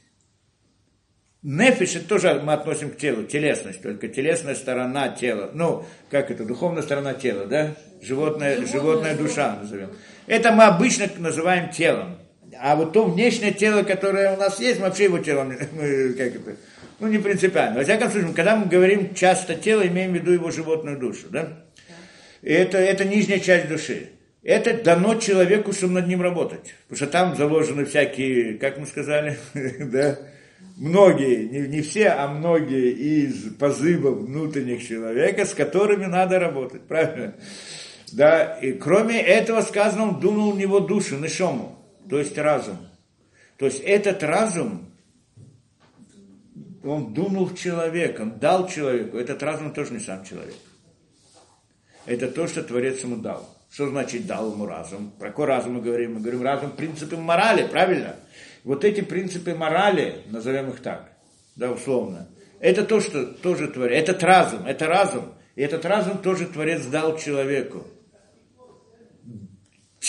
Нефиш 1.43 1.97
это 1.97 2.07
тоже 2.07 2.43
мы 2.45 2.53
относим 2.53 2.91
к 2.91 2.99
телу, 2.99 3.25
телесность, 3.25 3.81
только 3.81 4.09
телесная 4.09 4.57
сторона 4.57 5.09
тела. 5.09 5.53
Ну, 5.55 5.87
как 6.11 6.31
это, 6.31 6.45
духовная 6.45 6.83
сторона 6.83 7.15
тела, 7.15 7.47
да? 7.47 7.75
Животная, 8.03 8.67
животная, 8.67 9.17
душа 9.17 9.57
назовем. 9.61 9.91
Это 10.27 10.53
мы 10.53 10.65
обычно 10.65 11.09
называем 11.19 11.71
телом. 11.71 12.17
А 12.59 12.77
вот 12.77 12.93
то 12.93 13.05
внешнее 13.05 13.53
тело, 13.53 13.83
которое 13.83 14.35
у 14.35 14.37
нас 14.39 14.61
есть, 14.61 14.81
мы 14.81 14.87
вообще 14.87 15.05
его 15.05 15.19
телом, 15.19 15.49
мы, 15.73 16.13
как 16.15 16.35
это, 16.35 16.57
ну, 16.99 17.09
не 17.09 17.19
принципиально. 17.19 17.79
Во 17.79 17.85
всяком 17.85 18.11
случае, 18.11 18.33
когда 18.35 18.57
мы 18.57 18.67
говорим 18.67 19.15
часто 19.15 19.55
тело, 19.55 19.87
имеем 19.87 20.13
в 20.13 20.15
виду 20.15 20.33
его 20.33 20.51
животную 20.51 20.99
душу, 20.99 21.27
да? 21.31 21.65
И 22.43 22.53
это, 22.53 22.79
это 22.79 23.05
нижняя 23.05 23.39
часть 23.39 23.69
души. 23.69 24.11
Это 24.43 24.83
дано 24.83 25.17
человеку, 25.17 25.73
чтобы 25.73 25.95
над 25.95 26.09
ним 26.09 26.23
работать. 26.23 26.75
Потому 26.89 26.97
что 26.97 27.07
там 27.07 27.37
заложены 27.37 27.85
всякие, 27.85 28.55
как 28.55 28.79
мы 28.79 28.87
сказали, 28.87 29.39
да, 29.55 30.19
многие, 30.77 31.45
не, 31.45 31.69
не 31.69 31.83
все, 31.83 32.09
а 32.09 32.29
многие 32.29 32.91
из 32.91 33.55
позывов 33.55 34.21
внутренних 34.21 34.87
человека, 34.87 35.45
с 35.45 35.53
которыми 35.53 36.07
надо 36.07 36.39
работать, 36.39 36.83
правильно? 36.83 37.35
Да, 38.13 38.59
и 38.59 38.73
кроме 38.73 39.21
этого 39.21 39.61
сказано, 39.63 40.05
он 40.05 40.21
думал 40.21 40.53
в 40.53 40.59
него 40.59 40.81
душу, 40.81 41.17
нишому, 41.17 41.79
то 42.09 42.19
есть 42.19 42.37
разум. 42.37 42.79
То 43.57 43.67
есть 43.67 43.81
этот 43.81 44.23
разум, 44.23 44.91
он 46.83 47.13
думал 47.13 47.47
в 47.47 47.57
человека, 47.57 48.23
он 48.23 48.39
дал 48.39 48.69
человеку, 48.69 49.17
этот 49.17 49.43
разум 49.43 49.73
тоже 49.73 49.93
не 49.93 50.01
сам 50.01 50.25
человек. 50.25 50.57
Это 52.07 52.29
то, 52.29 52.49
что 52.49 52.63
Творец 52.63 53.03
ему 53.03 53.17
дал. 53.17 53.49
Что 53.71 53.89
значит 53.89 54.27
дал 54.27 54.51
ему 54.53 54.67
разум? 54.67 55.13
Про 55.19 55.29
какой 55.29 55.47
разум 55.47 55.75
мы 55.75 55.83
говорим? 55.83 56.15
Мы 56.15 56.21
говорим 56.21 56.43
разум 56.43 56.73
принципы 56.73 57.17
морали, 57.17 57.69
правильно? 57.69 58.17
Вот 58.65 58.85
эти 58.85 59.01
принципы 59.01 59.55
морали, 59.55 60.23
назовем 60.27 60.71
их 60.71 60.81
так, 60.81 61.13
да, 61.55 61.71
условно, 61.71 62.29
это 62.59 62.85
то, 62.85 63.01
что 63.01 63.27
тоже 63.27 63.69
Творец, 63.69 64.03
этот 64.03 64.23
разум, 64.23 64.67
это 64.67 64.87
разум, 64.87 65.35
и 65.55 65.63
этот 65.63 65.85
разум 65.85 66.19
тоже 66.19 66.47
Творец 66.47 66.85
дал 66.87 67.17
человеку. 67.17 67.87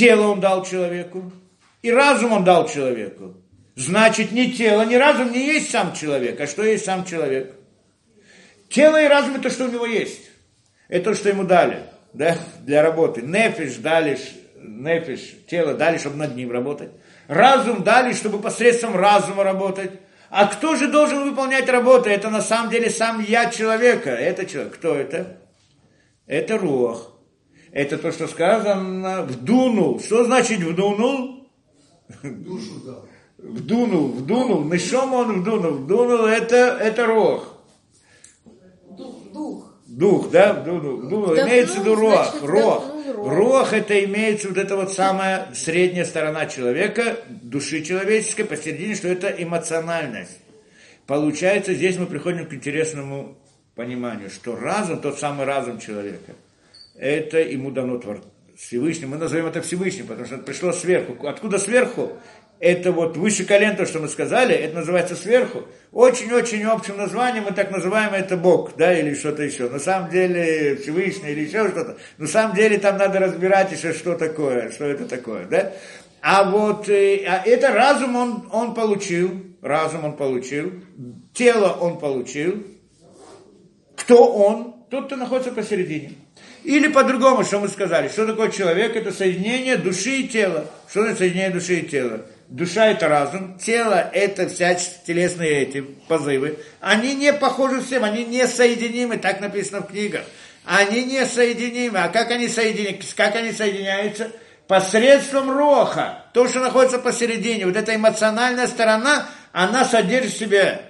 Тело 0.02 0.30
он 0.32 0.40
дал 0.40 0.66
человеку, 0.66 1.32
и 1.84 1.92
разум 1.92 2.32
он 2.32 2.44
дал 2.44 2.68
человеку. 2.68 3.36
Значит, 3.76 4.32
ни 4.32 4.46
тело, 4.46 4.84
ни 4.84 4.96
разум 4.96 5.32
не 5.32 5.46
есть 5.46 5.70
сам 5.70 5.94
человек. 5.94 6.42
А 6.42 6.48
что 6.48 6.64
есть 6.64 6.86
сам 6.86 7.06
человек? 7.06 7.54
Тело 8.68 9.00
и 9.00 9.08
разум 9.08 9.36
это 9.36 9.52
что 9.52 9.66
у 9.66 9.72
него 9.72 9.86
есть. 9.86 10.32
Это 10.88 11.12
то, 11.12 11.14
что 11.14 11.30
ему 11.30 11.44
дали 11.44 11.84
да, 12.14 12.36
для 12.62 12.82
работы. 12.82 13.22
Нефиш 13.22 13.76
дали, 13.76 14.18
нефиш, 14.56 15.36
тело 15.48 15.76
дали, 15.76 16.00
чтобы 16.00 16.16
над 16.16 16.36
ним 16.36 16.52
работать. 16.52 16.90
Разум 17.28 17.84
дали, 17.84 18.14
чтобы 18.14 18.42
посредством 18.42 18.96
разума 18.96 19.44
работать. 19.44 19.92
А 20.32 20.48
кто 20.48 20.76
же 20.78 20.88
должен 20.88 21.30
выполнять 21.30 21.70
работу? 21.70 22.10
Это 22.10 22.32
на 22.32 22.42
самом 22.42 22.72
деле 22.72 22.90
сам 22.90 23.24
я 23.24 23.52
человека. 23.52 24.10
Это 24.10 24.48
человек. 24.48 24.74
Кто 24.74 24.96
это? 24.96 25.38
Это 26.26 26.58
рух. 26.58 27.11
Это 27.72 27.98
то, 27.98 28.12
что 28.12 28.28
сказано, 28.28 29.24
вдунул. 29.24 30.00
Что 30.00 30.26
значит 30.26 30.60
вдунул? 30.60 31.48
Душу 32.24 32.80
дал. 32.86 33.06
Вдунул, 33.38 34.10
вдунул. 34.10 34.64
Мешом 34.64 35.14
он 35.14 35.42
вдунул. 35.42 35.72
Вдунул 35.72 36.26
это, 36.26 36.78
это 36.82 37.08
рох. 37.08 37.58
Дух. 39.34 39.66
Дух. 39.88 40.32
Да, 40.32 40.54
вдунул. 40.54 40.98
вдунул. 40.98 41.34
Имеется 41.34 41.78
в 41.78 41.80
виду 41.80 41.96
рох. 41.96 42.32
значит, 42.32 42.44
Рох. 42.44 42.92
Рох 43.16 43.74
это 43.74 44.04
имеется 44.06 44.50
вот 44.50 44.58
эта 44.58 44.76
вот 44.76 44.92
самая 44.92 45.48
средняя 45.54 46.06
сторона 46.06 46.46
человека, 46.48 47.18
души 47.30 47.84
человеческой, 47.84 48.44
посередине, 48.44 48.96
что 48.96 49.08
это 49.08 49.30
эмоциональность. 49.30 50.40
Получается, 51.08 51.74
здесь 51.74 51.98
мы 51.98 52.06
приходим 52.06 52.48
к 52.48 52.54
интересному 52.54 53.38
пониманию, 53.76 54.30
что 54.30 54.56
разум, 54.56 55.02
тот 55.02 55.20
самый 55.20 55.46
разум 55.46 55.80
человека, 55.80 56.34
это 56.96 57.40
ему 57.40 57.72
дано 57.72 57.98
твор... 57.98 58.22
Всевышний. 58.62 59.08
Мы 59.08 59.18
назовем 59.18 59.48
это 59.48 59.62
Всевышним, 59.62 60.06
потому 60.06 60.26
что 60.26 60.36
это 60.36 60.44
пришло 60.44 60.72
сверху. 60.72 61.28
Откуда 61.28 61.58
сверху? 61.58 62.12
Это 62.60 62.92
вот 62.92 63.18
выше 63.18 63.44
колен, 63.44 63.76
то, 63.76 63.88
что 63.88 63.98
мы 64.00 64.08
сказали, 64.08 64.54
это 64.54 64.76
называется 64.76 65.16
сверху. 65.16 65.64
Очень-очень 65.92 66.64
общим 66.66 66.96
названием 66.96 67.46
мы 67.46 67.54
так 67.54 67.72
называем 67.72 68.14
это 68.14 68.38
Бог, 68.38 68.76
да, 68.78 68.96
или 68.96 69.16
что-то 69.16 69.42
еще. 69.42 69.68
На 69.68 69.80
самом 69.80 70.12
деле 70.12 70.76
Всевышний 70.76 71.32
или 71.32 71.46
еще 71.46 71.70
что-то. 71.70 71.98
На 72.20 72.28
самом 72.28 72.56
деле 72.56 72.78
там 72.78 72.98
надо 72.98 73.18
разбирать 73.18 73.72
еще, 73.72 73.94
что 73.94 74.14
такое, 74.14 74.70
что 74.70 74.86
это 74.86 75.08
такое, 75.08 75.46
да. 75.46 75.74
А 76.22 76.52
вот 76.52 76.88
э, 76.88 77.26
а 77.28 77.42
это 77.44 77.74
разум 77.74 78.16
он, 78.16 78.48
он 78.52 78.76
получил, 78.76 79.44
разум 79.64 80.06
он 80.06 80.16
получил, 80.16 80.72
тело 81.34 81.70
он 81.82 81.98
получил. 81.98 82.64
Кто 83.96 84.32
он? 84.32 84.76
Тот, 84.92 85.08
кто 85.08 85.16
находится 85.16 85.52
посередине. 85.52 86.12
Или 86.64 86.88
по-другому, 86.90 87.44
что 87.44 87.60
мы 87.60 87.68
сказали, 87.68 88.08
что 88.08 88.28
такое 88.28 88.50
человек? 88.50 88.96
Это 88.96 89.12
соединение 89.12 89.78
души 89.78 90.18
и 90.18 90.28
тела. 90.28 90.66
Что 90.90 91.06
это 91.06 91.18
соединение 91.18 91.52
души 91.52 91.80
и 91.80 91.88
тела? 91.88 92.22
Душа 92.48 92.88
это 92.88 93.08
разум, 93.08 93.58
тело 93.58 94.10
это 94.14 94.50
всяческие 94.50 95.00
телесные 95.08 95.62
эти 95.62 95.82
позывы. 95.82 96.60
Они 96.82 97.16
не 97.16 97.32
похожи 97.32 97.82
всем, 97.82 98.04
они 98.04 98.26
не 98.26 98.46
соединимы, 98.46 99.18
так 99.18 99.40
написано 99.40 99.82
в 99.82 99.88
книгах. 99.88 100.24
Они 100.66 101.06
не 101.06 101.26
соединимы. 101.26 102.00
А 102.00 102.10
как 102.10 102.30
они 102.30 102.48
соединяются? 102.48 103.16
Как 103.16 103.36
они 103.36 103.52
соединяются? 103.54 104.32
Посредством 104.68 105.50
роха. 105.50 106.26
То, 106.34 106.48
что 106.48 106.60
находится 106.60 107.00
посередине. 107.00 107.66
Вот 107.66 107.76
эта 107.76 107.96
эмоциональная 107.96 108.68
сторона, 108.68 109.28
она 109.54 109.86
содержит 109.86 110.34
в 110.34 110.38
себе. 110.38 110.82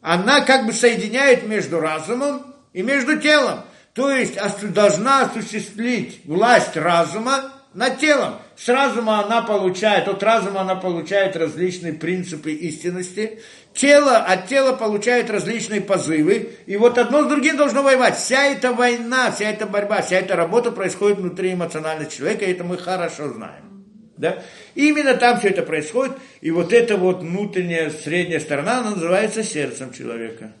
Она 0.00 0.42
как 0.42 0.64
бы 0.64 0.72
соединяет 0.72 1.46
между 1.46 1.80
разумом 1.80 2.54
и 2.72 2.82
между 2.82 3.20
телом. 3.20 3.64
То 3.98 4.12
есть 4.12 4.38
должна 4.72 5.22
осуществить 5.22 6.20
власть 6.24 6.76
разума 6.76 7.50
над 7.74 7.98
телом. 7.98 8.34
С 8.56 8.68
разума 8.68 9.24
она 9.24 9.42
получает, 9.42 10.06
от 10.06 10.22
разума 10.22 10.60
она 10.60 10.76
получает 10.76 11.36
различные 11.36 11.94
принципы 11.94 12.52
истинности. 12.52 13.40
Тело, 13.74 14.18
от 14.18 14.46
тела 14.46 14.76
получает 14.76 15.30
различные 15.30 15.80
позывы. 15.80 16.50
И 16.66 16.76
вот 16.76 16.96
одно 16.96 17.24
с 17.24 17.26
другим 17.26 17.56
должно 17.56 17.82
воевать. 17.82 18.16
Вся 18.16 18.44
эта 18.44 18.72
война, 18.72 19.32
вся 19.32 19.50
эта 19.50 19.66
борьба, 19.66 20.00
вся 20.02 20.20
эта 20.20 20.36
работа 20.36 20.70
происходит 20.70 21.18
внутри 21.18 21.54
эмоционального 21.54 22.08
человека, 22.08 22.44
это 22.44 22.62
мы 22.62 22.78
хорошо 22.78 23.30
знаем. 23.30 23.84
Да? 24.16 24.44
И 24.76 24.90
именно 24.90 25.14
там 25.14 25.40
все 25.40 25.48
это 25.48 25.62
происходит. 25.62 26.16
И 26.40 26.52
вот 26.52 26.72
эта 26.72 26.96
вот 26.96 27.22
внутренняя 27.22 27.90
средняя 27.90 28.38
сторона, 28.38 28.78
она 28.78 28.90
называется 28.90 29.42
сердцем 29.42 29.92
человека. 29.92 30.52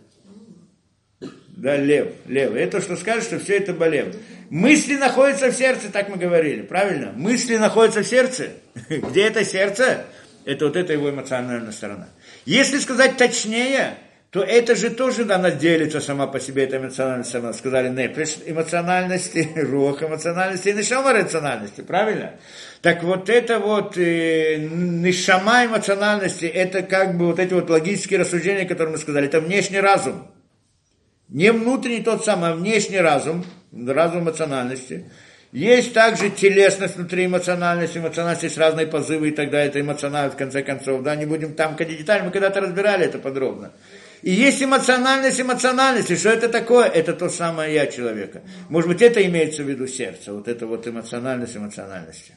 Да, 1.58 1.76
лев, 1.76 2.12
лев. 2.28 2.54
Это 2.54 2.80
что 2.80 2.96
скажет, 2.96 3.24
что 3.24 3.40
все 3.40 3.56
это 3.56 3.72
болев. 3.72 4.14
Мысли 4.48 4.94
находятся 4.94 5.50
в 5.50 5.56
сердце, 5.56 5.90
так 5.90 6.08
мы 6.08 6.16
говорили, 6.16 6.62
правильно? 6.62 7.12
Мысли 7.16 7.56
находятся 7.56 8.02
в 8.02 8.06
сердце. 8.06 8.50
Где 8.88 9.22
это 9.22 9.44
сердце? 9.44 10.04
Это 10.44 10.66
вот 10.66 10.76
эта 10.76 10.92
его 10.92 11.10
эмоциональная 11.10 11.72
сторона. 11.72 12.08
Если 12.44 12.78
сказать 12.78 13.16
точнее, 13.16 13.94
то 14.30 14.40
это 14.40 14.76
же 14.76 14.90
тоже 14.90 15.22
она 15.22 15.50
делится 15.50 16.00
сама 16.00 16.28
по 16.28 16.38
себе, 16.38 16.62
эта 16.62 16.76
эмоциональность, 16.76 17.32
сама 17.32 17.52
сказали, 17.52 17.88
нефеш 17.88 18.36
эмоциональности, 18.46 19.48
рух 19.56 20.00
эмоциональности 20.00 20.68
и 20.68 20.74
нишама 20.74 21.12
рациональности, 21.12 21.80
правильно? 21.80 22.34
Так 22.82 23.02
вот 23.02 23.28
это 23.28 23.58
вот 23.58 23.98
э, 23.98 24.58
нишама 24.58 25.64
эмоциональности, 25.64 26.46
это 26.46 26.82
как 26.82 27.18
бы 27.18 27.26
вот 27.26 27.40
эти 27.40 27.52
вот 27.52 27.68
логические 27.68 28.20
рассуждения, 28.20 28.64
которые 28.64 28.92
мы 28.92 28.98
сказали, 28.98 29.26
это 29.26 29.40
внешний 29.40 29.80
разум. 29.80 30.30
Не 31.28 31.52
внутренний 31.52 32.02
тот 32.02 32.24
самый, 32.24 32.50
а 32.50 32.54
внешний 32.54 32.98
разум, 32.98 33.44
разум 33.72 34.22
эмоциональности. 34.22 35.10
Есть 35.52 35.94
также 35.94 36.30
телесность 36.30 36.96
внутри 36.96 37.26
эмоциональности, 37.26 37.98
эмоциональность 37.98 38.42
есть 38.42 38.58
разные 38.58 38.86
позывы 38.86 39.28
и 39.28 39.32
далее, 39.50 39.68
это 39.68 39.80
эмоциональность 39.80 40.34
в 40.34 40.38
конце 40.38 40.62
концов, 40.62 41.02
да, 41.02 41.16
не 41.16 41.24
будем 41.24 41.54
там 41.54 41.74
ходить 41.76 41.98
детально, 41.98 42.26
мы 42.26 42.32
когда-то 42.32 42.60
разбирали 42.60 43.06
это 43.06 43.18
подробно. 43.18 43.72
И 44.22 44.30
есть 44.30 44.62
эмоциональность 44.62 45.40
эмоциональности. 45.40 46.16
Что 46.16 46.30
это 46.30 46.48
такое? 46.48 46.86
Это 46.86 47.12
то 47.12 47.28
самое 47.28 47.72
я 47.72 47.86
человека. 47.86 48.42
Может 48.68 48.88
быть, 48.88 49.00
это 49.00 49.24
имеется 49.24 49.62
в 49.62 49.68
виду 49.68 49.86
сердце. 49.86 50.32
Вот 50.32 50.48
это 50.48 50.66
вот 50.66 50.88
эмоциональность 50.88 51.56
эмоциональности. 51.56 52.34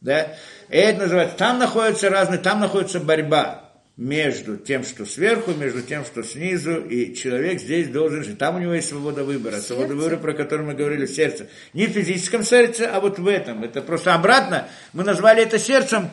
Да? 0.00 0.28
И 0.68 0.76
это 0.76 1.00
называется, 1.00 1.36
там 1.36 1.58
находятся 1.58 2.08
разные, 2.08 2.38
там 2.38 2.60
находится 2.60 3.00
борьба 3.00 3.69
между 4.00 4.56
тем, 4.56 4.82
что 4.82 5.04
сверху, 5.04 5.52
между 5.52 5.82
тем, 5.82 6.06
что 6.06 6.22
снизу, 6.22 6.80
и 6.80 7.14
человек 7.14 7.60
здесь 7.60 7.88
должен 7.88 8.24
жить. 8.24 8.38
Там 8.38 8.56
у 8.56 8.58
него 8.58 8.72
есть 8.72 8.88
свобода 8.88 9.24
выбора, 9.24 9.52
сердце? 9.56 9.66
свобода 9.66 9.94
выбора, 9.94 10.16
про 10.16 10.32
которую 10.32 10.68
мы 10.68 10.74
говорили, 10.74 11.04
в 11.04 11.10
сердце. 11.10 11.48
Не 11.74 11.86
в 11.86 11.90
физическом 11.90 12.42
сердце, 12.42 12.88
а 12.90 13.00
вот 13.00 13.18
в 13.18 13.28
этом. 13.28 13.62
Это 13.62 13.82
просто 13.82 14.14
обратно. 14.14 14.68
Мы 14.94 15.04
назвали 15.04 15.42
это 15.42 15.58
сердцем, 15.58 16.08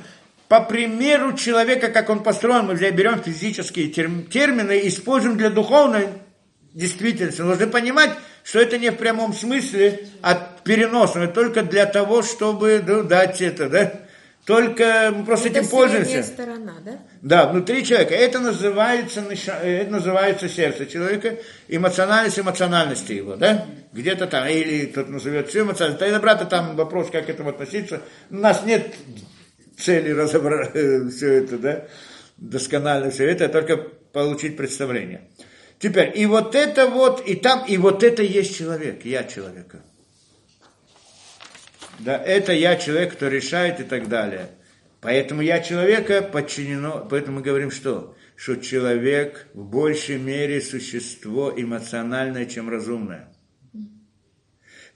по 0.50 0.60
примеру 0.60 1.38
человека, 1.38 1.88
как 1.88 2.10
он 2.10 2.24
построен, 2.24 2.66
мы 2.66 2.76
берем 2.76 3.24
физические 3.24 3.88
термины 3.88 4.80
и 4.80 4.90
используем 4.90 5.38
для 5.38 5.50
духовной 5.50 6.10
действительности. 6.74 7.40
Мы 7.40 7.48
должны 7.48 7.68
понимать, 7.68 8.12
что 8.44 8.60
это 8.60 8.78
не 8.78 8.92
в 8.92 8.96
прямом 8.96 9.34
смысле, 9.34 10.10
а 10.22 10.36
переносом, 10.66 11.22
это 11.22 11.34
только 11.34 11.64
для 11.64 11.86
того, 11.86 12.22
чтобы 12.22 12.84
ну, 12.86 13.04
дать 13.04 13.42
это, 13.42 13.70
да? 13.70 14.07
Только 14.48 15.14
мы 15.14 15.26
просто 15.26 15.50
это 15.50 15.60
этим 15.60 15.70
пользуемся. 15.70 16.24
сторона, 16.24 16.76
да? 16.86 17.00
Да, 17.22 17.48
внутри 17.52 17.84
человека. 17.84 18.16
Это 18.16 18.40
называется, 18.40 19.20
это 19.20 19.92
называется 19.92 20.48
сердце 20.48 20.86
человека, 20.86 21.36
эмоциональность 21.68 22.40
эмоциональности 22.40 23.12
его, 23.12 23.36
да? 23.36 23.66
Где-то 23.92 24.26
там, 24.26 24.48
или 24.48 24.86
кто-то 24.86 25.12
назовет 25.12 25.50
все 25.50 25.64
эмоциональность. 25.64 26.02
Это, 26.02 26.20
брата, 26.22 26.46
там 26.46 26.78
вопрос, 26.78 27.10
как 27.12 27.26
к 27.26 27.30
этому 27.30 27.50
относиться. 27.50 28.02
У 28.30 28.36
нас 28.36 28.64
нет 28.64 28.96
цели 29.78 30.12
разобрать 30.12 30.72
э, 30.76 31.10
все 31.10 31.44
это, 31.44 31.58
да, 31.58 31.88
досконально 32.38 33.12
все 33.12 33.30
это, 33.30 33.48
а 33.48 33.50
только 33.50 33.76
получить 33.76 34.56
представление. 34.56 35.28
Теперь, 35.78 36.14
и 36.16 36.26
вот 36.26 36.56
это 36.56 36.88
вот, 36.88 37.22
и 37.28 37.36
там, 37.36 37.66
и 37.68 37.76
вот 37.76 38.02
это 38.02 38.24
есть 38.24 38.58
человек, 38.58 39.04
я 39.04 39.26
человека. 39.26 39.84
Да, 42.00 42.18
это 42.18 42.54
я 42.54 42.76
человек, 42.76 43.14
кто 43.14 43.28
решает 43.28 43.80
и 43.80 43.84
так 43.84 44.08
далее. 44.08 44.50
Поэтому 45.02 45.42
я 45.42 45.60
человека 45.62 46.22
подчинено, 46.22 47.08
поэтому 47.10 47.38
мы 47.38 47.42
говорим 47.44 47.72
что? 47.72 48.16
Что 48.36 48.56
человек 48.56 49.48
в 49.54 49.64
большей 49.64 50.18
мере 50.18 50.62
существо 50.62 51.54
эмоциональное, 51.56 52.46
чем 52.46 52.70
разумное. 52.70 53.30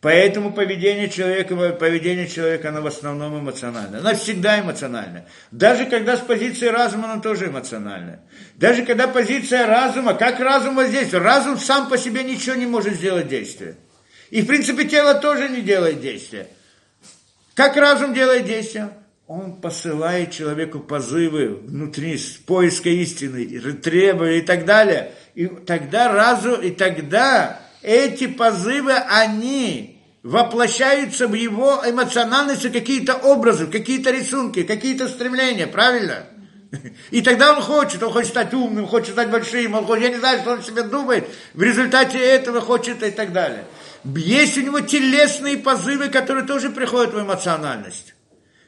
Поэтому 0.01 0.51
поведение 0.51 1.09
человека, 1.09 1.55
поведение 1.73 2.27
человека, 2.27 2.69
оно 2.69 2.81
в 2.81 2.87
основном 2.87 3.39
эмоциональное. 3.39 3.99
Оно 3.99 4.15
всегда 4.15 4.59
эмоциональное. 4.59 5.27
Даже 5.51 5.85
когда 5.85 6.17
с 6.17 6.21
позиции 6.21 6.65
разума, 6.65 7.13
оно 7.13 7.21
тоже 7.21 7.47
эмоциональное. 7.47 8.21
Даже 8.55 8.83
когда 8.83 9.07
позиция 9.07 9.67
разума, 9.67 10.15
как 10.15 10.39
разум 10.39 10.75
воздействует, 10.75 11.23
разум 11.23 11.59
сам 11.59 11.87
по 11.87 11.99
себе 11.99 12.23
ничего 12.23 12.55
не 12.55 12.65
может 12.65 12.95
сделать 12.95 13.27
действие. 13.27 13.75
И 14.31 14.41
в 14.41 14.47
принципе 14.47 14.85
тело 14.85 15.13
тоже 15.13 15.49
не 15.49 15.61
делает 15.61 16.01
действия. 16.01 16.47
Как 17.55 17.75
разум 17.75 18.13
делает 18.13 18.45
действия? 18.45 18.91
Он 19.27 19.61
посылает 19.61 20.31
человеку 20.31 20.79
позывы 20.79 21.55
внутри 21.55 22.19
поиска 22.45 22.89
истины, 22.89 23.45
требования 23.73 24.39
и 24.39 24.41
так 24.41 24.65
далее. 24.65 25.13
И 25.35 25.47
тогда 25.47 26.11
разум, 26.11 26.61
и 26.61 26.71
тогда 26.71 27.61
эти 27.81 28.27
позывы, 28.27 28.93
они 28.93 30.01
воплощаются 30.23 31.27
в 31.27 31.33
его 31.33 31.81
эмоциональности 31.85 32.69
какие-то 32.69 33.15
образы, 33.15 33.67
какие-то 33.67 34.11
рисунки, 34.11 34.63
какие-то 34.63 35.07
стремления, 35.07 35.67
правильно? 35.67 36.25
И 37.09 37.21
тогда 37.21 37.53
он 37.53 37.61
хочет, 37.61 38.01
он 38.01 38.11
хочет 38.11 38.29
стать 38.29 38.53
умным, 38.53 38.87
хочет 38.87 39.13
стать 39.13 39.29
большим, 39.29 39.75
он 39.75 39.85
хочет, 39.85 40.03
я 40.03 40.09
не 40.09 40.19
знаю, 40.19 40.39
что 40.39 40.51
он 40.51 40.63
себе 40.63 40.83
думает, 40.83 41.27
в 41.53 41.61
результате 41.61 42.17
этого 42.17 42.61
хочет 42.61 43.03
и 43.03 43.11
так 43.11 43.33
далее. 43.33 43.65
Есть 44.05 44.57
у 44.57 44.61
него 44.61 44.79
телесные 44.79 45.57
позывы, 45.57 46.09
которые 46.09 46.45
тоже 46.45 46.69
приходят 46.69 47.13
в 47.13 47.19
эмоциональность. 47.19 48.13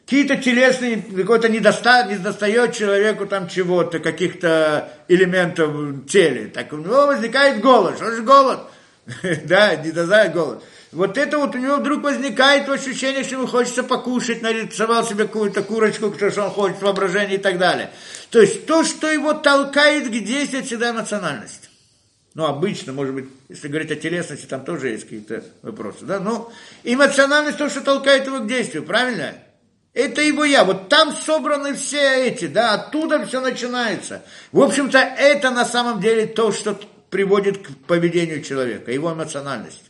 Какие-то 0.06 0.36
телесные, 0.36 1.02
какой-то 1.02 1.48
недостат, 1.48 2.10
не 2.10 2.18
достает 2.18 2.74
человеку 2.74 3.26
там 3.26 3.48
чего-то, 3.48 4.00
каких-то 4.00 4.90
элементов 5.08 5.70
в 5.70 6.06
теле. 6.06 6.48
Так 6.48 6.74
у 6.74 6.78
него 6.78 7.08
возникает 7.08 7.62
голод. 7.62 7.96
Что 7.96 8.12
же 8.12 8.22
голод? 8.22 8.60
да, 9.46 9.76
не 9.76 9.92
дозает 9.92 10.34
голод. 10.34 10.64
Вот 10.92 11.18
это 11.18 11.40
вот 11.40 11.56
у 11.56 11.58
него 11.58 11.78
вдруг 11.78 12.04
возникает 12.04 12.70
ощущение, 12.70 13.24
что 13.24 13.36
ему 13.36 13.48
хочется 13.48 13.84
покушать, 13.84 14.42
нарисовал 14.42 15.04
себе 15.04 15.26
какую-то 15.26 15.64
курочку, 15.64 16.14
что 16.14 16.44
он 16.44 16.52
хочет, 16.52 16.82
воображение 16.82 17.38
и 17.38 17.42
так 17.42 17.58
далее. 17.58 17.90
То 18.30 18.40
есть 18.40 18.66
то, 18.66 18.84
что 18.84 19.10
его 19.10 19.34
толкает 19.34 20.08
к 20.08 20.12
действию, 20.12 20.64
всегда 20.64 20.92
эмоциональность. 20.92 21.70
Ну, 22.36 22.46
обычно, 22.46 22.94
может 22.94 23.14
быть, 23.14 23.26
если 23.50 23.68
говорить 23.68 23.92
о 23.92 23.96
телесности, 23.96 24.46
там 24.46 24.66
тоже 24.66 24.90
есть 24.90 25.04
какие-то 25.04 25.44
вопросы, 25.62 26.06
да, 26.06 26.20
но 26.20 26.52
эмоциональность 26.84 27.58
то, 27.58 27.70
что 27.70 27.82
толкает 27.82 28.26
его 28.26 28.40
к 28.40 28.48
действию, 28.48 28.84
правильно? 28.84 29.36
Это 29.94 30.22
его 30.22 30.44
я. 30.44 30.64
Вот 30.64 30.90
там 30.90 31.16
собраны 31.16 31.76
все 31.76 32.28
эти, 32.28 32.48
да, 32.48 32.74
оттуда 32.74 33.24
все 33.26 33.40
начинается. 33.40 34.24
В 34.52 34.62
общем-то, 34.62 34.98
это 34.98 35.52
на 35.52 35.66
самом 35.66 36.00
деле 36.02 36.26
то, 36.26 36.52
что 36.52 36.80
приводит 37.14 37.60
к 37.60 37.70
поведению 37.86 38.42
человека, 38.42 38.92
его 38.92 39.14
эмоциональность. 39.14 39.84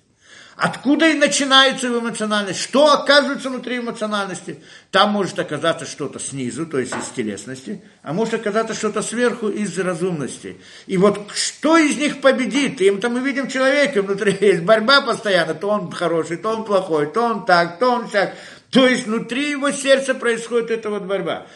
Откуда 0.58 1.08
и 1.08 1.14
начинается 1.14 1.88
его 1.88 2.00
эмоциональность? 2.00 2.60
Что 2.60 2.92
оказывается 2.92 3.50
внутри 3.50 3.78
эмоциональности? 3.78 4.60
Там 4.92 5.12
может 5.12 5.40
оказаться 5.40 5.86
что-то 5.86 6.20
снизу, 6.20 6.66
то 6.66 6.80
есть 6.80 6.92
из 6.94 7.08
телесности, 7.16 7.82
а 8.02 8.12
может 8.12 8.34
оказаться 8.34 8.74
что-то 8.74 9.02
сверху 9.02 9.48
из 9.48 9.80
разумности. 9.80 10.58
И 10.86 10.98
вот 10.98 11.32
что 11.34 11.78
из 11.78 11.96
них 11.96 12.20
победит? 12.20 12.82
И 12.82 12.86
это 12.86 13.08
мы 13.08 13.22
видим 13.22 13.48
человека, 13.48 14.02
внутри 14.02 14.38
есть 14.42 14.64
борьба 14.64 15.00
постоянно, 15.00 15.54
то 15.54 15.70
он 15.70 15.92
хороший, 15.92 16.36
то 16.36 16.50
он 16.50 16.66
плохой, 16.66 17.08
то 17.08 17.22
он 17.22 17.46
так, 17.46 17.80
то 17.80 17.90
он 17.90 18.10
так. 18.10 18.36
То 18.70 18.86
есть 18.86 19.08
внутри 19.08 19.52
его 19.52 19.72
сердца 19.72 20.14
происходит 20.14 20.72
эта 20.72 20.90
вот 20.90 21.04
борьба 21.04 21.48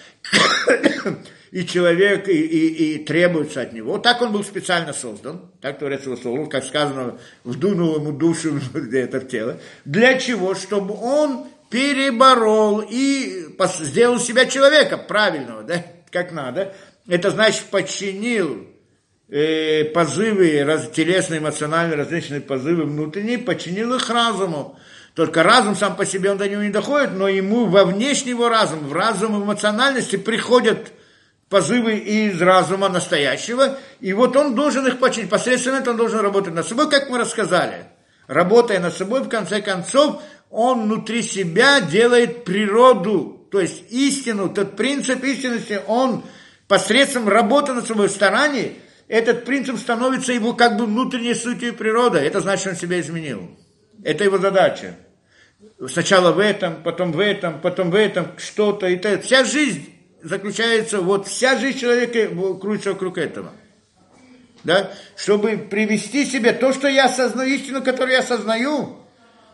и 1.51 1.65
человек, 1.65 2.27
и, 2.27 2.33
и, 2.33 2.95
и 2.95 3.05
требуется 3.05 3.61
от 3.61 3.73
него. 3.73 3.93
Вот 3.93 4.03
так 4.03 4.21
он 4.21 4.31
был 4.31 4.43
специально 4.43 4.93
создан, 4.93 5.51
так 5.61 5.79
Творец 5.79 6.03
его 6.03 6.15
создал, 6.15 6.47
как 6.47 6.63
сказано, 6.63 7.17
вдунул 7.43 7.95
ему 7.95 8.11
душу 8.11 8.59
где-то 8.73 9.19
в 9.19 9.27
тело. 9.27 9.57
Для 9.85 10.17
чего? 10.19 10.55
Чтобы 10.55 10.95
он 10.95 11.47
переборол 11.69 12.83
и 12.87 13.47
сделал 13.79 14.19
себя 14.19 14.45
человека 14.45 14.97
правильного, 14.97 15.63
да, 15.63 15.83
как 16.11 16.31
надо. 16.31 16.73
Это 17.07 17.31
значит, 17.31 17.63
подчинил 17.65 18.67
э, 19.29 19.85
позывы, 19.85 20.63
раз, 20.63 20.89
телесные, 20.89 21.39
эмоциональные, 21.39 21.97
различные 21.97 22.41
позывы 22.41 22.83
внутренние, 22.83 23.37
подчинил 23.37 23.93
их 23.95 24.09
разуму. 24.09 24.77
Только 25.13 25.41
разум 25.41 25.75
сам 25.75 25.95
по 25.95 26.05
себе 26.05 26.31
он 26.31 26.37
до 26.37 26.47
него 26.47 26.61
не 26.61 26.69
доходит, 26.69 27.13
но 27.13 27.27
ему 27.27 27.65
во 27.65 27.85
внешний 27.85 28.31
его 28.31 28.49
разум, 28.49 28.87
в 28.87 28.93
разум 28.93 29.43
эмоциональности 29.43 30.15
приходят 30.15 30.91
позывы 31.49 31.97
из 31.97 32.41
разума 32.41 32.89
настоящего, 32.89 33.77
и 33.99 34.13
вот 34.13 34.35
он 34.35 34.55
должен 34.55 34.85
их 34.87 34.99
починить. 34.99 35.29
Посредством 35.29 35.75
этого 35.75 35.91
он 35.91 35.97
должен 35.97 36.19
работать 36.19 36.53
над 36.53 36.67
собой, 36.67 36.89
как 36.89 37.09
мы 37.09 37.17
рассказали. 37.17 37.85
Работая 38.27 38.79
над 38.79 38.95
собой, 38.95 39.21
в 39.21 39.29
конце 39.29 39.61
концов, 39.61 40.21
он 40.49 40.83
внутри 40.83 41.23
себя 41.23 41.79
делает 41.79 42.43
природу, 42.43 43.47
то 43.51 43.59
есть 43.59 43.89
истину, 43.89 44.49
тот 44.49 44.75
принцип 44.75 45.23
истинности, 45.23 45.79
он 45.87 46.23
посредством 46.67 47.29
работы 47.29 47.73
над 47.73 47.87
собой, 47.87 48.09
стараний, 48.09 48.77
этот 49.07 49.45
принцип 49.45 49.77
становится 49.77 50.33
его 50.33 50.53
как 50.53 50.77
бы 50.77 50.85
внутренней 50.85 51.33
сутью 51.33 51.73
природы. 51.73 52.19
Это 52.19 52.41
значит, 52.41 52.67
он 52.67 52.75
себя 52.75 52.99
изменил. 52.99 53.49
Это 54.03 54.25
его 54.25 54.37
задача. 54.37 54.95
Сначала 55.87 56.33
в 56.33 56.39
этом, 56.39 56.83
потом 56.83 57.13
в 57.13 57.19
этом, 57.19 57.61
потом 57.61 57.89
в 57.89 57.95
этом, 57.95 58.37
что-то. 58.37 58.87
И 58.87 58.97
то. 58.97 59.17
Вся 59.19 59.45
жизнь 59.45 59.96
заключается, 60.21 61.01
вот 61.01 61.27
вся 61.27 61.57
жизнь 61.57 61.79
человека 61.79 62.27
крутится 62.59 62.91
вокруг 62.91 63.17
этого. 63.17 63.51
Да? 64.63 64.91
Чтобы 65.15 65.57
привести 65.57 66.25
себе 66.25 66.51
то, 66.51 66.73
что 66.73 66.87
я 66.87 67.05
осознаю, 67.05 67.55
истину, 67.55 67.81
которую 67.81 68.13
я 68.13 68.19
осознаю, 68.19 68.97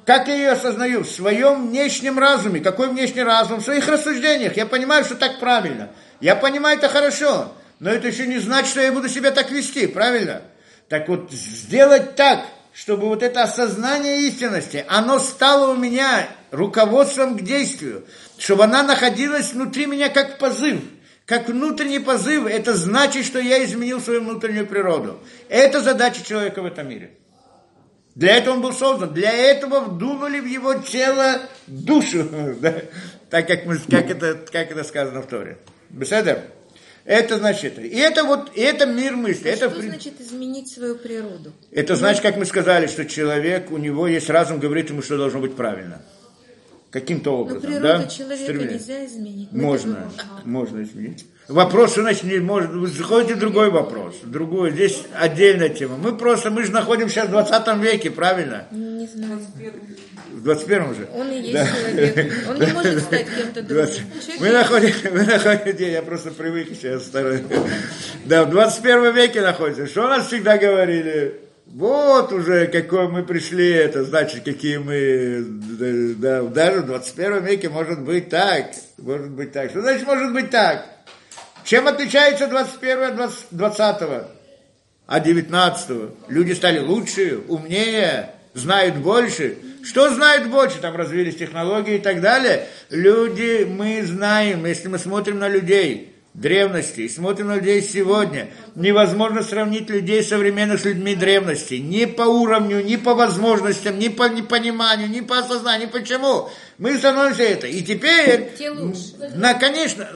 как 0.05 0.27
я 0.27 0.35
ее 0.35 0.51
осознаю? 0.51 1.03
В 1.03 1.09
своем 1.09 1.69
внешнем 1.69 2.19
разуме. 2.19 2.59
Какой 2.59 2.89
внешний 2.89 3.23
разум? 3.23 3.59
В 3.59 3.63
своих 3.63 3.87
рассуждениях. 3.87 4.57
Я 4.57 4.65
понимаю, 4.65 5.05
что 5.05 5.15
так 5.15 5.39
правильно. 5.39 5.91
Я 6.19 6.35
понимаю 6.35 6.77
это 6.77 6.89
хорошо. 6.89 7.53
но 7.79 7.89
это 7.89 8.07
еще 8.07 8.27
не 8.27 8.39
значит, 8.39 8.71
что 8.71 8.81
я 8.81 8.91
буду 8.91 9.07
себя 9.07 9.31
так 9.31 9.51
вести, 9.51 9.87
правильно? 9.87 10.41
Так 10.89 11.07
вот, 11.07 11.31
сделать 11.31 12.15
так, 12.15 12.45
чтобы 12.73 13.07
вот 13.07 13.23
это 13.23 13.43
осознание 13.43 14.21
истинности, 14.21 14.85
оно 14.87 15.19
стало 15.19 15.71
у 15.71 15.77
меня 15.77 16.27
руководством 16.51 17.37
к 17.37 17.41
действию, 17.41 18.05
чтобы 18.37 18.63
она 18.63 18.83
находилась 18.83 19.53
внутри 19.53 19.85
меня 19.85 20.09
как 20.09 20.39
позыв. 20.39 20.81
Как 21.25 21.47
внутренний 21.47 21.99
позыв, 21.99 22.45
это 22.45 22.75
значит, 22.75 23.25
что 23.25 23.39
я 23.39 23.63
изменил 23.63 24.01
свою 24.01 24.21
внутреннюю 24.21 24.67
природу. 24.67 25.19
Это 25.47 25.79
задача 25.79 26.23
человека 26.23 26.61
в 26.61 26.65
этом 26.65 26.89
мире. 26.89 27.11
Для 28.15 28.35
этого 28.37 28.55
он 28.55 28.61
был 28.61 28.73
создан. 28.73 29.13
Для 29.13 29.31
этого 29.31 29.79
вдунули 29.79 30.39
в 30.39 30.45
его 30.45 30.75
тело 30.75 31.41
душу. 31.67 32.27
Да? 32.61 32.75
Так 33.29 33.47
как, 33.47 33.65
мы, 33.65 33.77
как, 33.79 34.11
это, 34.11 34.35
как 34.51 34.71
это 34.71 34.83
сказано 34.83 35.21
в 35.21 35.27
Торе. 35.27 35.57
Беседер? 35.89 36.43
Это 37.05 37.37
значит, 37.37 37.79
и 37.79 37.97
это 37.97 38.23
вот, 38.23 38.51
и 38.55 38.61
это 38.61 38.85
мир 38.85 39.15
мысли. 39.17 39.49
А 39.49 39.51
это, 39.51 39.69
что 39.69 39.81
значит 39.81 40.21
изменить 40.21 40.71
свою 40.71 40.95
природу? 40.95 41.51
это 41.71 41.95
значит, 41.95 42.21
как 42.21 42.37
мы 42.37 42.45
сказали, 42.45 42.87
что 42.87 43.05
человек, 43.05 43.71
у 43.71 43.77
него 43.77 44.07
есть 44.07 44.29
разум, 44.29 44.59
говорит 44.59 44.89
ему, 44.89 45.01
что 45.01 45.17
должно 45.17 45.39
быть 45.39 45.55
правильно. 45.55 46.01
Каким-то 46.93 47.31
Но 47.31 47.37
образом, 47.41 47.61
природу 47.61 47.81
да? 48.03 48.07
человека 48.07 48.43
Стремление. 48.43 48.73
нельзя 48.75 49.05
изменить. 49.07 49.51
Можно, 49.51 49.93
это 50.15 50.25
можно 50.47 50.83
изменить. 50.83 51.25
Вопрос, 51.47 51.95
значит 51.95 52.23
не 52.23 52.37
может, 52.37 52.69
заходите 52.93 53.33
другой 53.33 53.71
вопрос, 53.71 54.15
другой, 54.23 54.71
здесь 54.71 55.01
отдельная 55.19 55.69
тема. 55.69 55.97
Мы 55.97 56.15
просто, 56.15 56.51
мы 56.51 56.63
же 56.63 56.71
находимся 56.71 57.25
в 57.25 57.31
20 57.31 57.77
веке, 57.81 58.11
правильно? 58.11 58.67
Не 58.71 59.07
знаю. 59.07 59.39
В 60.33 60.43
21 60.43 60.81
уже. 60.91 61.07
Он 61.15 61.31
и 61.31 61.41
есть 61.41 61.53
Да. 61.53 61.65
человек. 61.67 62.33
Он 62.49 62.59
не 62.59 62.73
может 62.73 62.99
стать 63.03 63.25
кем-то 63.25 63.63
другим. 63.63 63.85
20. 63.85 63.97
Человек 64.25 64.39
Мы 64.41 64.49
находимся, 64.51 65.09
мы 65.11 65.23
находимся, 65.23 65.83
я 65.85 66.01
просто 66.03 66.29
привык 66.31 66.67
сейчас 66.69 67.01
второй. 67.03 67.43
Да, 68.25 68.43
в 68.45 68.51
21 68.51 69.15
веке 69.15 69.41
находимся. 69.41 69.87
Что 69.87 70.07
нас 70.07 70.27
всегда 70.27 70.57
говорили? 70.59 71.39
Вот 71.65 72.31
уже 72.33 72.67
какой 72.67 73.07
мы 73.07 73.23
пришли, 73.23 73.69
это 73.69 74.03
значит, 74.03 74.43
какие 74.43 74.77
мы, 74.77 75.43
да, 75.43 76.41
да, 76.41 76.49
даже 76.49 76.81
в 76.81 76.85
21 76.87 77.43
веке 77.45 77.69
может 77.69 78.01
быть 78.01 78.29
так, 78.29 78.71
может 78.97 79.31
быть 79.31 79.53
так. 79.53 79.69
Что 79.69 79.81
значит 79.81 80.05
может 80.05 80.33
быть 80.33 80.49
так? 80.49 80.85
Чем 81.63 81.87
отличается 81.87 82.47
21 82.47 83.03
от 83.03 83.15
20, 83.15 83.37
20 83.51 84.03
а 85.05 85.19
19 85.19 85.89
Люди 86.27 86.53
стали 86.53 86.79
лучше, 86.79 87.39
умнее, 87.47 88.31
знают 88.53 88.95
больше. 88.95 89.57
Что 89.83 90.09
знают 90.13 90.47
больше? 90.49 90.79
Там 90.79 90.95
развились 90.95 91.37
технологии 91.37 91.95
и 91.95 91.99
так 91.99 92.21
далее. 92.21 92.67
Люди, 92.89 93.65
мы 93.65 94.03
знаем, 94.03 94.65
если 94.65 94.87
мы 94.87 94.97
смотрим 94.97 95.39
на 95.39 95.47
людей 95.47 96.12
древности 96.33 97.01
и 97.01 97.09
смотрим 97.09 97.47
на 97.47 97.55
людей 97.57 97.81
сегодня, 97.81 98.49
невозможно 98.75 99.43
сравнить 99.43 99.89
людей 99.89 100.23
современных 100.23 100.79
с 100.81 100.85
людьми 100.85 101.15
древности. 101.15 101.75
Ни 101.75 102.05
по 102.05 102.23
уровню, 102.23 102.83
ни 102.83 102.95
по 102.95 103.13
возможностям, 103.13 103.99
ни 103.99 104.07
по 104.07 104.27
непониманию, 104.27 105.09
ни 105.09 105.21
по 105.21 105.37
осознанию. 105.39 105.89
Почему? 105.89 106.49
Мы 106.79 106.97
становимся 106.97 107.43
это. 107.43 107.67
И 107.67 107.81
теперь, 107.83 108.51
Те 108.57 108.71
лучше. 108.71 109.31
на, 109.35 109.53
конечно, 109.53 110.07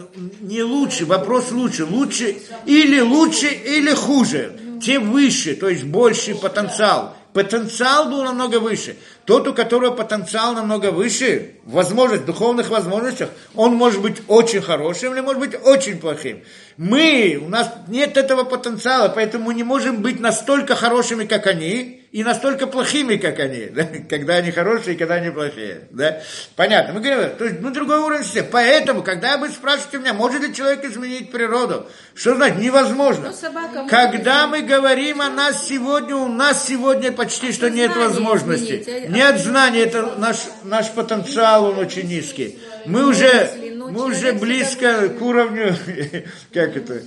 не 0.41 0.63
лучше, 0.63 1.05
вопрос 1.05 1.51
лучше. 1.51 1.85
Лучше 1.85 2.37
или 2.65 2.99
лучше, 2.99 3.47
или 3.47 3.91
хуже. 3.91 4.59
Те 4.83 4.99
выше, 4.99 5.55
то 5.55 5.69
есть 5.69 5.83
больший 5.83 6.35
потенциал. 6.35 7.15
Потенциал 7.33 8.09
был 8.09 8.23
намного 8.23 8.59
выше. 8.59 8.95
Тот, 9.27 9.45
у 9.45 9.53
которого 9.53 9.91
потенциал 9.91 10.53
намного 10.53 10.91
выше, 10.91 11.55
возможность, 11.65 12.23
духовных 12.23 12.69
возможностях, 12.69 13.29
он 13.55 13.75
может 13.75 14.01
быть 14.01 14.21
очень 14.29 14.61
хорошим 14.61 15.13
или 15.13 15.19
может 15.19 15.41
быть 15.41 15.53
очень 15.65 15.99
плохим. 15.99 16.43
Мы, 16.77 17.37
у 17.43 17.49
нас 17.49 17.69
нет 17.89 18.15
этого 18.15 18.45
потенциала, 18.45 19.09
поэтому 19.09 19.45
мы 19.47 19.53
не 19.53 19.63
можем 19.63 20.01
быть 20.01 20.21
настолько 20.21 20.75
хорошими, 20.75 21.25
как 21.25 21.45
они, 21.45 21.97
и 22.11 22.23
настолько 22.23 22.67
плохими, 22.67 23.17
как 23.17 23.39
они, 23.39 23.65
да? 23.75 23.85
когда 24.09 24.35
они 24.35 24.51
хорошие 24.51 24.95
и 24.95 24.97
когда 24.97 25.15
они 25.15 25.29
плохие. 25.29 25.87
Да? 25.91 26.21
Понятно. 26.55 26.93
Мы 26.93 27.01
говорим, 27.01 27.35
то 27.37 27.45
есть 27.45 27.59
мы 27.59 27.71
другой 27.71 27.99
уровень 27.99 28.23
все. 28.23 28.43
Поэтому, 28.43 29.03
когда 29.03 29.37
вы 29.37 29.49
спрашиваете 29.49 29.97
меня, 29.97 30.13
может 30.13 30.41
ли 30.41 30.53
человек 30.53 30.85
изменить 30.85 31.31
природу, 31.31 31.85
что 32.15 32.35
значит 32.35 32.59
невозможно? 32.59 33.27
Ну, 33.29 33.33
собака 33.33 33.85
Когда 33.89 34.47
мы 34.47 34.61
говорим 34.61 35.21
о 35.21 35.29
нас 35.29 35.67
сегодня, 35.67 36.15
у 36.15 36.27
нас 36.27 36.65
сегодня 36.65 37.11
почти 37.11 37.51
что 37.51 37.69
нет 37.69 37.95
возможности. 37.95 38.81
изменить, 38.81 39.09
а- 39.09 39.16
Нет 39.17 39.39
знания, 39.39 39.81
это 39.81 40.13
наш, 40.19 40.37
наш 40.63 40.91
потенциал, 40.91 41.65
он 41.65 41.79
очень 41.79 42.07
низкий. 42.07 42.59
Мы 42.85 43.03
уже, 43.07 43.49
мы 43.89 44.05
уже 44.05 44.33
близко 44.33 45.09
к 45.09 45.19
уровню, 45.19 45.75
как 46.53 46.77
это, 46.77 47.01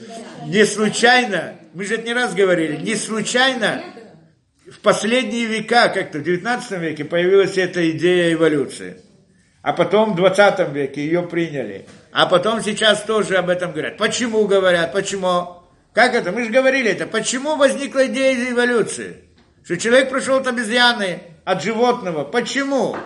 не 0.45 0.67
случайно, 0.67 1.55
мы 1.73 1.85
же 1.85 1.95
это 1.95 2.03
не 2.03 2.13
раз 2.13 2.35
говорили, 2.35 2.79
не 2.79 2.97
случайно 2.97 3.85
в 4.67 4.81
последние 4.81 5.47
века, 5.47 5.89
как-то 5.89 6.19
в 6.19 6.25
19 6.25 6.81
веке 6.81 7.05
появилась 7.05 7.57
эта 7.57 7.89
идея 7.93 8.33
эволюции. 8.33 9.01
А 9.63 9.73
потом 9.73 10.15
в 10.15 10.17
20 10.17 10.69
веке 10.73 11.05
ее 11.05 11.23
приняли. 11.23 11.87
А 12.11 12.27
потом 12.27 12.61
сейчас 12.61 13.05
тоже 13.05 13.37
об 13.37 13.49
этом 13.49 13.71
говорят. 13.71 13.99
Почему 13.99 14.49
говорят? 14.49 14.93
Почему? 14.93 15.63
Как 15.93 16.15
это? 16.15 16.33
Мы 16.33 16.43
же 16.45 16.51
говорили 16.51 16.91
это. 16.91 17.07
Почему 17.07 17.55
возникла 17.55 18.07
идея 18.09 18.51
эволюции? 18.51 19.30
Что 19.65 19.77
человек 19.77 20.11
пришел 20.11 20.37
от 20.37 20.47
обезьяны, 20.47 21.23
от 21.45 21.63
животного. 21.63 22.25
Почему? 22.25 22.97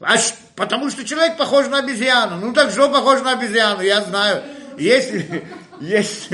А 0.00 0.16
потому 0.56 0.90
что 0.90 1.04
человек 1.04 1.36
похож 1.36 1.68
на 1.68 1.78
обезьяну. 1.78 2.36
Ну 2.36 2.52
так 2.52 2.70
что 2.70 2.88
похож 2.88 3.20
на 3.20 3.32
обезьяну? 3.32 3.82
Я 3.82 4.00
знаю. 4.02 4.42
Есть, 4.78 5.12
есть, 5.80 6.30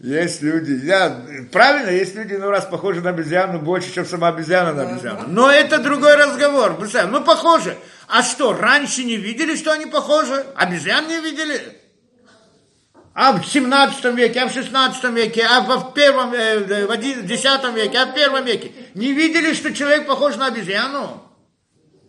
есть 0.00 0.42
люди, 0.42 0.84
я, 0.84 1.24
правильно, 1.52 1.90
есть 1.90 2.16
люди, 2.16 2.34
ну 2.34 2.50
раз 2.50 2.64
похожи 2.64 3.00
на 3.00 3.10
обезьяну 3.10 3.60
больше, 3.60 3.94
чем 3.94 4.04
сама 4.04 4.28
обезьяна 4.28 4.72
на 4.72 4.82
обезьяну. 4.82 5.24
Но 5.28 5.50
это 5.50 5.78
другой 5.78 6.16
разговор. 6.16 6.76
Ну 7.08 7.22
похожи. 7.22 7.76
А 8.08 8.22
что, 8.22 8.52
раньше 8.52 9.04
не 9.04 9.16
видели, 9.16 9.54
что 9.54 9.72
они 9.72 9.86
похожи? 9.86 10.44
Обезьян 10.56 11.06
не 11.06 11.20
видели? 11.20 11.60
А 13.14 13.32
в 13.32 13.44
17 13.44 14.04
веке, 14.16 14.40
а 14.40 14.48
в 14.48 14.54
16 14.54 15.04
веке, 15.10 15.46
а 15.48 15.60
в 15.60 15.92
первом, 15.92 16.32
э, 16.32 16.86
в 16.86 16.90
11, 16.90 17.26
10 17.26 17.74
веке, 17.74 17.98
а 17.98 18.06
в 18.06 18.14
первом 18.14 18.44
веке. 18.44 18.72
Не 18.94 19.12
видели, 19.12 19.52
что 19.52 19.74
человек 19.74 20.06
похож 20.06 20.36
на 20.36 20.46
обезьяну? 20.46 21.22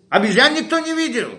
Обезьян 0.10 0.54
никто 0.54 0.80
не 0.80 0.94
видел. 0.94 1.30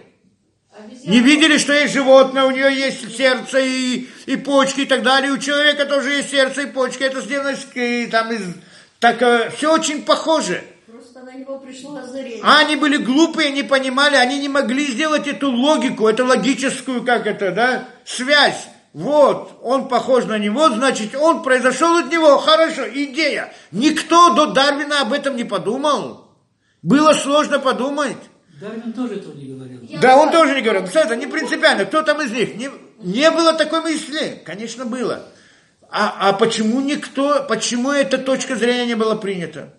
Не 1.05 1.21
видели, 1.21 1.57
что 1.57 1.73
есть 1.73 1.95
животное, 1.95 2.45
у 2.45 2.51
нее 2.51 2.75
есть 2.75 3.17
сердце 3.17 3.61
и, 3.61 4.09
и 4.27 4.37
почки 4.37 4.81
и 4.81 4.87
так 4.87 5.03
далее. 5.03 5.33
У 5.33 5.39
человека 5.39 5.87
тоже 5.87 6.11
есть 6.11 6.31
сердце 6.31 6.63
и 6.63 6.67
почки. 6.67 7.03
Это 7.03 7.21
сделано 7.21 7.51
из, 7.51 7.67
и 7.75 8.07
там 8.07 8.33
из... 8.33 8.43
Так 8.99 9.19
все 9.57 9.73
очень 9.73 10.03
похоже. 10.03 10.63
Просто 10.87 11.23
на 11.23 11.33
него 11.33 11.59
пришло 11.59 11.97
озарение. 11.97 12.41
А 12.43 12.59
они 12.59 12.77
были 12.77 12.97
глупые, 12.97 13.51
не 13.51 13.63
понимали, 13.63 14.17
они 14.17 14.39
не 14.41 14.49
могли 14.49 14.87
сделать 14.87 15.27
эту 15.29 15.51
логику, 15.51 16.09
эту 16.09 16.27
логическую, 16.27 17.05
как 17.05 17.27
это, 17.27 17.53
да, 17.53 17.89
связь. 18.05 18.67
Вот, 18.95 19.59
он 19.61 19.89
похож 19.89 20.25
на 20.27 20.39
него, 20.39 20.69
значит, 20.71 21.17
он 21.17 21.43
произошел 21.43 21.97
от 21.97 22.13
него. 22.13 22.39
Хорошо, 22.39 22.89
идея. 22.89 23.53
Никто 23.73 24.35
до 24.35 24.53
Дарвина 24.53 25.01
об 25.01 25.13
этом 25.13 25.35
не 25.35 25.43
подумал. 25.43 26.31
Было 26.81 27.13
сложно 27.13 27.59
подумать. 27.59 28.17
Дарвин 28.61 28.93
тоже 28.93 29.17
этого 29.17 29.35
не 29.35 29.47
говорил. 29.47 29.81
Да, 30.01 30.17
он 30.17 30.31
тоже 30.31 30.55
не 30.55 30.63
говорил. 30.63 30.87
Кстати, 30.87 31.07
это 31.07 31.17
не 31.17 31.27
принципиально. 31.27 31.87
Кто 31.87 32.03
там 32.03 32.23
из 32.23 32.31
них? 32.31 32.55
Не, 32.55 32.71
не 33.01 33.29
было 33.33 33.55
такой 33.55 33.81
мысли. 33.81 34.41
Конечно, 34.47 34.85
было. 34.85 35.25
А, 35.91 36.29
а 36.29 36.33
почему 36.33 36.81
никто, 36.81 37.45
почему 37.49 37.91
эта 37.91 38.17
точка 38.17 38.55
зрения 38.55 38.87
не 38.87 38.95
была 38.95 39.17
принята? 39.17 39.75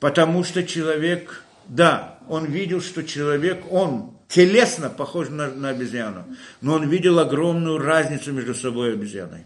Потому 0.00 0.42
что 0.42 0.62
человек, 0.62 1.44
да, 1.68 2.18
он 2.30 2.46
видел, 2.46 2.80
что 2.80 3.02
человек, 3.02 3.70
он 3.70 4.16
телесно 4.32 4.88
похож 4.88 5.28
на, 5.28 5.48
на 5.48 5.68
обезьяну, 5.70 6.24
но 6.60 6.74
он 6.74 6.88
видел 6.88 7.18
огромную 7.18 7.78
разницу 7.78 8.32
между 8.32 8.54
собой 8.54 8.90
и 8.90 8.92
обезьяной. 8.94 9.44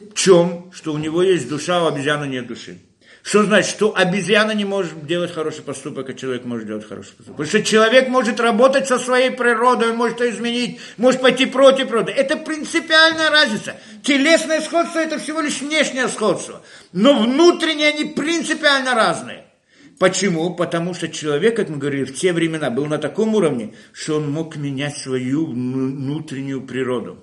В 0.00 0.14
чем? 0.14 0.70
Что 0.72 0.92
у 0.92 0.98
него 0.98 1.22
есть 1.22 1.48
душа, 1.48 1.78
а 1.78 1.84
у 1.84 1.86
обезьяны 1.86 2.26
нет 2.26 2.46
души. 2.46 2.78
Что 3.22 3.42
значит, 3.42 3.70
что 3.70 3.96
обезьяна 3.96 4.52
не 4.52 4.64
может 4.64 5.04
делать 5.04 5.32
хороший 5.32 5.62
поступок, 5.62 6.08
а 6.08 6.14
человек 6.14 6.44
может 6.44 6.66
делать 6.66 6.86
хороший 6.86 7.10
поступок? 7.10 7.36
Потому 7.36 7.48
что 7.48 7.62
человек 7.62 8.08
может 8.08 8.38
работать 8.38 8.86
со 8.86 8.98
своей 8.98 9.30
природой, 9.30 9.90
он 9.90 9.96
может 9.96 10.20
ее 10.20 10.30
изменить, 10.30 10.80
может 10.96 11.20
пойти 11.20 11.46
против 11.46 11.88
природы. 11.88 12.12
Это 12.12 12.36
принципиальная 12.36 13.30
разница. 13.30 13.76
Телесное 14.02 14.60
сходство– 14.60 14.98
это 15.00 15.18
всего 15.18 15.40
лишь 15.40 15.60
внешнее 15.60 16.08
сходство. 16.08 16.62
Но 16.92 17.20
внутренние 17.20 17.88
они 17.88 18.04
принципиально 18.04 18.94
разные. 18.94 19.45
Почему? 19.98 20.54
Потому 20.54 20.92
что 20.92 21.08
человек, 21.08 21.56
как 21.56 21.70
мы 21.70 21.78
говорили, 21.78 22.04
в 22.04 22.14
те 22.14 22.32
времена 22.32 22.70
был 22.70 22.86
на 22.86 22.98
таком 22.98 23.34
уровне, 23.34 23.74
что 23.92 24.16
он 24.16 24.30
мог 24.30 24.56
менять 24.56 24.96
свою 24.98 25.46
внутреннюю 25.46 26.62
природу. 26.66 27.22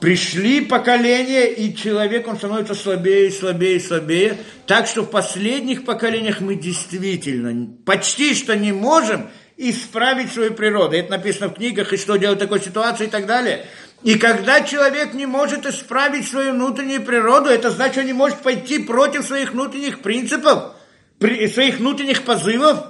Пришли 0.00 0.60
поколения, 0.60 1.46
и 1.46 1.74
человек, 1.74 2.28
он 2.28 2.36
становится 2.36 2.74
слабее, 2.74 3.30
слабее, 3.30 3.80
слабее. 3.80 4.36
Так 4.66 4.86
что 4.86 5.02
в 5.02 5.10
последних 5.10 5.84
поколениях 5.84 6.40
мы 6.40 6.54
действительно 6.54 7.74
почти 7.84 8.34
что 8.34 8.56
не 8.56 8.72
можем 8.72 9.30
исправить 9.56 10.32
свою 10.32 10.52
природу. 10.52 10.96
Это 10.96 11.12
написано 11.12 11.48
в 11.48 11.54
книгах, 11.54 11.92
и 11.92 11.96
что 11.96 12.16
делать 12.16 12.38
в 12.38 12.42
такой 12.42 12.60
ситуации 12.60 13.04
и 13.06 13.10
так 13.10 13.26
далее. 13.26 13.64
И 14.02 14.16
когда 14.16 14.60
человек 14.60 15.14
не 15.14 15.24
может 15.24 15.64
исправить 15.64 16.28
свою 16.28 16.52
внутреннюю 16.52 17.02
природу, 17.02 17.48
это 17.48 17.70
значит, 17.70 17.98
он 17.98 18.06
не 18.06 18.12
может 18.12 18.40
пойти 18.40 18.78
против 18.78 19.24
своих 19.24 19.52
внутренних 19.52 20.00
принципов, 20.00 20.75
своих 21.20 21.78
внутренних 21.78 22.24
позывов, 22.24 22.84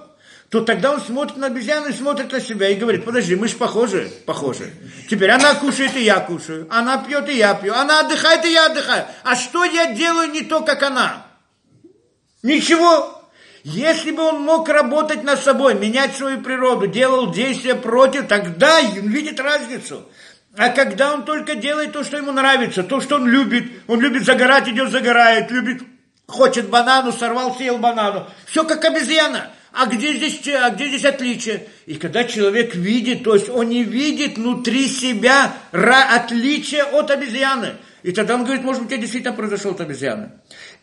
то 0.49 0.61
тогда 0.61 0.93
он 0.93 1.01
смотрит 1.01 1.37
на 1.37 1.49
обезьяну 1.49 1.89
и 1.89 1.93
смотрит 1.93 2.31
на 2.31 2.41
себя 2.41 2.69
и 2.69 2.77
говорит, 2.77 3.05
подожди, 3.05 3.35
мы 3.35 3.49
же 3.49 3.57
похожи, 3.57 4.11
похожи. 4.27 4.73
Теперь 5.11 5.31
она 5.31 5.55
кушает, 5.55 5.97
и 5.97 6.05
я 6.05 6.21
кушаю. 6.21 6.69
Она 6.71 6.99
пьет, 6.99 7.29
и 7.29 7.37
я 7.37 7.55
пью. 7.55 7.75
Она 7.75 8.01
отдыхает, 8.01 8.45
и 8.45 8.53
я 8.53 8.67
отдыхаю. 8.67 9.07
А 9.25 9.35
что 9.35 9.65
я 9.65 9.93
делаю 9.93 10.31
не 10.31 10.43
то, 10.43 10.61
как 10.61 10.83
она? 10.83 11.27
Ничего. 12.43 13.13
Если 13.65 14.13
бы 14.13 14.23
он 14.23 14.41
мог 14.43 14.69
работать 14.69 15.25
над 15.25 15.41
собой, 15.41 15.75
менять 15.75 16.15
свою 16.15 16.41
природу, 16.41 16.87
делал 16.87 17.33
действия 17.33 17.75
против, 17.75 18.29
тогда 18.29 18.79
он 18.79 19.09
видит 19.09 19.41
разницу. 19.41 20.09
А 20.57 20.69
когда 20.69 21.13
он 21.13 21.25
только 21.25 21.57
делает 21.57 21.93
то, 21.93 22.05
что 22.05 22.17
ему 22.17 22.31
нравится, 22.31 22.85
то, 22.85 23.01
что 23.01 23.17
он 23.17 23.27
любит, 23.27 23.65
он 23.89 24.01
любит 24.01 24.25
загорать, 24.25 24.69
идет 24.69 24.93
загорает, 24.93 25.51
любит, 25.51 25.83
хочет 26.27 26.69
банану, 26.69 27.13
сорвал, 27.13 27.55
съел 27.55 27.79
банану. 27.79 28.29
Все 28.47 28.65
как 28.65 28.85
обезьяна. 28.85 29.51
А 29.73 29.87
где 29.87 30.15
здесь, 30.15 30.41
а 30.49 30.71
где 30.71 30.89
здесь 30.89 31.05
отличие? 31.05 31.69
И 31.85 31.97
когда 31.97 32.25
человек 32.25 32.75
видит, 32.75 33.25
то 33.25 33.35
есть 33.35 33.51
он 33.51 33.69
не 33.69 33.85
видит 33.85 34.39
внутри 34.39 34.89
себя 34.89 35.53
отличие 35.71 36.83
от 36.83 37.11
обезьяны. 37.11 37.75
И 38.03 38.13
тогда 38.13 38.37
он 38.37 38.45
говорит, 38.45 38.65
может 38.65 38.83
быть, 38.83 38.93
я 38.93 38.99
действительно 38.99 39.35
произошел 39.35 39.73
от 39.73 39.81
обезьяны. 39.81 40.31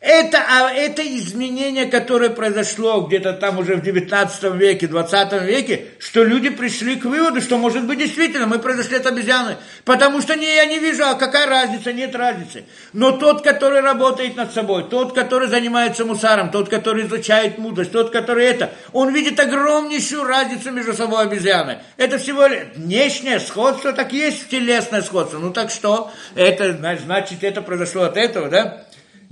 Это, 0.03 0.43
а, 0.49 0.69
это 0.69 1.01
изменение, 1.01 1.85
которое 1.85 2.29
произошло 2.29 2.99
где-то 3.03 3.31
там 3.31 3.59
уже 3.59 3.77
в 3.77 3.81
19 3.81 4.43
веке, 4.55 4.87
20 4.87 5.41
веке, 5.43 5.85
что 5.97 6.25
люди 6.25 6.49
пришли 6.49 6.97
к 6.97 7.05
выводу, 7.05 7.39
что, 7.39 7.57
может 7.57 7.87
быть, 7.87 7.99
действительно 7.99 8.45
мы 8.45 8.59
произошли 8.59 8.97
от 8.97 9.05
обезьяны. 9.05 9.55
Потому 9.85 10.19
что 10.19 10.35
не, 10.35 10.55
я 10.55 10.65
не 10.65 10.79
вижу, 10.79 11.05
а 11.05 11.13
какая 11.13 11.47
разница, 11.47 11.93
нет 11.93 12.13
разницы. 12.15 12.65
Но 12.91 13.13
тот, 13.13 13.43
который 13.43 13.79
работает 13.79 14.35
над 14.35 14.53
собой, 14.53 14.89
тот, 14.89 15.13
который 15.15 15.47
занимается 15.47 16.03
мусаром, 16.03 16.51
тот, 16.51 16.67
который 16.67 17.05
изучает 17.05 17.57
мудрость, 17.57 17.93
тот, 17.93 18.11
который 18.11 18.43
это, 18.43 18.71
он 18.91 19.13
видит 19.13 19.39
огромнейшую 19.39 20.25
разницу 20.25 20.69
между 20.71 20.93
собой 20.93 21.23
обезьяны. 21.23 21.77
Это 21.95 22.17
всего 22.17 22.47
лишь 22.47 22.63
внешнее 22.75 23.39
сходство, 23.39 23.93
так 23.93 24.11
есть 24.11 24.49
телесное 24.49 25.01
сходство. 25.01 25.37
Ну 25.37 25.53
так 25.53 25.71
что? 25.71 26.11
Это, 26.35 26.77
значит, 26.97 27.41
это 27.41 27.61
произошло 27.61 28.03
от 28.03 28.17
этого, 28.17 28.49
да? 28.49 28.83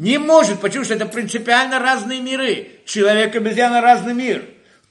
Не 0.01 0.17
может, 0.17 0.61
почему 0.61 0.83
что 0.83 0.95
это 0.95 1.05
принципиально 1.05 1.77
разные 1.77 2.21
миры. 2.21 2.69
Человек 2.85 3.35
и 3.35 3.37
обезьяна 3.37 3.81
разный 3.81 4.15
мир. 4.15 4.43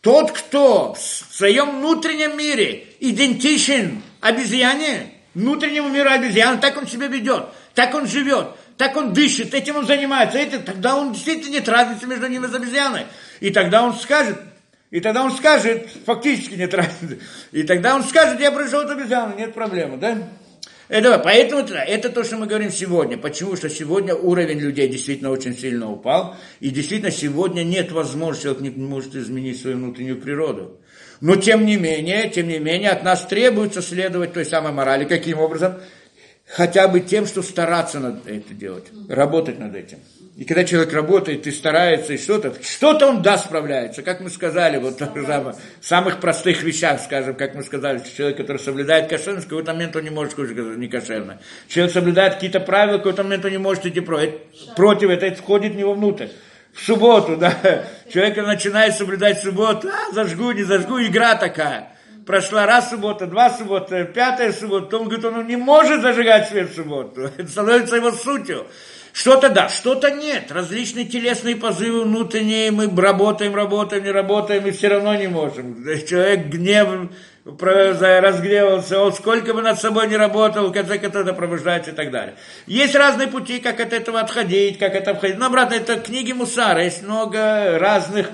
Тот, 0.02 0.30
кто 0.30 0.94
в 0.94 0.98
своем 1.34 1.80
внутреннем 1.80 2.38
мире 2.38 2.84
идентичен 3.00 4.02
обезьяне, 4.20 5.12
внутреннему 5.34 5.88
миру 5.88 6.10
обезьяны, 6.10 6.60
так 6.60 6.76
он 6.76 6.86
себя 6.86 7.08
ведет, 7.08 7.46
так 7.74 7.92
он 7.92 8.06
живет, 8.06 8.50
так 8.76 8.96
он 8.96 9.12
дышит, 9.12 9.52
этим 9.52 9.78
он 9.78 9.84
занимается, 9.84 10.38
этим, 10.38 10.62
тогда 10.62 10.94
он 10.94 11.12
действительно 11.12 11.54
нет 11.54 11.68
разницы 11.68 12.06
между 12.06 12.28
ним 12.28 12.44
и 12.44 12.54
обезьяной. 12.54 13.06
И 13.40 13.50
тогда 13.50 13.82
он 13.82 13.96
скажет, 13.96 14.38
и 14.92 15.00
тогда 15.00 15.24
он 15.24 15.32
скажет, 15.32 15.88
фактически 16.06 16.54
нет 16.54 16.72
разницы, 16.74 17.18
и 17.50 17.64
тогда 17.64 17.96
он 17.96 18.04
скажет, 18.04 18.38
я 18.38 18.52
пришел 18.52 18.82
от 18.82 18.90
обезьяны, 18.92 19.34
нет 19.34 19.54
проблемы, 19.54 19.96
да? 19.96 20.18
Это, 20.90 21.20
поэтому 21.20 21.62
это 21.62 22.08
то, 22.08 22.24
что 22.24 22.36
мы 22.36 22.48
говорим 22.48 22.72
сегодня. 22.72 23.16
Почему? 23.16 23.54
Что 23.54 23.70
сегодня 23.70 24.12
уровень 24.12 24.58
людей 24.58 24.88
действительно 24.88 25.30
очень 25.30 25.56
сильно 25.56 25.88
упал. 25.88 26.36
И 26.58 26.70
действительно 26.70 27.12
сегодня 27.12 27.62
нет 27.62 27.92
возможности, 27.92 28.42
человек 28.42 28.76
не 28.76 28.84
может 28.84 29.14
изменить 29.14 29.60
свою 29.60 29.76
внутреннюю 29.76 30.20
природу. 30.20 30.80
Но 31.20 31.36
тем 31.36 31.64
не 31.64 31.76
менее, 31.76 32.28
тем 32.28 32.48
не 32.48 32.58
менее, 32.58 32.90
от 32.90 33.04
нас 33.04 33.24
требуется 33.24 33.82
следовать 33.82 34.32
той 34.32 34.44
самой 34.44 34.72
морали. 34.72 35.04
Каким 35.04 35.38
образом? 35.38 35.74
Хотя 36.44 36.88
бы 36.88 36.98
тем, 36.98 37.24
что 37.24 37.42
стараться 37.42 38.00
над 38.00 38.26
это 38.26 38.52
делать, 38.52 38.86
работать 39.08 39.60
над 39.60 39.76
этим. 39.76 39.98
И 40.36 40.44
когда 40.44 40.64
человек 40.64 40.92
работает 40.92 41.46
и 41.46 41.50
старается, 41.50 42.12
и 42.12 42.16
что-то, 42.16 42.54
что-то 42.62 43.08
он 43.08 43.20
да 43.20 43.36
справляется. 43.36 44.02
Как 44.02 44.20
мы 44.20 44.30
сказали, 44.30 44.78
вот 44.78 45.00
в 45.00 45.54
самых 45.80 46.20
простых 46.20 46.62
вещах, 46.62 47.00
скажем, 47.00 47.34
как 47.34 47.54
мы 47.54 47.62
сказали, 47.64 48.00
человек, 48.16 48.36
который 48.36 48.58
соблюдает 48.58 49.08
кошерность, 49.08 49.46
в 49.46 49.50
какой-то 49.50 49.72
момент 49.72 49.96
он 49.96 50.04
не 50.04 50.10
может 50.10 50.34
кушать 50.34 50.56
не 50.56 50.88
кошерно. 50.88 51.40
Человек 51.68 51.92
соблюдает 51.92 52.34
какие-то 52.34 52.60
правила, 52.60 52.96
в 52.96 52.98
какой-то 52.98 53.24
момент 53.24 53.44
он 53.44 53.50
не 53.50 53.58
может 53.58 53.84
идти 53.86 54.00
против. 54.00 54.34
Против 54.76 55.10
это 55.10 55.34
входит 55.34 55.72
в 55.72 55.76
него 55.76 55.94
внутрь. 55.94 56.28
В 56.72 56.80
субботу, 56.80 57.36
да, 57.36 57.84
человек 58.12 58.36
начинает 58.36 58.94
соблюдать 58.94 59.42
субботу, 59.42 59.88
а, 59.88 60.12
зажгу, 60.14 60.52
не 60.52 60.62
зажгу, 60.62 61.00
игра 61.00 61.34
такая. 61.34 61.88
Прошла 62.24 62.64
раз 62.64 62.90
суббота, 62.90 63.26
два 63.26 63.50
суббота, 63.50 64.04
пятая 64.04 64.52
суббота, 64.52 64.96
он 64.96 65.08
говорит, 65.08 65.24
он 65.24 65.46
не 65.48 65.56
может 65.56 66.00
зажигать 66.00 66.48
свет 66.48 66.70
в 66.70 66.76
субботу. 66.76 67.22
Это 67.36 67.48
становится 67.48 67.96
его 67.96 68.12
сутью. 68.12 68.66
Что-то 69.12 69.48
да, 69.48 69.68
что-то 69.68 70.10
нет. 70.10 70.52
Различные 70.52 71.04
телесные 71.04 71.56
позывы 71.56 72.04
внутренние, 72.04 72.70
мы 72.70 72.88
работаем, 73.00 73.54
работаем, 73.54 74.04
не 74.04 74.10
работаем, 74.10 74.66
и 74.66 74.70
все 74.70 74.88
равно 74.88 75.14
не 75.16 75.26
можем. 75.26 75.84
Человек 76.06 76.46
гнев 76.46 77.10
разгневался, 77.44 79.00
он 79.00 79.12
сколько 79.12 79.54
бы 79.54 79.62
над 79.62 79.80
собой 79.80 80.08
не 80.08 80.16
работал, 80.16 80.68
в 80.68 80.72
конце 80.72 80.98
концов 80.98 81.22
это 81.22 81.32
пробуждается 81.32 81.90
и 81.90 81.94
так 81.94 82.10
далее. 82.10 82.36
Есть 82.66 82.94
разные 82.94 83.28
пути, 83.28 83.60
как 83.60 83.80
от 83.80 83.92
этого 83.92 84.20
отходить, 84.20 84.78
как 84.78 84.94
это 84.94 85.12
обходить. 85.12 85.38
Но, 85.38 85.46
обратно, 85.46 85.74
это 85.74 85.96
книги 85.98 86.32
Мусара, 86.32 86.84
есть 86.84 87.02
много 87.02 87.78
разных 87.78 88.30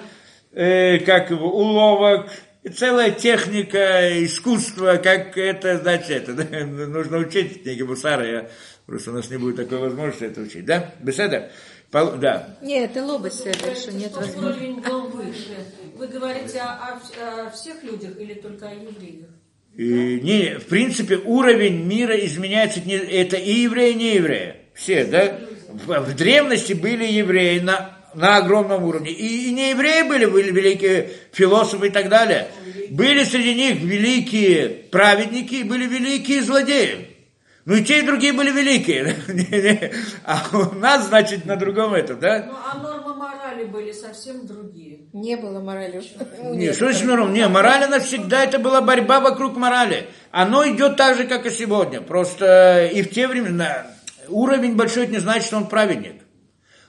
э, 0.53 0.99
как 0.99 1.31
уловок, 1.31 2.31
целая 2.75 3.13
техника, 3.13 4.25
искусство, 4.25 4.97
как 4.97 5.39
это, 5.39 5.79
значит, 5.79 6.29
это, 6.29 6.67
нужно 6.67 7.19
учить 7.19 7.63
книги 7.63 7.83
Мусара, 7.83 8.27
я 8.27 8.49
Просто 8.87 9.11
у 9.11 9.15
нас 9.15 9.29
не 9.31 9.37
будет 9.37 9.57
такой 9.57 9.79
возможности 9.79 10.25
это 10.25 10.41
учить. 10.41 10.65
Да? 10.65 10.95
Беседа? 11.01 11.51
Пол, 11.91 12.13
да. 12.13 12.57
Нет, 12.63 12.91
это 12.91 13.05
лоба 13.05 13.31
седер, 13.31 13.75
что 13.75 13.93
нет 13.93 14.13
возможности. 14.13 14.63
Уровень 14.63 14.81
был 14.81 15.09
выше. 15.09 15.57
Вы 15.97 16.07
говорите 16.07 16.61
о, 16.61 17.01
о, 17.01 17.47
о 17.47 17.51
всех 17.51 17.83
людях 17.83 18.19
или 18.19 18.35
только 18.35 18.69
о 18.69 18.75
евреях? 18.75 19.27
И, 19.77 20.21
не, 20.23 20.59
в 20.59 20.67
принципе, 20.67 21.17
уровень 21.17 21.85
мира 21.85 22.17
изменяется, 22.25 22.81
это 22.81 23.37
и 23.37 23.53
евреи, 23.53 23.93
и 23.93 23.95
не 23.95 24.15
евреи. 24.15 24.55
Все, 24.73 25.05
да? 25.05 25.39
В, 25.69 26.01
в 26.01 26.17
древности 26.17 26.73
были 26.73 27.05
евреи 27.05 27.59
на, 27.59 27.97
на 28.15 28.37
огромном 28.37 28.85
уровне. 28.85 29.11
И, 29.11 29.49
и 29.49 29.53
не 29.53 29.71
евреи 29.71 30.03
были, 30.09 30.27
были 30.27 30.51
великие 30.51 31.11
философы 31.33 31.89
и 31.89 31.91
так 31.91 32.09
далее. 32.09 32.49
Были 32.91 33.25
среди 33.25 33.55
них 33.55 33.81
великие 33.81 34.69
праведники, 34.69 35.63
были 35.65 35.87
великие 35.87 36.43
злодеи. 36.43 37.16
Ну 37.67 37.75
и 37.75 37.83
те, 37.83 37.99
и 37.99 38.03
другие 38.03 38.33
были 38.33 38.53
великие. 38.53 39.17
А 40.25 40.47
у 40.53 40.77
нас, 40.77 41.09
значит, 41.09 41.47
на 41.47 41.57
другом 41.57 41.95
этом, 41.95 42.21
да? 42.21 42.45
Ну, 42.47 42.55
а 42.55 42.79
нормы 42.79 43.15
морали 43.17 43.65
были 43.65 43.91
совсем 43.91 44.47
другие. 44.47 45.01
Не 45.13 45.37
было 45.37 45.59
морали. 45.59 46.01
Нет, 46.53 46.77
что 46.77 46.87
значит 46.87 47.07
норм? 47.07 47.33
Не, 47.33 47.49
мораль, 47.49 47.83
она 47.83 47.99
всегда, 47.99 48.45
это 48.45 48.61
была 48.61 48.81
борьба 48.81 49.19
вокруг 49.19 49.57
морали. 49.57 50.07
Оно 50.31 50.67
идет 50.69 50.97
так 50.97 51.17
же, 51.17 51.25
как 51.25 51.45
и 51.47 51.51
сегодня. 51.51 52.01
Просто 52.01 52.87
и 52.87 53.03
в 53.03 53.11
те 53.11 53.27
времена 53.27 53.89
уровень 54.29 54.77
большой, 54.77 55.05
это 55.05 55.15
не 55.15 55.19
значит, 55.19 55.47
что 55.47 55.57
он 55.57 55.67
праведник. 55.67 56.23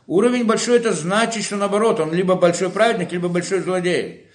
Уровень 0.06 0.46
большой, 0.46 0.78
это 0.78 0.94
значит, 0.94 1.44
что 1.44 1.56
наоборот, 1.56 2.00
он 2.00 2.14
либо 2.14 2.36
большой 2.36 2.70
праведник, 2.70 3.12
либо 3.12 3.30
большой 3.30 3.62
злодей. 3.62 4.27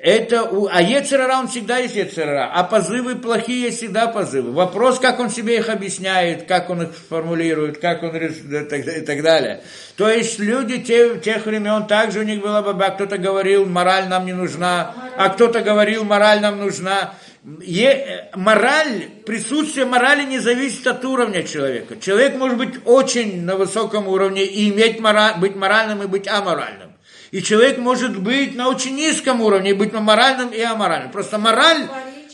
Это, 0.00 0.48
а 0.70 0.80
Ецерара, 0.80 1.38
он 1.38 1.48
всегда 1.48 1.78
есть 1.78 1.96
Ецерара, 1.96 2.52
а 2.54 2.62
позывы 2.62 3.16
плохие 3.16 3.72
всегда 3.72 4.06
позывы. 4.06 4.52
Вопрос, 4.52 5.00
как 5.00 5.18
он 5.18 5.28
себе 5.28 5.56
их 5.56 5.68
объясняет, 5.68 6.44
как 6.44 6.70
он 6.70 6.82
их 6.82 6.90
формулирует, 6.94 7.78
как 7.78 8.04
он 8.04 8.16
и 8.16 9.00
так 9.00 9.22
далее. 9.22 9.60
То 9.96 10.08
есть 10.08 10.38
люди 10.38 10.78
те, 10.78 11.18
тех 11.18 11.46
времен 11.46 11.88
также 11.88 12.20
у 12.20 12.22
них 12.22 12.40
была 12.40 12.62
баба, 12.62 12.90
кто-то 12.90 13.18
говорил, 13.18 13.66
мораль 13.66 14.08
нам 14.08 14.24
не 14.24 14.34
нужна, 14.34 14.94
а 15.16 15.30
кто-то 15.30 15.62
говорил, 15.62 16.04
мораль 16.04 16.40
нам 16.40 16.58
нужна. 16.58 17.14
Е, 17.60 18.30
мораль, 18.34 19.08
присутствие 19.26 19.86
морали 19.86 20.24
не 20.24 20.38
зависит 20.38 20.86
от 20.86 21.04
уровня 21.04 21.42
человека. 21.42 21.96
Человек 22.00 22.36
может 22.36 22.56
быть 22.58 22.74
очень 22.84 23.44
на 23.44 23.56
высоком 23.56 24.06
уровне 24.06 24.44
и 24.44 24.70
иметь 24.70 25.00
мораль, 25.00 25.40
быть 25.40 25.56
моральным 25.56 26.04
и 26.04 26.06
быть 26.06 26.28
аморальным. 26.28 26.87
И 27.30 27.42
человек 27.42 27.78
может 27.78 28.18
быть 28.18 28.56
на 28.56 28.68
очень 28.68 28.94
низком 28.94 29.42
уровне, 29.42 29.74
быть 29.74 29.92
моральным 29.92 30.48
и 30.48 30.60
аморальным. 30.60 31.10
Просто 31.10 31.38
мораль, 31.38 31.86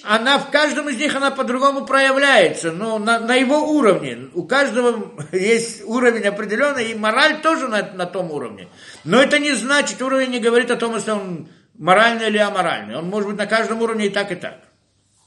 она 0.03 0.39
в 0.39 0.51
каждом 0.51 0.89
из 0.89 0.97
них, 0.97 1.17
она 1.17 1.31
по-другому 1.31 1.85
проявляется, 1.85 2.71
но 2.71 2.99
на, 2.99 3.19
на 3.19 3.35
его 3.35 3.73
уровне. 3.73 4.29
У 4.35 4.45
каждого 4.45 5.13
есть 5.33 5.83
уровень 5.85 6.27
определенный, 6.27 6.93
и 6.93 6.95
мораль 6.95 7.41
тоже 7.41 7.69
на, 7.69 7.83
на 7.93 8.07
том 8.07 8.31
уровне. 8.31 8.69
Но 9.05 9.21
это 9.21 9.39
не 9.39 9.53
значит, 9.53 10.01
уровень 10.01 10.31
не 10.31 10.39
говорит 10.39 10.71
о 10.71 10.77
том, 10.77 10.95
если 10.95 11.11
он 11.11 11.49
моральный 11.77 12.29
или 12.29 12.39
аморальный. 12.39 12.97
Он 12.97 13.07
может 13.07 13.29
быть 13.29 13.39
на 13.39 13.47
каждом 13.47 13.83
уровне 13.83 14.07
и 14.07 14.11
так, 14.11 14.31
и 14.31 14.37
так. 14.37 14.61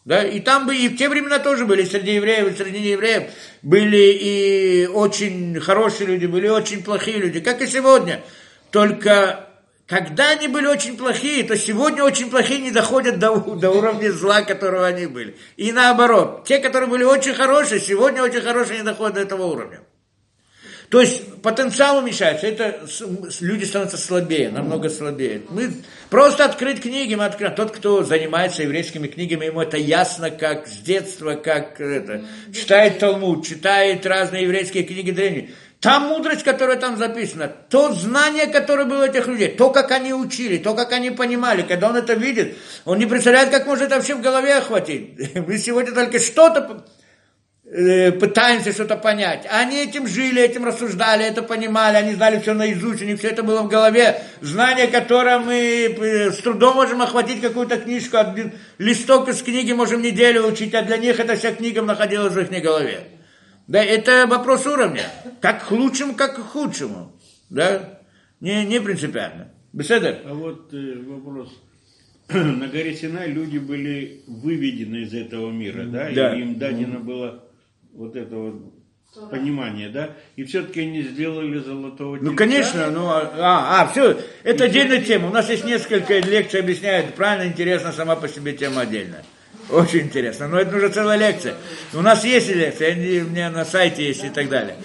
Да, 0.06 0.24
и 0.24 0.40
там 0.40 0.68
бы, 0.68 0.74
и 0.74 0.88
в 0.88 0.96
те 0.96 1.10
времена 1.10 1.38
тоже 1.38 1.66
были 1.66 1.84
среди 1.84 2.14
евреев, 2.14 2.48
и 2.48 2.56
среди 2.56 2.80
неевреев 2.80 3.24
были 3.62 3.98
и 3.98 4.88
очень 4.88 5.60
хорошие 5.60 6.08
люди, 6.08 6.26
были 6.26 6.48
очень 6.48 6.82
плохие 6.82 7.18
люди, 7.18 7.42
как 7.42 7.62
и 7.62 7.68
сегодня. 7.68 8.22
Только 8.72 9.47
Когда 9.88 10.32
они 10.32 10.50
были 10.50 10.68
очень 10.68 10.98
плохие, 10.98 11.46
то 11.46 11.58
сегодня 11.58 12.04
очень 12.04 12.30
плохие 12.30 12.60
не 12.60 12.72
доходят 12.72 13.20
до, 13.20 13.40
до 13.40 13.72
уровня 13.72 14.12
зла, 14.12 14.42
которого 14.42 14.86
они 14.86 15.06
были. 15.06 15.38
И 15.56 15.72
наоборот, 15.72 16.44
те, 16.46 16.60
которые 16.60 16.90
были 16.90 17.06
очень 17.06 17.34
хорошие, 17.34 17.80
сегодня 17.80 18.22
очень 18.22 18.42
хорошие 18.42 18.80
не 18.80 18.84
доходят 18.84 19.16
до 19.16 19.22
этого 19.22 19.46
уровня. 19.46 19.80
То 20.90 21.02
есть 21.02 21.42
потенциал 21.42 21.98
уменьшается, 21.98 22.48
это 22.48 22.86
люди 23.42 23.66
становятся 23.66 23.98
слабее, 23.98 24.50
намного 24.50 24.90
слабее. 24.90 25.42
Мы 25.50 25.74
просто 26.10 26.46
открыть 26.46 26.82
книги, 26.82 27.14
мы 27.16 27.26
открыли. 27.26 27.54
Тот, 27.54 27.72
кто 27.72 28.04
занимается 28.04 28.64
еврейскими 28.64 29.08
книгами, 29.08 29.46
ему 29.46 29.62
это 29.62 29.76
ясно, 29.76 30.32
как 30.32 30.68
с 30.68 30.78
детства, 30.78 31.36
как 31.36 31.82
это, 31.82 32.26
читает 32.54 33.00
Талмуд, 33.00 33.46
читает 33.46 34.06
разные 34.06 34.44
еврейские 34.44 34.84
книги 34.84 35.12
древние. 35.12 35.50
Та 35.80 36.00
мудрость, 36.00 36.44
которая 36.44 36.78
там 36.78 36.98
записана, 36.98 37.48
то 37.48 37.94
знание, 37.94 38.48
которое 38.48 38.86
было 38.86 39.04
у 39.04 39.08
этих 39.08 39.28
людей, 39.28 39.50
то, 39.50 39.70
как 39.70 39.92
они 39.92 40.12
учили, 40.12 40.58
то, 40.58 40.74
как 40.74 40.92
они 40.92 41.12
понимали, 41.12 41.62
когда 41.62 41.90
он 41.90 41.96
это 41.96 42.14
видит, 42.14 42.58
он 42.84 42.98
не 42.98 43.06
представляет, 43.06 43.52
как 43.52 43.68
может 43.68 43.86
это 43.86 43.96
вообще 43.96 44.16
в 44.16 44.22
голове 44.22 44.56
охватить. 44.56 45.36
Мы 45.48 45.60
сегодня 45.60 45.94
только 45.94 46.20
что-то 46.20 46.84
э, 47.64 48.12
пытаемся 48.12 48.72
что-то 48.72 48.96
понять. 48.96 49.46
Они 49.52 49.78
этим 49.78 50.08
жили, 50.08 50.42
этим 50.42 50.66
рассуждали, 50.66 51.24
это 51.24 51.44
понимали, 51.44 51.98
они 51.98 52.16
знали 52.16 52.40
все 52.40 52.56
наизусть, 52.56 53.04
у 53.04 53.06
них 53.06 53.20
все 53.20 53.28
это 53.28 53.44
было 53.44 53.62
в 53.62 53.68
голове. 53.68 54.20
Знание, 54.42 54.88
которое 54.88 55.38
мы 55.38 55.96
э, 55.96 56.32
с 56.32 56.38
трудом 56.38 56.74
можем 56.74 57.04
охватить 57.04 57.40
какую-то 57.40 57.78
книжку, 57.78 58.18
листок 58.80 59.30
из 59.30 59.44
книги 59.44 59.74
можем 59.74 60.02
неделю 60.02 60.48
учить, 60.48 60.74
а 60.74 60.82
для 60.82 60.98
них 60.98 61.20
эта 61.20 61.36
вся 61.36 61.52
книга 61.52 61.84
находилась 61.84 62.34
в 62.34 62.40
их 62.40 62.64
голове. 62.64 63.17
Да, 63.68 63.84
это 63.84 64.26
вопрос 64.28 64.66
уровня. 64.66 65.04
Как 65.42 65.68
к 65.68 65.72
лучшему, 65.72 66.16
как 66.16 66.36
к 66.36 66.40
худшему. 66.40 67.12
Да? 67.50 68.00
Не, 68.40 68.66
не 68.66 68.80
принципиально. 68.80 69.50
Беседер? 69.74 70.20
А 70.26 70.34
вот 70.34 70.74
э, 70.74 70.96
вопрос. 71.06 71.50
На 72.30 72.68
горе 72.68 72.96
Синай 72.96 73.30
люди 73.30 73.58
были 73.58 74.24
выведены 74.28 75.04
из 75.04 75.14
этого 75.14 75.52
мира, 75.52 75.84
да? 75.86 76.10
Да. 76.12 76.36
И 76.36 76.42
им 76.42 76.58
дадено 76.58 77.00
было 77.00 77.44
вот 77.94 78.16
это 78.16 78.36
вот 78.36 78.74
понимание, 79.30 79.90
да? 79.90 80.12
И 80.36 80.44
все-таки 80.44 80.82
они 80.82 81.02
сделали 81.02 81.60
золотого 81.60 82.16
Ну, 82.18 82.22
тельца. 82.32 82.36
конечно, 82.38 82.92
ну, 82.92 83.08
а, 83.08 83.82
а, 83.82 83.88
все, 83.88 84.20
это 84.44 84.66
отдельная 84.66 85.02
тема. 85.02 85.30
У 85.30 85.34
нас 85.34 85.50
есть 85.50 85.66
несколько 85.66 86.20
лекций, 86.20 86.60
объясняют, 86.60 87.16
правильно, 87.16 87.50
интересно, 87.50 87.92
сама 87.92 88.16
по 88.16 88.28
себе 88.28 88.54
тема 88.54 88.82
отдельная. 88.82 89.24
Очень 89.70 90.02
интересно. 90.02 90.48
Но 90.48 90.60
это 90.60 90.76
уже 90.76 90.90
целая 90.90 91.18
лекция. 91.18 91.56
У 91.94 92.02
нас 92.02 92.24
есть 92.24 92.50
лекция, 92.50 92.92
они 92.92 93.20
у 93.20 93.30
меня 93.30 93.50
на 93.50 93.66
сайте 93.66 94.06
есть 94.06 94.24
и 94.24 94.30
так 94.30 94.50
далее. 94.50 94.76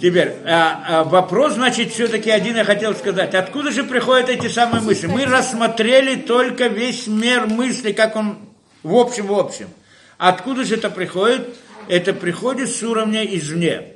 Теперь, 0.00 0.32
а, 0.44 0.84
а 0.86 1.04
вопрос, 1.04 1.54
значит, 1.54 1.90
все-таки 1.90 2.30
один 2.30 2.56
я 2.56 2.64
хотел 2.64 2.94
сказать. 2.94 3.34
Откуда 3.34 3.70
же 3.70 3.82
приходят 3.84 4.28
эти 4.28 4.48
самые 4.48 4.82
мысли? 4.82 5.06
Мы 5.06 5.24
рассмотрели 5.24 6.16
только 6.16 6.66
весь 6.66 7.06
мир 7.06 7.46
мысли, 7.46 7.92
как 7.92 8.14
он 8.14 8.38
в 8.86 8.94
общем, 8.94 9.26
в 9.26 9.32
общем. 9.32 9.68
Откуда 10.16 10.64
же 10.64 10.76
это 10.76 10.90
приходит? 10.90 11.56
Это 11.88 12.12
приходит 12.12 12.68
с 12.68 12.84
уровня 12.84 13.24
извне. 13.24 13.94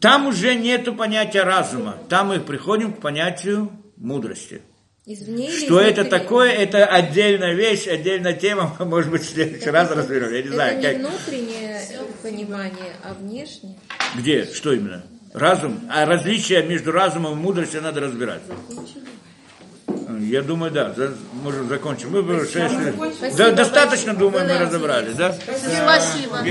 Там 0.00 0.26
уже 0.26 0.56
нету 0.56 0.92
понятия 0.92 1.44
разума. 1.44 1.96
Там 2.08 2.28
мы 2.28 2.40
приходим 2.40 2.92
к 2.92 3.00
понятию 3.00 3.70
мудрости. 3.96 4.60
Извне 5.10 5.48
или 5.50 5.64
Что 5.64 5.80
это 5.80 6.04
такое, 6.04 6.52
это 6.52 6.84
отдельная 6.84 7.54
вещь, 7.54 7.86
отдельная 7.86 8.34
тема, 8.34 8.76
может 8.84 9.10
быть, 9.10 9.22
в 9.22 9.30
следующий 9.30 9.70
раз 9.70 9.90
разберем. 9.90 10.30
Я 10.30 10.42
не 10.42 10.48
Это 10.48 10.52
знаю, 10.54 10.76
не 10.76 10.82
как, 10.82 10.96
внутреннее 10.98 11.80
понимание, 12.22 12.92
а 13.02 13.14
внешнее. 13.14 13.76
где, 14.14 14.44
что 14.44 14.70
именно. 14.74 15.02
Разум, 15.32 15.80
а 15.90 16.04
различия 16.04 16.62
между 16.62 16.92
разумом 16.92 17.32
и 17.32 17.36
мудростью 17.36 17.80
надо 17.80 18.00
разбирать. 18.00 18.42
Я 20.20 20.42
думаю, 20.42 20.72
да, 20.72 20.94
можем 21.42 21.68
закончим. 21.68 22.10
Мы 22.10 22.40
шесть- 22.40 22.50
Спасибо 22.50 23.36
Да, 23.36 23.52
достаточно, 23.52 24.14
думаю, 24.14 24.44
мы 24.44 24.52
Было 24.54 24.58
разобрали, 24.66 25.12
да? 25.12 25.32
Спасибо. 25.32 26.42